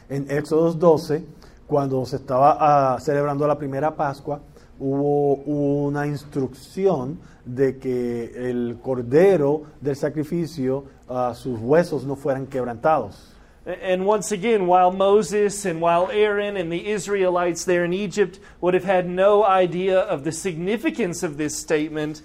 en 0.08 0.30
Éxodo 0.30 0.72
12, 0.72 1.24
cuando 1.66 2.04
se 2.04 2.16
estaba 2.16 2.56
ah, 2.58 2.98
celebrando 3.00 3.46
la 3.46 3.56
primera 3.56 3.94
Pascua, 3.94 4.40
hubo 4.78 5.34
una 5.34 6.06
instrucción 6.06 7.20
de 7.44 7.78
que 7.78 8.50
el 8.50 8.78
cordero 8.82 9.62
del 9.80 9.96
sacrificio, 9.96 10.84
ah, 11.08 11.32
sus 11.34 11.60
huesos 11.60 12.04
no 12.04 12.16
fueran 12.16 12.46
quebrantados. 12.46 13.29
And 13.66 14.06
once 14.06 14.32
again, 14.32 14.66
while 14.66 14.90
Moses 14.90 15.66
and 15.66 15.82
while 15.82 16.10
Aaron 16.10 16.56
and 16.56 16.72
the 16.72 16.88
Israelites 16.88 17.64
there 17.64 17.84
in 17.84 17.92
Egypt 17.92 18.40
would 18.62 18.72
have 18.72 18.84
had 18.84 19.06
no 19.06 19.44
idea 19.44 19.98
of 20.00 20.24
the 20.24 20.32
significance 20.32 21.22
of 21.22 21.36
this 21.36 21.58
statement, 21.58 22.22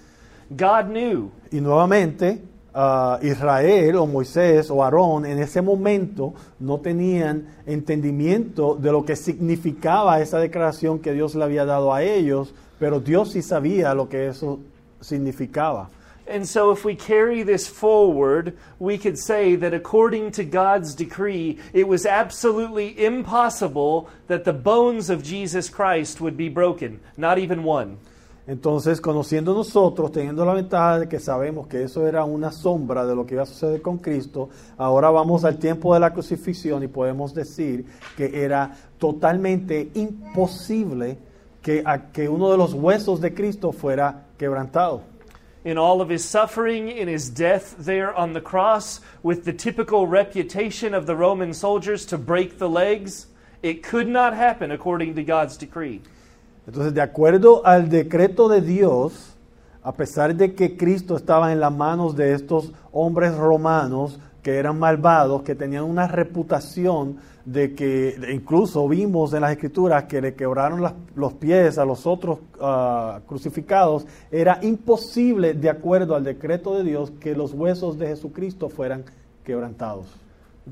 God 0.56 0.88
knew. 0.88 1.30
Y 1.52 1.60
nuevamente, 1.60 2.40
ah, 2.74 3.18
Israel 3.20 3.96
o 3.96 4.06
Moisés 4.06 4.70
o 4.70 4.82
Aarón 4.82 5.26
en 5.26 5.38
ese 5.38 5.60
momento 5.60 6.32
no 6.58 6.78
tenían 6.78 7.48
entendimiento 7.66 8.74
de 8.74 8.92
lo 8.92 9.04
que 9.04 9.14
significaba 9.14 10.20
esa 10.20 10.38
declaración 10.38 11.00
que 11.00 11.12
Dios 11.12 11.34
le 11.34 11.44
había 11.44 11.66
dado 11.66 11.92
a 11.92 12.02
ellos, 12.02 12.54
pero 12.78 12.98
Dios 12.98 13.32
sí 13.32 13.42
sabía 13.42 13.92
lo 13.94 14.08
que 14.08 14.28
eso 14.28 14.60
significaba. 15.00 15.90
And 16.28 16.44
so, 16.44 16.72
if 16.72 16.84
we 16.84 16.96
carry 16.96 17.44
this 17.44 17.68
forward, 17.68 18.56
we 18.80 18.98
could 18.98 19.16
say 19.16 19.54
that 19.56 19.72
according 19.72 20.32
to 20.32 20.44
God's 20.44 20.94
decree, 20.94 21.58
it 21.72 21.86
was 21.86 22.04
absolutely 22.04 22.94
impossible 23.04 24.08
that 24.26 24.44
the 24.44 24.52
bones 24.52 25.08
of 25.08 25.22
Jesus 25.22 25.70
Christ 25.70 26.20
would 26.20 26.36
be 26.36 26.48
broken, 26.48 26.98
not 27.16 27.38
even 27.38 27.62
one. 27.62 27.98
Entonces, 28.48 29.00
conociendo 29.00 29.54
nosotros, 29.54 30.10
teniendo 30.12 30.44
la 30.44 30.54
ventaja 30.54 31.00
de 31.00 31.08
que 31.08 31.18
sabemos 31.18 31.66
que 31.68 31.82
eso 31.82 32.06
era 32.06 32.24
una 32.24 32.50
sombra 32.52 33.04
de 33.06 33.14
lo 33.14 33.24
que 33.26 33.34
iba 33.34 33.42
a 33.42 33.46
suceder 33.46 33.80
con 33.82 33.98
Cristo, 33.98 34.48
ahora 34.78 35.10
vamos 35.10 35.44
al 35.44 35.58
tiempo 35.58 35.94
de 35.94 36.00
la 36.00 36.12
crucifixión 36.12 36.82
y 36.82 36.86
podemos 36.88 37.34
decir 37.34 37.84
que 38.16 38.44
era 38.44 38.76
totalmente 38.98 39.90
imposible 39.94 41.18
que, 41.62 41.82
a- 41.84 42.12
que 42.12 42.28
uno 42.28 42.50
de 42.50 42.56
los 42.56 42.72
huesos 42.74 43.20
de 43.20 43.34
Cristo 43.34 43.72
fuera 43.72 44.26
quebrantado. 44.38 45.02
In 45.66 45.78
all 45.78 46.00
of 46.00 46.08
his 46.08 46.24
suffering, 46.24 46.88
in 46.88 47.08
his 47.08 47.28
death 47.28 47.74
there 47.76 48.14
on 48.14 48.34
the 48.34 48.40
cross, 48.40 49.00
with 49.24 49.44
the 49.44 49.52
typical 49.52 50.06
reputation 50.06 50.94
of 50.94 51.06
the 51.06 51.16
Roman 51.16 51.52
soldiers 51.52 52.06
to 52.06 52.16
break 52.16 52.58
the 52.58 52.68
legs, 52.68 53.26
it 53.64 53.82
could 53.82 54.06
not 54.06 54.32
happen 54.32 54.70
according 54.70 55.16
to 55.16 55.24
God's 55.24 55.56
decree. 55.56 56.02
Entonces, 56.68 56.94
de 56.94 57.00
acuerdo 57.00 57.62
al 57.64 57.88
decreto 57.88 58.48
de 58.48 58.60
Dios, 58.60 59.34
a 59.82 59.90
pesar 59.90 60.36
de 60.36 60.54
que 60.54 60.76
Cristo 60.76 61.16
estaba 61.16 61.50
en 61.50 61.58
las 61.58 61.72
manos 61.72 62.14
de 62.14 62.32
estos 62.32 62.70
hombres 62.92 63.34
romanos 63.34 64.20
que 64.46 64.54
eran 64.58 64.78
malvados, 64.78 65.42
que 65.42 65.56
tenían 65.56 65.82
una 65.82 66.06
reputación 66.06 67.16
de 67.44 67.74
que 67.74 68.16
incluso 68.32 68.86
vimos 68.86 69.32
en 69.34 69.40
las 69.40 69.50
escrituras 69.50 70.04
que 70.04 70.20
le 70.20 70.34
quebraron 70.36 70.80
las- 70.80 70.94
los 71.16 71.32
pies 71.32 71.78
a 71.78 71.84
los 71.84 72.06
otros 72.06 72.38
ah, 72.60 73.18
crucificados, 73.26 74.06
era 74.30 74.60
imposible, 74.62 75.52
de 75.54 75.68
acuerdo 75.68 76.14
al 76.14 76.22
decreto 76.22 76.76
de 76.76 76.84
Dios, 76.84 77.10
que 77.18 77.34
los 77.34 77.54
huesos 77.54 77.98
de 77.98 78.06
Jesucristo 78.06 78.68
fueran 78.68 79.02
quebrantados. 79.42 80.06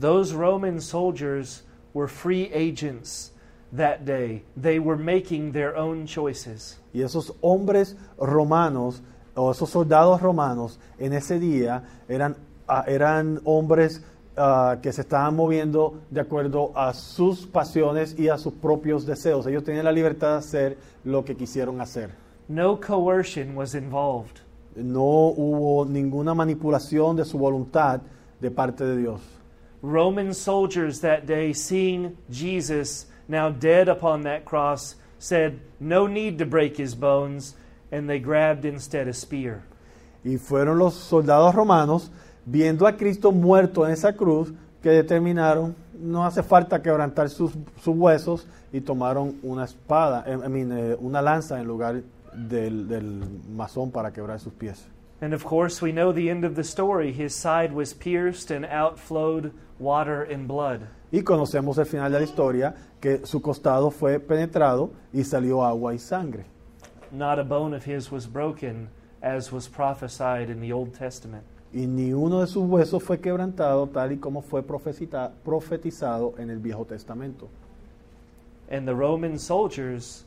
Those 0.01 0.33
Roman 0.33 0.81
soldiers 0.81 1.65
were 1.95 2.07
free 2.07 2.53
agents 2.55 3.33
that 3.77 4.03
day. 4.05 4.45
They 4.55 4.79
were 4.79 4.97
making 5.03 5.51
their 5.51 5.77
own 5.77 6.07
choices. 6.07 6.81
Y 6.93 7.03
esos 7.03 7.35
hombres 7.41 7.97
romanos 8.19 9.03
o 9.35 9.51
esos 9.51 9.69
soldados 9.71 10.23
romanos 10.23 10.79
en 10.97 11.13
ese 11.13 11.41
día 11.41 11.83
eran, 12.09 12.37
ah, 12.69 12.85
eran 12.87 13.41
hombres 13.45 14.03
ah, 14.37 14.79
que 14.83 14.93
se 14.93 15.03
estaban 15.03 15.35
moviendo 15.37 16.01
de 16.11 16.21
acuerdo 16.21 16.73
a 16.75 16.93
sus 16.93 17.47
pasiones 17.47 18.19
y 18.19 18.29
a 18.29 18.39
sus 18.39 18.55
propios 18.55 19.07
deseos. 19.07 19.47
Ellos 19.47 19.65
tenían 19.65 19.85
la 19.85 19.93
libertad 19.93 20.33
de 20.33 20.39
hacer 20.39 20.79
lo 21.05 21.25
que 21.25 21.37
quisieron 21.37 21.81
hacer. 21.81 22.11
No 22.49 22.79
coercion 22.81 23.57
was 23.57 23.75
involved. 23.75 24.41
No 24.77 25.33
hubo 25.37 25.85
ninguna 25.85 26.35
manipulación 26.35 27.17
de 27.17 27.25
su 27.25 27.39
voluntad 27.39 28.01
de 28.41 28.51
parte 28.51 28.85
de 28.85 28.97
Dios. 28.97 29.21
Roman 29.83 30.33
soldiers 30.33 31.01
that 31.01 31.27
day, 31.27 31.53
seeing 31.53 32.17
Jesus 32.31 33.07
now 33.29 33.51
dead 33.51 33.89
upon 33.89 34.23
that 34.23 34.45
cross, 34.45 34.97
said, 35.19 35.61
No 35.79 36.07
need 36.07 36.39
to 36.39 36.47
break 36.47 36.77
his 36.77 36.95
bones, 36.95 37.55
and 37.93 38.09
they 38.09 38.19
grabbed 38.19 38.65
instead 38.65 39.09
a 39.09 39.13
spear. 39.13 39.63
Y 40.25 40.39
fueron 40.39 40.79
los 40.79 40.95
soldados 40.95 41.55
romanos, 41.55 42.11
viendo 42.47 42.87
a 42.87 42.97
Cristo 42.97 43.33
muerto 43.33 43.87
en 43.87 43.93
esa 43.93 44.15
cruz, 44.15 44.53
que 44.83 44.91
determinaron, 44.91 45.75
no 45.99 46.27
hace 46.27 46.43
falta 46.43 46.83
quebrantar 46.83 47.31
sus, 47.31 47.53
sus 47.83 47.97
huesos, 47.97 48.47
y 48.73 48.81
tomaron 48.81 49.37
una 49.43 49.65
espada, 49.65 50.25
eh, 50.27 50.39
I 50.45 50.49
mean, 50.49 50.73
eh, 50.73 50.97
una 51.01 51.23
lanza 51.23 51.61
en 51.61 51.67
lugar 51.67 52.03
del, 52.35 52.89
del 52.89 53.23
masón 53.49 53.91
para 53.91 54.13
quebrar 54.13 54.41
sus 54.41 54.53
pies. 54.53 54.87
And 55.21 55.33
of 55.33 55.45
course, 55.45 55.81
we 55.81 55.93
know 55.93 56.13
the 56.13 56.29
end 56.29 56.45
of 56.45 56.55
the 56.55 56.65
story. 56.65 57.13
His 57.13 57.35
side 57.35 57.73
was 57.73 57.95
pierced 57.95 58.51
and 58.51 58.67
out 58.67 58.99
flowed 58.99 59.53
water 59.79 60.23
and 60.23 60.47
blood. 60.47 60.81
Y 61.13 61.23
conocemos 61.23 61.79
el 61.79 61.87
final 61.87 62.11
de 62.11 62.19
la 62.19 62.25
historia, 62.25 62.75
que 63.01 63.25
su 63.25 63.41
costado 63.41 63.91
fue 63.91 64.19
penetrado 64.19 64.91
y 65.13 65.23
salió 65.23 65.65
agua 65.65 65.95
y 65.95 65.99
sangre. 65.99 66.45
Not 67.13 67.39
a 67.39 67.45
bone 67.45 67.75
of 67.75 67.87
his 67.87 68.11
was 68.11 68.27
broken, 68.27 68.89
as 69.23 69.53
was 69.53 69.69
prophesied 69.69 70.51
in 70.51 70.61
the 70.61 70.73
Old 70.73 70.93
Testament. 70.93 71.45
Y 71.75 71.87
ni 71.87 72.13
uno 72.13 72.41
de 72.41 72.47
sus 72.47 72.65
huesos 72.65 73.03
fue 73.03 73.21
quebrantado, 73.21 73.87
tal 73.89 74.13
y 74.13 74.17
como 74.17 74.41
fue 74.41 74.63
profetizado 74.63 76.35
en 76.39 76.49
el 76.49 76.59
Viejo 76.59 76.87
Testamento. 76.87 77.49
And 78.71 78.87
the 78.87 78.95
Roman 78.95 79.39
soldiers 79.39 80.25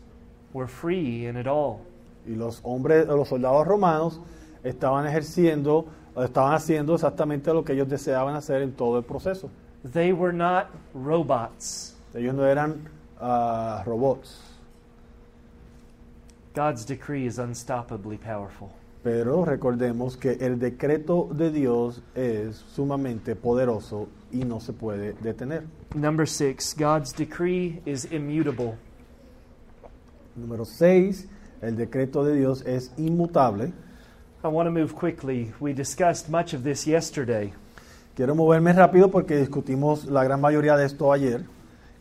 were 0.53 0.67
free 0.67 1.25
in 1.25 1.37
it 1.37 1.47
all. 1.47 1.79
Y 2.27 2.35
los 2.35 2.59
hombres, 2.63 3.07
los 3.07 3.29
soldados 3.29 3.65
romanos 3.65 4.19
estaban 4.63 5.07
ejerciendo, 5.07 5.85
estaban 6.17 6.53
haciendo 6.53 6.93
exactamente 6.93 7.51
lo 7.53 7.63
que 7.63 7.73
ellos 7.73 7.87
deseaban 7.87 8.35
hacer 8.35 8.61
en 8.61 8.73
todo 8.73 8.97
el 8.99 9.05
proceso. 9.05 9.49
They 9.93 10.11
were 10.11 10.33
not 10.33 10.67
robots. 10.93 11.95
Ellos 12.13 12.35
no 12.35 12.45
eran 12.45 12.89
ah, 13.19 13.83
robots, 13.85 14.41
God's 16.53 16.85
decree 16.85 17.27
is 17.27 17.37
unstoppably 17.37 18.19
powerful. 18.19 18.71
Pero 19.03 19.45
recordemos 19.45 20.17
que 20.17 20.33
el 20.33 20.59
decreto 20.59 21.29
de 21.31 21.51
Dios 21.51 22.01
es 22.15 22.55
sumamente 22.55 23.35
poderoso 23.35 24.07
y 24.31 24.43
no 24.43 24.59
se 24.59 24.73
puede 24.73 25.13
detener. 25.13 25.63
Number 25.95 26.27
six, 26.27 26.75
God's 26.77 27.13
decree 27.13 27.81
is 27.85 28.11
immutable. 28.11 28.75
Número 30.35 30.65
6, 30.65 31.27
el 31.61 31.75
decreto 31.75 32.23
de 32.23 32.35
Dios 32.35 32.61
es 32.65 32.91
inmutable. 32.97 33.73
I 34.43 34.49
want 34.49 34.67
to 34.67 34.71
move 34.71 34.93
quickly. 34.93 35.51
We 35.59 35.73
discussed 35.73 36.29
much 36.29 36.53
of 36.53 36.63
this 36.63 36.85
yesterday. 36.85 37.53
Quiero 38.15 38.35
moverme 38.35 38.71
rápido 38.73 39.09
porque 39.09 39.35
discutimos 39.35 40.05
la 40.05 40.23
gran 40.23 40.39
mayoría 40.39 40.77
de 40.77 40.85
esto 40.85 41.11
ayer. 41.11 41.45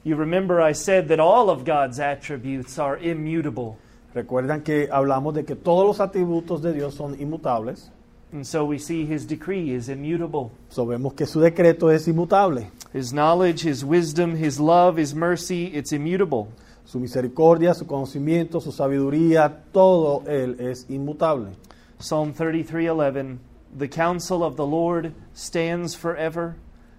You 0.04 0.16
remember 0.16 0.60
I 0.60 0.72
said 0.72 1.08
that 1.08 1.18
all 1.18 1.48
of 1.48 1.64
God's 1.64 1.98
attributes 1.98 2.78
are 2.78 2.98
immutable. 2.98 3.78
Recuerdan 4.16 4.62
que 4.62 4.88
hablamos 4.90 5.34
de 5.34 5.44
que 5.44 5.54
todos 5.54 5.86
los 5.86 6.00
atributos 6.00 6.62
de 6.62 6.72
Dios 6.72 6.94
son 6.94 7.20
inmutables. 7.20 7.90
And 8.32 8.46
so 8.46 8.64
we 8.64 8.78
see 8.78 9.04
his 9.04 9.26
decree 9.26 9.74
is 9.74 9.90
immutable. 9.90 10.52
So 10.70 10.86
vemos 10.86 11.12
que 11.12 11.26
su 11.26 11.38
decreto 11.38 11.90
es 11.90 12.08
inmutable. 12.08 12.70
His 12.94 13.12
knowledge, 13.12 13.62
his 13.62 13.84
wisdom, 13.84 14.34
his 14.34 14.58
love, 14.58 14.96
his 14.96 15.14
mercy, 15.14 15.66
it's 15.66 15.92
immutable. 15.92 16.48
Su 16.86 16.98
misericordia, 16.98 17.74
su 17.74 17.84
conocimiento, 17.84 18.62
su 18.62 18.72
sabiduría, 18.72 19.64
todo 19.70 20.22
él 20.26 20.58
es 20.60 20.86
inmutable. 20.88 21.50
Psalm 21.98 22.32
33:11 22.32 23.36
The 23.76 23.88
counsel 23.88 24.42
of 24.42 24.56
the 24.56 24.64
Lord 24.64 25.12
stands 25.34 25.94
forever, 25.94 26.56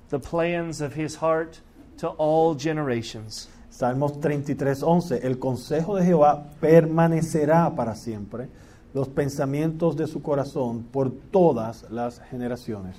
the 0.10 0.20
plans 0.20 0.82
of 0.82 0.94
his 0.94 1.16
heart 1.16 1.62
to 1.98 2.10
all 2.20 2.54
generations. 2.54 3.48
Salmos 3.78 4.20
33:11 4.20 5.20
El 5.22 5.38
consejo 5.38 5.98
de 5.98 6.06
Jehová 6.06 6.48
permanecerá 6.60 7.76
para 7.76 7.94
siempre, 7.94 8.50
los 8.92 9.08
pensamientos 9.08 9.96
de 9.96 10.08
su 10.08 10.24
corazón 10.24 10.82
por 10.92 11.12
todas 11.12 11.86
las 11.92 12.20
generaciones. 12.32 12.96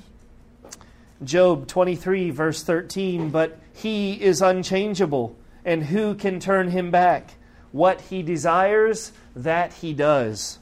Job 1.19 1.67
23 1.67 2.33
verse 2.33 2.65
13 2.65 3.29
But 3.33 3.57
he 3.83 4.21
is 4.21 4.41
unchangeable, 4.41 5.33
and 5.65 5.83
who 5.83 6.15
can 6.15 6.39
turn 6.39 6.71
him 6.71 6.93
back? 6.93 7.25
What 7.73 7.97
he 8.09 8.23
desires, 8.23 9.13
that 9.35 9.73
he 9.83 9.93
does. 9.93 10.61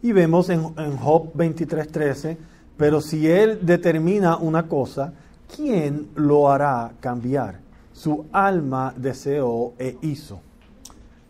Y 0.00 0.12
vemos 0.12 0.48
en, 0.48 0.60
en 0.78 0.96
Job 0.96 1.32
23:13, 1.34 2.36
pero 2.76 3.00
si 3.00 3.28
él 3.28 3.58
determina 3.62 4.36
una 4.36 4.68
cosa, 4.68 5.12
¿quién 5.48 6.10
lo 6.14 6.48
hará 6.48 6.92
cambiar? 7.00 7.68
Su 8.02 8.24
alma 8.32 8.94
deseó 8.96 9.74
e 9.78 9.94
hizo. 10.00 10.40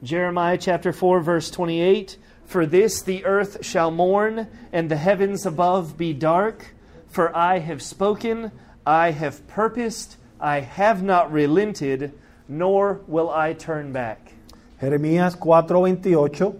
Jeremiah 0.04 0.56
chapter 0.56 0.92
4 0.92 1.20
verse 1.20 1.50
28 1.50 2.16
For 2.44 2.64
this 2.64 3.02
the 3.02 3.24
earth 3.24 3.64
shall 3.64 3.90
mourn 3.90 4.46
and 4.72 4.88
the 4.88 4.96
heavens 4.96 5.44
above 5.44 5.96
be 5.96 6.12
dark 6.12 6.66
for 7.08 7.36
I 7.36 7.58
have 7.58 7.82
spoken 7.82 8.52
I 8.86 9.10
have 9.10 9.44
purposed 9.48 10.14
I 10.40 10.60
have 10.60 11.02
not 11.02 11.32
relented 11.32 12.12
nor 12.46 13.00
will 13.08 13.30
I 13.30 13.52
turn 13.54 13.92
back. 13.92 14.32
Jeremías 14.80 15.36
4:28, 15.36 16.54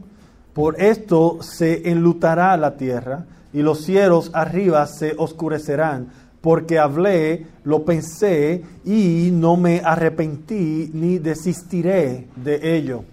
por 0.53 0.75
esto 0.81 1.39
se 1.41 1.89
enlutará 1.89 2.57
la 2.57 2.77
tierra 2.77 3.27
y 3.53 3.63
los 3.63 3.85
cielos 3.85 4.33
arriba 4.35 4.89
se 4.89 5.15
oscurecerán, 5.17 6.11
porque 6.41 6.79
hablé, 6.79 7.47
lo 7.65 7.85
pensé 7.85 8.63
y 8.85 9.31
no 9.33 9.57
me 9.57 9.81
arrepentí 9.85 10.91
ni 10.95 11.19
desistiré 11.19 12.27
de 12.37 12.77
ello. 12.77 13.05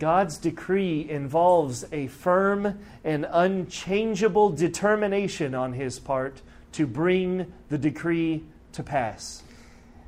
God's 0.00 0.38
decree 0.38 1.06
involves 1.08 1.84
a 1.92 2.08
firm 2.08 2.74
and 3.04 3.24
unchangeable 3.32 4.50
determination 4.50 5.54
on 5.54 5.72
his 5.74 6.00
part 6.00 6.42
to 6.72 6.86
bring 6.86 7.46
the 7.70 7.78
decree 7.78 8.42
to 8.72 8.82
pass. 8.82 9.44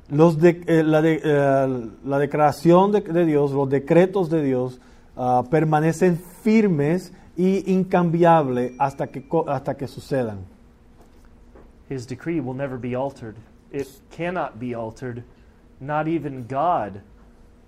Los 0.09 0.37
de- 0.37 0.61
eh, 0.67 0.83
la, 0.83 1.01
de- 1.01 1.21
eh, 1.23 1.89
la 2.03 2.19
declaración 2.19 2.91
de, 2.91 3.01
de 3.01 3.25
Dios, 3.25 3.51
los 3.51 3.69
decretos 3.69 4.29
de 4.29 4.43
Dios 4.43 4.79
ah, 5.15 5.43
permanecen 5.49 6.19
firmes 6.43 7.13
y 7.37 7.71
incambiables 7.71 8.73
hasta 8.79 9.07
que, 9.07 9.23
hasta 9.47 9.77
que 9.77 9.87
sucedan. 9.87 10.39
His 11.89 12.05
decree 12.05 12.39
will 12.39 12.53
never 12.53 12.77
be 12.77 12.95
altered. 12.95 13.35
It 13.71 13.89
cannot 14.11 14.59
be 14.59 14.73
altered. 14.75 15.23
Not 15.81 16.07
even 16.07 16.45
God 16.45 17.01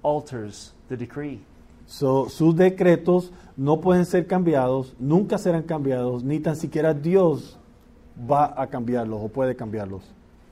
alters 0.03 0.71
the 0.89 0.95
decree. 0.95 1.41
So, 1.87 2.27
sus 2.27 2.53
decretos 2.53 3.31
no 3.57 3.77
pueden 3.77 4.05
ser 4.05 4.23
cambiados, 4.23 4.93
nunca 4.99 5.37
serán 5.37 5.63
cambiados, 5.63 6.23
ni 6.23 6.39
tan 6.39 6.55
siquiera 6.55 6.93
Dios 6.93 7.57
va 8.15 8.53
a 8.55 8.67
cambiarlos 8.67 9.21
o 9.21 9.27
puede 9.27 9.55
cambiarlos. 9.55 10.03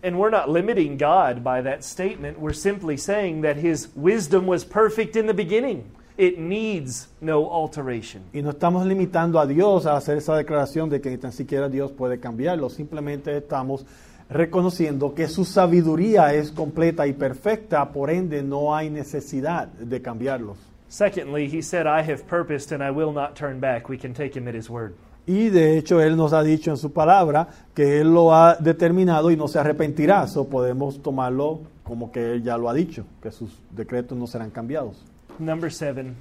And 0.02 0.18
we're 0.18 0.30
not 0.30 0.50
limiting 0.50 0.98
God 0.98 1.44
by 1.44 1.62
that 1.62 1.84
statement. 1.84 2.40
We're 2.40 2.54
simply 2.54 2.98
saying 2.98 3.42
that 3.42 3.58
his 3.58 3.90
wisdom 3.96 4.48
was 4.48 4.64
perfect 4.64 5.16
in 5.16 5.28
the 5.28 5.34
beginning. 5.34 5.92
It 6.20 6.38
needs 6.38 7.08
no 7.22 7.50
alteration. 7.50 8.24
Y 8.34 8.42
no 8.42 8.50
estamos 8.50 8.86
limitando 8.86 9.40
a 9.40 9.46
Dios 9.46 9.86
a 9.86 9.96
hacer 9.96 10.18
esa 10.18 10.36
declaración 10.36 10.90
de 10.90 11.00
que 11.00 11.10
ni 11.10 11.18
tan 11.18 11.32
siquiera 11.32 11.70
Dios 11.70 11.94
puede 11.94 12.20
cambiarlo, 12.20 12.70
simplemente 12.70 13.38
estamos 13.38 13.86
reconociendo 14.30 15.14
que 15.14 15.30
su 15.30 15.46
sabiduría 15.46 16.34
es 16.34 16.52
completa 16.52 17.08
y 17.08 17.14
perfecta, 17.14 17.94
por 17.94 18.10
ende 18.10 18.44
no 18.44 18.76
hay 18.76 18.90
necesidad 18.90 19.70
de 19.70 20.02
cambiarlos. 20.02 20.58
Secondly, 20.90 21.48
he 21.48 21.62
said, 21.62 21.88
I 21.88 22.02
have 22.02 22.28
purposed 22.28 22.74
and 22.74 22.84
I 22.84 22.92
will 22.92 23.14
not 23.14 23.38
turn 23.38 23.62
back. 23.62 23.88
We 23.88 23.98
can 23.98 24.14
take 24.14 24.38
him 24.38 24.50
at 24.50 24.56
his 24.56 24.70
word. 24.70 24.96
Y 25.26 25.48
de 25.48 25.78
hecho 25.78 26.02
Él 26.02 26.18
nos 26.18 26.34
ha 26.34 26.44
dicho 26.44 26.70
en 26.70 26.76
su 26.76 26.92
palabra 26.92 27.48
que 27.74 28.02
Él 28.02 28.14
lo 28.14 28.36
ha 28.36 28.56
determinado 28.56 29.32
y 29.32 29.38
no 29.38 29.48
se 29.48 29.58
arrepentirá. 29.58 30.28
So 30.28 30.50
podemos 30.50 31.02
tomarlo 31.02 31.62
como 31.86 32.12
que 32.12 32.34
Él 32.34 32.44
ya 32.44 32.58
lo 32.58 32.68
ha 32.68 32.74
dicho, 32.74 33.06
que 33.24 33.32
sus 33.32 33.58
decretos 33.72 34.18
no 34.18 34.28
serán 34.28 34.50
cambiados. 34.50 35.06
Number 35.40 35.70
seven, 35.70 36.18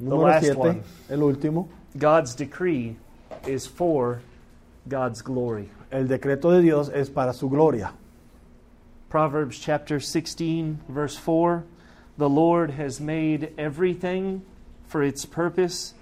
Número 0.00 0.24
last 0.24 0.44
7, 0.44 0.58
one. 0.58 0.84
el 1.08 1.18
último. 1.20 1.68
God's 1.96 2.34
decree 2.34 2.96
is 3.46 3.66
for 3.66 4.20
God's 4.86 5.22
glory. 5.22 5.70
El 5.90 6.04
decreto 6.04 6.50
de 6.50 6.60
Dios 6.60 6.90
es 6.90 7.08
para 7.08 7.32
su 7.32 7.48
gloria. 7.48 7.92
Proverbs 9.08 9.58
chapter 9.58 9.98
16, 9.98 10.80
verse 10.88 11.16
4 11.16 11.64
The 12.18 12.28
Lord 12.28 12.72
has 12.72 13.00
made 13.00 13.52
everything 13.56 14.42
for 14.86 15.02
its 15.02 15.24
purpose, 15.24 15.94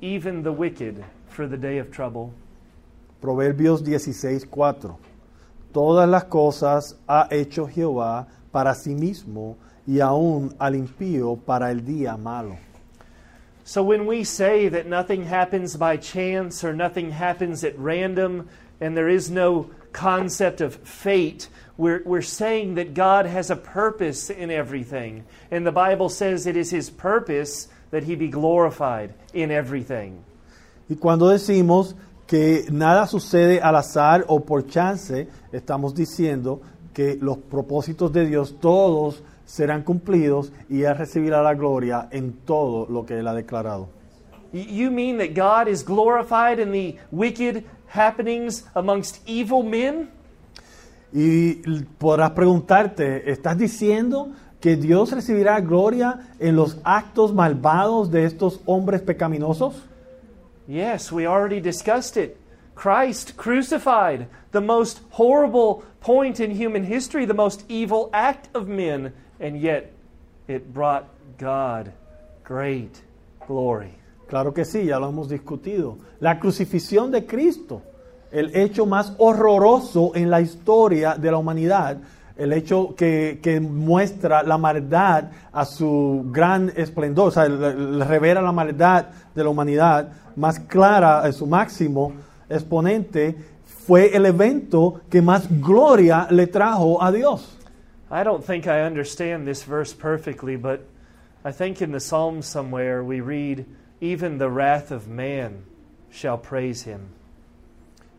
even 0.00 0.42
the 0.42 0.52
wicked 0.52 1.04
for 1.28 1.46
the 1.46 1.56
day 1.56 1.78
of 1.78 1.90
trouble. 1.90 2.34
Proverbios 3.22 3.82
16, 3.84 4.44
4. 4.44 4.98
Todas 5.72 6.08
las 6.08 6.24
cosas 6.24 6.94
ha 7.08 7.28
hecho 7.30 7.66
Jehová 7.66 8.26
para 8.52 8.74
sí 8.74 8.94
mismo 8.94 9.56
y 9.86 10.00
aún 10.00 10.54
al 10.58 10.74
impío 10.74 11.36
para 11.36 11.70
el 11.70 11.80
día 11.84 12.16
malo. 12.16 12.56
So 13.64 13.82
when 13.82 14.06
we 14.06 14.24
say 14.24 14.68
that 14.68 14.86
nothing 14.86 15.24
happens 15.24 15.76
by 15.76 15.96
chance 15.96 16.64
or 16.64 16.74
nothing 16.74 17.10
happens 17.12 17.62
at 17.62 17.78
random 17.78 18.48
and 18.80 18.96
there 18.96 19.08
is 19.08 19.30
no 19.30 19.70
concept 19.92 20.60
of 20.60 20.74
fate, 20.76 21.48
we're, 21.76 22.02
we're 22.04 22.22
saying 22.22 22.74
that 22.74 22.94
God 22.94 23.26
has 23.26 23.50
a 23.50 23.56
purpose 23.56 24.30
in 24.30 24.50
everything. 24.50 25.24
And 25.50 25.66
the 25.66 25.72
Bible 25.72 26.08
says 26.08 26.46
it 26.46 26.56
is 26.56 26.70
His 26.70 26.90
purpose 26.90 27.68
that 27.90 28.04
He 28.04 28.16
be 28.16 28.28
glorified 28.28 29.14
in 29.32 29.50
everything. 29.50 30.24
Y 30.88 30.96
cuando 30.96 31.28
decimos 31.28 31.94
que 32.26 32.66
nada 32.70 33.06
sucede 33.06 33.60
al 33.62 33.76
azar 33.76 34.24
o 34.28 34.40
por 34.40 34.62
chance, 34.62 35.28
estamos 35.52 35.94
diciendo 35.94 36.60
que 36.92 37.16
los 37.20 37.38
propósitos 37.38 38.12
de 38.12 38.26
Dios 38.26 38.56
todos 38.60 39.22
serán 39.50 39.82
cumplidos 39.82 40.52
y 40.68 40.82
Él 40.82 40.96
recibirá 40.96 41.42
la 41.42 41.54
gloria 41.54 42.08
en 42.12 42.32
todo 42.32 42.86
lo 42.88 43.04
que 43.04 43.18
Él 43.18 43.26
ha 43.26 43.34
declarado. 43.34 43.88
You 44.52 44.90
mean 44.90 45.18
that 45.18 45.34
God 45.34 45.68
is 45.68 45.84
glorified 45.84 46.60
in 46.60 46.70
the 46.70 46.96
wicked 47.10 47.64
happenings 47.88 48.64
amongst 48.74 49.20
evil 49.26 49.64
men? 49.64 50.08
Y 51.12 51.54
podrás 51.98 52.30
preguntarte, 52.30 53.28
¿estás 53.30 53.58
diciendo 53.58 54.30
que 54.60 54.76
Dios 54.76 55.10
recibirá 55.10 55.60
gloria 55.60 56.20
en 56.38 56.54
los 56.54 56.78
actos 56.84 57.34
malvados 57.34 58.10
de 58.10 58.24
estos 58.24 58.60
hombres 58.66 59.02
pecaminosos? 59.02 59.74
Yes, 60.68 61.10
we 61.10 61.26
already 61.26 61.60
discussed 61.60 62.16
it. 62.16 62.36
Christ 62.76 63.36
crucified, 63.36 64.28
the 64.52 64.60
most 64.60 65.00
horrible 65.10 65.82
point 66.00 66.38
in 66.38 66.52
human 66.52 66.84
history, 66.84 67.26
the 67.26 67.34
most 67.34 67.64
evil 67.68 68.10
act 68.12 68.48
of 68.54 68.68
men, 68.68 69.12
and 69.40 69.60
yet 69.60 69.92
it 70.48 70.72
brought 70.72 71.06
God 71.38 71.92
great 72.44 73.02
glory. 73.46 73.94
Claro 74.28 74.54
que 74.54 74.64
sí, 74.64 74.84
ya 74.84 74.98
lo 74.98 75.08
hemos 75.08 75.28
discutido. 75.28 75.98
La 76.20 76.38
crucifixión 76.38 77.10
de 77.10 77.26
Cristo, 77.26 77.82
el 78.30 78.54
hecho 78.54 78.86
más 78.86 79.14
horroroso 79.18 80.12
en 80.14 80.30
la 80.30 80.40
historia 80.40 81.14
de 81.14 81.30
la 81.30 81.38
humanidad, 81.38 81.98
el 82.36 82.52
hecho 82.52 82.94
que, 82.96 83.40
que 83.42 83.60
muestra 83.60 84.42
la 84.42 84.56
maldad 84.56 85.24
a 85.52 85.64
su 85.64 86.26
gran 86.30 86.72
esplendor, 86.76 87.28
o 87.28 87.30
sea, 87.32 87.46
revela 87.46 88.40
la 88.40 88.52
maldad 88.52 89.06
de 89.34 89.44
la 89.44 89.50
humanidad 89.50 90.08
más 90.36 90.60
clara, 90.60 91.26
en 91.26 91.32
su 91.32 91.46
máximo 91.46 92.12
exponente, 92.48 93.36
fue 93.64 94.16
el 94.16 94.26
evento 94.26 95.00
que 95.10 95.20
más 95.20 95.48
gloria 95.60 96.28
le 96.30 96.46
trajo 96.46 97.02
a 97.02 97.10
Dios. 97.10 97.59
I 98.10 98.24
don't 98.24 98.44
think 98.44 98.66
I 98.66 98.82
understand 98.82 99.46
this 99.46 99.62
verse 99.62 99.92
perfectly, 99.94 100.56
but 100.56 100.80
I 101.44 101.52
think 101.52 101.80
in 101.80 101.92
the 101.92 102.00
Psalms 102.00 102.46
somewhere 102.46 103.04
we 103.04 103.20
read, 103.20 103.66
Even 104.00 104.38
the 104.38 104.50
wrath 104.50 104.90
of 104.90 105.06
man 105.06 105.64
shall 106.10 106.36
praise 106.38 106.82
him. 106.82 107.10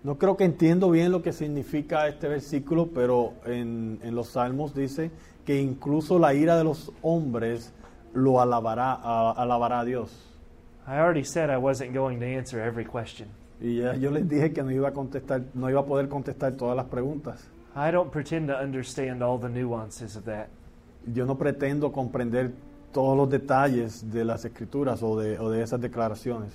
No 0.03 0.15
creo 0.15 0.37
que 0.37 0.45
entiendo 0.45 0.89
bien 0.89 1.11
lo 1.11 1.21
que 1.21 1.33
significa 1.33 2.07
este 2.07 2.27
versículo, 2.27 2.89
pero 2.93 3.33
en, 3.45 3.99
en 4.01 4.15
los 4.15 4.29
salmos 4.29 4.73
dice 4.73 5.11
que 5.45 5.61
incluso 5.61 6.17
la 6.17 6.33
ira 6.33 6.57
de 6.57 6.63
los 6.63 6.91
hombres 7.01 7.73
lo 8.13 8.41
alabará 8.41 8.93
a, 8.93 9.31
alabará 9.31 9.81
a 9.81 9.85
Dios. 9.85 10.11
I 10.87 10.97
already 10.97 11.23
said 11.23 11.49
I 11.49 11.57
wasn't 11.57 11.93
going 11.93 12.19
to 12.19 12.25
answer 12.25 12.59
every 12.59 12.85
question. 12.85 13.27
Y 13.59 13.81
ya 13.81 13.93
yo 13.95 14.09
les 14.09 14.27
dije 14.27 14.53
que 14.53 14.63
no 14.63 14.71
iba 14.71 14.87
a 14.87 14.93
contestar, 14.93 15.43
no 15.53 15.69
iba 15.69 15.81
a 15.81 15.85
poder 15.85 16.07
contestar 16.07 16.53
todas 16.53 16.75
las 16.75 16.85
preguntas. 16.85 17.50
I 17.75 17.89
don't 17.91 18.11
pretend 18.11 18.49
to 18.49 18.57
understand 18.57 19.23
all 19.23 19.37
the 19.37 19.47
nuances 19.47 20.15
of 20.15 20.25
that. 20.25 20.49
Yo 21.13 21.25
no 21.25 21.35
pretendo 21.35 21.91
comprender 21.91 22.51
todos 22.91 23.17
los 23.17 23.29
detalles 23.29 24.11
de 24.11 24.25
las 24.25 24.43
escrituras 24.43 25.01
o 25.01 25.17
de, 25.17 25.39
o 25.39 25.49
de 25.49 25.63
esas 25.63 25.79
declaraciones. 25.79 26.51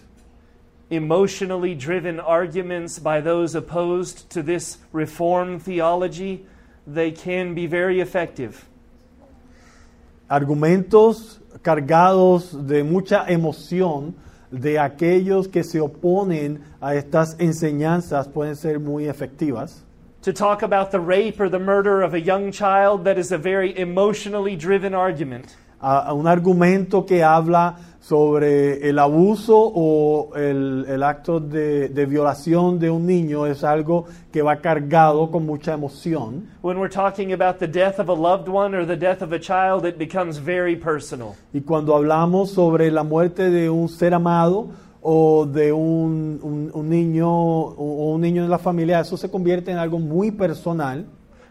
Emotionally 0.90 1.74
driven 1.74 2.20
arguments 2.20 2.98
by 2.98 3.20
those 3.20 3.56
opposed 3.56 4.28
to 4.30 4.42
this 4.42 4.78
reform 4.92 5.58
theology, 5.58 6.44
they 6.86 7.10
can 7.10 7.54
be 7.54 7.66
very 7.66 8.00
effective. 8.00 8.66
Argumentos 10.28 11.40
cargados 11.62 12.52
de 12.52 12.84
mucha 12.84 13.24
emoción 13.28 14.14
de 14.50 14.78
aquellos 14.78 15.48
que 15.48 15.64
se 15.64 15.80
oponen 15.80 16.62
a 16.80 16.94
estas 16.94 17.36
enseñanzas 17.40 18.28
pueden 18.28 18.54
ser 18.54 18.78
muy 18.78 19.08
efectivas. 19.08 19.85
To 20.26 20.32
talk 20.32 20.62
about 20.62 20.90
the 20.90 20.98
rape 20.98 21.38
or 21.38 21.48
the 21.48 21.60
murder 21.60 22.02
of 22.02 22.12
a 22.12 22.20
young 22.20 22.50
child, 22.50 23.04
that 23.04 23.16
is 23.16 23.30
a 23.30 23.38
very 23.38 23.78
emotionally 23.78 24.56
driven 24.56 24.92
argument. 24.92 25.54
a, 25.80 26.08
a 26.08 26.14
un 26.14 26.26
argumento 26.26 27.04
que 27.04 27.22
habla 27.22 27.76
sobre 28.00 28.88
el 28.88 28.98
abuso 28.98 29.56
o 29.56 30.32
el, 30.36 30.84
el 30.88 31.02
acto 31.02 31.40
de, 31.40 31.88
de 31.88 32.06
violación 32.06 32.78
de 32.78 32.88
un 32.88 33.04
niño 33.06 33.46
es 33.46 33.64
algo 33.64 34.06
que 34.32 34.42
va 34.42 34.56
cargado 34.56 35.30
con 35.30 35.44
mucha 35.44 35.74
emoción. 35.74 36.48
When 36.62 36.78
we're 36.78 36.88
talking 36.88 37.32
about 37.32 37.58
the 37.58 37.66
death 37.66 37.98
of 37.98 38.08
a 38.08 38.14
loved 38.14 38.48
one 38.48 38.76
or 38.76 38.86
the 38.86 38.96
death 38.96 39.22
of 39.22 39.32
a 39.32 39.38
child, 39.38 39.84
it 39.84 39.98
becomes 39.98 40.38
very 40.38 40.76
personal. 40.76 41.36
Y 41.52 41.60
cuando 41.60 41.96
hablamos 41.96 42.50
sobre 42.50 42.90
la 42.90 43.02
muerte 43.02 43.50
de 43.50 43.68
un 43.70 43.88
ser 43.88 44.14
amado 44.14 44.68
o 45.08 45.46
de 45.46 45.72
un, 45.72 46.40
un- 46.42 46.70
un 46.74 46.88
niño 46.88 47.30
o 47.30 48.12
un 48.12 48.20
niño 48.20 48.42
en 48.42 48.50
la 48.50 48.58
familia, 48.58 48.98
eso 49.00 49.16
se 49.16 49.30
convierte 49.30 49.70
en 49.70 49.78
algo 49.78 50.00
muy 50.00 50.32
personal. 50.32 51.06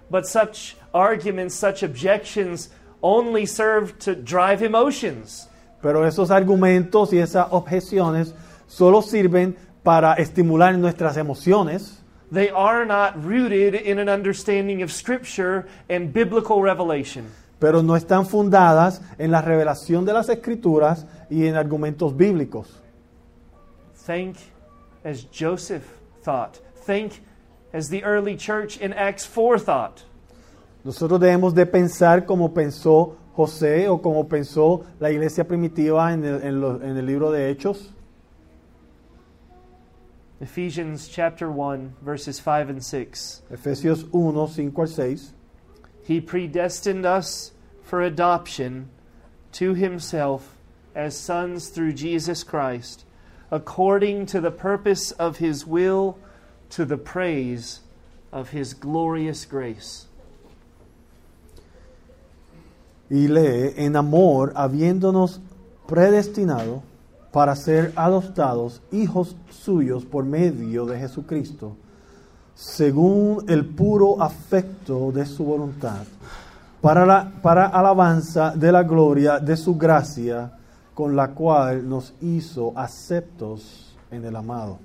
But 0.10 0.26
such 0.26 0.76
arguments, 0.94 1.56
such 1.56 1.82
objections, 1.84 2.70
only 3.02 3.46
serve 3.46 3.94
to 4.00 4.14
drive 4.14 4.62
emotions. 4.62 5.48
Pero 5.82 6.06
esos 6.06 6.32
argumentos 6.32 7.14
y 7.14 7.20
esas 7.20 7.48
objeciones 7.52 8.34
solo 8.68 9.02
sirven 9.02 9.56
para 9.84 10.16
estimular 10.16 10.78
nuestras 10.78 11.16
emociones. 11.16 12.02
They 12.34 12.50
are 12.54 12.86
not 12.86 13.16
rooted 13.24 13.76
in 13.88 14.00
an 14.00 14.10
understanding 14.10 14.84
of 14.84 14.92
Scripture 14.92 15.66
and 15.90 16.12
biblical 16.12 16.62
revelation. 16.62 17.24
pero 17.60 17.82
no 17.82 17.96
están 17.96 18.26
fundadas 18.26 19.02
en 19.18 19.32
la 19.32 19.42
revelación 19.42 20.04
de 20.06 20.12
las 20.14 20.28
escrituras 20.28 21.06
y 21.30 21.48
en 21.48 21.56
argumentos 21.56 22.16
bíblicos. 22.18 22.82
Think 24.06 24.38
as 25.04 25.24
Joseph 25.24 26.00
thought. 26.22 26.60
Think 26.76 27.22
as 27.74 27.90
the 27.90 28.04
early 28.04 28.36
church 28.38 28.78
in 28.78 28.94
Acts 28.94 29.26
4 29.26 29.58
thought. 29.60 30.04
Nosotros 30.84 31.20
debemos 31.20 31.56
de 31.56 31.66
pensar 31.66 32.28
como 32.28 32.50
pensó 32.50 33.16
José 33.36 33.88
o 33.88 33.98
como 33.98 34.26
pensó 34.26 34.86
la 35.00 35.10
iglesia 35.10 35.44
primitiva 35.44 36.14
en 36.14 36.24
el, 36.24 36.42
en 36.44 36.62
lo- 36.62 36.80
en 36.82 36.96
el 36.96 37.06
libro 37.06 37.32
de 37.32 37.50
Hechos. 37.50 37.90
Ephesians 40.42 41.08
chapter 41.08 41.50
1, 41.50 41.96
verses 42.02 42.40
5 42.40 42.70
and 42.70 42.84
6. 42.84 43.42
Efesios 43.52 44.04
1, 44.12 44.48
5 44.48 44.80
al 44.80 44.88
6. 44.88 45.34
He 46.04 46.22
predestined 46.22 47.06
us 47.06 47.54
for 47.82 48.02
adoption 48.02 48.90
to 49.54 49.74
himself 49.74 50.58
as 50.94 51.18
sons 51.18 51.70
through 51.70 51.94
Jesus 51.94 52.44
Christ, 52.44 53.05
according 53.52 54.26
to 54.28 54.42
the 54.42 54.52
purpose 54.52 55.12
of 55.12 55.38
his 55.38 55.66
will, 55.66 56.18
to 56.70 56.86
the 56.86 56.98
praise 56.98 57.82
of 58.32 58.50
his 58.50 58.74
glorious 58.74 59.46
grace. 59.46 60.08
Y 63.10 63.28
lee, 63.28 63.74
en 63.78 63.96
amor, 63.96 64.52
habiéndonos 64.56 65.40
predestinado 65.88 66.82
para 67.32 67.56
ser 67.56 67.94
adoptados 67.96 68.82
hijos 68.92 69.36
suyos 69.50 70.06
por 70.06 70.24
medio 70.24 70.86
de 70.86 70.98
Jesucristo, 70.98 71.76
según 72.56 73.46
el 73.48 73.66
puro 73.66 74.22
afecto 74.22 75.12
de 75.12 75.26
su 75.26 75.44
voluntad, 75.44 76.06
para, 76.82 77.06
la, 77.06 77.32
para 77.42 77.68
alabanza 77.68 78.56
de 78.56 78.72
la 78.72 78.84
gloria 78.84 79.40
de 79.40 79.58
su 79.58 79.76
gracia, 79.76 80.52
con 80.96 81.16
la 81.16 81.36
cual 81.36 81.88
nos 81.88 82.16
hizo 82.22 82.74
aceptos 82.76 83.96
en 84.10 84.26
el 84.26 84.36
amado. 84.36 84.80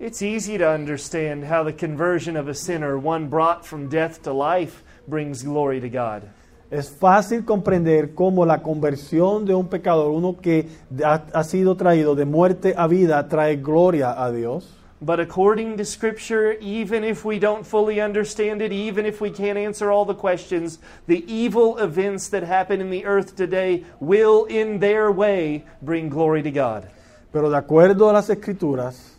It's 0.00 0.22
easy 0.22 0.58
to 0.58 0.68
understand 0.68 1.44
how 1.44 1.62
the 1.62 1.72
conversion 1.72 2.36
of 2.36 2.48
a 2.48 2.54
sinner, 2.54 2.98
one 2.98 3.28
brought 3.28 3.64
from 3.64 3.88
death 3.88 4.22
to 4.24 4.32
life, 4.32 4.82
brings 5.06 5.44
glory 5.44 5.80
to 5.80 5.88
God. 5.88 6.24
Es 6.70 6.90
fácil 6.90 7.44
comprender 7.44 8.14
cómo 8.14 8.44
la 8.44 8.60
conversión 8.62 9.44
de 9.44 9.54
un 9.54 9.68
pecador, 9.68 10.10
uno 10.10 10.36
que 10.40 10.68
ha, 11.04 11.22
ha 11.32 11.44
sido 11.44 11.76
traído 11.76 12.16
de 12.16 12.24
muerte 12.24 12.74
a 12.76 12.88
vida, 12.88 13.28
trae 13.28 13.56
gloria 13.56 14.20
a 14.20 14.32
Dios. 14.32 14.83
But 15.04 15.20
according 15.20 15.76
to 15.76 15.84
Scripture, 15.84 16.56
even 16.60 17.04
if 17.04 17.26
we 17.26 17.38
don't 17.38 17.66
fully 17.66 18.00
understand 18.00 18.62
it, 18.62 18.72
even 18.72 19.04
if 19.04 19.20
we 19.20 19.28
can't 19.28 19.58
answer 19.58 19.92
all 19.92 20.06
the 20.06 20.14
questions, 20.14 20.78
the 21.06 21.22
evil 21.30 21.76
events 21.76 22.30
that 22.30 22.42
happen 22.42 22.80
in 22.80 22.88
the 22.88 23.04
earth 23.04 23.36
today 23.36 23.84
will, 24.00 24.46
in 24.46 24.78
their 24.78 25.12
way, 25.12 25.66
bring 25.82 26.08
glory 26.08 26.42
to 26.42 26.50
God. 26.50 26.88
Pero 27.30 27.50
de 27.50 27.56
acuerdo 27.58 28.08
a 28.08 28.14
las 28.14 28.30
escrituras, 28.30 29.18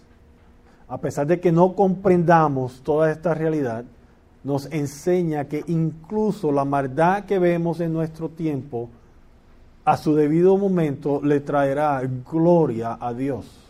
a 0.89 0.97
pesar 0.97 1.27
de 1.27 1.39
que 1.39 1.51
no 1.51 1.75
comprendamos 1.75 2.81
toda 2.81 3.11
esta 3.11 3.35
realidad, 3.35 3.85
nos 4.43 4.65
enseña 4.71 5.45
que 5.45 5.63
incluso 5.67 6.51
la 6.51 6.65
maldad 6.65 7.25
que 7.25 7.37
vemos 7.37 7.79
en 7.79 7.93
nuestro 7.93 8.29
tiempo, 8.29 8.89
a 9.83 9.97
su 9.97 10.15
debido 10.15 10.57
momento 10.57 11.21
le 11.23 11.41
traerá 11.41 12.01
gloria 12.27 12.97
a 12.99 13.13
Dios. 13.13 13.64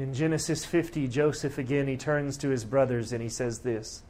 In 0.00 0.14
Genesis 0.14 0.64
50, 0.64 1.08
Joseph 1.08 1.58
again, 1.58 1.86
he 1.86 1.98
turns 1.98 2.38
to 2.38 2.48
his 2.48 2.64
brothers 2.64 3.12
and 3.12 3.20
he 3.22 3.28
says 3.28 3.58
this 3.58 4.02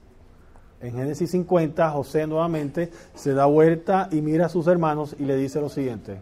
En 0.80 0.92
Génesis 0.92 1.30
50, 1.30 1.90
José 1.90 2.28
nuevamente 2.28 2.92
se 3.16 3.34
da 3.34 3.46
vuelta 3.46 4.08
y 4.12 4.20
mira 4.20 4.46
a 4.46 4.48
sus 4.48 4.66
hermanos 4.68 5.16
y 5.18 5.24
le 5.24 5.36
dice 5.36 5.60
lo 5.60 5.68
siguiente. 5.68 6.20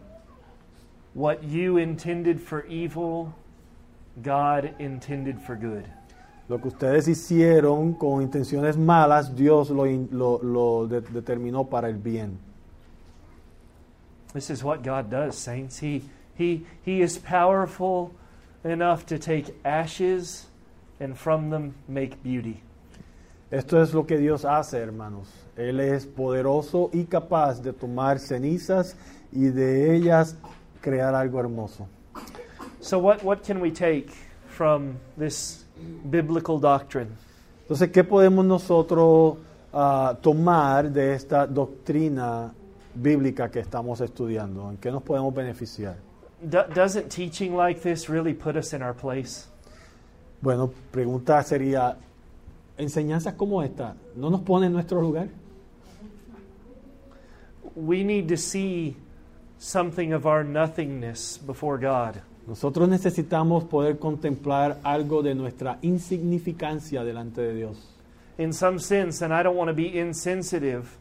What 1.13 1.43
you 1.43 1.77
intended 1.77 2.39
for 2.41 2.65
evil, 2.65 3.31
God 4.23 4.73
intended 4.79 5.39
for 5.39 5.55
good. 5.55 5.85
Lo 6.49 6.57
que 6.57 6.69
ustedes 6.69 7.07
hicieron 7.07 7.93
con 7.93 8.23
intenciones 8.23 8.75
malas, 8.75 9.35
Dios 9.35 9.69
lo, 9.69 9.85
lo- 9.85 10.39
lo 10.41 10.87
de- 10.87 11.01
determinó 11.01 11.69
para 11.69 11.87
el 11.89 11.97
bien. 11.97 12.39
This 14.33 14.49
is 14.49 14.63
what 14.63 14.81
God 14.81 15.11
does, 15.11 15.37
saints. 15.37 15.77
He, 15.77 16.01
he, 16.35 16.65
he 16.83 17.01
is 17.01 17.19
powerful 17.19 18.15
enough 18.63 19.05
to 19.07 19.17
take 19.17 19.55
ashes 19.63 20.47
and 20.99 21.17
from 21.17 21.49
them 21.49 21.73
make 21.87 22.21
beauty. 22.23 22.61
Esto 23.51 23.81
es 23.81 23.93
lo 23.93 24.05
que 24.05 24.17
Dios 24.17 24.45
hace, 24.45 24.77
hermanos. 24.77 25.27
Él 25.57 25.79
es 25.79 26.05
poderoso 26.05 26.89
y 26.93 27.05
capaz 27.05 27.61
de 27.61 27.73
tomar 27.73 28.19
cenizas 28.19 28.95
y 29.31 29.45
de 29.45 29.95
ellas 29.95 30.35
crear 30.81 31.15
algo 31.15 31.39
hermoso. 31.39 31.87
So, 32.79 32.99
what, 32.99 33.23
what 33.23 33.43
can 33.43 33.59
we 33.59 33.71
take 33.71 34.11
from 34.47 34.97
this 35.17 35.65
biblical 36.09 36.59
doctrine? 36.59 37.09
Entonces, 37.61 37.91
¿qué 37.91 38.03
podemos 38.03 38.45
nosotros 38.45 39.37
ah, 39.73 40.15
tomar 40.21 40.91
de 40.91 41.13
esta 41.13 41.47
doctrina 41.47 42.53
bíblica 42.93 43.49
que 43.49 43.59
estamos 43.59 43.99
estudiando? 44.01 44.69
¿En 44.69 44.77
qué 44.77 44.91
nos 44.91 45.01
podemos 45.01 45.33
beneficiar? 45.33 45.97
Do, 46.47 46.63
doesn't 46.73 47.09
teaching 47.09 47.55
like 47.55 47.81
this 47.81 48.07
really 48.07 48.33
put 48.33 48.55
us 48.55 48.73
in 48.73 48.81
our 48.81 48.93
place? 48.93 49.47
Bueno, 50.41 50.73
pregunta 50.91 51.43
sería, 51.43 51.97
¿enseñanzas 52.77 53.33
como 53.33 53.61
esta 53.61 53.95
no 54.15 54.29
nos 54.29 54.41
ponen 54.41 54.67
en 54.67 54.73
nuestro 54.73 55.01
lugar? 55.01 55.27
We 57.75 58.03
need 58.03 58.29
to 58.29 58.37
see 58.37 58.95
something 59.57 60.13
of 60.13 60.25
our 60.25 60.43
nothingness 60.45 61.37
before 61.37 61.77
God. 61.77 62.21
Nosotros 62.47 62.87
necesitamos 62.89 63.65
poder 63.65 63.99
contemplar 63.99 64.77
algo 64.83 65.21
de 65.21 65.35
nuestra 65.35 65.77
insignificancia 65.81 67.03
delante 67.03 67.41
de 67.41 67.53
Dios. 67.53 67.77
In 68.37 68.53
some 68.53 68.79
sense, 68.79 69.21
and 69.21 69.33
I 69.33 69.43
don't 69.43 69.57
want 69.57 69.67
to 69.67 69.73
be 69.73 69.99
insensitive, 69.99 70.97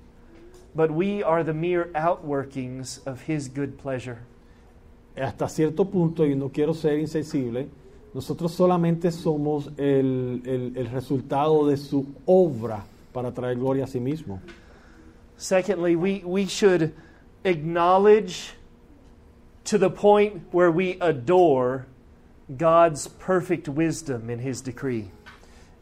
but 0.74 0.90
we 0.90 1.22
are 1.22 1.44
the 1.44 1.54
mere 1.54 1.86
outworkings 1.94 3.06
of 3.06 3.22
His 3.22 3.48
good 3.48 3.78
pleasure. 3.78 4.18
Hasta 5.20 5.48
cierto 5.48 5.84
punto, 5.86 6.24
y 6.24 6.34
no 6.34 6.48
quiero 6.50 6.74
ser 6.74 6.98
insensible, 6.98 7.68
nosotros 8.14 8.52
solamente 8.52 9.10
somos 9.10 9.70
el, 9.76 10.42
el- 10.44 10.72
el 10.76 10.86
resultado 10.90 11.66
de 11.66 11.76
su 11.76 12.06
obra 12.26 12.84
para 13.12 13.32
traer 13.32 13.56
gloria 13.58 13.84
a 13.84 13.86
sí 13.86 14.00
mismo. 14.00 14.40
Secondly, 15.36 15.94
we, 15.96 16.22
we 16.24 16.46
should 16.46 16.92
acknowledge 17.44 18.54
to 19.64 19.78
the 19.78 19.90
point 19.90 20.42
where 20.52 20.70
we 20.70 20.96
adore 21.00 21.86
God's 22.56 23.08
perfect 23.08 23.68
wisdom 23.68 24.30
in 24.30 24.38
his 24.40 24.62
decree. 24.62 25.10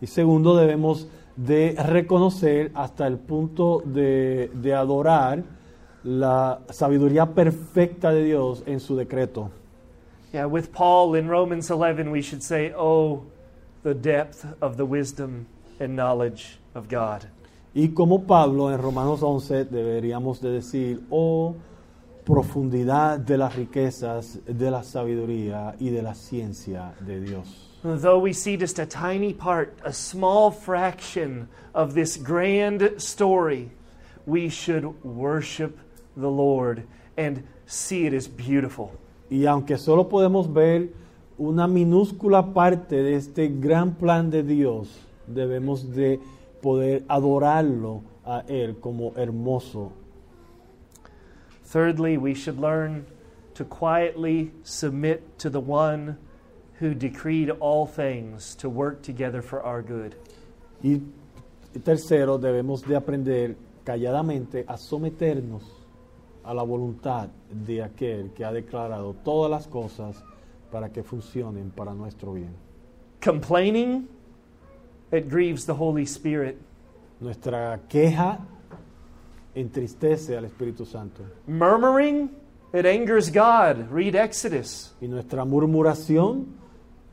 Y 0.00 0.06
segundo, 0.06 0.56
debemos 0.56 1.06
de 1.36 1.74
reconocer 1.78 2.70
hasta 2.74 3.06
el 3.06 3.18
punto 3.18 3.82
de, 3.84 4.50
de 4.54 4.74
adorar 4.74 5.42
la 6.06 6.60
sabiduría 6.70 7.26
perfecta 7.26 8.12
de 8.12 8.24
Dios 8.24 8.62
en 8.66 8.78
su 8.78 8.96
decreto. 8.96 9.50
Yeah, 10.32 10.46
with 10.46 10.72
Paul 10.72 11.16
in 11.16 11.28
Romans 11.28 11.70
11, 11.70 12.10
we 12.10 12.22
should 12.22 12.42
say, 12.42 12.72
Oh, 12.76 13.24
the 13.82 13.94
depth 13.94 14.46
of 14.60 14.76
the 14.76 14.84
wisdom 14.84 15.46
and 15.80 15.96
knowledge 15.96 16.58
of 16.74 16.88
God. 16.88 17.26
Y 17.74 17.88
como 17.88 18.24
Pablo 18.26 18.72
en 18.72 18.78
Romanos 18.78 19.22
11 19.22 19.66
deberíamos 19.66 20.40
de 20.40 20.50
decir, 20.50 21.02
oh 21.10 21.54
profundidad 22.24 23.20
de 23.20 23.36
las 23.36 23.54
riquezas, 23.54 24.40
de 24.46 24.70
la 24.70 24.82
sabiduría 24.82 25.76
y 25.78 25.90
de 25.90 26.02
la 26.02 26.14
ciencia 26.14 26.94
de 27.00 27.20
Dios. 27.20 27.46
Though 27.82 28.18
we 28.18 28.32
see 28.32 28.56
just 28.56 28.78
a 28.78 28.86
tiny 28.86 29.32
part, 29.32 29.78
a 29.84 29.92
small 29.92 30.50
fraction 30.50 31.48
of 31.74 31.94
this 31.94 32.16
grand 32.16 32.94
story, 32.98 33.70
we 34.26 34.48
should 34.48 34.84
worship 35.04 35.78
the 36.16 36.30
Lord 36.30 36.86
and 37.16 37.42
see 37.66 38.06
it 38.06 38.14
as 38.14 38.28
beautiful. 38.28 38.92
Y 39.30 39.46
aunque 39.46 39.76
solo 39.78 40.08
podemos 40.08 40.52
ver 40.52 40.90
una 41.38 41.66
minúscula 41.66 42.54
parte 42.54 43.02
de 43.02 43.16
este 43.16 43.48
gran 43.48 43.94
plan 43.94 44.30
de 44.30 44.42
Dios, 44.42 44.88
debemos 45.26 45.94
de 45.94 46.20
poder 46.62 47.04
adorarlo 47.08 48.02
a 48.24 48.44
Él 48.48 48.80
como 48.80 49.12
hermoso. 49.16 49.92
Thirdly, 51.64 52.16
we 52.16 52.34
should 52.34 52.58
learn 52.58 53.06
to 53.54 53.64
quietly 53.64 54.52
submit 54.62 55.38
to 55.38 55.50
the 55.50 55.60
one 55.60 56.16
who 56.78 56.94
decreed 56.94 57.50
all 57.50 57.86
things 57.86 58.54
to 58.56 58.68
work 58.68 59.02
together 59.02 59.42
for 59.42 59.62
our 59.62 59.82
good. 59.82 60.14
Y 60.82 61.00
tercero, 61.82 62.38
debemos 62.38 62.86
de 62.86 62.96
aprender 62.96 63.56
calladamente 63.84 64.64
a 64.68 64.76
someternos 64.76 65.62
a 66.46 66.54
la 66.54 66.62
voluntad 66.62 67.28
de 67.50 67.82
aquel 67.82 68.30
que 68.32 68.44
ha 68.44 68.52
declarado 68.52 69.14
todas 69.24 69.50
las 69.50 69.66
cosas 69.66 70.22
para 70.70 70.90
que 70.90 71.02
funcionen 71.02 71.70
para 71.70 71.92
nuestro 71.92 72.32
bien. 72.34 72.54
Complaining, 73.22 74.08
it 75.10 75.28
grieves 75.28 75.66
the 75.66 75.72
Holy 75.72 76.04
Spirit. 76.04 76.56
Nuestra 77.20 77.80
queja 77.88 78.38
entristece 79.54 80.36
al 80.36 80.44
Espíritu 80.44 80.84
Santo 80.84 81.22
Murmuring, 81.46 82.30
it 82.74 82.84
angers 82.84 83.30
God. 83.30 83.90
Read 83.90 84.14
Exodus. 84.14 84.94
y 85.00 85.08
nuestra 85.08 85.44
murmuración 85.44 86.46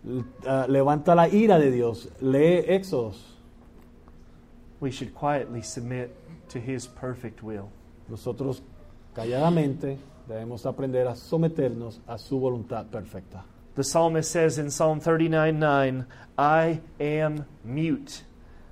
eh, 0.06 0.66
levanta 0.68 1.16
la 1.16 1.28
ira 1.28 1.58
de 1.58 1.72
Dios. 1.72 2.10
Lee 2.22 2.66
Éxodos. 2.68 3.38
We 4.80 4.92
should 4.92 5.14
quietly 5.16 5.64
submit 5.64 6.12
to 6.50 6.60
His 6.60 6.86
perfect 6.86 7.42
will. 7.42 7.70
Nosotros 8.10 8.62
calladamente 9.14 9.98
debemos 10.28 10.66
aprender 10.66 11.08
a 11.08 11.16
someternos 11.16 12.02
a 12.08 12.18
su 12.18 12.40
voluntad 12.40 12.88
perfecta. 12.88 13.46
The 13.76 13.84
psalmist 13.84 14.32
says 14.32 14.60
in 14.60 14.70
Psalm 14.70 15.00
39 15.00 15.60
9, 15.60 16.06
I 16.38 16.82
am 17.00 17.46
mute. 17.64 18.24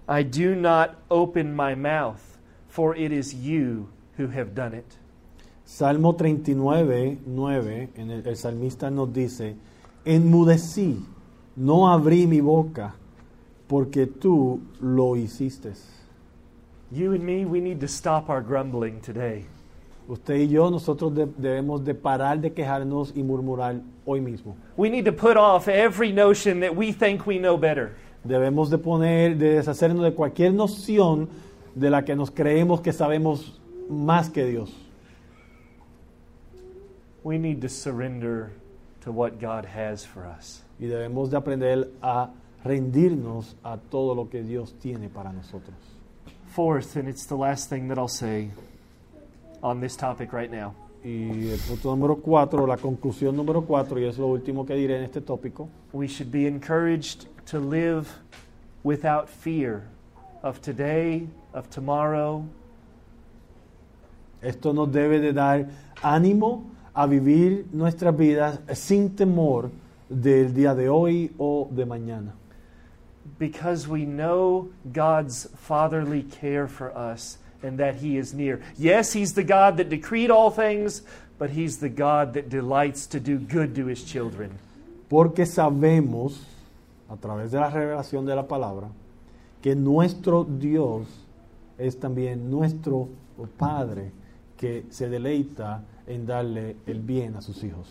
I 0.08 0.24
do 0.24 0.56
not 0.56 0.96
open 1.10 1.56
my 1.56 1.74
mouth, 1.74 2.38
for 2.68 2.96
it 2.96 3.12
is 3.12 3.34
you 3.34 3.90
who 4.18 4.28
have 4.28 4.54
done 4.54 4.74
it. 4.74 4.98
Salmo 5.66 6.12
39, 6.12 7.20
9, 7.26 7.90
en 7.96 8.12
el, 8.12 8.28
el 8.28 8.36
salmista 8.36 8.92
nos 8.92 9.14
dice, 9.14 9.56
enmudecí, 10.06 11.04
no 11.56 11.88
abrí 11.88 12.28
mi 12.28 12.42
boca, 12.42 12.94
porque 13.68 14.06
tú 14.06 14.60
lo 14.82 15.16
hiciste. 15.16 15.74
You 16.92 17.14
and 17.14 17.24
me, 17.24 17.46
we 17.46 17.62
need 17.62 17.80
to 17.80 17.88
stop 17.88 18.30
our 18.30 18.42
grumbling 18.42 19.00
today. 19.00 19.46
Usted 20.12 20.36
y 20.36 20.50
yo, 20.50 20.70
nosotros 20.70 21.16
de- 21.16 21.26
debemos 21.38 21.86
de 21.86 21.96
parar 21.96 22.38
de 22.42 22.52
quejarnos 22.52 23.14
y 23.16 23.24
murmurar 23.24 23.80
hoy 24.06 24.20
mismo. 24.20 24.58
We 24.76 24.90
need 24.90 25.06
to 25.06 25.14
put 25.14 25.38
off 25.38 25.70
every 25.70 26.12
notion 26.12 26.60
that 26.60 26.76
we 26.76 26.92
think 26.92 27.26
we 27.26 27.38
know 27.40 27.58
better. 27.58 27.94
Debemos 28.26 28.70
de 28.70 28.78
poner, 28.78 29.38
de 29.38 29.56
deshacernos 29.56 30.04
de 30.04 30.14
cualquier 30.14 30.54
noción 30.54 31.30
de 31.76 31.90
la 31.90 32.04
que 32.04 32.14
nos 32.14 32.30
creemos 32.30 32.82
que 32.82 32.92
sabemos 32.92 33.58
más 33.90 34.30
que 34.30 34.44
Dios. 34.46 34.74
We 37.24 37.38
need 37.38 37.62
to 37.62 37.70
surrender 37.70 38.52
to 39.06 39.14
what 39.14 39.40
God 39.40 39.66
has 39.66 40.06
for 40.06 40.26
us. 40.26 40.62
Y 40.78 40.88
debemos 40.88 41.30
de 41.30 41.38
aprender 41.38 41.90
a 42.02 42.32
rendirnos 42.66 43.56
a 43.64 43.78
todo 43.78 44.14
lo 44.14 44.30
que 44.30 44.44
Dios 44.44 44.74
tiene 44.78 45.08
para 45.08 45.32
nosotros. 45.32 45.78
Fourth, 46.48 46.98
and 46.98 47.08
it's 47.08 47.26
the 47.28 47.38
last 47.38 47.70
thing 47.70 47.88
that 47.88 47.98
I'll 47.98 48.10
say 48.10 48.52
on 49.62 49.80
this 49.80 49.96
topic 49.96 50.34
right 50.34 50.52
now. 50.52 50.74
Y 51.04 51.50
el 51.50 51.60
punto 51.68 51.90
número 51.90 52.18
cuatro, 52.22 52.68
la 52.68 52.78
conclusión 52.78 53.36
número 53.36 53.66
cuatro, 53.66 54.00
y 54.00 54.06
es 54.06 54.18
lo 54.20 54.28
último 54.28 54.66
que 54.66 54.76
diré 54.76 54.98
en 54.98 55.04
este 55.04 55.22
tópico, 55.22 55.68
We 55.94 56.08
should 56.08 56.32
be 56.32 56.46
encouraged 56.46 57.26
to 57.48 57.60
live 57.60 58.08
without 58.84 59.28
fear 59.28 59.84
of 60.44 60.62
today, 60.62 61.28
of 61.54 61.70
tomorrow, 61.70 62.44
esto 64.42 64.74
nos 64.74 64.92
debe 64.92 65.20
de 65.20 65.34
dar 65.34 65.68
ánimo 66.02 66.64
a 66.94 67.08
vivir 67.08 67.68
nuestras 67.72 68.16
vidas 68.16 68.60
sin 68.74 69.16
temor 69.16 69.72
del 70.10 70.54
día 70.54 70.76
de 70.76 70.90
hoy 70.90 71.32
o 71.38 71.68
de 71.72 71.86
mañana. 71.86 72.34
because 73.38 73.88
we 73.88 74.06
know 74.06 74.70
God's 74.94 75.48
fatherly 75.56 76.22
care 76.22 76.68
for 76.68 76.96
us 76.96 77.38
and 77.64 77.78
that 77.80 77.96
He 77.96 78.18
is 78.18 78.34
near. 78.34 78.62
Yes, 78.78 79.14
He's 79.14 79.34
the 79.34 79.44
God 79.44 79.78
that 79.78 79.90
decreed 79.90 80.32
all 80.32 80.52
things, 80.52 81.02
but 81.38 81.52
He's 81.52 81.78
the 81.78 81.90
God 81.90 82.34
that 82.34 82.50
delights 82.50 83.06
to 83.08 83.20
do 83.20 83.38
good 83.38 83.76
to 83.76 83.88
His 83.88 84.04
children. 84.04 84.58
Porque 85.10 85.46
sabemos, 85.46 86.38
a 87.10 87.18
través 87.18 87.52
de 87.52 87.60
la 87.60 87.70
revelación 87.70 88.26
de 88.26 88.36
la 88.36 88.44
palabra, 88.44 88.90
que 89.62 89.76
nuestro 89.76 90.44
Dios 90.44 91.08
es 91.78 91.96
también 91.96 92.50
nuestro 92.50 93.10
Padre 93.58 94.12
que 94.58 94.86
se 94.90 95.10
deleita 95.10 95.84
en 96.08 96.26
darle 96.26 96.76
el 96.86 97.00
bien 97.00 97.36
a 97.36 97.42
sus 97.42 97.64
hijos. 97.64 97.88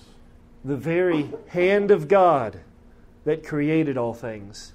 The 0.65 0.77
very 0.77 1.31
hand 1.49 1.91
of 1.91 2.07
God 2.09 2.61
that 3.25 3.43
created 3.45 3.97
all 3.97 4.15
things 4.15 4.73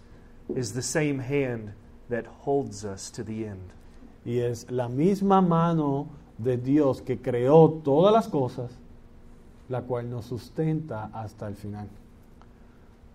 is 0.53 0.73
the 0.73 0.81
same 0.81 1.19
hand 1.19 1.73
that 2.09 2.26
holds 2.26 2.84
us 2.84 3.09
to 3.11 3.23
the 3.23 3.45
end. 3.45 3.72
Y 4.26 4.39
es 4.39 4.69
la 4.72 4.89
misma 4.89 5.41
mano 5.41 6.07
de 6.38 6.57
Dios 6.57 7.02
que 7.02 7.22
creó 7.22 7.69
todas 7.84 8.11
las 8.11 8.27
cosas, 8.27 8.72
la 9.69 9.81
cual 9.81 10.10
nos 10.10 10.26
sustenta 10.26 11.10
hasta 11.14 11.47
el 11.47 11.56
final. 11.56 11.88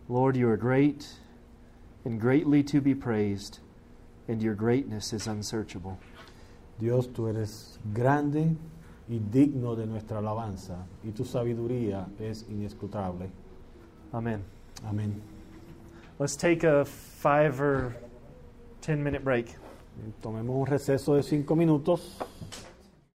Lord, 0.09 0.37
you 0.37 0.49
are 0.49 0.57
great 0.57 1.07
and 2.05 2.20
greatly 2.20 2.62
to 2.65 2.81
be 2.81 2.95
praised, 2.95 3.59
and 4.28 4.43
your 4.43 4.55
greatness 4.55 5.12
is 5.12 5.27
unsearchable. 5.27 5.99
Dios, 6.78 7.09
tú 7.09 7.28
eres 7.28 7.78
grande 7.93 8.57
y 9.09 9.19
digno 9.19 9.77
de 9.77 9.87
nuestra 9.87 10.19
alabanza, 10.19 10.87
y 11.05 11.11
tu 11.11 11.24
sabiduría 11.24 12.07
es 12.19 12.45
inescrutable. 12.49 13.31
Amen. 14.12 14.43
Amén. 14.89 15.20
Let's 16.19 16.37
take 16.37 16.65
a 16.65 16.85
five 16.85 17.61
or 17.61 17.97
ten 18.81 19.03
minute 19.03 19.23
break. 19.23 19.60
Tomemos 20.21 20.57
un 20.57 20.67
receso 20.67 21.15
de 21.15 21.23
cinco 21.23 21.57
minutos. 21.57 22.17